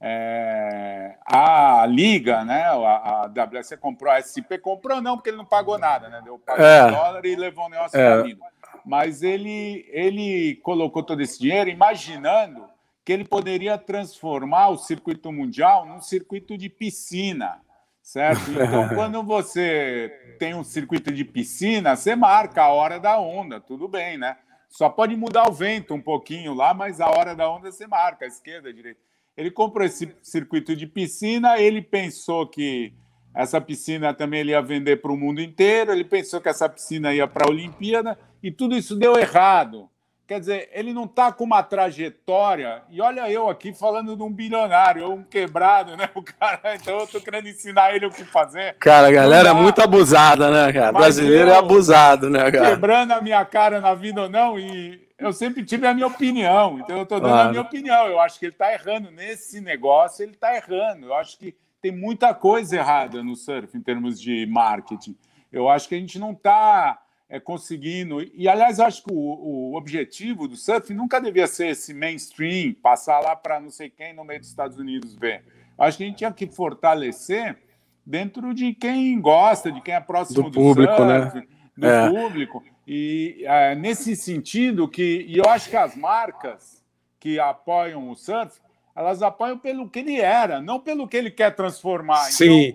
é, 0.00 1.16
a 1.26 1.84
Liga, 1.86 2.44
né, 2.44 2.62
a, 2.62 3.24
a 3.24 3.26
WSC 3.26 3.76
comprou, 3.78 4.12
a 4.12 4.22
SP 4.22 4.56
comprou 4.62 5.02
não, 5.02 5.16
porque 5.16 5.30
ele 5.30 5.36
não 5.36 5.44
pagou 5.44 5.76
nada, 5.76 6.08
né? 6.08 6.20
Deu 6.24 6.38
pagou 6.38 6.64
é. 6.64 6.88
dólar 6.88 7.26
e 7.26 7.34
levou 7.34 7.66
o 7.66 7.68
negócio 7.68 7.98
é. 7.98 8.10
para 8.10 8.20
a 8.20 8.24
Liga. 8.24 8.44
Mas 8.84 9.22
ele, 9.22 9.86
ele 9.90 10.56
colocou 10.62 11.02
todo 11.02 11.20
esse 11.20 11.38
dinheiro 11.38 11.70
imaginando 11.70 12.64
que 13.04 13.12
ele 13.12 13.24
poderia 13.24 13.78
transformar 13.78 14.68
o 14.68 14.78
circuito 14.78 15.32
mundial 15.32 15.86
num 15.86 16.00
circuito 16.00 16.56
de 16.56 16.68
piscina, 16.68 17.60
certo? 18.02 18.50
Então, 18.50 18.88
quando 18.94 19.22
você 19.22 20.36
tem 20.38 20.54
um 20.54 20.64
circuito 20.64 21.12
de 21.12 21.24
piscina, 21.24 21.96
você 21.96 22.14
marca 22.14 22.62
a 22.62 22.72
hora 22.72 23.00
da 23.00 23.18
onda, 23.18 23.60
tudo 23.60 23.88
bem, 23.88 24.18
né? 24.18 24.36
Só 24.68 24.88
pode 24.88 25.16
mudar 25.16 25.48
o 25.48 25.52
vento 25.52 25.94
um 25.94 26.00
pouquinho 26.00 26.54
lá, 26.54 26.72
mas 26.72 27.00
a 27.00 27.08
hora 27.08 27.34
da 27.34 27.50
onda 27.50 27.72
você 27.72 27.86
marca, 27.86 28.26
esquerda, 28.26 28.72
direita. 28.72 29.00
Ele 29.36 29.50
comprou 29.50 29.84
esse 29.84 30.14
circuito 30.22 30.76
de 30.76 30.86
piscina, 30.86 31.58
ele 31.58 31.82
pensou 31.82 32.46
que 32.46 32.92
essa 33.34 33.60
piscina 33.60 34.12
também 34.12 34.40
ele 34.40 34.50
ia 34.50 34.62
vender 34.62 34.96
para 34.96 35.12
o 35.12 35.16
mundo 35.16 35.40
inteiro, 35.40 35.92
ele 35.92 36.04
pensou 36.04 36.40
que 36.40 36.48
essa 36.48 36.68
piscina 36.68 37.14
ia 37.14 37.26
para 37.26 37.46
a 37.46 37.50
Olimpíada, 37.50 38.18
e 38.42 38.50
tudo 38.50 38.76
isso 38.76 38.96
deu 38.96 39.16
errado. 39.16 39.88
Quer 40.30 40.38
dizer, 40.38 40.70
ele 40.72 40.92
não 40.92 41.06
está 41.06 41.32
com 41.32 41.42
uma 41.42 41.60
trajetória. 41.60 42.82
E 42.88 43.00
olha 43.00 43.28
eu 43.28 43.48
aqui 43.48 43.72
falando 43.72 44.16
de 44.16 44.22
um 44.22 44.32
bilionário, 44.32 45.10
um 45.10 45.24
quebrado, 45.24 45.96
né? 45.96 46.08
O 46.14 46.22
cara, 46.22 46.76
então 46.76 46.98
eu 46.98 47.04
estou 47.04 47.20
querendo 47.20 47.48
ensinar 47.48 47.96
ele 47.96 48.06
o 48.06 48.12
que 48.12 48.24
fazer. 48.24 48.76
Cara, 48.78 49.08
a 49.08 49.10
galera 49.10 49.48
é 49.48 49.52
muito 49.52 49.82
abusada, 49.82 50.48
né, 50.48 50.72
cara? 50.72 50.92
Mas 50.92 51.16
Brasileiro 51.16 51.48
é 51.48 51.50
eu, 51.50 51.54
é 51.56 51.58
abusado, 51.58 52.30
né, 52.30 52.48
cara? 52.48 52.70
Quebrando 52.70 53.10
a 53.10 53.20
minha 53.20 53.44
cara 53.44 53.80
na 53.80 53.92
vida 53.92 54.22
ou 54.22 54.28
não, 54.28 54.56
e 54.56 55.04
eu 55.18 55.32
sempre 55.32 55.64
tive 55.64 55.84
a 55.88 55.92
minha 55.92 56.06
opinião. 56.06 56.78
Então 56.78 56.98
eu 56.98 57.02
estou 57.02 57.18
dando 57.18 57.30
claro. 57.30 57.48
a 57.48 57.50
minha 57.50 57.62
opinião. 57.62 58.06
Eu 58.06 58.20
acho 58.20 58.38
que 58.38 58.46
ele 58.46 58.52
está 58.52 58.72
errando 58.72 59.10
nesse 59.10 59.60
negócio, 59.60 60.22
ele 60.22 60.32
está 60.32 60.54
errando. 60.54 61.06
Eu 61.06 61.14
acho 61.14 61.36
que 61.38 61.56
tem 61.80 61.92
muita 61.92 62.34
coisa 62.34 62.76
errada 62.76 63.22
no 63.22 63.34
surf 63.34 63.76
em 63.76 63.80
termos 63.80 64.20
de 64.20 64.46
marketing. 64.46 65.16
Eu 65.50 65.68
acho 65.68 65.88
que 65.88 65.94
a 65.94 65.98
gente 65.98 66.18
não 66.18 66.32
está 66.32 67.00
é, 67.28 67.40
conseguindo. 67.40 68.20
E, 68.22 68.48
aliás, 68.48 68.78
acho 68.80 69.04
que 69.04 69.12
o, 69.12 69.16
o, 69.16 69.76
objetivo 69.76 70.46
do 70.46 70.56
surf 70.56 70.92
nunca 70.92 71.20
devia 71.20 71.46
ser 71.46 71.68
esse 71.68 71.94
mainstream, 71.94 72.74
passar 72.74 73.20
lá 73.20 73.34
para 73.34 73.60
não 73.60 73.70
sei 73.70 73.88
quem 73.88 74.14
no 74.14 74.24
meio 74.24 74.40
dos 74.40 74.48
Estados 74.48 74.76
Unidos 74.78 75.14
ver. 75.14 75.44
Acho 75.78 75.96
que 75.96 76.04
a 76.04 76.06
gente 76.06 76.18
tinha 76.18 76.32
que 76.32 76.46
fortalecer 76.46 77.56
dentro 78.04 78.52
de 78.52 78.74
quem 78.74 79.18
gosta, 79.20 79.72
de 79.72 79.80
quem 79.80 79.94
é 79.94 80.00
próximo 80.00 80.44
do, 80.44 80.50
do 80.50 80.60
público, 80.60 80.96
surf, 80.96 81.36
né? 81.36 81.46
do 81.76 81.86
é. 81.86 82.10
público. 82.10 82.64
E 82.86 83.44
é, 83.46 83.74
nesse 83.74 84.16
sentido 84.16 84.88
que 84.88 85.24
e 85.26 85.38
eu 85.38 85.44
acho 85.48 85.70
que 85.70 85.76
as 85.76 85.96
marcas 85.96 86.84
que 87.18 87.38
apoiam 87.38 88.10
o 88.10 88.16
surf, 88.16 88.60
elas 88.94 89.22
apoiam 89.22 89.58
pelo 89.58 89.88
que 89.88 90.00
ele 90.00 90.20
era, 90.20 90.60
não 90.60 90.80
pelo 90.80 91.08
que 91.08 91.16
ele 91.16 91.30
quer 91.30 91.54
transformar. 91.54 92.24
Sim, 92.24 92.74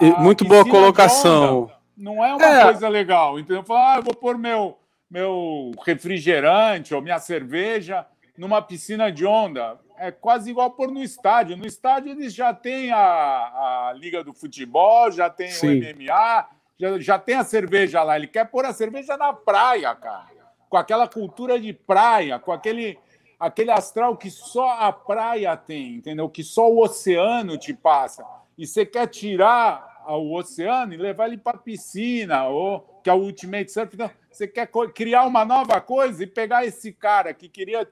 então, 0.00 0.20
muito 0.20 0.44
boa 0.44 0.64
colocação. 0.68 1.70
Não 1.96 2.24
é 2.24 2.34
uma 2.34 2.46
é. 2.46 2.64
coisa 2.64 2.88
legal. 2.88 3.38
Então, 3.38 3.62
falar, 3.62 3.94
ah, 3.94 3.96
eu 3.98 4.02
vou 4.02 4.14
pôr 4.14 4.38
meu, 4.38 4.78
meu 5.10 5.72
refrigerante 5.84 6.94
ou 6.94 7.02
minha 7.02 7.18
cerveja 7.18 8.06
numa 8.40 8.62
piscina 8.62 9.12
de 9.12 9.26
onda. 9.26 9.78
É 9.98 10.10
quase 10.10 10.50
igual 10.50 10.70
pôr 10.70 10.90
no 10.90 11.02
estádio. 11.02 11.58
No 11.58 11.66
estádio 11.66 12.12
eles 12.12 12.32
já 12.32 12.54
têm 12.54 12.90
a, 12.90 12.98
a 12.98 13.92
Liga 13.94 14.24
do 14.24 14.32
Futebol, 14.32 15.12
já 15.12 15.28
tem 15.28 15.50
Sim. 15.50 15.78
o 15.78 15.94
MMA, 15.94 16.48
já, 16.78 16.98
já 16.98 17.18
tem 17.18 17.34
a 17.34 17.44
cerveja 17.44 18.02
lá. 18.02 18.16
Ele 18.16 18.26
quer 18.26 18.46
pôr 18.46 18.64
a 18.64 18.72
cerveja 18.72 19.18
na 19.18 19.34
praia, 19.34 19.94
cara. 19.94 20.30
Com 20.70 20.78
aquela 20.78 21.06
cultura 21.06 21.60
de 21.60 21.74
praia, 21.74 22.38
com 22.38 22.50
aquele, 22.50 22.98
aquele 23.40 23.70
astral 23.70 24.18
que 24.18 24.30
só 24.30 24.68
a 24.78 24.92
praia 24.92 25.56
tem, 25.56 25.94
entendeu? 25.94 26.28
Que 26.28 26.44
só 26.44 26.70
o 26.70 26.84
oceano 26.84 27.56
te 27.56 27.72
passa. 27.72 28.22
E 28.56 28.66
você 28.66 28.84
quer 28.84 29.06
tirar 29.06 30.02
ao 30.04 30.30
oceano 30.30 30.92
e 30.92 30.98
levar 30.98 31.28
ele 31.28 31.38
para 31.38 31.56
a 31.56 31.60
piscina, 31.60 32.46
ou 32.46 33.00
que 33.02 33.08
é 33.08 33.14
o 33.14 33.16
Ultimate 33.16 33.72
Surf. 33.72 33.94
Então, 33.94 34.10
você 34.30 34.46
quer 34.46 34.68
criar 34.94 35.24
uma 35.24 35.44
nova 35.44 35.80
coisa 35.80 36.22
e 36.22 36.26
pegar 36.26 36.66
esse 36.66 36.92
cara 36.92 37.32
que 37.32 37.48
queria 37.48 37.88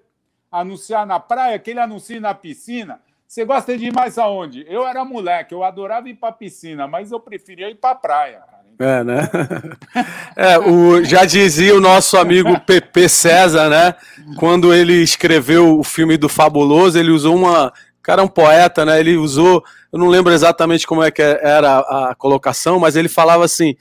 anunciar 0.53 1.07
na 1.07 1.19
praia, 1.19 1.59
que 1.59 1.71
ele 1.71 1.81
anuncie 1.81 2.21
na 2.21 2.35
piscina. 2.35 3.01
Você 3.27 3.45
gosta 3.45 3.77
de 3.77 3.87
ir 3.87 3.93
mais 3.93 4.19
aonde? 4.19 4.65
Eu 4.69 4.87
era 4.87 5.05
moleque, 5.05 5.53
eu 5.53 5.63
adorava 5.63 6.09
ir 6.09 6.15
para 6.15 6.31
a 6.31 6.33
piscina, 6.33 6.87
mas 6.87 7.13
eu 7.13 7.21
preferia 7.21 7.71
ir 7.71 7.75
para 7.75 7.91
a 7.91 7.95
praia. 7.95 8.43
É, 8.79 9.05
né? 9.05 9.29
É, 10.37 10.57
o, 10.57 11.03
já 11.05 11.25
dizia 11.25 11.75
o 11.75 11.81
nosso 11.81 12.17
amigo 12.17 12.61
Pepe 12.61 13.09
César, 13.09 13.69
né? 13.69 13.95
Quando 14.37 14.73
ele 14.73 15.03
escreveu 15.03 15.79
o 15.79 15.83
filme 15.83 16.17
do 16.17 16.29
Fabuloso, 16.29 16.97
ele 16.97 17.11
usou 17.11 17.35
uma 17.35 17.73
cara 18.09 18.23
é 18.23 18.25
um 18.25 18.29
poeta, 18.29 18.87
né? 18.87 18.99
Ele 19.01 19.19
usou, 19.19 19.63
eu 19.93 19.99
não 19.99 20.09
lembro 20.09 20.33
exatamente 20.33 20.87
como 20.87 21.03
é 21.03 21.11
que 21.11 21.21
era 21.21 21.79
a 21.79 22.15
colocação, 22.15 22.79
mas 22.79 22.97
ele 22.97 23.09
falava 23.09 23.45
assim: 23.45 23.77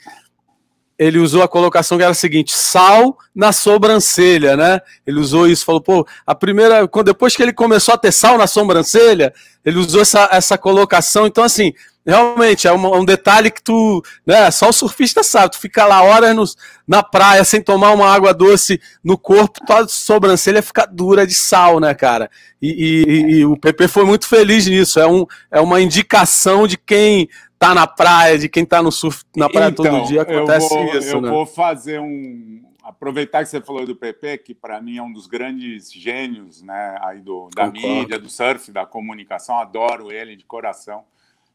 ele 1.00 1.20
usou 1.20 1.44
a 1.44 1.48
colocação 1.48 1.98
que 1.98 2.04
era 2.04 2.12
a 2.12 2.16
seguinte: 2.16 2.52
sal 2.52 3.18
na 3.34 3.54
sobrancelha, 3.54 4.58
né? 4.58 4.82
Ele 5.06 5.20
usou 5.20 5.48
isso, 5.48 5.64
falou, 5.64 5.80
pô, 5.80 6.08
a 6.26 6.36
primeira, 6.36 6.90
depois 7.06 7.38
que 7.38 7.44
ele 7.44 7.54
começou 7.54 7.94
a 7.94 7.98
ter 7.98 8.12
sal 8.12 8.38
na 8.38 8.48
sobrancelha, 8.48 9.34
ele 9.64 9.78
usou 9.78 10.02
essa, 10.02 10.28
essa 10.32 10.58
colocação. 10.58 11.26
Então, 11.26 11.44
assim, 11.44 11.74
realmente 12.08 12.66
é 12.66 12.72
um, 12.72 13.00
um, 13.00 13.04
detalhe 13.04 13.52
que 13.52 13.62
tu, 13.62 14.02
né, 14.26 14.50
só 14.50 14.70
o 14.70 14.74
surfista 14.74 15.22
sabe, 15.24 15.52
tu 15.52 15.60
fica 15.60 15.86
lá 15.86 16.02
horas 16.02 16.34
no, 16.34 16.46
na 16.88 17.04
praia 17.04 17.44
sem 17.44 17.62
tomar 17.62 17.92
uma 17.92 18.10
água 18.10 18.34
doce 18.34 18.80
no 19.04 19.18
corpo, 19.18 19.60
tua 19.66 19.86
sobrancelha 19.90 20.62
fica 20.62 20.86
dura 20.86 21.28
de 21.28 21.34
sal, 21.34 21.82
né, 21.82 21.94
cara? 21.94 22.32
E, 22.62 22.70
e, 22.70 23.32
e 23.34 23.46
o 23.46 23.58
PP 23.58 23.90
foi 23.90 24.06
muito 24.06 24.26
feliz 24.26 24.66
nisso, 24.66 25.02
é, 25.02 25.06
um, 25.06 25.26
é 25.52 25.60
uma 25.60 25.82
indicação 25.82 26.66
de 26.66 26.78
quem 26.78 27.28
tá 27.60 27.76
na 27.76 27.86
praia, 27.86 28.38
de 28.38 28.48
quem 28.48 28.64
tá 28.64 28.82
no 28.82 28.92
surf 28.92 29.26
na 29.36 29.50
praia 29.50 29.70
então, 29.70 29.84
todo 29.84 30.08
dia, 30.08 30.22
acontece 30.22 30.74
eu 30.74 30.86
vou, 30.86 30.98
isso, 30.98 31.10
eu 31.10 31.22
né? 31.22 31.30
vou 31.30 31.46
fazer 31.46 32.00
um... 32.00 32.64
Aproveitar 32.82 33.44
que 33.44 33.50
você 33.50 33.60
falou 33.60 33.86
do 33.86 33.98
PP, 33.98 34.38
que 34.38 34.56
para 34.56 34.80
mim 34.80 34.96
é 34.96 35.04
um 35.04 35.12
dos 35.12 35.28
grandes 35.28 35.92
gênios 35.92 36.62
né, 36.64 36.98
aí 37.02 37.20
do, 37.20 37.50
da 37.54 37.66
Concordo. 37.66 37.86
mídia, 37.86 38.18
do 38.18 38.30
surf, 38.30 38.72
da 38.72 38.86
comunicação, 38.86 39.58
adoro 39.58 40.10
ele 40.10 40.38
de 40.38 40.46
coração 40.46 41.04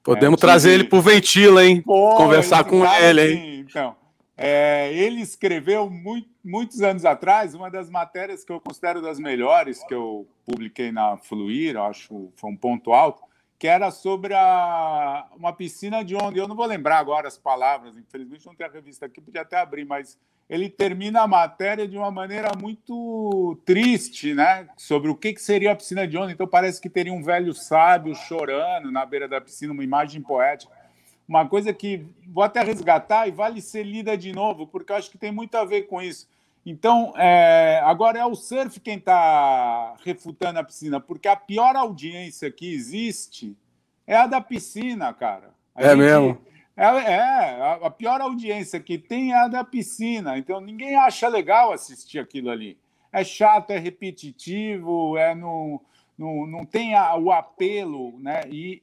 Podemos 0.02 0.38
é, 0.38 0.40
trazer 0.40 0.72
ele 0.72 0.84
para 0.84 0.98
o 0.98 1.02
Ventila, 1.02 1.64
hein? 1.64 1.80
Pô, 1.80 2.16
Conversar 2.16 2.64
com 2.64 2.84
ele, 2.84 3.32
hein? 3.32 3.66
Então, 3.68 3.94
é, 4.36 4.92
ele 4.92 5.20
escreveu 5.20 5.88
muito, 5.88 6.28
muitos 6.44 6.82
anos 6.82 7.04
atrás 7.04 7.54
uma 7.54 7.70
das 7.70 7.88
matérias 7.88 8.44
que 8.44 8.52
eu 8.52 8.60
considero 8.60 9.00
das 9.00 9.18
melhores 9.18 9.84
que 9.84 9.94
eu 9.94 10.26
publiquei 10.44 10.90
na 10.90 11.16
Fluir, 11.16 11.76
acho 11.76 12.32
foi 12.34 12.50
um 12.50 12.56
ponto 12.56 12.92
alto, 12.92 13.22
que 13.62 13.68
era 13.68 13.92
sobre 13.92 14.34
a, 14.34 15.24
uma 15.36 15.52
piscina 15.52 16.04
de 16.04 16.16
onda. 16.16 16.36
Eu 16.36 16.48
não 16.48 16.56
vou 16.56 16.66
lembrar 16.66 16.98
agora 16.98 17.28
as 17.28 17.38
palavras, 17.38 17.96
infelizmente 17.96 18.44
não 18.44 18.56
tem 18.56 18.66
a 18.66 18.68
revista 18.68 19.06
aqui, 19.06 19.20
podia 19.20 19.42
até 19.42 19.56
abrir, 19.56 19.84
mas 19.84 20.18
ele 20.50 20.68
termina 20.68 21.20
a 21.20 21.28
matéria 21.28 21.86
de 21.86 21.96
uma 21.96 22.10
maneira 22.10 22.50
muito 22.60 23.56
triste, 23.64 24.34
né? 24.34 24.66
Sobre 24.76 25.12
o 25.12 25.14
que, 25.14 25.32
que 25.32 25.40
seria 25.40 25.70
a 25.70 25.76
piscina 25.76 26.08
de 26.08 26.18
onda. 26.18 26.32
Então 26.32 26.44
parece 26.44 26.80
que 26.80 26.90
teria 26.90 27.12
um 27.12 27.22
velho 27.22 27.54
sábio 27.54 28.16
chorando 28.16 28.90
na 28.90 29.06
beira 29.06 29.28
da 29.28 29.40
piscina, 29.40 29.72
uma 29.72 29.84
imagem 29.84 30.20
poética. 30.20 30.72
Uma 31.28 31.48
coisa 31.48 31.72
que 31.72 32.04
vou 32.26 32.42
até 32.42 32.64
resgatar 32.64 33.28
e 33.28 33.30
vale 33.30 33.62
ser 33.62 33.84
lida 33.84 34.18
de 34.18 34.32
novo, 34.32 34.66
porque 34.66 34.92
acho 34.92 35.08
que 35.08 35.16
tem 35.16 35.30
muito 35.30 35.54
a 35.54 35.64
ver 35.64 35.82
com 35.82 36.02
isso. 36.02 36.28
Então, 36.64 37.12
é, 37.16 37.80
agora 37.84 38.18
é 38.18 38.24
o 38.24 38.36
surf 38.36 38.78
quem 38.78 38.96
está 38.96 39.94
refutando 40.04 40.60
a 40.60 40.64
piscina, 40.64 41.00
porque 41.00 41.26
a 41.26 41.34
pior 41.34 41.74
audiência 41.74 42.50
que 42.50 42.72
existe 42.72 43.56
é 44.06 44.16
a 44.16 44.26
da 44.26 44.40
piscina, 44.40 45.12
cara. 45.12 45.50
A 45.74 45.82
é 45.82 45.88
gente, 45.88 45.98
mesmo? 45.98 46.38
É, 46.76 46.84
é, 46.84 47.78
a 47.82 47.90
pior 47.90 48.20
audiência 48.20 48.80
que 48.80 48.96
tem 48.96 49.32
é 49.32 49.38
a 49.38 49.48
da 49.48 49.64
piscina. 49.64 50.38
Então 50.38 50.60
ninguém 50.60 50.96
acha 50.96 51.28
legal 51.28 51.72
assistir 51.72 52.18
aquilo 52.18 52.50
ali. 52.50 52.78
É 53.12 53.24
chato, 53.24 53.70
é 53.70 53.78
repetitivo, 53.78 55.18
é 55.18 55.34
no, 55.34 55.82
no, 56.16 56.46
não 56.46 56.64
tem 56.64 56.94
a, 56.94 57.14
o 57.16 57.30
apelo, 57.30 58.18
né? 58.20 58.42
E 58.48 58.82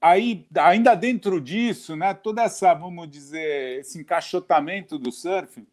aí, 0.00 0.46
ainda 0.56 0.94
dentro 0.94 1.40
disso, 1.40 1.96
né, 1.96 2.12
toda 2.12 2.42
essa, 2.42 2.74
vamos 2.74 3.08
dizer, 3.08 3.80
esse 3.80 3.98
encaixotamento 3.98 4.98
do 4.98 5.10
surf, 5.10 5.64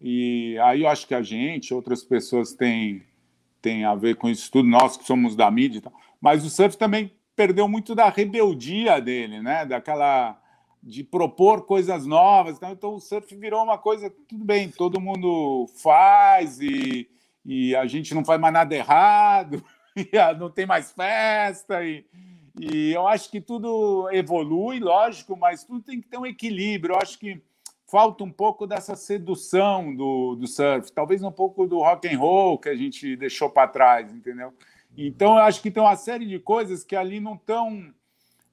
e 0.00 0.58
aí 0.62 0.82
eu 0.82 0.88
acho 0.88 1.06
que 1.06 1.14
a 1.14 1.22
gente, 1.22 1.72
outras 1.72 2.02
pessoas 2.02 2.52
têm, 2.52 3.02
têm 3.62 3.84
a 3.84 3.94
ver 3.94 4.16
com 4.16 4.28
isso 4.28 4.50
tudo, 4.50 4.68
nós 4.68 4.96
que 4.96 5.04
somos 5.04 5.34
da 5.34 5.50
mídia 5.50 5.78
e 5.78 5.80
tal, 5.80 5.92
mas 6.20 6.44
o 6.44 6.50
surf 6.50 6.76
também 6.76 7.12
perdeu 7.34 7.68
muito 7.68 7.94
da 7.94 8.08
rebeldia 8.08 9.00
dele, 9.00 9.40
né? 9.42 9.66
Daquela 9.66 10.40
de 10.82 11.02
propor 11.02 11.66
coisas 11.66 12.06
novas. 12.06 12.56
Então, 12.56 12.70
então 12.70 12.94
o 12.94 13.00
surf 13.00 13.34
virou 13.36 13.62
uma 13.62 13.76
coisa, 13.76 14.08
tudo 14.28 14.44
bem, 14.44 14.70
todo 14.70 15.00
mundo 15.00 15.66
faz 15.82 16.60
e, 16.60 17.08
e 17.44 17.74
a 17.74 17.86
gente 17.86 18.14
não 18.14 18.24
faz 18.24 18.40
mais 18.40 18.54
nada 18.54 18.74
errado, 18.74 19.62
e 19.96 20.08
não 20.38 20.50
tem 20.50 20.64
mais 20.64 20.92
festa. 20.92 21.84
E, 21.84 22.06
e 22.58 22.92
eu 22.92 23.06
acho 23.06 23.30
que 23.30 23.40
tudo 23.40 24.08
evolui, 24.12 24.78
lógico, 24.78 25.36
mas 25.36 25.64
tudo 25.64 25.82
tem 25.82 26.00
que 26.00 26.08
ter 26.08 26.18
um 26.18 26.26
equilíbrio. 26.26 26.94
Eu 26.94 27.00
acho 27.02 27.18
que 27.18 27.42
falta 27.96 28.22
um 28.22 28.30
pouco 28.30 28.66
dessa 28.66 28.94
sedução 28.94 29.96
do, 29.96 30.36
do 30.36 30.46
surf, 30.46 30.92
talvez 30.92 31.22
um 31.22 31.32
pouco 31.32 31.66
do 31.66 31.78
rock 31.78 32.06
and 32.06 32.18
roll 32.18 32.58
que 32.58 32.68
a 32.68 32.74
gente 32.74 33.16
deixou 33.16 33.48
para 33.48 33.68
trás, 33.68 34.12
entendeu? 34.12 34.52
Então, 34.94 35.36
eu 35.36 35.44
acho 35.44 35.62
que 35.62 35.70
tem 35.70 35.82
uma 35.82 35.96
série 35.96 36.26
de 36.26 36.38
coisas 36.38 36.84
que 36.84 36.94
ali 36.94 37.20
não 37.20 37.36
estão. 37.36 37.90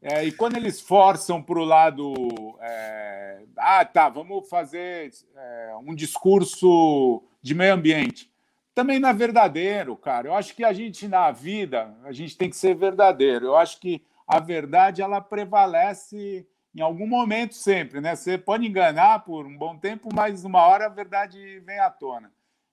É, 0.02 0.24
e 0.24 0.32
quando 0.32 0.56
eles 0.56 0.80
forçam 0.80 1.44
para 1.44 1.60
o 1.60 1.66
lado. 1.66 2.14
É, 2.62 3.42
ah, 3.58 3.84
tá, 3.84 4.08
vamos 4.08 4.48
fazer 4.48 5.12
é, 5.36 5.74
um 5.86 5.94
discurso 5.94 7.22
de 7.42 7.54
meio 7.54 7.74
ambiente. 7.74 8.32
Também 8.74 8.98
não 8.98 9.10
é 9.10 9.14
verdadeiro, 9.14 9.98
cara. 9.98 10.30
Eu 10.30 10.36
acho 10.36 10.56
que 10.56 10.64
a 10.64 10.72
gente, 10.72 11.06
na 11.06 11.32
vida, 11.32 11.94
a 12.06 12.14
gente 12.14 12.38
tem 12.38 12.50
que 12.50 12.56
ser 12.56 12.76
verdadeiro. 12.76 13.48
Eu 13.48 13.58
acho 13.58 13.78
que 13.82 14.06
a 14.26 14.40
verdade 14.40 15.02
ela 15.02 15.20
prevalece 15.20 16.48
em 16.76 16.82
algum 16.82 17.08
momento 17.08 17.54
sempre, 17.54 18.02
né? 18.02 18.16
Você 18.16 18.38
pode 18.38 18.66
enganar 18.66 19.20
por 19.20 19.46
um 19.46 19.56
bom 19.56 19.78
tempo, 19.78 20.10
mas 20.14 20.44
uma 20.44 20.62
hora 20.62 20.88
a 20.88 20.90
verdade 20.90 21.60
vem 21.66 21.80
à 21.80 21.90
tona. 21.90 22.32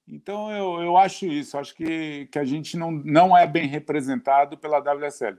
Então 0.09 0.51
eu, 0.51 0.83
eu 0.83 0.97
acho 0.97 1.27
isso, 1.27 1.59
acho 1.59 1.75
que, 1.75 2.27
que 2.33 2.39
a 2.39 2.45
gente 2.45 2.77
não, 2.77 2.91
não 2.91 3.37
é 3.37 3.47
bem 3.47 3.69
representado 3.69 4.57
pela 4.57 4.79
WSL. 4.79 5.37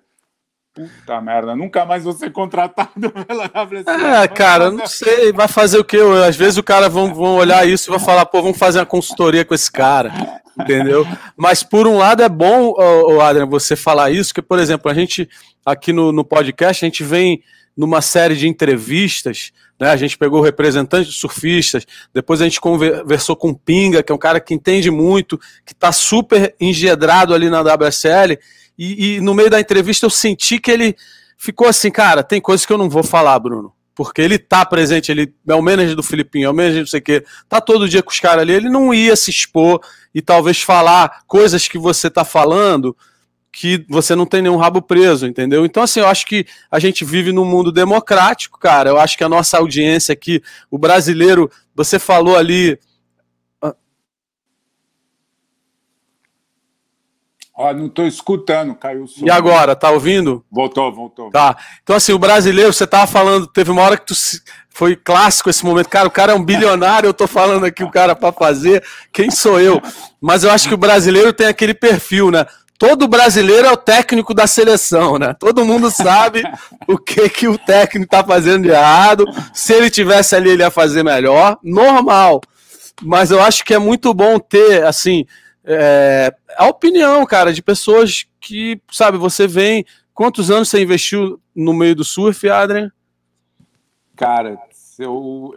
Puta 0.73 1.19
merda, 1.19 1.53
nunca 1.53 1.85
mais 1.85 2.05
vou 2.05 2.13
ser 2.13 2.31
contratado 2.31 3.11
pela 3.27 3.45
WSL. 3.45 4.05
É, 4.23 4.27
cara, 4.27 4.71
não 4.71 4.87
sei, 4.87 5.33
vai 5.33 5.47
fazer 5.47 5.77
o 5.77 5.83
quê? 5.83 5.97
Às 6.25 6.37
vezes 6.37 6.57
o 6.57 6.63
cara 6.63 6.87
vão, 6.87 7.13
vão 7.13 7.35
olhar 7.35 7.67
isso 7.67 7.89
e 7.89 7.91
vai 7.91 7.99
falar, 7.99 8.25
pô, 8.25 8.41
vamos 8.41 8.57
fazer 8.57 8.79
uma 8.79 8.85
consultoria 8.85 9.43
com 9.43 9.53
esse 9.53 9.69
cara, 9.69 10.41
entendeu? 10.57 11.05
Mas 11.35 11.61
por 11.61 11.85
um 11.87 11.97
lado 11.97 12.23
é 12.23 12.29
bom, 12.29 12.73
oh, 12.77 13.19
Adrian, 13.19 13.47
você 13.47 13.75
falar 13.75 14.11
isso, 14.11 14.33
que, 14.33 14.41
por 14.41 14.59
exemplo, 14.59 14.89
a 14.89 14.93
gente 14.93 15.27
aqui 15.65 15.93
no, 15.93 16.11
no 16.11 16.23
podcast, 16.23 16.83
a 16.83 16.87
gente 16.87 17.03
vem 17.03 17.43
numa 17.75 18.01
série 18.01 18.35
de 18.35 18.47
entrevistas, 18.47 19.51
né? 19.79 19.89
A 19.89 19.95
gente 19.95 20.17
pegou 20.17 20.41
representantes 20.41 21.11
de 21.11 21.19
surfistas, 21.19 21.85
depois 22.13 22.41
a 22.41 22.43
gente 22.43 22.61
conversou 22.61 23.35
com 23.35 23.49
o 23.49 23.57
Pinga, 23.57 24.03
que 24.03 24.11
é 24.11 24.15
um 24.15 24.19
cara 24.19 24.39
que 24.39 24.53
entende 24.53 24.91
muito, 24.91 25.37
que 25.65 25.73
está 25.73 25.91
super 25.91 26.55
engedrado 26.59 27.33
ali 27.33 27.49
na 27.49 27.61
WSL, 27.61 28.37
e, 28.77 29.15
e, 29.15 29.21
no 29.21 29.33
meio 29.33 29.49
da 29.49 29.59
entrevista 29.59 30.05
eu 30.05 30.09
senti 30.09 30.59
que 30.59 30.71
ele 30.71 30.95
ficou 31.37 31.67
assim, 31.67 31.91
cara, 31.91 32.23
tem 32.23 32.39
coisas 32.39 32.65
que 32.65 32.73
eu 32.73 32.77
não 32.77 32.89
vou 32.89 33.03
falar, 33.03 33.37
Bruno. 33.39 33.73
Porque 33.93 34.21
ele 34.21 34.39
tá 34.39 34.65
presente, 34.65 35.11
ele 35.11 35.33
é 35.47 35.53
o 35.53 35.61
manager 35.61 35.95
do 35.95 36.03
Filipinho, 36.03 36.47
é 36.47 36.49
o 36.49 36.53
manager 36.53 36.79
não 36.79 36.87
sei 36.87 36.99
o 36.99 37.03
quê, 37.03 37.25
tá 37.49 37.59
todo 37.59 37.89
dia 37.89 38.01
com 38.01 38.09
os 38.09 38.19
caras 38.19 38.41
ali, 38.41 38.53
ele 38.53 38.69
não 38.69 38.93
ia 38.93 39.15
se 39.15 39.29
expor 39.29 39.81
e 40.13 40.21
talvez 40.21 40.61
falar 40.61 41.23
coisas 41.27 41.67
que 41.67 41.77
você 41.77 42.09
tá 42.09 42.23
falando 42.23 42.95
que 43.51 43.85
você 43.89 44.15
não 44.15 44.25
tem 44.25 44.41
nenhum 44.41 44.55
rabo 44.55 44.81
preso, 44.81 45.27
entendeu? 45.27 45.65
Então, 45.65 45.83
assim, 45.83 45.99
eu 45.99 46.07
acho 46.07 46.25
que 46.25 46.45
a 46.71 46.79
gente 46.79 47.03
vive 47.03 47.33
num 47.33 47.43
mundo 47.43 47.71
democrático, 47.71 48.57
cara. 48.57 48.89
Eu 48.89 48.97
acho 48.97 49.17
que 49.17 49.23
a 49.23 49.29
nossa 49.29 49.57
audiência 49.57 50.13
aqui, 50.13 50.41
o 50.69 50.77
brasileiro, 50.77 51.51
você 51.75 51.99
falou 51.99 52.37
ali. 52.37 52.79
Ó, 57.53 57.73
não 57.73 57.87
estou 57.87 58.07
escutando, 58.07 58.73
caiu 58.73 59.03
o 59.03 59.07
som. 59.07 59.25
E 59.25 59.29
agora, 59.29 59.75
tá 59.75 59.91
ouvindo? 59.91 60.43
Voltou, 60.49 60.91
voltou. 60.91 61.29
Tá. 61.29 61.55
Então, 61.83 61.97
assim, 61.97 62.13
o 62.13 62.17
brasileiro, 62.17 62.71
você 62.71 62.87
tava 62.87 63.05
falando, 63.05 63.45
teve 63.45 63.69
uma 63.69 63.81
hora 63.81 63.97
que 63.97 64.05
tu 64.05 64.15
foi 64.69 64.95
clássico 64.95 65.49
esse 65.49 65.63
momento. 65.65 65.89
Cara, 65.89 66.07
o 66.07 66.11
cara 66.11 66.31
é 66.31 66.35
um 66.35 66.43
bilionário, 66.43 67.07
eu 67.07 67.13
tô 67.13 67.27
falando 67.27 67.65
aqui 67.65 67.83
o 67.83 67.91
cara 67.91 68.15
para 68.15 68.31
fazer. 68.31 68.83
Quem 69.11 69.29
sou 69.29 69.59
eu? 69.59 69.81
Mas 70.19 70.43
eu 70.43 70.49
acho 70.49 70.67
que 70.67 70.73
o 70.73 70.77
brasileiro 70.77 71.33
tem 71.33 71.47
aquele 71.47 71.73
perfil, 71.73 72.31
né? 72.31 72.45
Todo 72.81 73.07
brasileiro 73.07 73.67
é 73.67 73.71
o 73.71 73.77
técnico 73.77 74.33
da 74.33 74.47
seleção, 74.47 75.19
né? 75.19 75.35
Todo 75.37 75.63
mundo 75.63 75.91
sabe 75.91 76.41
o 76.87 76.97
que 76.97 77.29
que 77.29 77.47
o 77.47 77.55
técnico 77.55 78.09
tá 78.09 78.23
fazendo 78.23 78.63
de 78.63 78.69
errado. 78.69 79.23
Se 79.53 79.73
ele 79.73 79.87
tivesse 79.87 80.35
ali, 80.35 80.49
ele 80.49 80.63
ia 80.63 80.71
fazer 80.71 81.03
melhor. 81.03 81.59
Normal. 81.61 82.41
Mas 82.99 83.29
eu 83.29 83.39
acho 83.39 83.63
que 83.63 83.75
é 83.75 83.77
muito 83.77 84.11
bom 84.15 84.39
ter, 84.39 84.83
assim, 84.83 85.27
é, 85.63 86.33
a 86.57 86.65
opinião, 86.65 87.23
cara, 87.23 87.53
de 87.53 87.61
pessoas 87.61 88.25
que, 88.39 88.81
sabe, 88.91 89.15
você 89.15 89.45
vem. 89.45 89.85
Quantos 90.11 90.49
anos 90.49 90.67
você 90.67 90.81
investiu 90.81 91.39
no 91.55 91.75
meio 91.75 91.95
do 91.95 92.03
surf, 92.03 92.49
Adrian? 92.49 92.91
Cara, 94.15 94.57
eu, 94.99 95.53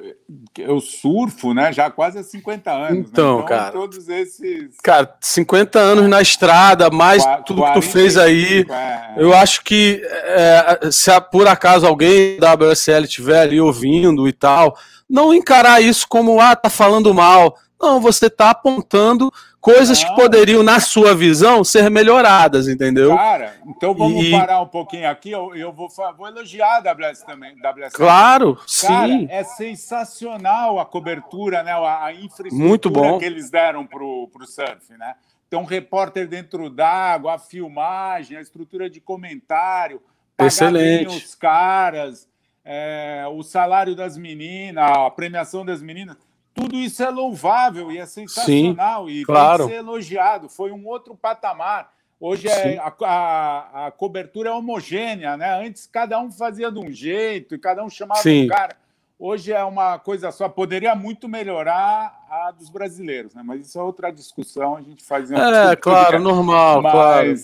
eu 0.59 0.81
surfo, 0.81 1.53
né, 1.55 1.73
já 1.73 1.91
quase 1.91 2.19
há 2.19 2.23
50 2.23 2.71
anos. 2.71 2.91
Né? 2.91 3.05
Então, 3.11 3.39
né? 3.39 3.43
então 3.45 3.47
cara. 3.47 3.73
Todos 3.73 4.09
esses. 4.09 4.77
Cara, 4.83 5.17
50 5.21 5.79
anos 5.79 6.09
na 6.09 6.21
estrada, 6.21 6.91
mais 6.91 7.25
tudo 7.47 7.65
que 7.65 7.73
tu 7.73 7.83
fez 7.83 8.17
aí. 8.17 8.67
É... 8.69 9.15
Eu 9.17 9.35
acho 9.35 9.63
que 9.63 10.03
é, 10.05 10.91
se 10.91 11.11
por 11.31 11.47
acaso 11.47 11.87
alguém 11.87 12.39
da 12.39 12.55
WSL 12.55 13.05
estiver 13.05 13.41
ali 13.41 13.61
ouvindo 13.61 14.29
e 14.29 14.33
tal, 14.33 14.77
não 15.09 15.35
encarar 15.35 15.83
isso 15.83 16.07
como, 16.09 16.41
ah, 16.41 16.57
tá 16.57 16.71
falando 16.71 17.15
mal. 17.15 17.57
Não, 17.81 18.01
você 18.01 18.31
tá 18.31 18.51
apontando 18.51 19.33
coisas 19.61 20.03
não. 20.03 20.09
que 20.09 20.21
poderiam, 20.21 20.63
na 20.63 20.79
sua 20.81 21.15
visão, 21.15 21.65
ser 21.65 21.91
melhoradas, 21.91 22.69
entendeu? 22.69 23.17
Cara, 23.17 23.57
então 23.67 23.95
vamos 23.95 24.25
e... 24.25 24.31
parar 24.31 24.61
um 24.61 24.67
pouquinho 24.67 25.09
aqui. 25.09 25.31
Eu, 25.31 25.55
eu 25.55 25.73
vou, 25.73 25.89
vou 26.17 26.27
elogiar 26.27 26.77
a 26.77 26.93
WS 26.93 27.23
também. 27.23 27.57
WS 27.57 27.93
claro, 27.93 28.57
Cara, 28.81 29.09
sim. 29.09 29.27
É 29.31 29.43
sensacional 29.43 30.79
a 30.79 30.85
cobertura, 30.85 31.63
né? 31.63 31.73
A, 31.73 32.05
a 32.07 32.13
infraestrutura 32.13 32.69
Muito 32.69 32.91
bom. 32.91 33.19
que 33.19 33.25
eles 33.25 33.51
deram 33.51 33.87
para 33.87 34.05
o 34.05 34.29
surf, 34.47 34.93
né? 34.99 35.15
Então, 35.47 35.63
um 35.63 35.67
repórter 35.67 36.27
dentro 36.27 36.69
d'água, 36.69 37.35
a 37.35 37.39
filmagem, 37.39 38.37
a 38.37 38.41
estrutura 38.41 38.91
de 38.91 39.01
comentário, 39.01 40.03
Excelente. 40.37 41.17
os 41.17 41.35
caras, 41.35 42.29
é, 42.65 43.25
o 43.31 43.43
salário 43.43 43.95
das 43.95 44.17
meninas, 44.17 44.85
a 44.85 45.11
premiação 45.11 45.65
das 45.65 45.81
meninas 45.81 46.17
tudo 46.55 46.77
isso 46.77 47.03
é 47.03 47.11
louvável 47.11 47.91
e 47.91 47.99
é 47.99 48.07
sensacional 48.07 49.07
Sim, 49.07 49.13
e 49.13 49.25
claro. 49.25 49.59
tem 49.59 49.67
que 49.67 49.73
ser 49.73 49.79
elogiado. 49.81 50.49
Foi 50.49 50.71
um 50.71 50.87
outro 50.87 51.17
patamar. 51.17 51.93
Hoje 52.21 52.49
é, 52.49 52.79
a, 52.79 52.95
a, 53.03 53.87
a, 53.87 53.91
cobertura 53.91 54.51
é 54.51 54.53
homogênea, 54.53 55.37
né? 55.37 55.67
Antes 55.67 55.87
cada 55.87 56.19
um 56.21 56.31
fazia 56.31 56.71
de 56.71 56.79
um 56.79 56.91
jeito 56.91 57.57
e 57.57 57.59
cada 57.59 57.85
um 57.85 57.91
chamava 57.91 58.23
Sim. 58.23 58.45
um 58.45 58.49
cara. 58.49 58.77
Hoje 59.19 59.53
é 59.53 59.63
uma 59.65 59.99
coisa 59.99 60.31
só. 60.31 60.49
Poderia 60.49 60.95
muito 60.95 61.29
melhorar 61.29 62.25
a 62.31 62.53
dos 62.53 62.71
brasileiros, 62.71 63.35
né? 63.35 63.43
Mas 63.45 63.67
isso 63.67 63.79
é 63.79 63.83
outra 63.83 64.11
discussão. 64.11 64.77
A 64.77 64.81
gente 64.81 65.05
faz. 65.05 65.31
É, 65.31 65.77
claro, 65.77 66.19
normal, 66.21 66.81
mas, 66.81 66.93
claro. 66.93 67.35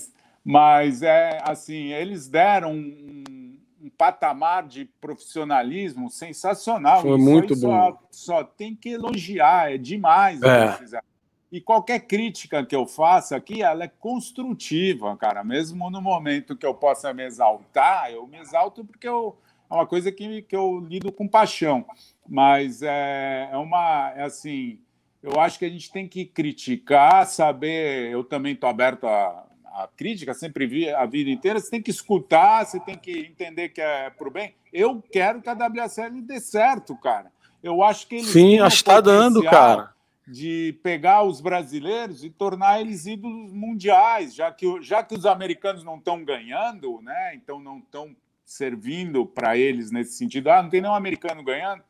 Mas 0.43 1.01
é 1.01 1.39
assim, 1.43 1.91
eles 1.93 2.27
deram 2.27 2.71
um 2.71 3.23
um 3.81 3.89
patamar 3.89 4.67
de 4.67 4.85
profissionalismo 4.99 6.09
sensacional. 6.09 7.01
Foi 7.01 7.17
Isso 7.17 7.19
muito 7.19 7.55
só, 7.55 7.91
bom. 7.91 7.99
Só 8.11 8.43
tem 8.43 8.75
que 8.75 8.89
elogiar, 8.89 9.73
é 9.73 9.77
demais. 9.77 10.41
É. 10.43 11.01
E 11.51 11.59
qualquer 11.59 11.99
crítica 12.01 12.65
que 12.65 12.75
eu 12.75 12.85
faça 12.85 13.35
aqui, 13.35 13.61
ela 13.61 13.83
é 13.83 13.87
construtiva, 13.87 15.17
cara. 15.17 15.43
Mesmo 15.43 15.89
no 15.89 16.01
momento 16.01 16.55
que 16.55 16.65
eu 16.65 16.73
possa 16.73 17.13
me 17.13 17.25
exaltar, 17.25 18.09
eu 18.11 18.25
me 18.27 18.37
exalto 18.37 18.85
porque 18.85 19.07
eu, 19.07 19.35
é 19.69 19.73
uma 19.73 19.85
coisa 19.85 20.11
que, 20.11 20.43
que 20.43 20.55
eu 20.55 20.79
lido 20.79 21.11
com 21.11 21.27
paixão. 21.27 21.85
Mas 22.29 22.81
é, 22.81 23.49
é 23.51 23.57
uma, 23.57 24.13
é 24.15 24.23
assim, 24.23 24.79
eu 25.21 25.39
acho 25.39 25.59
que 25.59 25.65
a 25.65 25.69
gente 25.69 25.91
tem 25.91 26.07
que 26.07 26.23
criticar, 26.25 27.25
saber. 27.25 28.09
Eu 28.11 28.23
também 28.23 28.53
estou 28.53 28.69
aberto 28.69 29.05
a, 29.05 29.45
a 29.73 29.87
crítica, 29.87 30.33
sempre 30.33 30.65
vi 30.67 30.89
a 30.89 31.05
vida 31.05 31.29
inteira, 31.29 31.59
você 31.59 31.69
tem 31.69 31.81
que 31.81 31.91
escutar, 31.91 32.65
você 32.65 32.79
tem 32.79 32.97
que 32.97 33.11
entender 33.19 33.69
que 33.69 33.81
é 33.81 34.09
para 34.09 34.27
o 34.27 34.31
bem. 34.31 34.53
Eu 34.71 35.01
quero 35.11 35.41
que 35.41 35.49
a 35.49 35.53
WSL 35.53 36.21
dê 36.21 36.39
certo, 36.39 36.95
cara. 36.97 37.31
Eu 37.63 37.83
acho 37.83 38.07
que 38.07 38.15
eles 38.15 38.27
Sim, 38.27 38.59
acho 38.59 38.83
que 38.83 38.89
está 38.89 38.99
dando, 38.99 39.43
cara. 39.43 39.93
De 40.27 40.77
pegar 40.83 41.23
os 41.23 41.41
brasileiros 41.41 42.23
e 42.23 42.29
tornar 42.29 42.81
eles 42.81 43.05
ídolos 43.05 43.51
mundiais, 43.51 44.33
já 44.33 44.51
que, 44.51 44.81
já 44.81 45.03
que 45.03 45.15
os 45.15 45.25
americanos 45.25 45.83
não 45.83 45.97
estão 45.97 46.23
ganhando, 46.23 47.01
né? 47.01 47.35
Então 47.35 47.59
não 47.59 47.79
estão 47.79 48.15
servindo 48.45 49.25
para 49.25 49.57
eles 49.57 49.91
nesse 49.91 50.13
sentido. 50.13 50.49
Ah, 50.49 50.61
não 50.61 50.69
tem 50.69 50.81
nenhum 50.81 50.93
americano 50.93 51.43
ganhando. 51.43 51.83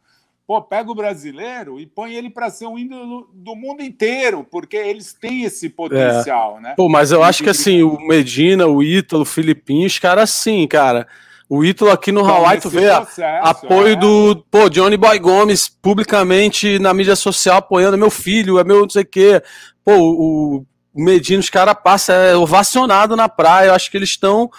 Pô, 0.51 0.61
pega 0.61 0.91
o 0.91 0.95
brasileiro 0.95 1.79
e 1.79 1.85
põe 1.85 2.13
ele 2.13 2.29
para 2.29 2.49
ser 2.49 2.67
um 2.67 2.77
ídolo 2.77 3.29
do 3.33 3.55
mundo 3.55 3.81
inteiro, 3.81 4.45
porque 4.51 4.75
eles 4.75 5.13
têm 5.13 5.45
esse 5.45 5.69
potencial, 5.69 6.57
é. 6.57 6.61
né? 6.61 6.73
Pô, 6.75 6.89
mas 6.89 7.13
eu 7.13 7.23
acho 7.23 7.41
que 7.41 7.49
assim, 7.49 7.83
o 7.83 7.97
Medina, 8.05 8.67
o 8.67 8.83
Ítalo, 8.83 9.21
o 9.21 9.25
Filipinho, 9.25 9.87
os 9.87 9.97
caras 9.97 10.29
sim, 10.29 10.67
cara. 10.67 11.07
O 11.47 11.63
Ítalo 11.63 11.89
aqui 11.89 12.11
no 12.11 12.29
Hawaii, 12.29 12.59
tu 12.59 12.69
vê 12.69 12.89
processo, 12.89 13.47
apoio 13.47 13.93
é. 13.93 13.95
do 13.95 14.43
pô, 14.51 14.69
Johnny 14.69 14.97
Boy 14.97 15.17
Gomes 15.19 15.69
publicamente 15.69 16.77
na 16.79 16.93
mídia 16.93 17.15
social 17.15 17.59
apoiando 17.59 17.97
meu 17.97 18.11
filho, 18.11 18.59
é 18.59 18.65
meu 18.65 18.81
não 18.81 18.89
sei 18.89 19.03
o 19.03 19.05
quê. 19.05 19.41
Pô, 19.85 19.93
o, 19.95 20.65
o 20.93 21.01
Medina, 21.01 21.39
os 21.39 21.49
caras 21.49 21.77
passam 21.81 22.13
é, 22.13 22.35
ovacionado 22.35 23.15
na 23.15 23.29
praia. 23.29 23.67
Eu 23.67 23.73
acho 23.73 23.89
que 23.89 23.95
eles 23.95 24.09
estão. 24.09 24.51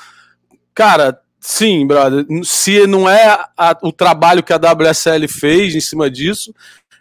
Cara, 0.74 1.20
Sim, 1.44 1.84
brother. 1.88 2.24
Se 2.44 2.86
não 2.86 3.10
é 3.10 3.44
a, 3.58 3.76
o 3.82 3.90
trabalho 3.90 4.44
que 4.44 4.52
a 4.52 4.56
WSL 4.56 5.26
fez 5.26 5.74
em 5.74 5.80
cima 5.80 6.08
disso, 6.08 6.54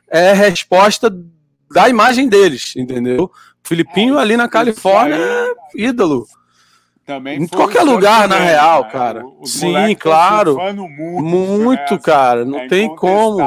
é 0.10 0.34
resposta 0.34 1.16
da 1.72 1.88
imagem 1.88 2.28
deles, 2.28 2.76
entendeu? 2.76 3.32
Filipinho 3.64 4.18
é, 4.18 4.22
ali 4.22 4.36
na 4.36 4.50
Califórnia 4.50 5.16
é 5.16 5.54
ídolo. 5.76 6.26
Também 7.06 7.44
em 7.44 7.48
qualquer 7.48 7.84
lugar, 7.84 8.28
na 8.28 8.40
real, 8.40 8.84
né? 8.84 8.90
cara. 8.90 9.24
Sim, 9.46 9.96
claro. 9.96 10.58
Muito, 10.74 11.24
muito 11.24 11.94
né? 11.94 12.00
cara. 12.04 12.44
Não 12.44 12.62
é 12.62 12.68
tem 12.68 12.96
como. 12.96 13.38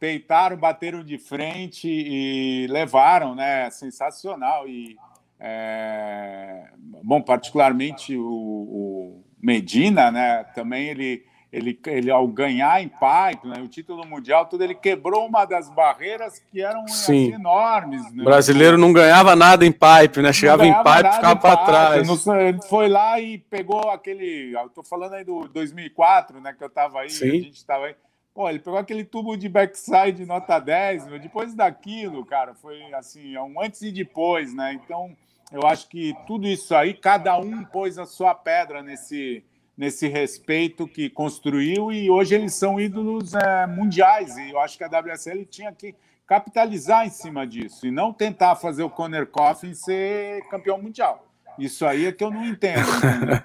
Tentaram, 0.00 0.56
bateram 0.56 1.04
de 1.04 1.18
frente 1.18 1.88
e 1.88 2.66
levaram, 2.68 3.34
né? 3.34 3.68
Sensacional. 3.68 4.66
E 4.66 4.96
É... 5.38 6.70
Bom, 7.04 7.20
particularmente 7.20 8.16
o, 8.16 8.24
o, 8.24 9.25
Medina, 9.40 10.10
né? 10.10 10.44
Também 10.54 10.88
ele, 10.88 11.24
ele, 11.52 11.78
ele 11.86 12.10
ao 12.10 12.26
ganhar 12.26 12.82
em 12.82 12.88
pipe, 12.88 13.46
né, 13.48 13.60
o 13.62 13.68
título 13.68 14.06
mundial, 14.06 14.46
tudo 14.46 14.64
ele 14.64 14.74
quebrou 14.74 15.26
uma 15.26 15.44
das 15.44 15.70
barreiras 15.70 16.38
que 16.50 16.60
eram 16.60 16.84
assim, 16.84 17.32
enormes. 17.32 18.02
Né? 18.12 18.22
O 18.22 18.24
brasileiro 18.24 18.76
não 18.76 18.92
ganhava 18.92 19.36
nada 19.36 19.64
em 19.64 19.72
pipe, 19.72 20.20
né? 20.22 20.32
Chegava 20.32 20.66
em 20.66 20.72
pipe, 20.72 21.08
e 21.08 21.12
ficava 21.12 21.36
para 21.36 21.56
trás. 21.64 22.26
Ele 22.26 22.62
foi 22.68 22.88
lá 22.88 23.20
e 23.20 23.38
pegou 23.38 23.90
aquele. 23.90 24.54
Estou 24.66 24.84
falando 24.84 25.14
aí 25.14 25.24
do 25.24 25.48
2004, 25.48 26.40
né? 26.40 26.54
Que 26.56 26.64
eu 26.64 26.68
estava 26.68 27.00
aí, 27.00 27.10
Sim. 27.10 27.28
a 27.28 27.32
gente 27.32 27.56
estava 27.56 27.86
aí. 27.86 27.94
Pô, 28.34 28.50
ele 28.50 28.58
pegou 28.58 28.78
aquele 28.78 29.02
tubo 29.02 29.34
de 29.34 29.48
backside 29.48 30.26
nota 30.26 30.58
10, 30.58 31.06
meu, 31.06 31.18
depois 31.18 31.54
daquilo, 31.54 32.22
cara, 32.22 32.52
foi 32.52 32.82
assim, 32.92 33.34
é 33.34 33.40
um 33.40 33.58
antes 33.58 33.80
e 33.80 33.90
depois, 33.90 34.52
né? 34.52 34.74
Então, 34.74 35.16
eu 35.52 35.66
acho 35.66 35.88
que 35.88 36.14
tudo 36.26 36.46
isso 36.46 36.74
aí, 36.74 36.94
cada 36.94 37.38
um 37.38 37.64
pôs 37.64 37.98
a 37.98 38.06
sua 38.06 38.34
pedra 38.34 38.82
nesse, 38.82 39.44
nesse 39.76 40.08
respeito 40.08 40.88
que 40.88 41.08
construiu 41.08 41.92
e 41.92 42.10
hoje 42.10 42.34
eles 42.34 42.54
são 42.54 42.80
ídolos 42.80 43.34
é, 43.34 43.66
mundiais. 43.66 44.36
E 44.36 44.50
eu 44.50 44.60
acho 44.60 44.76
que 44.76 44.84
a 44.84 44.88
WSL 44.88 45.44
tinha 45.44 45.72
que 45.72 45.94
capitalizar 46.26 47.06
em 47.06 47.10
cima 47.10 47.46
disso 47.46 47.86
e 47.86 47.90
não 47.90 48.12
tentar 48.12 48.56
fazer 48.56 48.82
o 48.82 48.90
Conor 48.90 49.26
Coffin 49.26 49.74
ser 49.74 50.42
campeão 50.48 50.82
mundial. 50.82 51.24
Isso 51.58 51.86
aí 51.86 52.06
é 52.06 52.12
que 52.12 52.22
eu 52.22 52.30
não 52.30 52.44
entendo. 52.44 52.86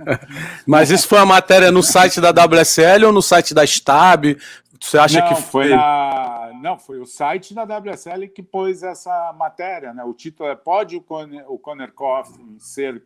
Mas 0.68 0.90
isso 0.90 1.08
foi 1.08 1.20
a 1.20 1.26
matéria 1.26 1.72
no 1.72 1.82
site 1.82 2.20
da 2.20 2.32
WSL 2.32 3.06
ou 3.06 3.14
no 3.14 3.22
site 3.22 3.54
da 3.54 3.64
Stab? 3.64 4.38
Você 4.80 4.98
acha 4.98 5.22
não, 5.22 5.28
que 5.28 5.42
foi? 5.42 5.70
Na... 5.70 6.41
Não, 6.62 6.78
foi 6.78 7.00
o 7.00 7.06
site 7.06 7.54
da 7.54 7.64
WSL 7.64 8.28
que 8.30 8.44
pôs 8.44 8.84
essa 8.84 9.34
matéria. 9.34 9.94
Né? 9.94 10.04
O 10.04 10.14
título 10.14 10.50
é 10.50 10.56
Pode 10.56 10.96
o 10.96 11.02
Conor, 11.02 11.44
o 11.48 11.60
Coffin 11.94 12.58
ser 12.60 13.04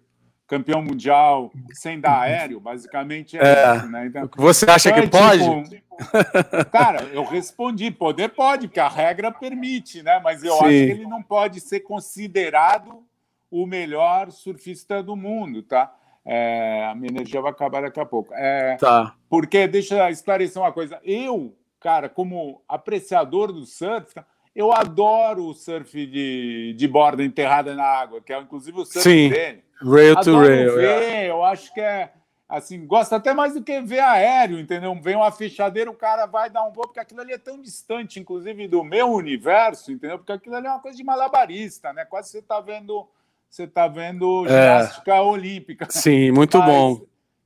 campeão 0.47 0.81
mundial 0.81 1.51
sem 1.73 1.99
dar 1.99 2.19
aéreo? 2.19 2.59
Basicamente 2.59 3.37
é, 3.37 3.41
é. 3.41 3.77
isso. 3.77 3.87
Né? 3.87 4.05
Então, 4.07 4.29
Você 4.37 4.69
acha 4.69 4.89
então, 4.89 5.01
que 5.01 5.07
é, 5.07 5.19
pode? 5.19 5.69
Tipo, 5.69 5.95
cara, 6.71 7.03
eu 7.11 7.23
respondi: 7.23 7.89
poder 7.91 8.29
pode, 8.29 8.67
porque 8.67 8.79
a 8.79 8.89
regra 8.89 9.31
permite, 9.31 10.03
né? 10.03 10.19
mas 10.23 10.43
eu 10.43 10.53
Sim. 10.53 10.59
acho 10.59 10.69
que 10.69 10.91
ele 10.91 11.07
não 11.07 11.23
pode 11.23 11.59
ser 11.59 11.81
considerado 11.81 13.03
o 13.49 13.65
melhor 13.65 14.31
surfista 14.31 15.01
do 15.01 15.15
mundo, 15.15 15.63
tá? 15.63 15.93
É, 16.25 16.87
a 16.89 16.95
minha 16.95 17.11
energia 17.11 17.39
vai 17.39 17.51
acabar 17.51 17.83
daqui 17.83 17.99
a 17.99 18.05
pouco. 18.05 18.33
É, 18.33 18.75
tá. 18.77 19.15
Porque, 19.29 19.67
deixa 19.67 19.95
eu 19.95 20.09
esclarecer 20.09 20.59
uma 20.61 20.71
coisa. 20.71 20.99
Eu, 21.03 21.55
cara, 21.85 22.09
como 22.09 22.63
apreciador 22.67 23.53
do 23.53 23.63
surf, 23.63 24.15
eu 24.55 24.73
adoro 24.73 25.45
o 25.45 25.53
surf 25.53 26.03
de, 26.07 26.73
de 26.75 26.87
borda 26.87 27.23
enterrada 27.23 27.75
na 27.75 27.85
água, 27.85 28.19
que 28.19 28.33
é 28.33 28.41
inclusive 28.41 28.79
o 28.79 28.85
surf 28.85 29.03
Sim. 29.07 29.29
dele. 29.29 29.63
Rail 29.79 30.15
to 30.15 30.39
rail. 30.39 30.75
Ver, 30.77 31.03
é. 31.03 31.29
Eu 31.29 31.45
acho 31.45 31.71
que 31.75 31.79
é 31.79 32.11
assim, 32.49 32.87
gosta 32.87 33.17
até 33.17 33.35
mais 33.35 33.53
do 33.53 33.61
que 33.61 33.81
ver 33.81 33.99
aéreo, 33.99 34.59
entendeu? 34.59 34.99
Vem 34.99 35.15
uma 35.15 35.31
fechadeira, 35.31 35.91
o 35.91 35.95
cara 35.95 36.25
vai 36.25 36.49
dar 36.49 36.65
um 36.65 36.71
voo, 36.71 36.87
porque 36.87 36.99
aquilo 36.99 37.21
ali 37.21 37.33
é 37.33 37.37
tão 37.37 37.61
distante, 37.61 38.19
inclusive, 38.19 38.67
do 38.67 38.83
meu 38.83 39.11
universo, 39.11 39.91
entendeu? 39.91 40.17
Porque 40.17 40.31
aquilo 40.31 40.55
ali 40.55 40.65
é 40.65 40.71
uma 40.71 40.81
coisa 40.81 40.97
de 40.97 41.03
malabarista, 41.03 41.93
né? 41.93 42.03
Quase 42.03 42.29
você 42.29 42.39
está 42.39 42.59
vendo 42.59 43.07
você 43.47 43.65
está 43.65 43.87
vendo 43.87 44.43
é. 44.47 44.49
ginástica 44.49 45.13
é. 45.13 45.21
olímpica. 45.21 45.85
Sim, 45.91 46.31
muito 46.31 46.57
Mas, 46.57 46.67
bom. 46.67 47.01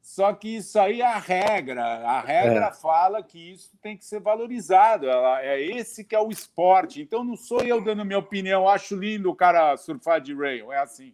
Só 0.09 0.33
que 0.33 0.55
isso 0.55 0.79
aí 0.79 1.01
é 1.01 1.05
a 1.05 1.19
regra. 1.19 1.83
A 1.83 2.19
regra 2.19 2.65
é. 2.65 2.73
fala 2.73 3.21
que 3.21 3.51
isso 3.51 3.77
tem 3.79 3.95
que 3.95 4.03
ser 4.03 4.19
valorizado. 4.19 5.07
É 5.07 5.61
esse 5.61 6.03
que 6.03 6.15
é 6.15 6.19
o 6.19 6.31
esporte. 6.31 6.99
Então 6.99 7.23
não 7.23 7.35
sou 7.35 7.61
eu 7.61 7.79
dando 7.79 8.03
minha 8.03 8.17
opinião. 8.17 8.67
Acho 8.67 8.95
lindo 8.95 9.29
o 9.29 9.35
cara 9.35 9.77
surfar 9.77 10.19
de 10.19 10.33
rail. 10.33 10.73
É 10.73 10.79
assim. 10.79 11.13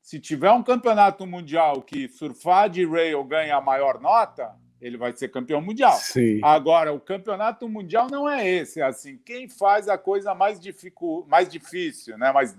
Se 0.00 0.20
tiver 0.20 0.52
um 0.52 0.62
campeonato 0.62 1.26
mundial 1.26 1.82
que 1.82 2.06
surfar 2.06 2.70
de 2.70 2.86
rail 2.86 3.24
ganha 3.24 3.56
a 3.56 3.60
maior 3.60 4.00
nota, 4.00 4.54
ele 4.80 4.96
vai 4.96 5.12
ser 5.16 5.28
campeão 5.28 5.60
mundial. 5.60 5.94
Sim. 5.94 6.38
Agora, 6.40 6.92
o 6.92 7.00
campeonato 7.00 7.68
mundial 7.68 8.06
não 8.08 8.28
é 8.28 8.48
esse. 8.48 8.80
É 8.80 8.84
assim, 8.84 9.18
quem 9.24 9.48
faz 9.48 9.88
a 9.88 9.98
coisa 9.98 10.36
mais, 10.36 10.60
dificu... 10.60 11.26
mais 11.28 11.48
difícil, 11.48 12.16
né? 12.16 12.30
mais 12.30 12.56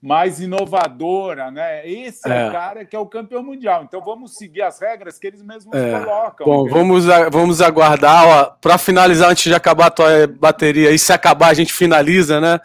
mais 0.00 0.40
inovadora, 0.40 1.50
né? 1.50 1.88
Esse 1.88 2.28
é. 2.28 2.44
é. 2.44 2.48
o 2.48 2.52
cara 2.52 2.84
que 2.84 2.94
é 2.94 2.98
o 2.98 3.06
campeão 3.06 3.42
mundial. 3.42 3.84
Então 3.84 4.00
vamos 4.00 4.36
seguir 4.36 4.62
as 4.62 4.80
regras 4.80 5.18
que 5.18 5.26
eles 5.26 5.42
mesmos 5.42 5.74
é. 5.74 5.98
colocam. 5.98 6.46
Bom, 6.46 6.68
vamos, 6.68 7.04
vamos 7.30 7.60
aguardar. 7.60 8.56
Para 8.60 8.78
finalizar, 8.78 9.30
antes 9.30 9.44
de 9.44 9.54
acabar 9.54 9.86
a 9.86 9.90
tua 9.90 10.26
bateria, 10.26 10.90
e 10.92 10.98
se 10.98 11.12
acabar 11.12 11.48
a 11.48 11.54
gente 11.54 11.72
finaliza, 11.72 12.40
né? 12.40 12.60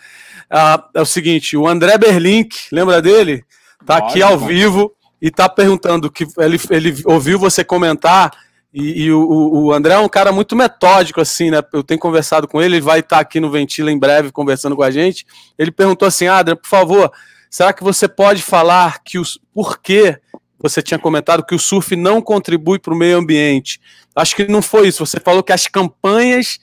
Ah, 0.50 0.88
é 0.94 1.02
o 1.02 1.06
seguinte: 1.06 1.58
o 1.58 1.68
André 1.68 1.98
Berlink, 1.98 2.56
lembra 2.72 3.02
dele? 3.02 3.44
Tá 3.86 3.98
aqui 3.98 4.22
ao 4.22 4.38
vivo 4.38 4.94
e 5.22 5.32
tá 5.32 5.50
perguntando 5.50 6.12
que 6.12 6.26
ele, 6.38 6.60
ele 6.70 6.96
ouviu 7.06 7.40
você 7.40 7.64
comentar. 7.64 8.32
E, 8.74 9.04
e 9.04 9.12
o, 9.12 9.22
o, 9.22 9.72
André 9.72 9.94
é 9.94 10.00
um 10.00 10.10
cara 10.10 10.32
muito 10.32 10.56
metódico, 10.56 11.22
assim, 11.22 11.52
né? 11.52 11.62
Eu 11.72 11.84
tenho 11.84 12.00
conversado 12.00 12.48
com 12.48 12.60
ele, 12.60 12.78
ele 12.78 12.82
vai 12.82 13.02
estar 13.02 13.20
aqui 13.20 13.40
no 13.40 13.52
Ventila 13.52 13.92
em 13.92 14.00
breve 14.00 14.32
conversando 14.32 14.76
com 14.76 14.82
a 14.82 14.90
gente. 14.90 15.26
Ele 15.60 15.72
perguntou 15.72 16.08
assim: 16.08 16.28
Adrian, 16.28 16.56
por 16.56 16.68
favor, 16.68 17.12
será 17.50 17.72
que 17.72 17.84
você 17.84 18.08
pode 18.08 18.42
falar 18.42 19.04
que 19.04 19.20
os 19.20 19.40
por 19.54 19.80
que 19.80 20.20
você 20.58 20.82
tinha 20.82 20.98
comentado 20.98 21.46
que 21.46 21.54
o 21.54 21.60
surf 21.60 21.96
não 21.96 22.22
contribui 22.22 22.80
para 22.80 22.94
o 22.94 22.98
meio 22.98 23.18
ambiente? 23.18 23.80
Acho 24.16 24.36
que 24.36 24.48
não 24.48 24.62
foi 24.62 24.88
isso. 24.88 25.06
Você 25.06 25.20
falou 25.20 25.44
que 25.44 25.52
as 25.52 25.68
campanhas 25.68 26.58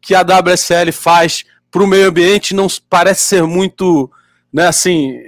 que 0.00 0.14
a 0.14 0.22
WSL 0.22 0.92
faz 0.92 1.44
para 1.70 1.82
o 1.82 1.86
meio 1.86 2.08
ambiente 2.08 2.54
não 2.54 2.66
parece 2.90 3.22
ser 3.22 3.42
muito, 3.44 4.10
né, 4.52 4.66
assim, 4.66 5.18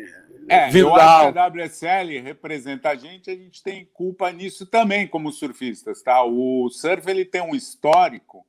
é, 0.50 0.70
que 0.70 0.80
a 0.80 1.46
WSL 1.48 2.20
representa 2.22 2.90
a 2.90 2.96
gente, 2.96 3.30
a 3.30 3.36
gente 3.36 3.62
tem 3.62 3.84
culpa 3.92 4.32
nisso 4.32 4.66
também 4.66 5.06
como 5.06 5.30
surfistas, 5.30 6.02
tá? 6.02 6.24
O 6.24 6.68
surf 6.70 7.08
ele 7.08 7.24
tem 7.24 7.40
um 7.40 7.54
histórico 7.54 8.44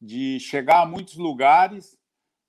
de 0.00 0.40
chegar 0.40 0.82
a 0.82 0.86
muitos 0.86 1.16
lugares 1.16 1.96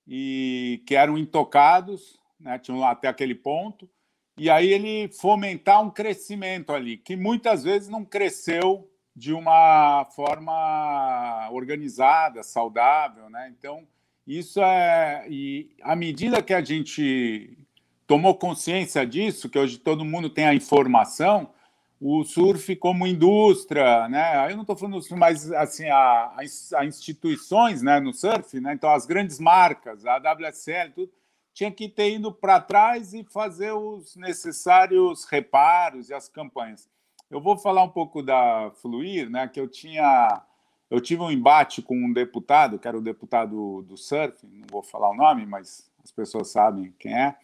e 0.06 0.82
que 0.86 0.96
eram 0.96 1.16
intocados, 1.16 2.18
né? 2.38 2.58
Tinham 2.58 2.84
até 2.84 3.08
aquele 3.08 3.34
ponto, 3.34 3.88
e 4.36 4.50
aí 4.50 4.72
ele 4.72 5.08
fomentar 5.08 5.82
um 5.82 5.90
crescimento 5.90 6.72
ali 6.72 6.98
que 6.98 7.16
muitas 7.16 7.62
vezes 7.62 7.88
não 7.88 8.04
cresceu 8.04 8.90
de 9.14 9.32
uma 9.32 10.04
forma 10.16 11.48
organizada, 11.52 12.42
saudável, 12.42 13.30
né? 13.30 13.54
Então 13.56 13.86
isso 14.26 14.60
é 14.60 15.26
e 15.30 15.70
à 15.80 15.94
medida 15.94 16.42
que 16.42 16.52
a 16.52 16.62
gente 16.62 17.56
tomou 18.06 18.34
consciência 18.34 19.06
disso, 19.06 19.48
que 19.48 19.58
hoje 19.58 19.78
todo 19.78 20.04
mundo 20.04 20.30
tem 20.30 20.46
a 20.46 20.54
informação, 20.54 21.50
o 22.00 22.24
surf 22.24 22.76
como 22.76 23.06
indústria, 23.06 24.08
né? 24.08 24.50
Eu 24.50 24.56
não 24.56 24.62
estou 24.62 24.76
falando 24.76 25.02
mais 25.16 25.50
assim 25.52 25.88
a, 25.88 26.36
a, 26.76 26.84
instituições, 26.84 27.82
né, 27.82 27.98
no 28.00 28.12
surf, 28.12 28.60
né? 28.60 28.74
Então 28.74 28.90
as 28.90 29.06
grandes 29.06 29.38
marcas, 29.38 30.04
a 30.04 30.18
WSL, 30.18 30.92
tudo 30.94 31.12
tinha 31.56 31.72
que 31.72 31.88
ter 31.88 32.12
ido 32.12 32.30
para 32.30 32.60
trás 32.60 33.14
e 33.14 33.24
fazer 33.24 33.72
os 33.72 34.14
necessários 34.14 35.24
reparos 35.24 36.10
e 36.10 36.14
as 36.14 36.28
campanhas. 36.28 36.86
Eu 37.30 37.40
vou 37.40 37.56
falar 37.56 37.82
um 37.82 37.88
pouco 37.88 38.22
da 38.22 38.70
Fluir, 38.82 39.30
né? 39.30 39.48
Que 39.48 39.58
eu 39.58 39.66
tinha 39.66 40.42
eu 40.90 41.00
tive 41.00 41.22
um 41.22 41.30
embate 41.30 41.80
com 41.80 41.96
um 41.96 42.12
deputado, 42.12 42.78
que 42.78 42.86
era 42.86 42.96
o 42.96 43.02
deputado 43.02 43.82
do 43.82 43.96
surf, 43.96 44.46
não 44.46 44.66
vou 44.70 44.82
falar 44.82 45.10
o 45.10 45.16
nome, 45.16 45.46
mas 45.46 45.90
as 46.04 46.12
pessoas 46.12 46.48
sabem 46.48 46.94
quem 46.98 47.12
é 47.12 47.34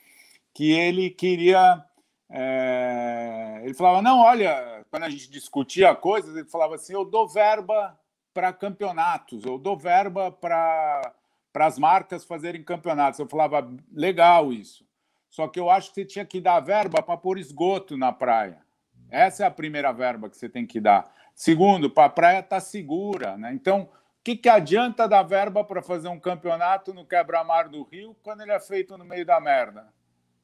que 0.55 0.73
ele 0.73 1.11
queria. 1.11 1.85
É... 2.31 3.61
Ele 3.65 3.75
falava: 3.75 4.03
não, 4.03 4.21
olha, 4.21 4.85
quando 4.91 5.05
a 5.05 5.11
gente 5.11 5.31
discutia 5.31 5.95
coisas, 5.95 6.37
ele 6.37 6.49
falava 6.49 6.75
assim: 6.75 6.93
eu 6.93 7.05
dou 7.05 7.29
verba 7.29 7.99
para 8.35 8.53
campeonatos, 8.53 9.45
eu 9.45 9.59
dou 9.59 9.77
verba 9.77 10.31
para 10.31 11.15
as 11.55 11.79
marcas 11.79 12.25
fazerem 12.25 12.63
campeonatos. 12.63 13.21
Eu 13.21 13.29
falava: 13.29 13.69
legal 13.93 14.53
isso. 14.53 14.85
Só 15.31 15.49
que 15.49 15.59
eu 15.59 15.71
acho 15.71 15.89
que 15.89 15.95
você 15.95 16.05
tinha 16.05 16.27
que 16.27 16.41
dar 16.41 16.61
verba 16.61 17.03
para 17.03 17.17
pôr 17.17 17.39
esgoto 17.39 17.97
na 17.97 18.13
praia. 18.13 18.59
Essa 19.11 19.45
é 19.45 19.47
a 19.47 19.51
primeira 19.51 19.91
verba 19.91 20.29
que 20.29 20.37
você 20.37 20.49
tem 20.49 20.67
que 20.67 20.79
dar. 20.79 21.11
Segundo, 21.35 21.91
para 21.91 22.05
a 22.05 22.11
praia 22.11 22.41
estar 22.41 22.57
tá 22.57 22.61
segura. 22.61 23.37
Né? 23.39 23.53
Então, 23.55 23.83
o 23.83 23.89
que, 24.23 24.37
que 24.37 24.49
adianta 24.49 25.09
dar 25.09 25.23
verba 25.23 25.65
para 25.65 25.83
fazer 25.83 26.09
um 26.09 26.21
campeonato 26.21 26.93
no 26.93 27.07
quebra-mar 27.07 27.69
do 27.69 27.83
Rio 27.83 28.15
quando 28.23 28.43
ele 28.43 28.53
é 28.53 28.61
feito 28.61 28.97
no 28.99 29.05
meio 29.05 29.25
da 29.25 29.41
merda? 29.41 29.93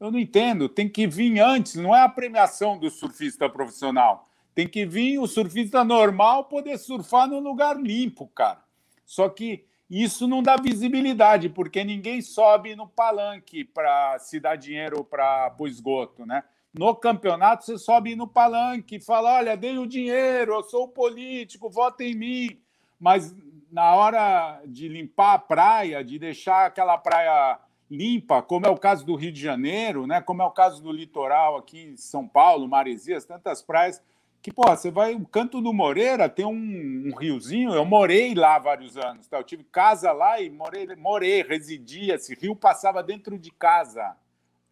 Eu 0.01 0.11
não 0.11 0.19
entendo. 0.19 0.69
Tem 0.69 0.89
que 0.89 1.07
vir 1.07 1.41
antes, 1.41 1.75
não 1.75 1.95
é 1.95 2.03
a 2.03 2.09
premiação 2.09 2.79
do 2.79 2.91
surfista 2.91 3.49
profissional. 3.49 4.29
Tem 4.55 4.66
que 4.66 4.85
vir 4.87 5.19
o 5.19 5.27
surfista 5.27 5.85
normal 5.85 6.45
poder 6.45 6.79
surfar 6.79 7.29
num 7.29 7.41
lugar 7.41 7.81
limpo, 7.81 8.27
cara. 8.29 8.62
Só 9.05 9.29
que 9.29 9.65
isso 9.89 10.29
não 10.29 10.43
dá 10.43 10.57
visibilidade, 10.57 11.49
porque 11.49 11.83
ninguém 11.83 12.20
sobe 12.20 12.77
no 12.77 12.87
palanque 12.87 13.65
para 13.65 14.19
se 14.19 14.39
dar 14.39 14.57
dinheiro 14.57 15.03
para 15.03 15.55
o 15.59 15.66
esgoto, 15.66 16.27
né? 16.27 16.45
No 16.75 16.95
campeonato, 16.95 17.65
você 17.65 17.79
sobe 17.79 18.15
no 18.15 18.27
palanque 18.27 18.97
e 18.97 19.01
fala: 19.01 19.37
olha, 19.37 19.57
dei 19.57 19.79
o 19.79 19.87
dinheiro, 19.87 20.53
eu 20.53 20.62
sou 20.62 20.89
político, 20.89 21.70
vota 21.70 22.05
em 22.05 22.15
mim. 22.15 22.61
Mas 23.01 23.35
na 23.73 23.95
hora 23.95 24.61
de 24.66 24.89
limpar 24.89 25.35
a 25.35 25.39
praia, 25.39 26.05
de 26.05 26.19
deixar 26.19 26.66
aquela 26.66 26.99
praia 26.99 27.59
limpa, 27.90 28.43
como 28.43 28.66
é 28.66 28.69
o 28.69 28.77
caso 28.77 29.05
do 29.05 29.15
Rio 29.15 29.32
de 29.32 29.40
Janeiro, 29.40 30.06
né? 30.06 30.20
como 30.20 30.43
é 30.43 30.44
o 30.44 30.51
caso 30.51 30.82
do 30.82 30.93
litoral 30.93 31.56
aqui 31.56 31.81
em 31.81 31.97
São 31.97 32.27
Paulo, 32.28 32.69
Maresias, 32.69 33.24
tantas 33.24 33.62
praias, 33.62 34.02
que, 34.40 34.52
pô, 34.52 34.62
você 34.69 34.90
vai, 34.90 35.15
o 35.15 35.27
Canto 35.27 35.60
do 35.60 35.73
Moreira 35.73 36.28
tem 36.28 36.44
um, 36.44 37.09
um, 37.09 37.16
riozinho, 37.16 37.73
eu 37.74 37.85
morei 37.85 38.35
lá 38.35 38.59
vários 38.59 38.97
anos, 38.97 39.27
tá? 39.27 39.39
eu 39.39 39.44
tive 39.44 39.65
casa 39.65 40.12
lá 40.12 40.40
e 40.40 40.48
morei, 40.48 40.86
morei, 40.97 41.43
residia, 41.43 42.15
esse 42.15 42.35
rio 42.35 42.55
passava 42.55 43.02
dentro 43.02 43.39
de 43.39 43.51
casa, 43.51 44.16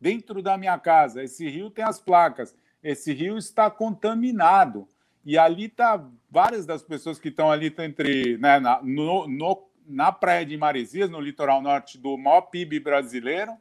dentro 0.01 0.40
da 0.40 0.56
minha 0.56 0.78
casa, 0.78 1.22
esse 1.22 1.48
rio 1.48 1.70
tem 1.70 1.84
as 1.84 1.98
placas, 1.98 2.55
esse 2.82 3.12
rio 3.12 3.36
está 3.36 3.70
contaminado, 3.70 4.86
e 5.24 5.36
ali 5.36 5.68
tá 5.68 6.06
várias 6.30 6.64
das 6.64 6.84
pessoas 6.84 7.18
que 7.18 7.28
estão 7.28 7.51
ali 7.51 7.74
entre, 7.78 8.38
né, 8.38 8.60
no, 8.84 9.26
no, 9.26 9.65
na 9.86 10.10
praia 10.12 10.44
de 10.44 10.56
Maresias, 10.56 11.10
no 11.10 11.20
litoral 11.20 11.62
norte 11.62 11.98
do 11.98 12.16
maior 12.18 12.42
PIB 12.42 12.80
brasileiro, 12.80 13.52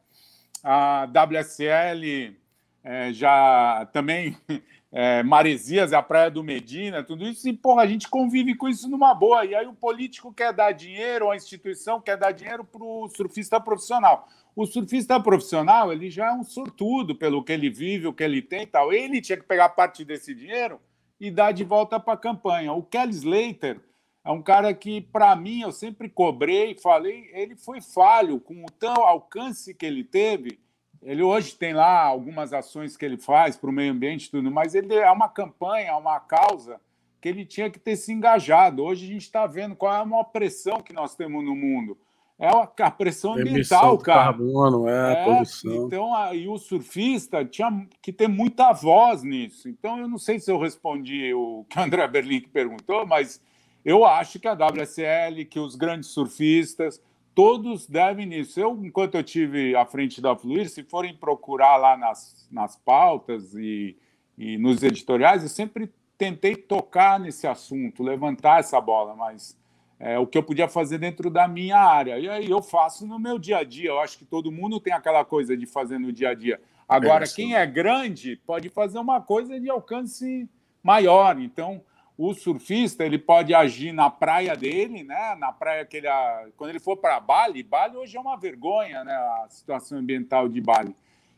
a 0.64 1.06
WSL 1.06 2.36
é, 2.84 3.12
já 3.14 3.88
também 3.92 4.38
é, 4.92 5.24
Maresias, 5.24 5.92
a 5.92 6.02
Praia 6.02 6.30
do 6.30 6.44
Medina, 6.44 7.04
tudo 7.04 7.26
isso, 7.26 7.50
e 7.50 7.54
porra, 7.54 7.84
a 7.84 7.88
gente 7.88 8.08
convive 8.08 8.56
com 8.56 8.70
isso 8.70 8.88
numa 8.88 9.14
boa. 9.14 9.44
E 9.46 9.54
aí 9.54 9.66
o 9.68 9.74
político 9.74 10.34
quer 10.34 10.54
dar 10.54 10.72
dinheiro, 10.72 11.30
a 11.30 11.36
instituição 11.36 12.00
quer 12.00 12.18
dar 12.18 12.32
dinheiro 12.32 12.64
para 12.64 12.84
o 12.84 13.10
surfista 13.10 13.60
profissional. 13.60 14.28
O 14.56 14.66
surfista 14.66 15.20
profissional, 15.20 15.92
ele 15.92 16.10
já 16.10 16.28
é 16.28 16.32
um 16.32 16.44
sortudo 16.44 17.16
pelo 17.16 17.44
que 17.44 17.52
ele 17.52 17.70
vive, 17.70 18.08
o 18.08 18.14
que 18.14 18.24
ele 18.24 18.42
tem 18.42 18.62
e 18.62 18.68
tal. 18.68 18.94
Ele 18.94 19.20
tinha 19.20 19.38
que 19.38 19.44
pegar 19.44 19.70
parte 19.70 20.06
desse 20.06 20.34
dinheiro 20.34 20.80
e 21.20 21.30
dar 21.30 21.52
de 21.52 21.64
volta 21.64 22.00
para 22.00 22.14
a 22.14 22.18
campanha. 22.18 22.72
O 22.72 22.84
Kelly 22.84 23.12
Slater 23.12 23.82
é 24.26 24.32
um 24.32 24.42
cara 24.42 24.74
que, 24.74 25.00
para 25.00 25.36
mim, 25.36 25.62
eu 25.62 25.72
sempre 25.72 26.10
cobrei, 26.10 26.76
falei, 26.76 27.30
ele 27.32 27.56
foi 27.56 27.80
falho 27.80 28.40
com 28.40 28.66
o 28.66 28.72
tão 28.72 29.06
alcance 29.06 29.74
que 29.74 29.86
ele 29.86 30.04
teve 30.04 30.60
ele 31.06 31.22
hoje 31.22 31.56
tem 31.56 31.72
lá 31.72 32.02
algumas 32.02 32.52
ações 32.52 32.98
que 32.98 33.06
ele 33.06 33.18
faz 33.18 33.56
para 33.56 33.70
o 33.70 33.74
meio 33.74 33.92
ambiente 33.92 34.26
e 34.26 34.32
tudo, 34.32 34.50
mas 34.50 34.74
ele 34.74 34.96
é 34.96 35.12
uma 35.12 35.30
campanha, 35.30 35.96
uma 35.96 36.20
causa 36.20 36.82
que 37.22 37.30
ele 37.30 37.46
tinha 37.46 37.70
que 37.70 37.80
ter 37.80 37.96
se 37.96 38.12
engajado. 38.12 38.84
Hoje 38.84 39.06
a 39.06 39.14
gente 39.14 39.22
está 39.22 39.46
vendo 39.46 39.76
qual 39.76 39.94
é 39.94 39.98
a 40.00 40.06
maior 40.06 40.24
pressão 40.24 40.82
que 40.82 40.94
nós 40.94 41.16
temos 41.16 41.46
no 41.46 41.56
mundo. 41.56 41.96
É 42.40 42.50
a 42.84 42.92
pressão 42.92 43.34
ambiental, 43.34 43.98
cara. 44.00 44.26
Carbono, 44.26 44.90
é, 44.90 45.14
é 45.14 45.24
poluição. 45.24 45.86
Então, 45.86 46.14
aí 46.14 46.48
o 46.50 46.58
surfista 46.58 47.46
tinha 47.46 47.88
que 48.02 48.12
ter 48.12 48.28
muita 48.28 48.74
voz 48.74 49.22
nisso. 49.22 49.70
Então, 49.70 50.00
eu 50.00 50.08
não 50.08 50.18
sei 50.18 50.40
se 50.40 50.52
eu 50.52 50.60
respondi 50.60 51.34
o 51.36 51.66
que 51.70 51.80
o 51.80 51.84
André 51.84 52.06
Berlim 52.08 52.42
perguntou, 52.42 53.06
mas 53.06 53.40
eu 53.86 54.04
acho 54.04 54.40
que 54.40 54.48
a 54.48 54.54
WSL, 54.54 55.46
que 55.46 55.60
os 55.60 55.76
grandes 55.76 56.10
surfistas, 56.10 57.00
todos 57.36 57.86
devem 57.86 58.26
nisso. 58.26 58.60
Eu, 58.60 58.80
enquanto 58.84 59.16
eu 59.16 59.24
tive 59.24 59.76
à 59.76 59.86
frente 59.86 60.20
da 60.20 60.36
Fluir, 60.36 60.68
se 60.70 60.82
forem 60.84 61.16
procurar 61.16 61.78
lá 61.78 61.96
nas, 61.96 62.48
nas 62.52 62.76
pautas 62.76 63.54
e, 63.54 63.96
e 64.36 64.58
nos 64.58 64.82
editoriais, 64.82 65.44
eu 65.44 65.50
sempre 65.50 65.94
tentei 66.18 66.56
tocar 66.56 67.20
nesse 67.20 67.46
assunto, 67.46 68.02
levantar 68.02 68.60
essa 68.60 68.82
bola, 68.82 69.16
mas 69.16 69.56
é 70.00 70.18
o 70.18 70.26
que 70.26 70.38
eu 70.38 70.44
podia 70.44 70.68
fazer 70.68 70.98
dentro 70.98 71.30
da 71.30 71.48
minha 71.48 71.78
área. 71.78 72.18
E 72.18 72.28
aí 72.28 72.50
eu 72.50 72.62
faço 72.62 73.06
no 73.06 73.20
meu 73.20 73.38
dia 73.38 73.60
a 73.60 73.64
dia. 73.64 73.90
Eu 73.90 74.00
acho 74.00 74.18
que 74.18 74.26
todo 74.26 74.52
mundo 74.52 74.80
tem 74.80 74.94
aquela 74.94 75.24
coisa 75.24 75.56
de 75.56 75.66
fazer 75.66 76.00
no 76.00 76.12
dia 76.12 76.30
a 76.30 76.34
dia. 76.34 76.60
Agora, 76.88 77.24
é 77.24 77.28
quem 77.28 77.56
é 77.56 77.66
grande 77.66 78.36
pode 78.46 78.70
fazer 78.70 78.98
uma 79.00 79.22
coisa 79.22 79.60
de 79.60 79.70
alcance 79.70 80.50
maior. 80.84 81.40
Então, 81.40 81.82
o 82.18 82.34
surfista 82.34 83.06
ele 83.06 83.18
pode 83.18 83.54
agir 83.54 83.92
na 83.92 84.10
praia 84.10 84.56
dele, 84.56 85.04
né? 85.04 85.36
Na 85.38 85.52
praia 85.52 85.86
que 85.86 85.98
ele 85.98 86.08
quando 86.56 86.70
ele 86.70 86.80
for 86.80 86.98
para 86.98 87.20
Bali, 87.20 87.62
Bali 87.62 87.98
hoje 87.98 88.16
é 88.16 88.20
uma 88.20 88.38
vergonha, 88.38 89.04
né? 89.04 89.14
A 89.14 89.48
situação 89.50 89.98
ambiental 89.98 90.48
de 90.48 90.62
Bali. 90.62 90.96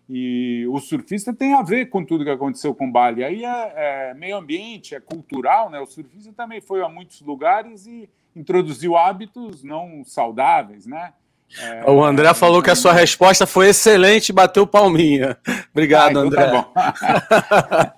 E 0.10 0.66
o 0.70 0.80
surfista 0.80 1.34
tem 1.34 1.54
a 1.54 1.62
ver 1.62 1.90
com 1.90 2.06
tudo 2.06 2.24
que 2.24 2.30
aconteceu 2.30 2.74
com 2.74 2.90
Bali. 2.90 3.24
Aí 3.24 3.44
é, 3.44 3.74
é 4.10 4.14
meio 4.14 4.38
ambiente, 4.38 4.96
é 4.96 5.00
cultural, 5.00 5.70
né? 5.70 5.80
O 5.80 5.86
surfista 5.86 6.32
também 6.32 6.62
foi 6.62 6.82
a 6.82 6.88
muitos 6.88 7.22
lugares 7.22 7.88
e 7.88 8.10
introduziu 8.36 8.96
hábitos 8.96 9.64
não 9.64 10.04
saudáveis, 10.06 10.86
né? 10.86 11.14
É, 11.60 11.90
o 11.90 12.04
André 12.04 12.32
falou 12.34 12.62
que 12.62 12.70
a 12.70 12.76
sua 12.76 12.94
resposta 12.94 13.48
foi 13.48 13.70
excelente, 13.70 14.34
bateu 14.34 14.68
palminha. 14.68 15.38
Obrigado, 15.72 16.20
ah, 16.20 16.26
então 16.26 16.44
André. 16.44 16.66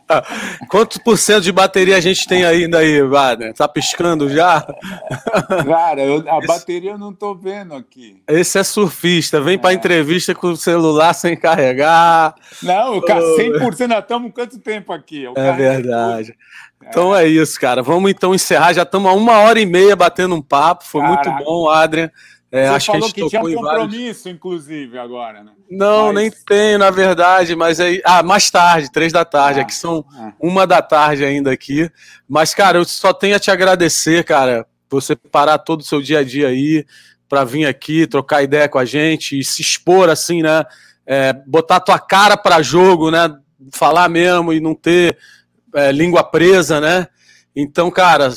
Tá 0.07 0.26
Quantos 0.69 0.97
por 0.99 1.17
cento 1.17 1.41
de 1.41 1.51
bateria 1.51 1.97
a 1.97 1.99
gente 1.99 2.27
tem 2.27 2.45
ainda 2.45 2.77
aí, 2.77 3.01
Wagner? 3.01 3.53
Tá 3.53 3.67
piscando 3.67 4.30
já? 4.30 4.65
Cara, 5.65 6.01
eu, 6.01 6.23
a 6.27 6.38
Esse... 6.38 6.47
bateria 6.47 6.91
eu 6.91 6.97
não 6.97 7.13
tô 7.13 7.35
vendo 7.35 7.73
aqui. 7.73 8.21
Esse 8.27 8.59
é 8.59 8.63
surfista, 8.63 9.41
vem 9.41 9.55
é. 9.55 9.57
para 9.57 9.73
entrevista 9.73 10.34
com 10.34 10.47
o 10.47 10.57
celular 10.57 11.13
sem 11.13 11.35
carregar. 11.35 12.35
Não, 12.63 13.01
100%, 13.01 13.88
nós 13.88 13.99
estamos 13.99 14.31
quanto 14.31 14.59
tempo 14.59 14.93
aqui? 14.93 15.26
é 15.35 15.51
verdade. 15.51 16.35
Então 16.88 17.15
é. 17.15 17.26
é 17.26 17.27
isso, 17.27 17.59
cara. 17.59 17.81
Vamos 17.81 18.09
então 18.09 18.34
encerrar. 18.34 18.73
Já 18.73 18.84
estamos 18.84 19.11
a 19.11 19.13
uma 19.13 19.39
hora 19.39 19.59
e 19.59 19.65
meia 19.65 19.95
batendo 19.95 20.35
um 20.35 20.41
papo. 20.41 20.85
Foi 20.85 21.01
Caraca. 21.01 21.31
muito 21.31 21.43
bom, 21.43 21.69
Adrian. 21.69 22.09
É, 22.51 22.67
Você 22.67 22.76
acho 22.76 22.85
falou 22.88 23.07
que, 23.07 23.21
que 23.21 23.30
tinha 23.30 23.41
compromisso, 23.41 24.23
vários... 24.23 24.26
inclusive, 24.26 24.97
agora, 24.97 25.43
né? 25.43 25.51
Não, 25.69 26.07
mas... 26.07 26.15
nem 26.15 26.31
tenho, 26.31 26.80
na 26.80 26.89
verdade, 26.89 27.55
mas 27.55 27.80
aí. 27.80 28.01
Ah, 28.03 28.23
mais 28.23 28.49
tarde, 28.49 28.91
três 28.91 29.13
da 29.13 29.23
tarde. 29.23 29.59
Ah, 29.59 29.61
aqui 29.63 29.73
são 29.73 30.03
ah. 30.15 30.34
uma 30.39 30.65
da 30.65 30.81
tarde 30.81 31.23
ainda 31.23 31.51
aqui. 31.51 31.89
Mas, 32.27 32.55
cara, 32.55 32.80
eu 32.80 32.85
só 32.85 33.13
tenho 33.13 33.35
a 33.35 33.39
te 33.39 33.51
agradecer, 33.51 34.23
cara, 34.23 34.65
você 34.89 35.15
parar 35.15 35.59
todo 35.59 35.81
o 35.81 35.85
seu 35.85 36.01
dia 36.01 36.19
a 36.19 36.23
dia 36.23 36.47
aí 36.47 36.85
para 37.27 37.43
vir 37.43 37.67
aqui, 37.67 38.07
trocar 38.07 38.41
ideia 38.41 38.67
com 38.67 38.80
a 38.80 38.85
gente 38.85 39.38
e 39.38 39.43
se 39.43 39.61
expor 39.61 40.09
assim, 40.09 40.41
né? 40.41 40.63
É, 41.05 41.34
botar 41.45 41.80
tua 41.80 41.99
cara 41.99 42.35
para 42.35 42.63
jogo, 42.63 43.11
né? 43.11 43.31
Falar 43.71 44.09
mesmo 44.09 44.51
e 44.51 44.59
não 44.59 44.73
ter 44.73 45.15
é, 45.76 45.91
língua 45.91 46.23
presa, 46.23 46.81
né? 46.81 47.07
Então, 47.55 47.91
cara, 47.91 48.31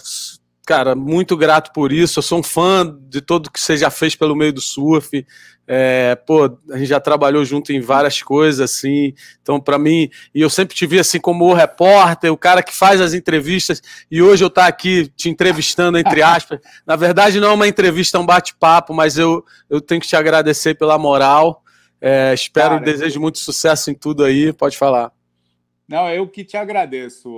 cara, 0.72 0.94
muito 0.94 1.36
grato 1.36 1.70
por 1.70 1.92
isso. 1.92 2.18
Eu 2.18 2.22
sou 2.22 2.38
um 2.38 2.42
fã 2.42 2.98
de 3.06 3.20
tudo 3.20 3.50
que 3.50 3.60
você 3.60 3.76
já 3.76 3.90
fez 3.90 4.16
pelo 4.16 4.34
meio 4.34 4.54
do 4.54 4.60
surf. 4.62 5.26
É, 5.68 6.14
pô, 6.14 6.44
a 6.70 6.78
gente 6.78 6.88
já 6.88 6.98
trabalhou 6.98 7.44
junto 7.44 7.74
em 7.74 7.80
várias 7.80 8.22
coisas, 8.22 8.58
assim. 8.58 9.12
Então, 9.42 9.60
para 9.60 9.78
mim, 9.78 10.08
e 10.34 10.40
eu 10.40 10.48
sempre 10.48 10.74
te 10.74 10.86
vi 10.86 10.98
assim 10.98 11.20
como 11.20 11.44
o 11.44 11.52
repórter, 11.52 12.32
o 12.32 12.38
cara 12.38 12.62
que 12.62 12.74
faz 12.74 13.02
as 13.02 13.12
entrevistas. 13.12 13.82
E 14.10 14.22
hoje 14.22 14.42
eu 14.42 14.48
estar 14.48 14.62
tá 14.62 14.68
aqui 14.68 15.12
te 15.14 15.28
entrevistando, 15.28 15.98
entre 15.98 16.22
aspas. 16.22 16.58
Na 16.86 16.96
verdade, 16.96 17.38
não 17.38 17.48
é 17.48 17.52
uma 17.52 17.68
entrevista, 17.68 18.16
é 18.16 18.20
um 18.20 18.26
bate-papo, 18.26 18.94
mas 18.94 19.18
eu, 19.18 19.44
eu 19.68 19.78
tenho 19.78 20.00
que 20.00 20.08
te 20.08 20.16
agradecer 20.16 20.74
pela 20.74 20.96
moral. 20.96 21.62
É, 22.00 22.32
espero 22.32 22.76
e 22.76 22.80
desejo 22.80 23.20
muito 23.20 23.38
sucesso 23.38 23.90
em 23.90 23.94
tudo 23.94 24.24
aí. 24.24 24.54
Pode 24.54 24.78
falar. 24.78 25.12
Não, 25.88 26.08
eu 26.08 26.26
que 26.28 26.44
te 26.44 26.56
agradeço, 26.56 27.36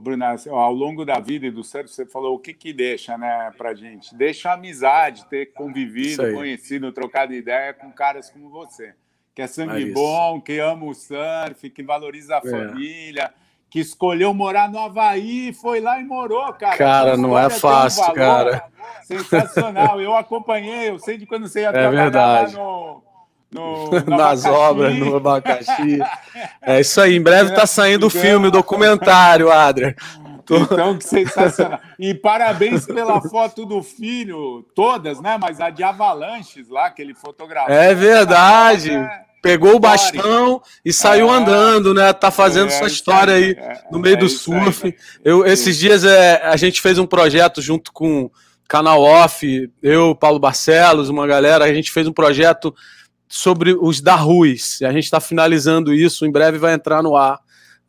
Bruno. 0.00 0.24
Ao 0.50 0.72
longo 0.72 1.04
da 1.04 1.18
vida 1.18 1.46
e 1.46 1.50
do 1.50 1.62
surf, 1.62 1.90
você 1.90 2.06
falou 2.06 2.34
o 2.34 2.38
que 2.38 2.54
que 2.54 2.72
deixa, 2.72 3.18
né, 3.18 3.52
pra 3.58 3.74
gente? 3.74 4.14
Deixa 4.14 4.50
a 4.50 4.54
amizade, 4.54 5.26
ter 5.26 5.52
convivido, 5.52 6.32
conhecido, 6.32 6.92
trocado 6.92 7.34
ideia 7.34 7.74
com 7.74 7.90
caras 7.92 8.30
como 8.30 8.48
você, 8.48 8.94
que 9.34 9.42
é 9.42 9.46
sangue 9.46 9.90
é 9.90 9.92
bom, 9.92 10.40
que 10.40 10.58
ama 10.58 10.86
o 10.86 10.94
surf, 10.94 11.68
que 11.68 11.82
valoriza 11.82 12.36
a 12.36 12.38
é. 12.38 12.50
família, 12.50 13.34
que 13.68 13.80
escolheu 13.80 14.32
morar 14.32 14.70
no 14.70 14.78
Havaí, 14.78 15.52
foi 15.52 15.80
lá 15.80 16.00
e 16.00 16.04
morou, 16.04 16.52
cara. 16.54 16.78
Cara, 16.78 17.16
não 17.16 17.38
é 17.38 17.50
fácil, 17.50 18.04
um 18.04 18.14
cara. 18.14 18.64
Sensacional. 19.02 20.00
Eu 20.00 20.14
acompanhei, 20.14 20.88
eu 20.88 20.98
sei 20.98 21.18
de 21.18 21.26
quando 21.26 21.48
você 21.48 21.62
ia 21.62 21.68
é 21.68 21.72
trabalhar 21.72 22.04
verdade. 22.04 22.56
lá 22.56 22.62
no 22.62 23.03
no, 23.54 23.90
no 23.90 24.04
nas 24.16 24.44
obras, 24.44 24.94
no 24.98 25.16
abacaxi. 25.16 25.98
É 26.60 26.80
isso 26.80 27.00
aí. 27.00 27.14
Em 27.14 27.22
breve 27.22 27.50
está 27.50 27.66
saindo 27.66 28.06
o 28.06 28.10
filme, 28.10 28.48
o 28.48 28.50
documentário, 28.50 29.50
Adria. 29.50 29.94
Então, 30.46 30.98
que 30.98 31.04
sensacional. 31.04 31.80
E 31.98 32.12
parabéns 32.12 32.84
pela 32.84 33.18
foto 33.22 33.64
do 33.64 33.82
filho, 33.82 34.62
todas, 34.74 35.18
né? 35.18 35.38
Mas 35.40 35.58
a 35.58 35.70
de 35.70 35.82
Avalanches 35.82 36.68
lá, 36.68 36.90
que 36.90 37.00
ele 37.00 37.14
fotografou. 37.14 37.74
É 37.74 37.94
verdade. 37.94 38.90
É... 38.90 39.24
Pegou 39.40 39.74
o 39.74 39.80
bastão 39.80 40.60
e 40.84 40.92
saiu 40.92 41.32
é... 41.32 41.38
andando, 41.38 41.94
né? 41.94 42.12
Tá 42.12 42.30
fazendo 42.30 42.70
é, 42.70 42.74
essa 42.74 42.84
história 42.84 43.32
aí 43.32 43.52
é, 43.52 43.84
no 43.90 43.98
meio 43.98 44.18
do 44.18 44.28
surf. 44.28 44.94
Eu, 45.24 45.46
esses 45.46 45.78
dias 45.78 46.04
é, 46.04 46.42
a 46.44 46.56
gente 46.56 46.78
fez 46.82 46.98
um 46.98 47.06
projeto 47.06 47.62
junto 47.62 47.90
com 47.90 48.30
Canal 48.68 49.02
Off, 49.02 49.70
eu, 49.82 50.14
Paulo 50.14 50.38
Barcelos, 50.38 51.08
uma 51.08 51.26
galera, 51.26 51.64
a 51.64 51.72
gente 51.72 51.90
fez 51.90 52.06
um 52.06 52.12
projeto 52.12 52.74
sobre 53.34 53.74
os 53.74 54.00
da 54.00 54.14
Ruiz. 54.14 54.80
A 54.82 54.92
gente 54.92 55.02
está 55.02 55.18
finalizando 55.18 55.92
isso, 55.92 56.24
em 56.24 56.30
breve 56.30 56.56
vai 56.56 56.72
entrar 56.72 57.02
no 57.02 57.16
ar 57.16 57.40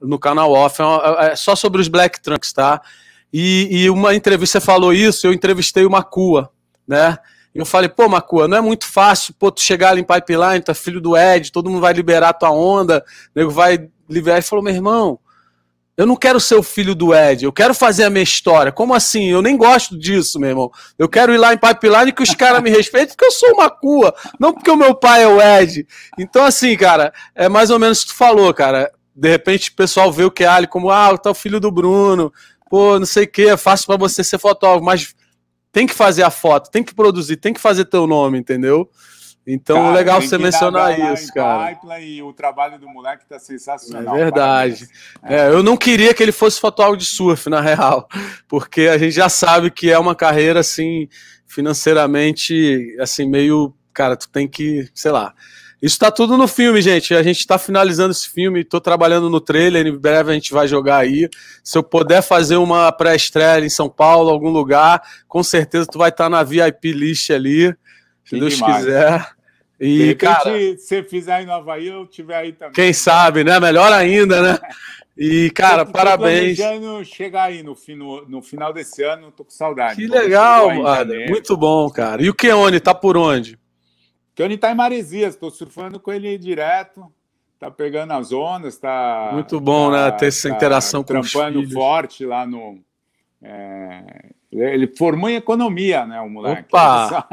no 0.02 0.18
canal 0.18 0.52
off. 0.52 0.82
É, 0.82 1.34
é 1.34 1.36
só 1.36 1.56
sobre 1.56 1.80
os 1.80 1.88
Black 1.88 2.20
Trunks, 2.20 2.52
tá? 2.52 2.82
E, 3.32 3.68
e, 3.70 3.90
uma 3.92 4.16
entrevista 4.16 4.60
falou 4.60 4.92
isso, 4.92 5.28
eu 5.28 5.32
entrevistei 5.32 5.86
o 5.86 5.90
Macua, 5.90 6.50
né? 6.88 7.20
Eu 7.54 7.64
falei, 7.64 7.88
pô, 7.88 8.10
Macua, 8.10 8.48
não 8.48 8.58
é 8.58 8.62
muito 8.62 8.88
fácil, 8.88 9.36
pô, 9.38 9.52
tu 9.52 9.62
chegar 9.62 9.92
ali 9.92 10.02
em 10.02 10.04
pipeline, 10.04 10.62
tu 10.62 10.72
é 10.72 10.74
filho 10.74 11.00
do 11.00 11.16
Ed, 11.16 11.52
todo 11.52 11.70
mundo 11.70 11.82
vai 11.82 11.94
liberar 11.94 12.34
tua 12.34 12.50
onda, 12.50 13.06
o 13.36 13.40
nego 13.40 13.52
vai 13.52 13.88
liberar. 14.10 14.38
Ele 14.38 14.46
falou, 14.48 14.66
meu 14.66 14.74
irmão, 14.74 15.20
Eu 15.98 16.06
não 16.06 16.18
quero 16.18 16.42
ser 16.42 16.56
o 16.56 16.64
filho 16.64 16.94
do 16.94 17.16
Ed, 17.16 17.46
eu 17.46 17.54
quero 17.54 17.74
fazer 17.74 18.04
a 18.04 18.10
minha 18.10 18.24
história. 18.24 18.72
Como 18.72 18.94
assim? 18.94 19.30
Eu 19.30 19.42
nem 19.42 19.56
gosto 19.56 19.98
disso, 19.98 20.40
meu 20.40 20.50
irmão. 20.50 20.72
Eu 21.00 21.08
quero 21.08 21.34
ir 21.34 21.38
lá 21.38 21.54
em 21.54 21.58
Pipeline 21.58 22.12
que 22.12 22.24
os 22.24 22.36
caras 22.36 22.62
me 22.62 22.70
respeitem 22.70 23.16
porque 23.16 23.26
eu 23.26 23.32
sou 23.32 23.54
uma 23.54 23.70
cua, 23.70 24.14
não 24.38 24.54
porque 24.54 24.70
o 24.70 24.76
meu 24.76 24.94
pai 24.94 25.24
é 25.24 25.28
o 25.28 25.42
Ed. 25.42 25.88
Então, 26.20 26.44
assim, 26.44 26.76
cara, 26.76 27.14
é 27.34 27.48
mais 27.48 27.70
ou 27.70 27.80
menos 27.80 28.02
o 28.02 28.08
que 28.08 28.12
tu 28.12 28.18
falou, 28.18 28.54
cara. 28.54 28.92
De 29.16 29.30
repente 29.30 29.70
o 29.70 29.76
pessoal 29.76 30.12
vê 30.12 30.26
o 30.26 30.32
Keali 30.32 30.68
como, 30.68 30.90
ah, 30.90 31.18
tá 31.18 31.32
o 31.32 31.34
filho 31.34 31.62
do 31.62 31.72
Bruno, 31.72 32.34
pô, 32.70 33.00
não 33.00 33.06
sei 33.06 33.24
o 33.24 33.28
que, 33.28 33.44
é 33.44 33.56
fácil 33.56 33.88
para 33.88 33.96
você 33.96 34.22
ser 34.22 34.38
fotógrafo, 34.38 34.84
mas 34.84 35.16
tem 35.72 35.88
que 35.88 35.94
fazer 35.94 36.24
a 36.24 36.30
foto, 36.30 36.70
tem 36.70 36.84
que 36.84 36.94
produzir, 36.94 37.38
tem 37.38 37.54
que 37.54 37.62
fazer 37.62 37.86
teu 37.86 38.06
nome, 38.06 38.38
entendeu? 38.38 38.90
Então, 39.48 39.78
cara, 39.78 39.92
legal 39.96 40.22
você 40.22 40.38
mencionar 40.40 41.14
isso, 41.14 41.32
cara. 41.32 41.78
E 42.02 42.22
o 42.24 42.34
trabalho 42.34 42.80
do 42.80 42.88
moleque 42.90 43.26
tá 43.28 43.38
sensacional. 43.38 44.16
É 44.16 44.24
verdade. 44.24 44.88
É. 45.22 45.36
É, 45.36 45.50
eu 45.50 45.62
não 45.62 45.78
queria 45.78 46.14
que 46.14 46.24
ele 46.24 46.32
fosse 46.32 46.60
fotógrafo 46.60 46.98
de 46.98 47.06
surf, 47.06 47.48
na 47.48 47.62
real, 47.62 48.08
porque 48.50 48.82
a 48.82 48.98
gente 48.98 49.12
já 49.12 49.30
sabe 49.30 49.70
que 49.70 49.92
é 49.92 50.00
uma 50.00 50.16
carreira, 50.16 50.62
assim, 50.62 51.08
financeiramente, 51.46 52.96
assim, 53.00 53.30
meio. 53.30 53.74
Cara, 53.94 54.18
tu 54.18 54.28
tem 54.28 54.48
que, 54.48 54.90
sei 54.94 55.12
lá. 55.12 55.34
Isso 55.82 56.00
tá 56.00 56.10
tudo 56.10 56.36
no 56.36 56.48
filme, 56.48 56.82
gente. 56.82 57.14
A 57.14 57.22
gente 57.22 57.46
tá 57.46 57.60
finalizando 57.60 58.12
esse 58.12 58.28
filme, 58.28 58.64
tô 58.64 58.82
trabalhando 58.82 59.30
no 59.30 59.40
trailer, 59.40 59.86
em 59.86 59.96
breve 59.96 60.32
a 60.32 60.34
gente 60.34 60.52
vai 60.52 60.68
jogar 60.68 60.98
aí. 60.98 61.30
Se 61.64 61.78
eu 61.78 61.84
puder 61.84 62.24
fazer 62.24 62.58
uma 62.58 62.92
pré-estreia 62.92 63.64
em 63.64 63.70
São 63.70 63.88
Paulo, 63.88 64.32
algum 64.32 64.50
lugar, 64.50 65.02
com 65.28 65.44
certeza 65.44 65.86
tu 65.86 66.00
vai 66.00 66.10
estar 66.10 66.26
tá 66.26 66.30
na 66.30 66.42
VIP 66.42 66.92
list 66.92 67.30
ali. 67.30 67.76
Se 68.26 68.40
Deus 68.40 68.56
demais. 68.56 68.78
quiser. 68.78 69.35
E, 69.80 69.98
de 69.98 70.06
repente, 70.06 70.18
cara, 70.20 70.58
se 70.58 70.78
você 70.78 71.04
fizer 71.04 71.34
aí 71.34 71.46
no 71.46 71.54
Havaí, 71.54 71.88
eu 71.88 72.06
tiver 72.08 72.36
aí 72.36 72.54
também. 72.54 72.74
Quem 72.74 72.94
sabe, 72.94 73.44
né? 73.44 73.60
Melhor 73.60 73.92
ainda, 73.92 74.42
né? 74.42 74.60
E, 75.18 75.50
cara, 75.56 75.82
eu 75.82 75.92
parabéns. 75.92 76.58
chegar 77.06 77.46
aí 77.46 77.62
no, 77.62 77.76
no, 77.96 78.26
no, 78.28 78.42
final 78.42 78.72
desse 78.72 79.04
ano, 79.04 79.32
tô 79.32 79.44
com 79.44 79.52
saudade. 79.52 79.96
Que 79.96 80.08
legal, 80.08 80.74
mano. 80.74 81.14
Muito 81.28 81.58
bom, 81.58 81.90
cara. 81.90 82.22
E 82.24 82.30
o 82.30 82.34
Keone, 82.34 82.80
tá 82.80 82.94
por 82.94 83.18
onde? 83.18 83.60
Keone 84.34 84.58
tá 84.58 84.72
em 84.72 84.76
Maresias, 84.76 85.36
tô 85.36 85.50
surfando 85.50 86.00
com 86.00 86.12
ele 86.12 86.38
direto. 86.38 87.12
Tá 87.58 87.72
pegando 87.72 88.12
as 88.12 88.34
ondas, 88.34 88.78
tá. 88.78 89.30
Muito 89.34 89.60
bom, 89.60 89.90
né? 89.90 89.98
tá, 89.98 90.12
né? 90.12 90.18
Ter 90.18 90.26
essa 90.28 90.50
tá 90.50 90.56
interação 90.56 91.04
com 91.04 91.20
os 91.20 91.32
filhos. 91.32 91.74
forte 91.74 92.26
lá 92.26 92.46
no. 92.46 92.80
É, 93.42 94.30
ele 94.62 94.88
formou 94.88 95.30
em 95.30 95.36
economia, 95.36 96.06
né, 96.06 96.20
o 96.22 96.30
moleque. 96.30 96.68
Opa! 96.70 97.28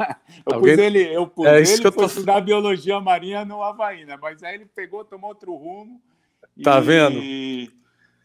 Eu 0.45 0.55
Alguém... 0.55 0.75
pus 0.75 0.83
ele, 0.83 1.15
eu 1.15 1.27
pus 1.27 1.45
é 1.45 1.59
ele 1.61 1.79
que 1.79 1.87
eu 1.87 1.91
tô... 1.91 2.05
estudar 2.05 2.41
biologia 2.41 2.99
marinha 2.99 3.45
no 3.45 3.63
Havaí, 3.63 4.05
né? 4.05 4.17
Mas 4.21 4.43
aí 4.43 4.55
ele 4.55 4.65
pegou, 4.65 5.05
tomou 5.05 5.29
outro 5.29 5.55
rumo. 5.55 6.01
Tá 6.61 6.79
e... 6.79 6.81
vendo? 6.81 7.19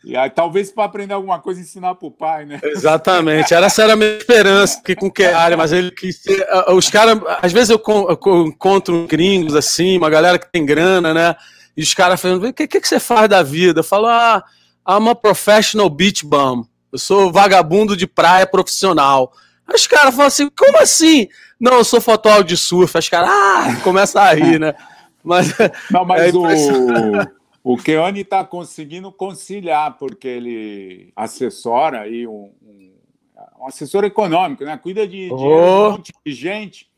E 0.05 0.17
aí, 0.17 0.31
talvez 0.31 0.71
para 0.71 0.85
aprender 0.85 1.13
alguma 1.13 1.41
coisa 1.41 1.61
ensinar 1.61 1.95
para 1.97 2.07
o 2.07 2.11
pai, 2.11 2.47
né? 2.47 2.61
Exatamente. 2.63 3.53
Era, 3.53 3.67
essa 3.67 3.83
era 3.83 3.95
a 3.95 3.97
minha 3.97 4.17
esperança, 4.17 4.81
que 4.83 4.95
com 4.95 5.11
que 5.11 5.25
área, 5.25 5.57
mas 5.57 5.73
ele 5.73 5.91
quis 5.91 6.23
ser. 6.23 6.47
Os 6.69 6.89
caras, 6.89 7.21
às 7.43 7.53
vezes 7.53 7.71
eu, 7.71 7.83
eu 7.87 8.47
encontro 8.47 9.07
gringos 9.09 9.57
assim, 9.57 9.99
uma 9.99 10.09
galera 10.09 10.39
que 10.39 10.51
tem 10.51 10.65
grana, 10.65 11.13
né? 11.13 11.35
E 11.77 11.83
os 11.83 11.95
caras 11.95 12.21
falando: 12.21 12.47
o 12.47 12.53
que, 12.53 12.67
que, 12.67 12.81
que 12.81 12.89
você 12.89 13.01
faz 13.01 13.29
da 13.29 13.43
vida? 13.43 13.81
Eu 13.81 13.85
falo, 13.85 14.07
ah, 14.07 14.43
I'm 14.89 15.09
a 15.09 15.15
professional 15.15 15.91
beach 15.91 16.25
bum. 16.25 16.65
Eu 16.93 16.99
sou 16.99 17.33
vagabundo 17.33 17.97
de 17.97 18.07
praia 18.07 18.47
profissional. 18.47 19.33
Aí 19.67 19.75
os 19.75 19.87
caras 19.87 20.15
falam 20.15 20.29
assim, 20.29 20.49
como 20.49 20.79
assim? 20.79 21.29
Não, 21.61 21.75
eu 21.75 21.85
sou 21.85 22.01
fotógrafo 22.01 22.45
de 22.45 22.57
surf. 22.57 22.97
As 22.97 23.09
caras, 23.09 23.31
ah, 23.31 23.81
começa 23.85 24.21
a 24.21 24.33
rir, 24.33 24.59
né? 24.59 24.75
Mas, 25.23 25.53
Não, 25.91 26.05
mas 26.05 26.35
é 26.35 26.37
o, 27.65 27.75
o 27.75 27.77
Keone 27.77 28.21
está 28.21 28.45
conseguindo 28.45 29.13
conciliar, 29.13 29.99
porque 29.99 30.29
ele 30.29 31.13
assessora 31.15 32.03
aí 32.03 32.27
um, 32.27 32.51
um, 32.63 32.93
um 33.61 33.67
assessor 33.67 34.05
econômico, 34.05 34.65
né? 34.65 34.77
Cuida 34.79 35.07
de, 35.07 35.29
de 35.29 35.35
um 35.35 35.91
monte 35.91 36.13
de 36.25 36.33
gente. 36.33 36.89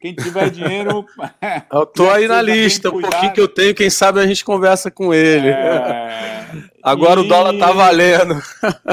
Quem 0.00 0.14
tiver 0.14 0.50
dinheiro. 0.50 1.04
Eu 1.70 1.84
tô 1.84 2.08
aí 2.10 2.26
na 2.26 2.40
lista, 2.40 2.88
um 2.88 3.00
pouquinho 3.02 3.32
que 3.34 3.40
eu 3.40 3.48
tenho, 3.48 3.74
quem 3.74 3.90
sabe 3.90 4.18
a 4.18 4.26
gente 4.26 4.44
conversa 4.44 4.90
com 4.90 5.12
ele. 5.12 5.48
É... 5.48 6.46
Agora 6.82 7.20
e... 7.20 7.24
o 7.24 7.28
dólar 7.28 7.58
tá 7.58 7.70
valendo. 7.70 8.40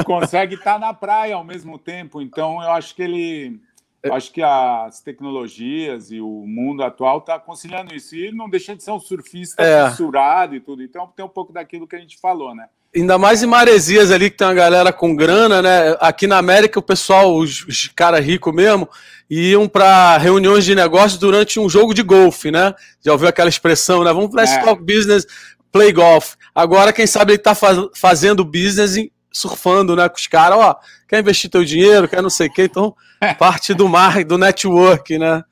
Consegue 0.04 0.56
estar 0.56 0.74
tá 0.74 0.78
na 0.78 0.92
praia 0.92 1.34
ao 1.34 1.42
mesmo 1.42 1.78
tempo, 1.78 2.20
então 2.20 2.62
eu 2.62 2.70
acho 2.72 2.94
que 2.94 3.02
ele. 3.02 3.58
Eu 4.02 4.14
acho 4.14 4.32
que 4.32 4.40
as 4.42 5.00
tecnologias 5.00 6.10
e 6.12 6.20
o 6.20 6.44
mundo 6.46 6.82
atual 6.82 7.18
está 7.18 7.38
conciliando 7.38 7.94
isso. 7.94 8.14
E 8.14 8.26
ele 8.26 8.36
não 8.36 8.48
deixa 8.48 8.76
de 8.76 8.82
ser 8.82 8.92
um 8.92 9.00
surfista 9.00 9.62
é. 9.62 9.90
fissurado 9.90 10.54
e 10.54 10.60
tudo. 10.60 10.82
Então 10.82 11.12
tem 11.14 11.24
um 11.24 11.28
pouco 11.28 11.52
daquilo 11.52 11.86
que 11.86 11.96
a 11.96 11.98
gente 11.98 12.18
falou, 12.18 12.54
né? 12.54 12.66
Ainda 12.94 13.18
mais 13.18 13.42
em 13.42 13.46
Maresias 13.46 14.10
ali, 14.10 14.30
que 14.30 14.36
tem 14.36 14.46
uma 14.46 14.54
galera 14.54 14.92
com 14.92 15.14
grana, 15.14 15.60
né? 15.60 15.96
Aqui 16.00 16.26
na 16.26 16.38
América, 16.38 16.78
o 16.78 16.82
pessoal, 16.82 17.36
os, 17.36 17.66
os 17.66 17.88
caras 17.88 18.24
ricos 18.24 18.54
mesmo, 18.54 18.88
iam 19.28 19.68
para 19.68 20.16
reuniões 20.16 20.64
de 20.64 20.74
negócios 20.74 21.18
durante 21.18 21.60
um 21.60 21.68
jogo 21.68 21.92
de 21.92 22.02
golfe, 22.02 22.50
né? 22.50 22.74
Já 23.04 23.12
ouviu 23.12 23.28
aquela 23.28 23.48
expressão, 23.48 24.04
né? 24.04 24.12
Vamos 24.12 24.34
let's 24.34 24.52
é. 24.52 24.62
talk 24.62 24.82
business, 24.82 25.26
play 25.70 25.92
golf. 25.92 26.34
Agora, 26.54 26.92
quem 26.92 27.06
sabe 27.06 27.32
ele 27.32 27.38
está 27.38 27.54
faz, 27.54 27.78
fazendo 27.94 28.44
business 28.44 28.96
e 28.96 29.12
surfando, 29.32 29.94
né? 29.94 30.08
Com 30.08 30.16
os 30.16 30.26
caras, 30.26 30.58
ó, 30.58 30.76
quer 31.06 31.20
investir 31.20 31.50
teu 31.50 31.64
dinheiro, 31.64 32.08
quer 32.08 32.22
não 32.22 32.30
sei 32.30 32.48
o 32.48 32.52
quê, 32.52 32.64
então 32.64 32.94
parte 33.38 33.74
do 33.74 33.88
mar, 33.88 34.24
do 34.24 34.38
network, 34.38 35.18
né? 35.18 35.44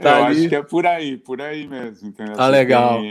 Tá 0.00 0.18
Eu 0.18 0.24
ali. 0.24 0.40
acho 0.40 0.48
que 0.48 0.56
é 0.56 0.62
por 0.62 0.86
aí, 0.86 1.16
por 1.16 1.40
aí 1.40 1.66
mesmo. 1.66 2.08
Entendeu? 2.08 2.34
Tá 2.34 2.48
legal. 2.48 3.02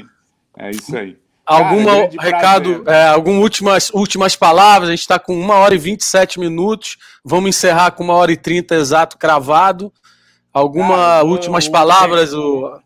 É 0.58 0.72
isso 0.72 0.96
aí. 0.96 1.18
Alguma 1.46 2.08
Cara, 2.08 2.22
recado, 2.22 2.84
é, 2.90 3.08
algumas 3.08 3.42
últimas, 3.42 3.90
últimas 3.92 4.36
palavras? 4.36 4.90
A 4.90 4.92
gente 4.92 5.02
está 5.02 5.20
com 5.20 5.40
uma 5.40 5.56
hora 5.56 5.76
e 5.76 5.78
27 5.78 6.40
minutos. 6.40 6.98
Vamos 7.24 7.50
encerrar 7.50 7.92
com 7.92 8.04
uma 8.04 8.16
hora 8.16 8.32
e 8.32 8.38
trinta 8.38 8.76
exato, 8.76 9.18
cravado. 9.18 9.94
Alguma 10.52 11.22
últimas 11.24 11.68
palavras? 11.68 12.34
O... 12.34 12.80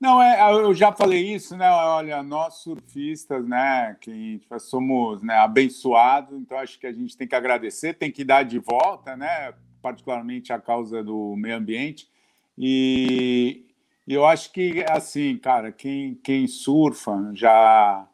Não, 0.00 0.22
é, 0.22 0.40
eu 0.50 0.72
já 0.72 0.90
falei 0.92 1.34
isso, 1.34 1.54
né? 1.56 1.70
Olha, 1.70 2.22
nós 2.22 2.54
surfistas, 2.54 3.46
né, 3.46 3.94
que 4.00 4.40
somos 4.58 5.22
né, 5.22 5.34
abençoados, 5.34 6.38
então 6.38 6.56
acho 6.56 6.78
que 6.78 6.86
a 6.86 6.92
gente 6.92 7.14
tem 7.14 7.28
que 7.28 7.34
agradecer, 7.34 7.92
tem 7.92 8.10
que 8.10 8.24
dar 8.24 8.42
de 8.42 8.58
volta, 8.58 9.14
né? 9.14 9.52
Particularmente 9.82 10.52
a 10.54 10.58
causa 10.58 11.04
do 11.04 11.36
meio 11.36 11.56
ambiente. 11.56 12.08
E, 12.56 13.66
eu 14.08 14.24
acho 14.26 14.52
que, 14.52 14.84
assim, 14.88 15.36
cara, 15.36 15.70
quem, 15.70 16.14
quem 16.16 16.46
surfa 16.46 17.30
já 17.34 18.06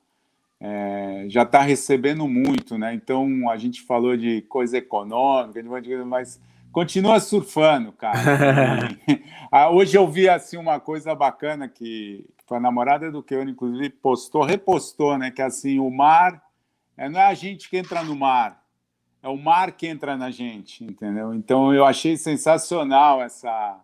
é, 0.61 1.27
já 1.29 1.43
está 1.43 1.61
recebendo 1.61 2.27
muito, 2.27 2.77
né? 2.77 2.95
Então 2.95 3.49
a 3.51 3.57
gente 3.57 3.83
falou 3.83 4.17
de 4.17 4.43
coisa 4.43 4.79
econômica, 4.79 5.63
mas 6.05 6.41
continua 6.77 7.19
surfando, 7.21 7.91
cara. 7.91 8.19
Ah, 9.51 9.71
hoje 9.71 9.97
eu 9.97 10.07
vi 10.09 10.29
assim 10.29 10.57
uma 10.57 10.81
coisa 10.81 11.15
bacana 11.15 11.69
que, 11.69 12.27
a 12.51 12.61
namorada 12.61 13.13
do 13.13 13.23
Keone, 13.23 13.53
inclusive, 13.53 13.89
postou, 13.91 14.43
repostou, 14.43 15.17
né? 15.17 15.31
Que 15.31 15.41
assim, 15.41 15.79
o 15.79 15.89
mar 15.89 16.43
é, 16.97 17.09
não 17.09 17.21
é 17.21 17.27
a 17.27 17.33
gente 17.33 17.71
que 17.71 17.79
entra 17.79 18.03
no 18.03 18.17
mar, 18.17 18.61
é 19.23 19.29
o 19.29 19.37
mar 19.37 19.71
que 19.73 19.87
entra 19.87 20.17
na 20.17 20.31
gente, 20.33 20.83
entendeu? 20.85 21.33
Então 21.33 21.73
eu 21.73 21.85
achei 21.85 22.17
sensacional 22.17 23.23
essa 23.23 23.81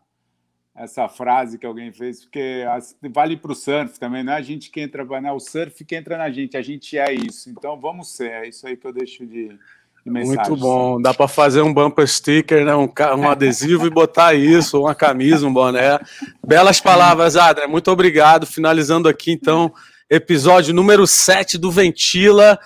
essa 0.74 1.08
frase 1.08 1.58
que 1.58 1.66
alguém 1.66 1.92
fez, 1.92 2.24
porque 2.24 2.64
vale 3.14 3.36
para 3.36 3.52
o 3.52 3.54
surf 3.54 4.00
também, 4.00 4.24
não 4.24 4.32
é 4.32 4.36
a 4.36 4.42
gente 4.42 4.70
que 4.70 4.80
entra, 4.80 5.04
não 5.04 5.28
é 5.28 5.32
o 5.32 5.40
surf 5.40 5.84
que 5.84 5.94
entra 5.94 6.18
na 6.18 6.30
gente, 6.30 6.56
a 6.56 6.62
gente 6.62 6.98
é 6.98 7.12
isso. 7.12 7.48
Então 7.50 7.78
vamos 7.78 8.14
ser, 8.14 8.32
é 8.32 8.48
isso 8.48 8.66
aí 8.66 8.76
que 8.76 8.86
eu 8.86 8.92
deixo 8.92 9.24
de, 9.24 9.56
muito 10.04 10.56
bom. 10.56 11.00
Dá 11.00 11.14
para 11.14 11.28
fazer 11.28 11.62
um 11.62 11.72
bumper 11.72 12.06
sticker, 12.08 12.64
né? 12.64 12.74
um, 12.74 12.88
um 13.18 13.30
adesivo 13.30 13.86
e 13.86 13.90
botar 13.90 14.34
isso, 14.34 14.80
uma 14.80 14.94
camisa, 14.94 15.46
um 15.46 15.52
boné. 15.52 16.00
Belas 16.44 16.80
palavras, 16.80 17.36
Adria. 17.36 17.68
Muito 17.68 17.90
obrigado. 17.90 18.46
Finalizando 18.46 19.08
aqui, 19.08 19.30
então, 19.30 19.72
episódio 20.10 20.74
número 20.74 21.06
7 21.06 21.56
do 21.56 21.70
Ventila. 21.70 22.58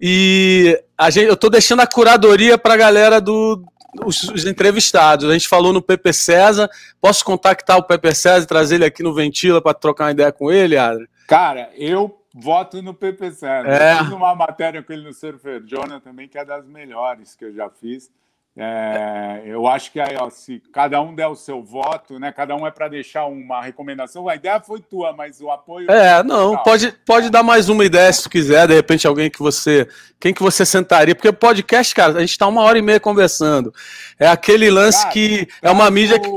E 0.00 0.78
a 0.98 1.10
gente, 1.10 1.28
eu 1.28 1.34
estou 1.34 1.48
deixando 1.48 1.80
a 1.80 1.86
curadoria 1.86 2.58
para 2.58 2.74
a 2.74 2.76
galera 2.76 3.20
do, 3.20 3.62
os, 4.04 4.22
os, 4.24 4.44
entrevistados. 4.44 5.28
A 5.28 5.32
gente 5.32 5.48
falou 5.48 5.72
no 5.72 5.82
Pepe 5.82 6.12
César. 6.12 6.68
Posso 7.00 7.24
contactar 7.24 7.78
o 7.78 7.84
Pepe 7.84 8.14
César 8.14 8.44
e 8.44 8.48
trazer 8.48 8.74
ele 8.76 8.84
aqui 8.84 9.02
no 9.02 9.14
Ventila 9.14 9.62
para 9.62 9.74
trocar 9.74 10.04
uma 10.04 10.10
ideia 10.10 10.32
com 10.32 10.50
ele, 10.50 10.76
Adria? 10.76 11.08
Cara, 11.26 11.70
eu 11.76 12.21
voto 12.34 12.82
no 12.82 12.94
PPC. 12.94 13.46
É. 13.46 13.94
Eu 13.94 14.04
fiz 14.04 14.12
uma 14.12 14.34
matéria 14.34 14.82
com 14.82 14.92
ele 14.92 15.04
no 15.04 15.12
Surfer 15.12 15.62
Jonah 15.64 16.00
também, 16.00 16.28
que 16.28 16.38
é 16.38 16.44
das 16.44 16.66
melhores 16.66 17.34
que 17.34 17.44
eu 17.44 17.52
já 17.52 17.68
fiz. 17.68 18.10
É, 18.54 19.44
eu 19.46 19.66
acho 19.66 19.90
que 19.90 19.98
aí, 19.98 20.14
ó, 20.18 20.28
se 20.28 20.62
cada 20.74 21.00
um 21.00 21.14
der 21.14 21.26
o 21.26 21.34
seu 21.34 21.62
voto, 21.62 22.18
né? 22.18 22.30
Cada 22.30 22.54
um 22.54 22.66
é 22.66 22.70
para 22.70 22.86
deixar 22.86 23.24
uma 23.24 23.62
recomendação. 23.62 24.28
A 24.28 24.34
ideia 24.34 24.60
foi 24.60 24.80
tua, 24.80 25.14
mas 25.14 25.40
o 25.40 25.50
apoio. 25.50 25.90
É, 25.90 26.22
não, 26.22 26.58
pode, 26.58 26.92
pode 27.06 27.30
dar 27.30 27.42
mais 27.42 27.70
uma 27.70 27.82
ideia 27.82 28.12
se 28.12 28.24
tu 28.24 28.28
quiser, 28.28 28.68
de 28.68 28.74
repente, 28.74 29.06
alguém 29.06 29.30
que 29.30 29.38
você. 29.38 29.88
Quem 30.20 30.34
que 30.34 30.42
você 30.42 30.66
sentaria? 30.66 31.14
Porque 31.14 31.32
podcast, 31.32 31.94
cara, 31.94 32.18
a 32.18 32.20
gente 32.20 32.32
está 32.32 32.46
uma 32.46 32.60
hora 32.60 32.78
e 32.78 32.82
meia 32.82 33.00
conversando. 33.00 33.72
É 34.18 34.28
aquele 34.28 34.70
lance 34.70 34.98
cara, 34.98 35.12
que 35.12 35.48
é 35.62 35.70
uma 35.70 35.90
mídia 35.90 36.20
que 36.20 36.28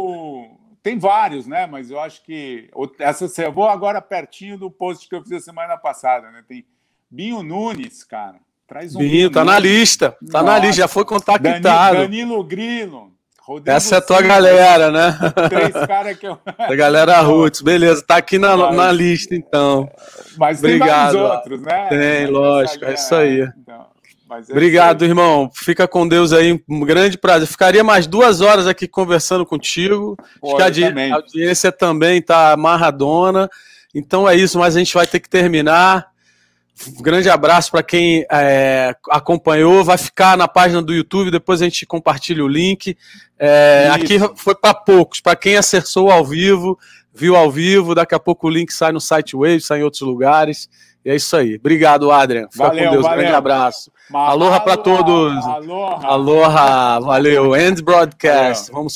tem 0.86 1.00
vários, 1.00 1.48
né? 1.48 1.66
Mas 1.66 1.90
eu 1.90 2.00
acho 2.00 2.24
que 2.24 2.70
essa 3.00 3.26
eu 3.42 3.52
vou 3.52 3.68
agora 3.68 4.00
pertinho 4.00 4.56
do 4.56 4.70
post 4.70 5.10
que 5.10 5.16
eu 5.16 5.24
fiz 5.24 5.32
a 5.32 5.40
semana 5.40 5.76
passada, 5.78 6.30
né? 6.30 6.44
Tem 6.48 6.64
Binho 7.10 7.42
Nunes, 7.42 8.04
cara. 8.04 8.36
Traz 8.68 8.96
um 8.96 9.00
Binho, 9.00 9.32
tá 9.32 9.44
na 9.44 9.58
lista. 9.58 10.12
Tá 10.12 10.44
Nossa. 10.44 10.44
na 10.44 10.60
lista, 10.60 10.84
já 10.84 10.88
foi 10.88 11.04
contactado. 11.04 11.98
Danilo, 11.98 12.44
Grilo. 12.44 13.12
Rodrigo 13.42 13.76
Essa 13.76 13.96
é 13.96 13.98
a 13.98 14.02
tua 14.02 14.18
Silva, 14.18 14.34
galera, 14.36 14.92
né? 14.92 15.18
Três 15.50 15.88
caras 15.88 16.18
que 16.20 16.28
eu. 16.28 16.38
A 16.58 16.76
galera 16.76 17.20
Roots, 17.22 17.62
beleza, 17.62 18.04
tá 18.06 18.18
aqui 18.18 18.38
na, 18.38 18.56
mas, 18.56 18.76
na 18.76 18.92
lista 18.92 19.34
então. 19.34 19.90
Mas 20.38 20.60
Obrigado. 20.60 21.14
tem 21.14 21.22
mais 21.22 21.32
outros, 21.32 21.62
né? 21.62 21.88
Tem, 21.88 22.28
lógico, 22.28 22.86
é 22.86 22.94
isso 22.94 23.16
aí. 23.16 23.42
Então, 23.60 23.88
é 24.32 24.52
Obrigado, 24.52 25.06
irmão. 25.06 25.50
Fica 25.54 25.88
com 25.88 26.08
Deus 26.08 26.34
aí, 26.34 26.60
um 26.68 26.80
grande 26.82 27.18
prazer. 27.18 27.48
Ficaria 27.48 27.84
mais 27.84 28.08
duas 28.08 28.42
horas 28.42 28.66
aqui 28.66 28.88
conversando 28.88 29.46
contigo. 29.46 30.18
Pô, 30.42 30.58
Acho 30.58 30.74
que 30.74 30.84
a, 30.84 31.14
a 31.14 31.16
audiência 31.16 31.72
também 31.72 32.22
tá 32.22 32.54
amarradona. 32.54 33.50
Então 33.94 34.28
é 34.28 34.36
isso, 34.36 34.58
mas 34.58 34.76
a 34.76 34.80
gente 34.80 34.94
vai 34.94 35.06
ter 35.06 35.20
que 35.20 35.30
terminar. 35.30 36.08
Um 36.98 37.02
grande 37.02 37.30
abraço 37.30 37.72
para 37.72 37.82
quem 37.82 38.26
é, 38.30 38.94
acompanhou. 39.10 39.84
Vai 39.84 39.98
ficar 39.98 40.36
na 40.38 40.48
página 40.48 40.82
do 40.82 40.94
YouTube, 40.94 41.32
depois 41.32 41.62
a 41.62 41.66
gente 41.66 41.86
compartilha 41.86 42.44
o 42.44 42.48
link. 42.48 42.98
É, 43.40 43.90
aqui 43.94 44.18
foi 44.36 44.56
para 44.56 44.74
poucos, 44.74 45.22
para 45.22 45.36
quem 45.36 45.56
acessou 45.56 46.12
ao 46.12 46.26
vivo, 46.26 46.78
viu 47.14 47.36
ao 47.36 47.50
vivo. 47.50 47.96
Daqui 47.96 48.14
a 48.14 48.20
pouco 48.20 48.48
o 48.48 48.50
link 48.50 48.72
sai 48.72 48.92
no 48.92 49.00
site 49.00 49.36
Wave, 49.36 49.62
sai 49.62 49.80
em 49.80 49.84
outros 49.84 50.02
lugares. 50.02 50.68
E 51.06 51.12
é 51.12 51.16
isso 51.16 51.38
aí. 51.38 51.56
Obrigado, 51.58 52.12
Adrian. 52.12 52.48
Fica 52.52 52.68
valeu, 52.68 52.86
com 52.86 52.92
Deus. 52.92 53.04
Valeu. 53.04 53.20
Grande 53.20 53.36
abraço. 53.36 53.92
Aloha 54.12 54.60
para 54.60 54.76
todos. 54.76 55.46
Aloha. 55.46 56.00
Aloha. 56.04 57.00
Valeu. 57.00 57.56
End 57.56 57.84
broadcast. 57.84 58.72
Valeu. 58.72 58.74
Vamos 58.74 58.84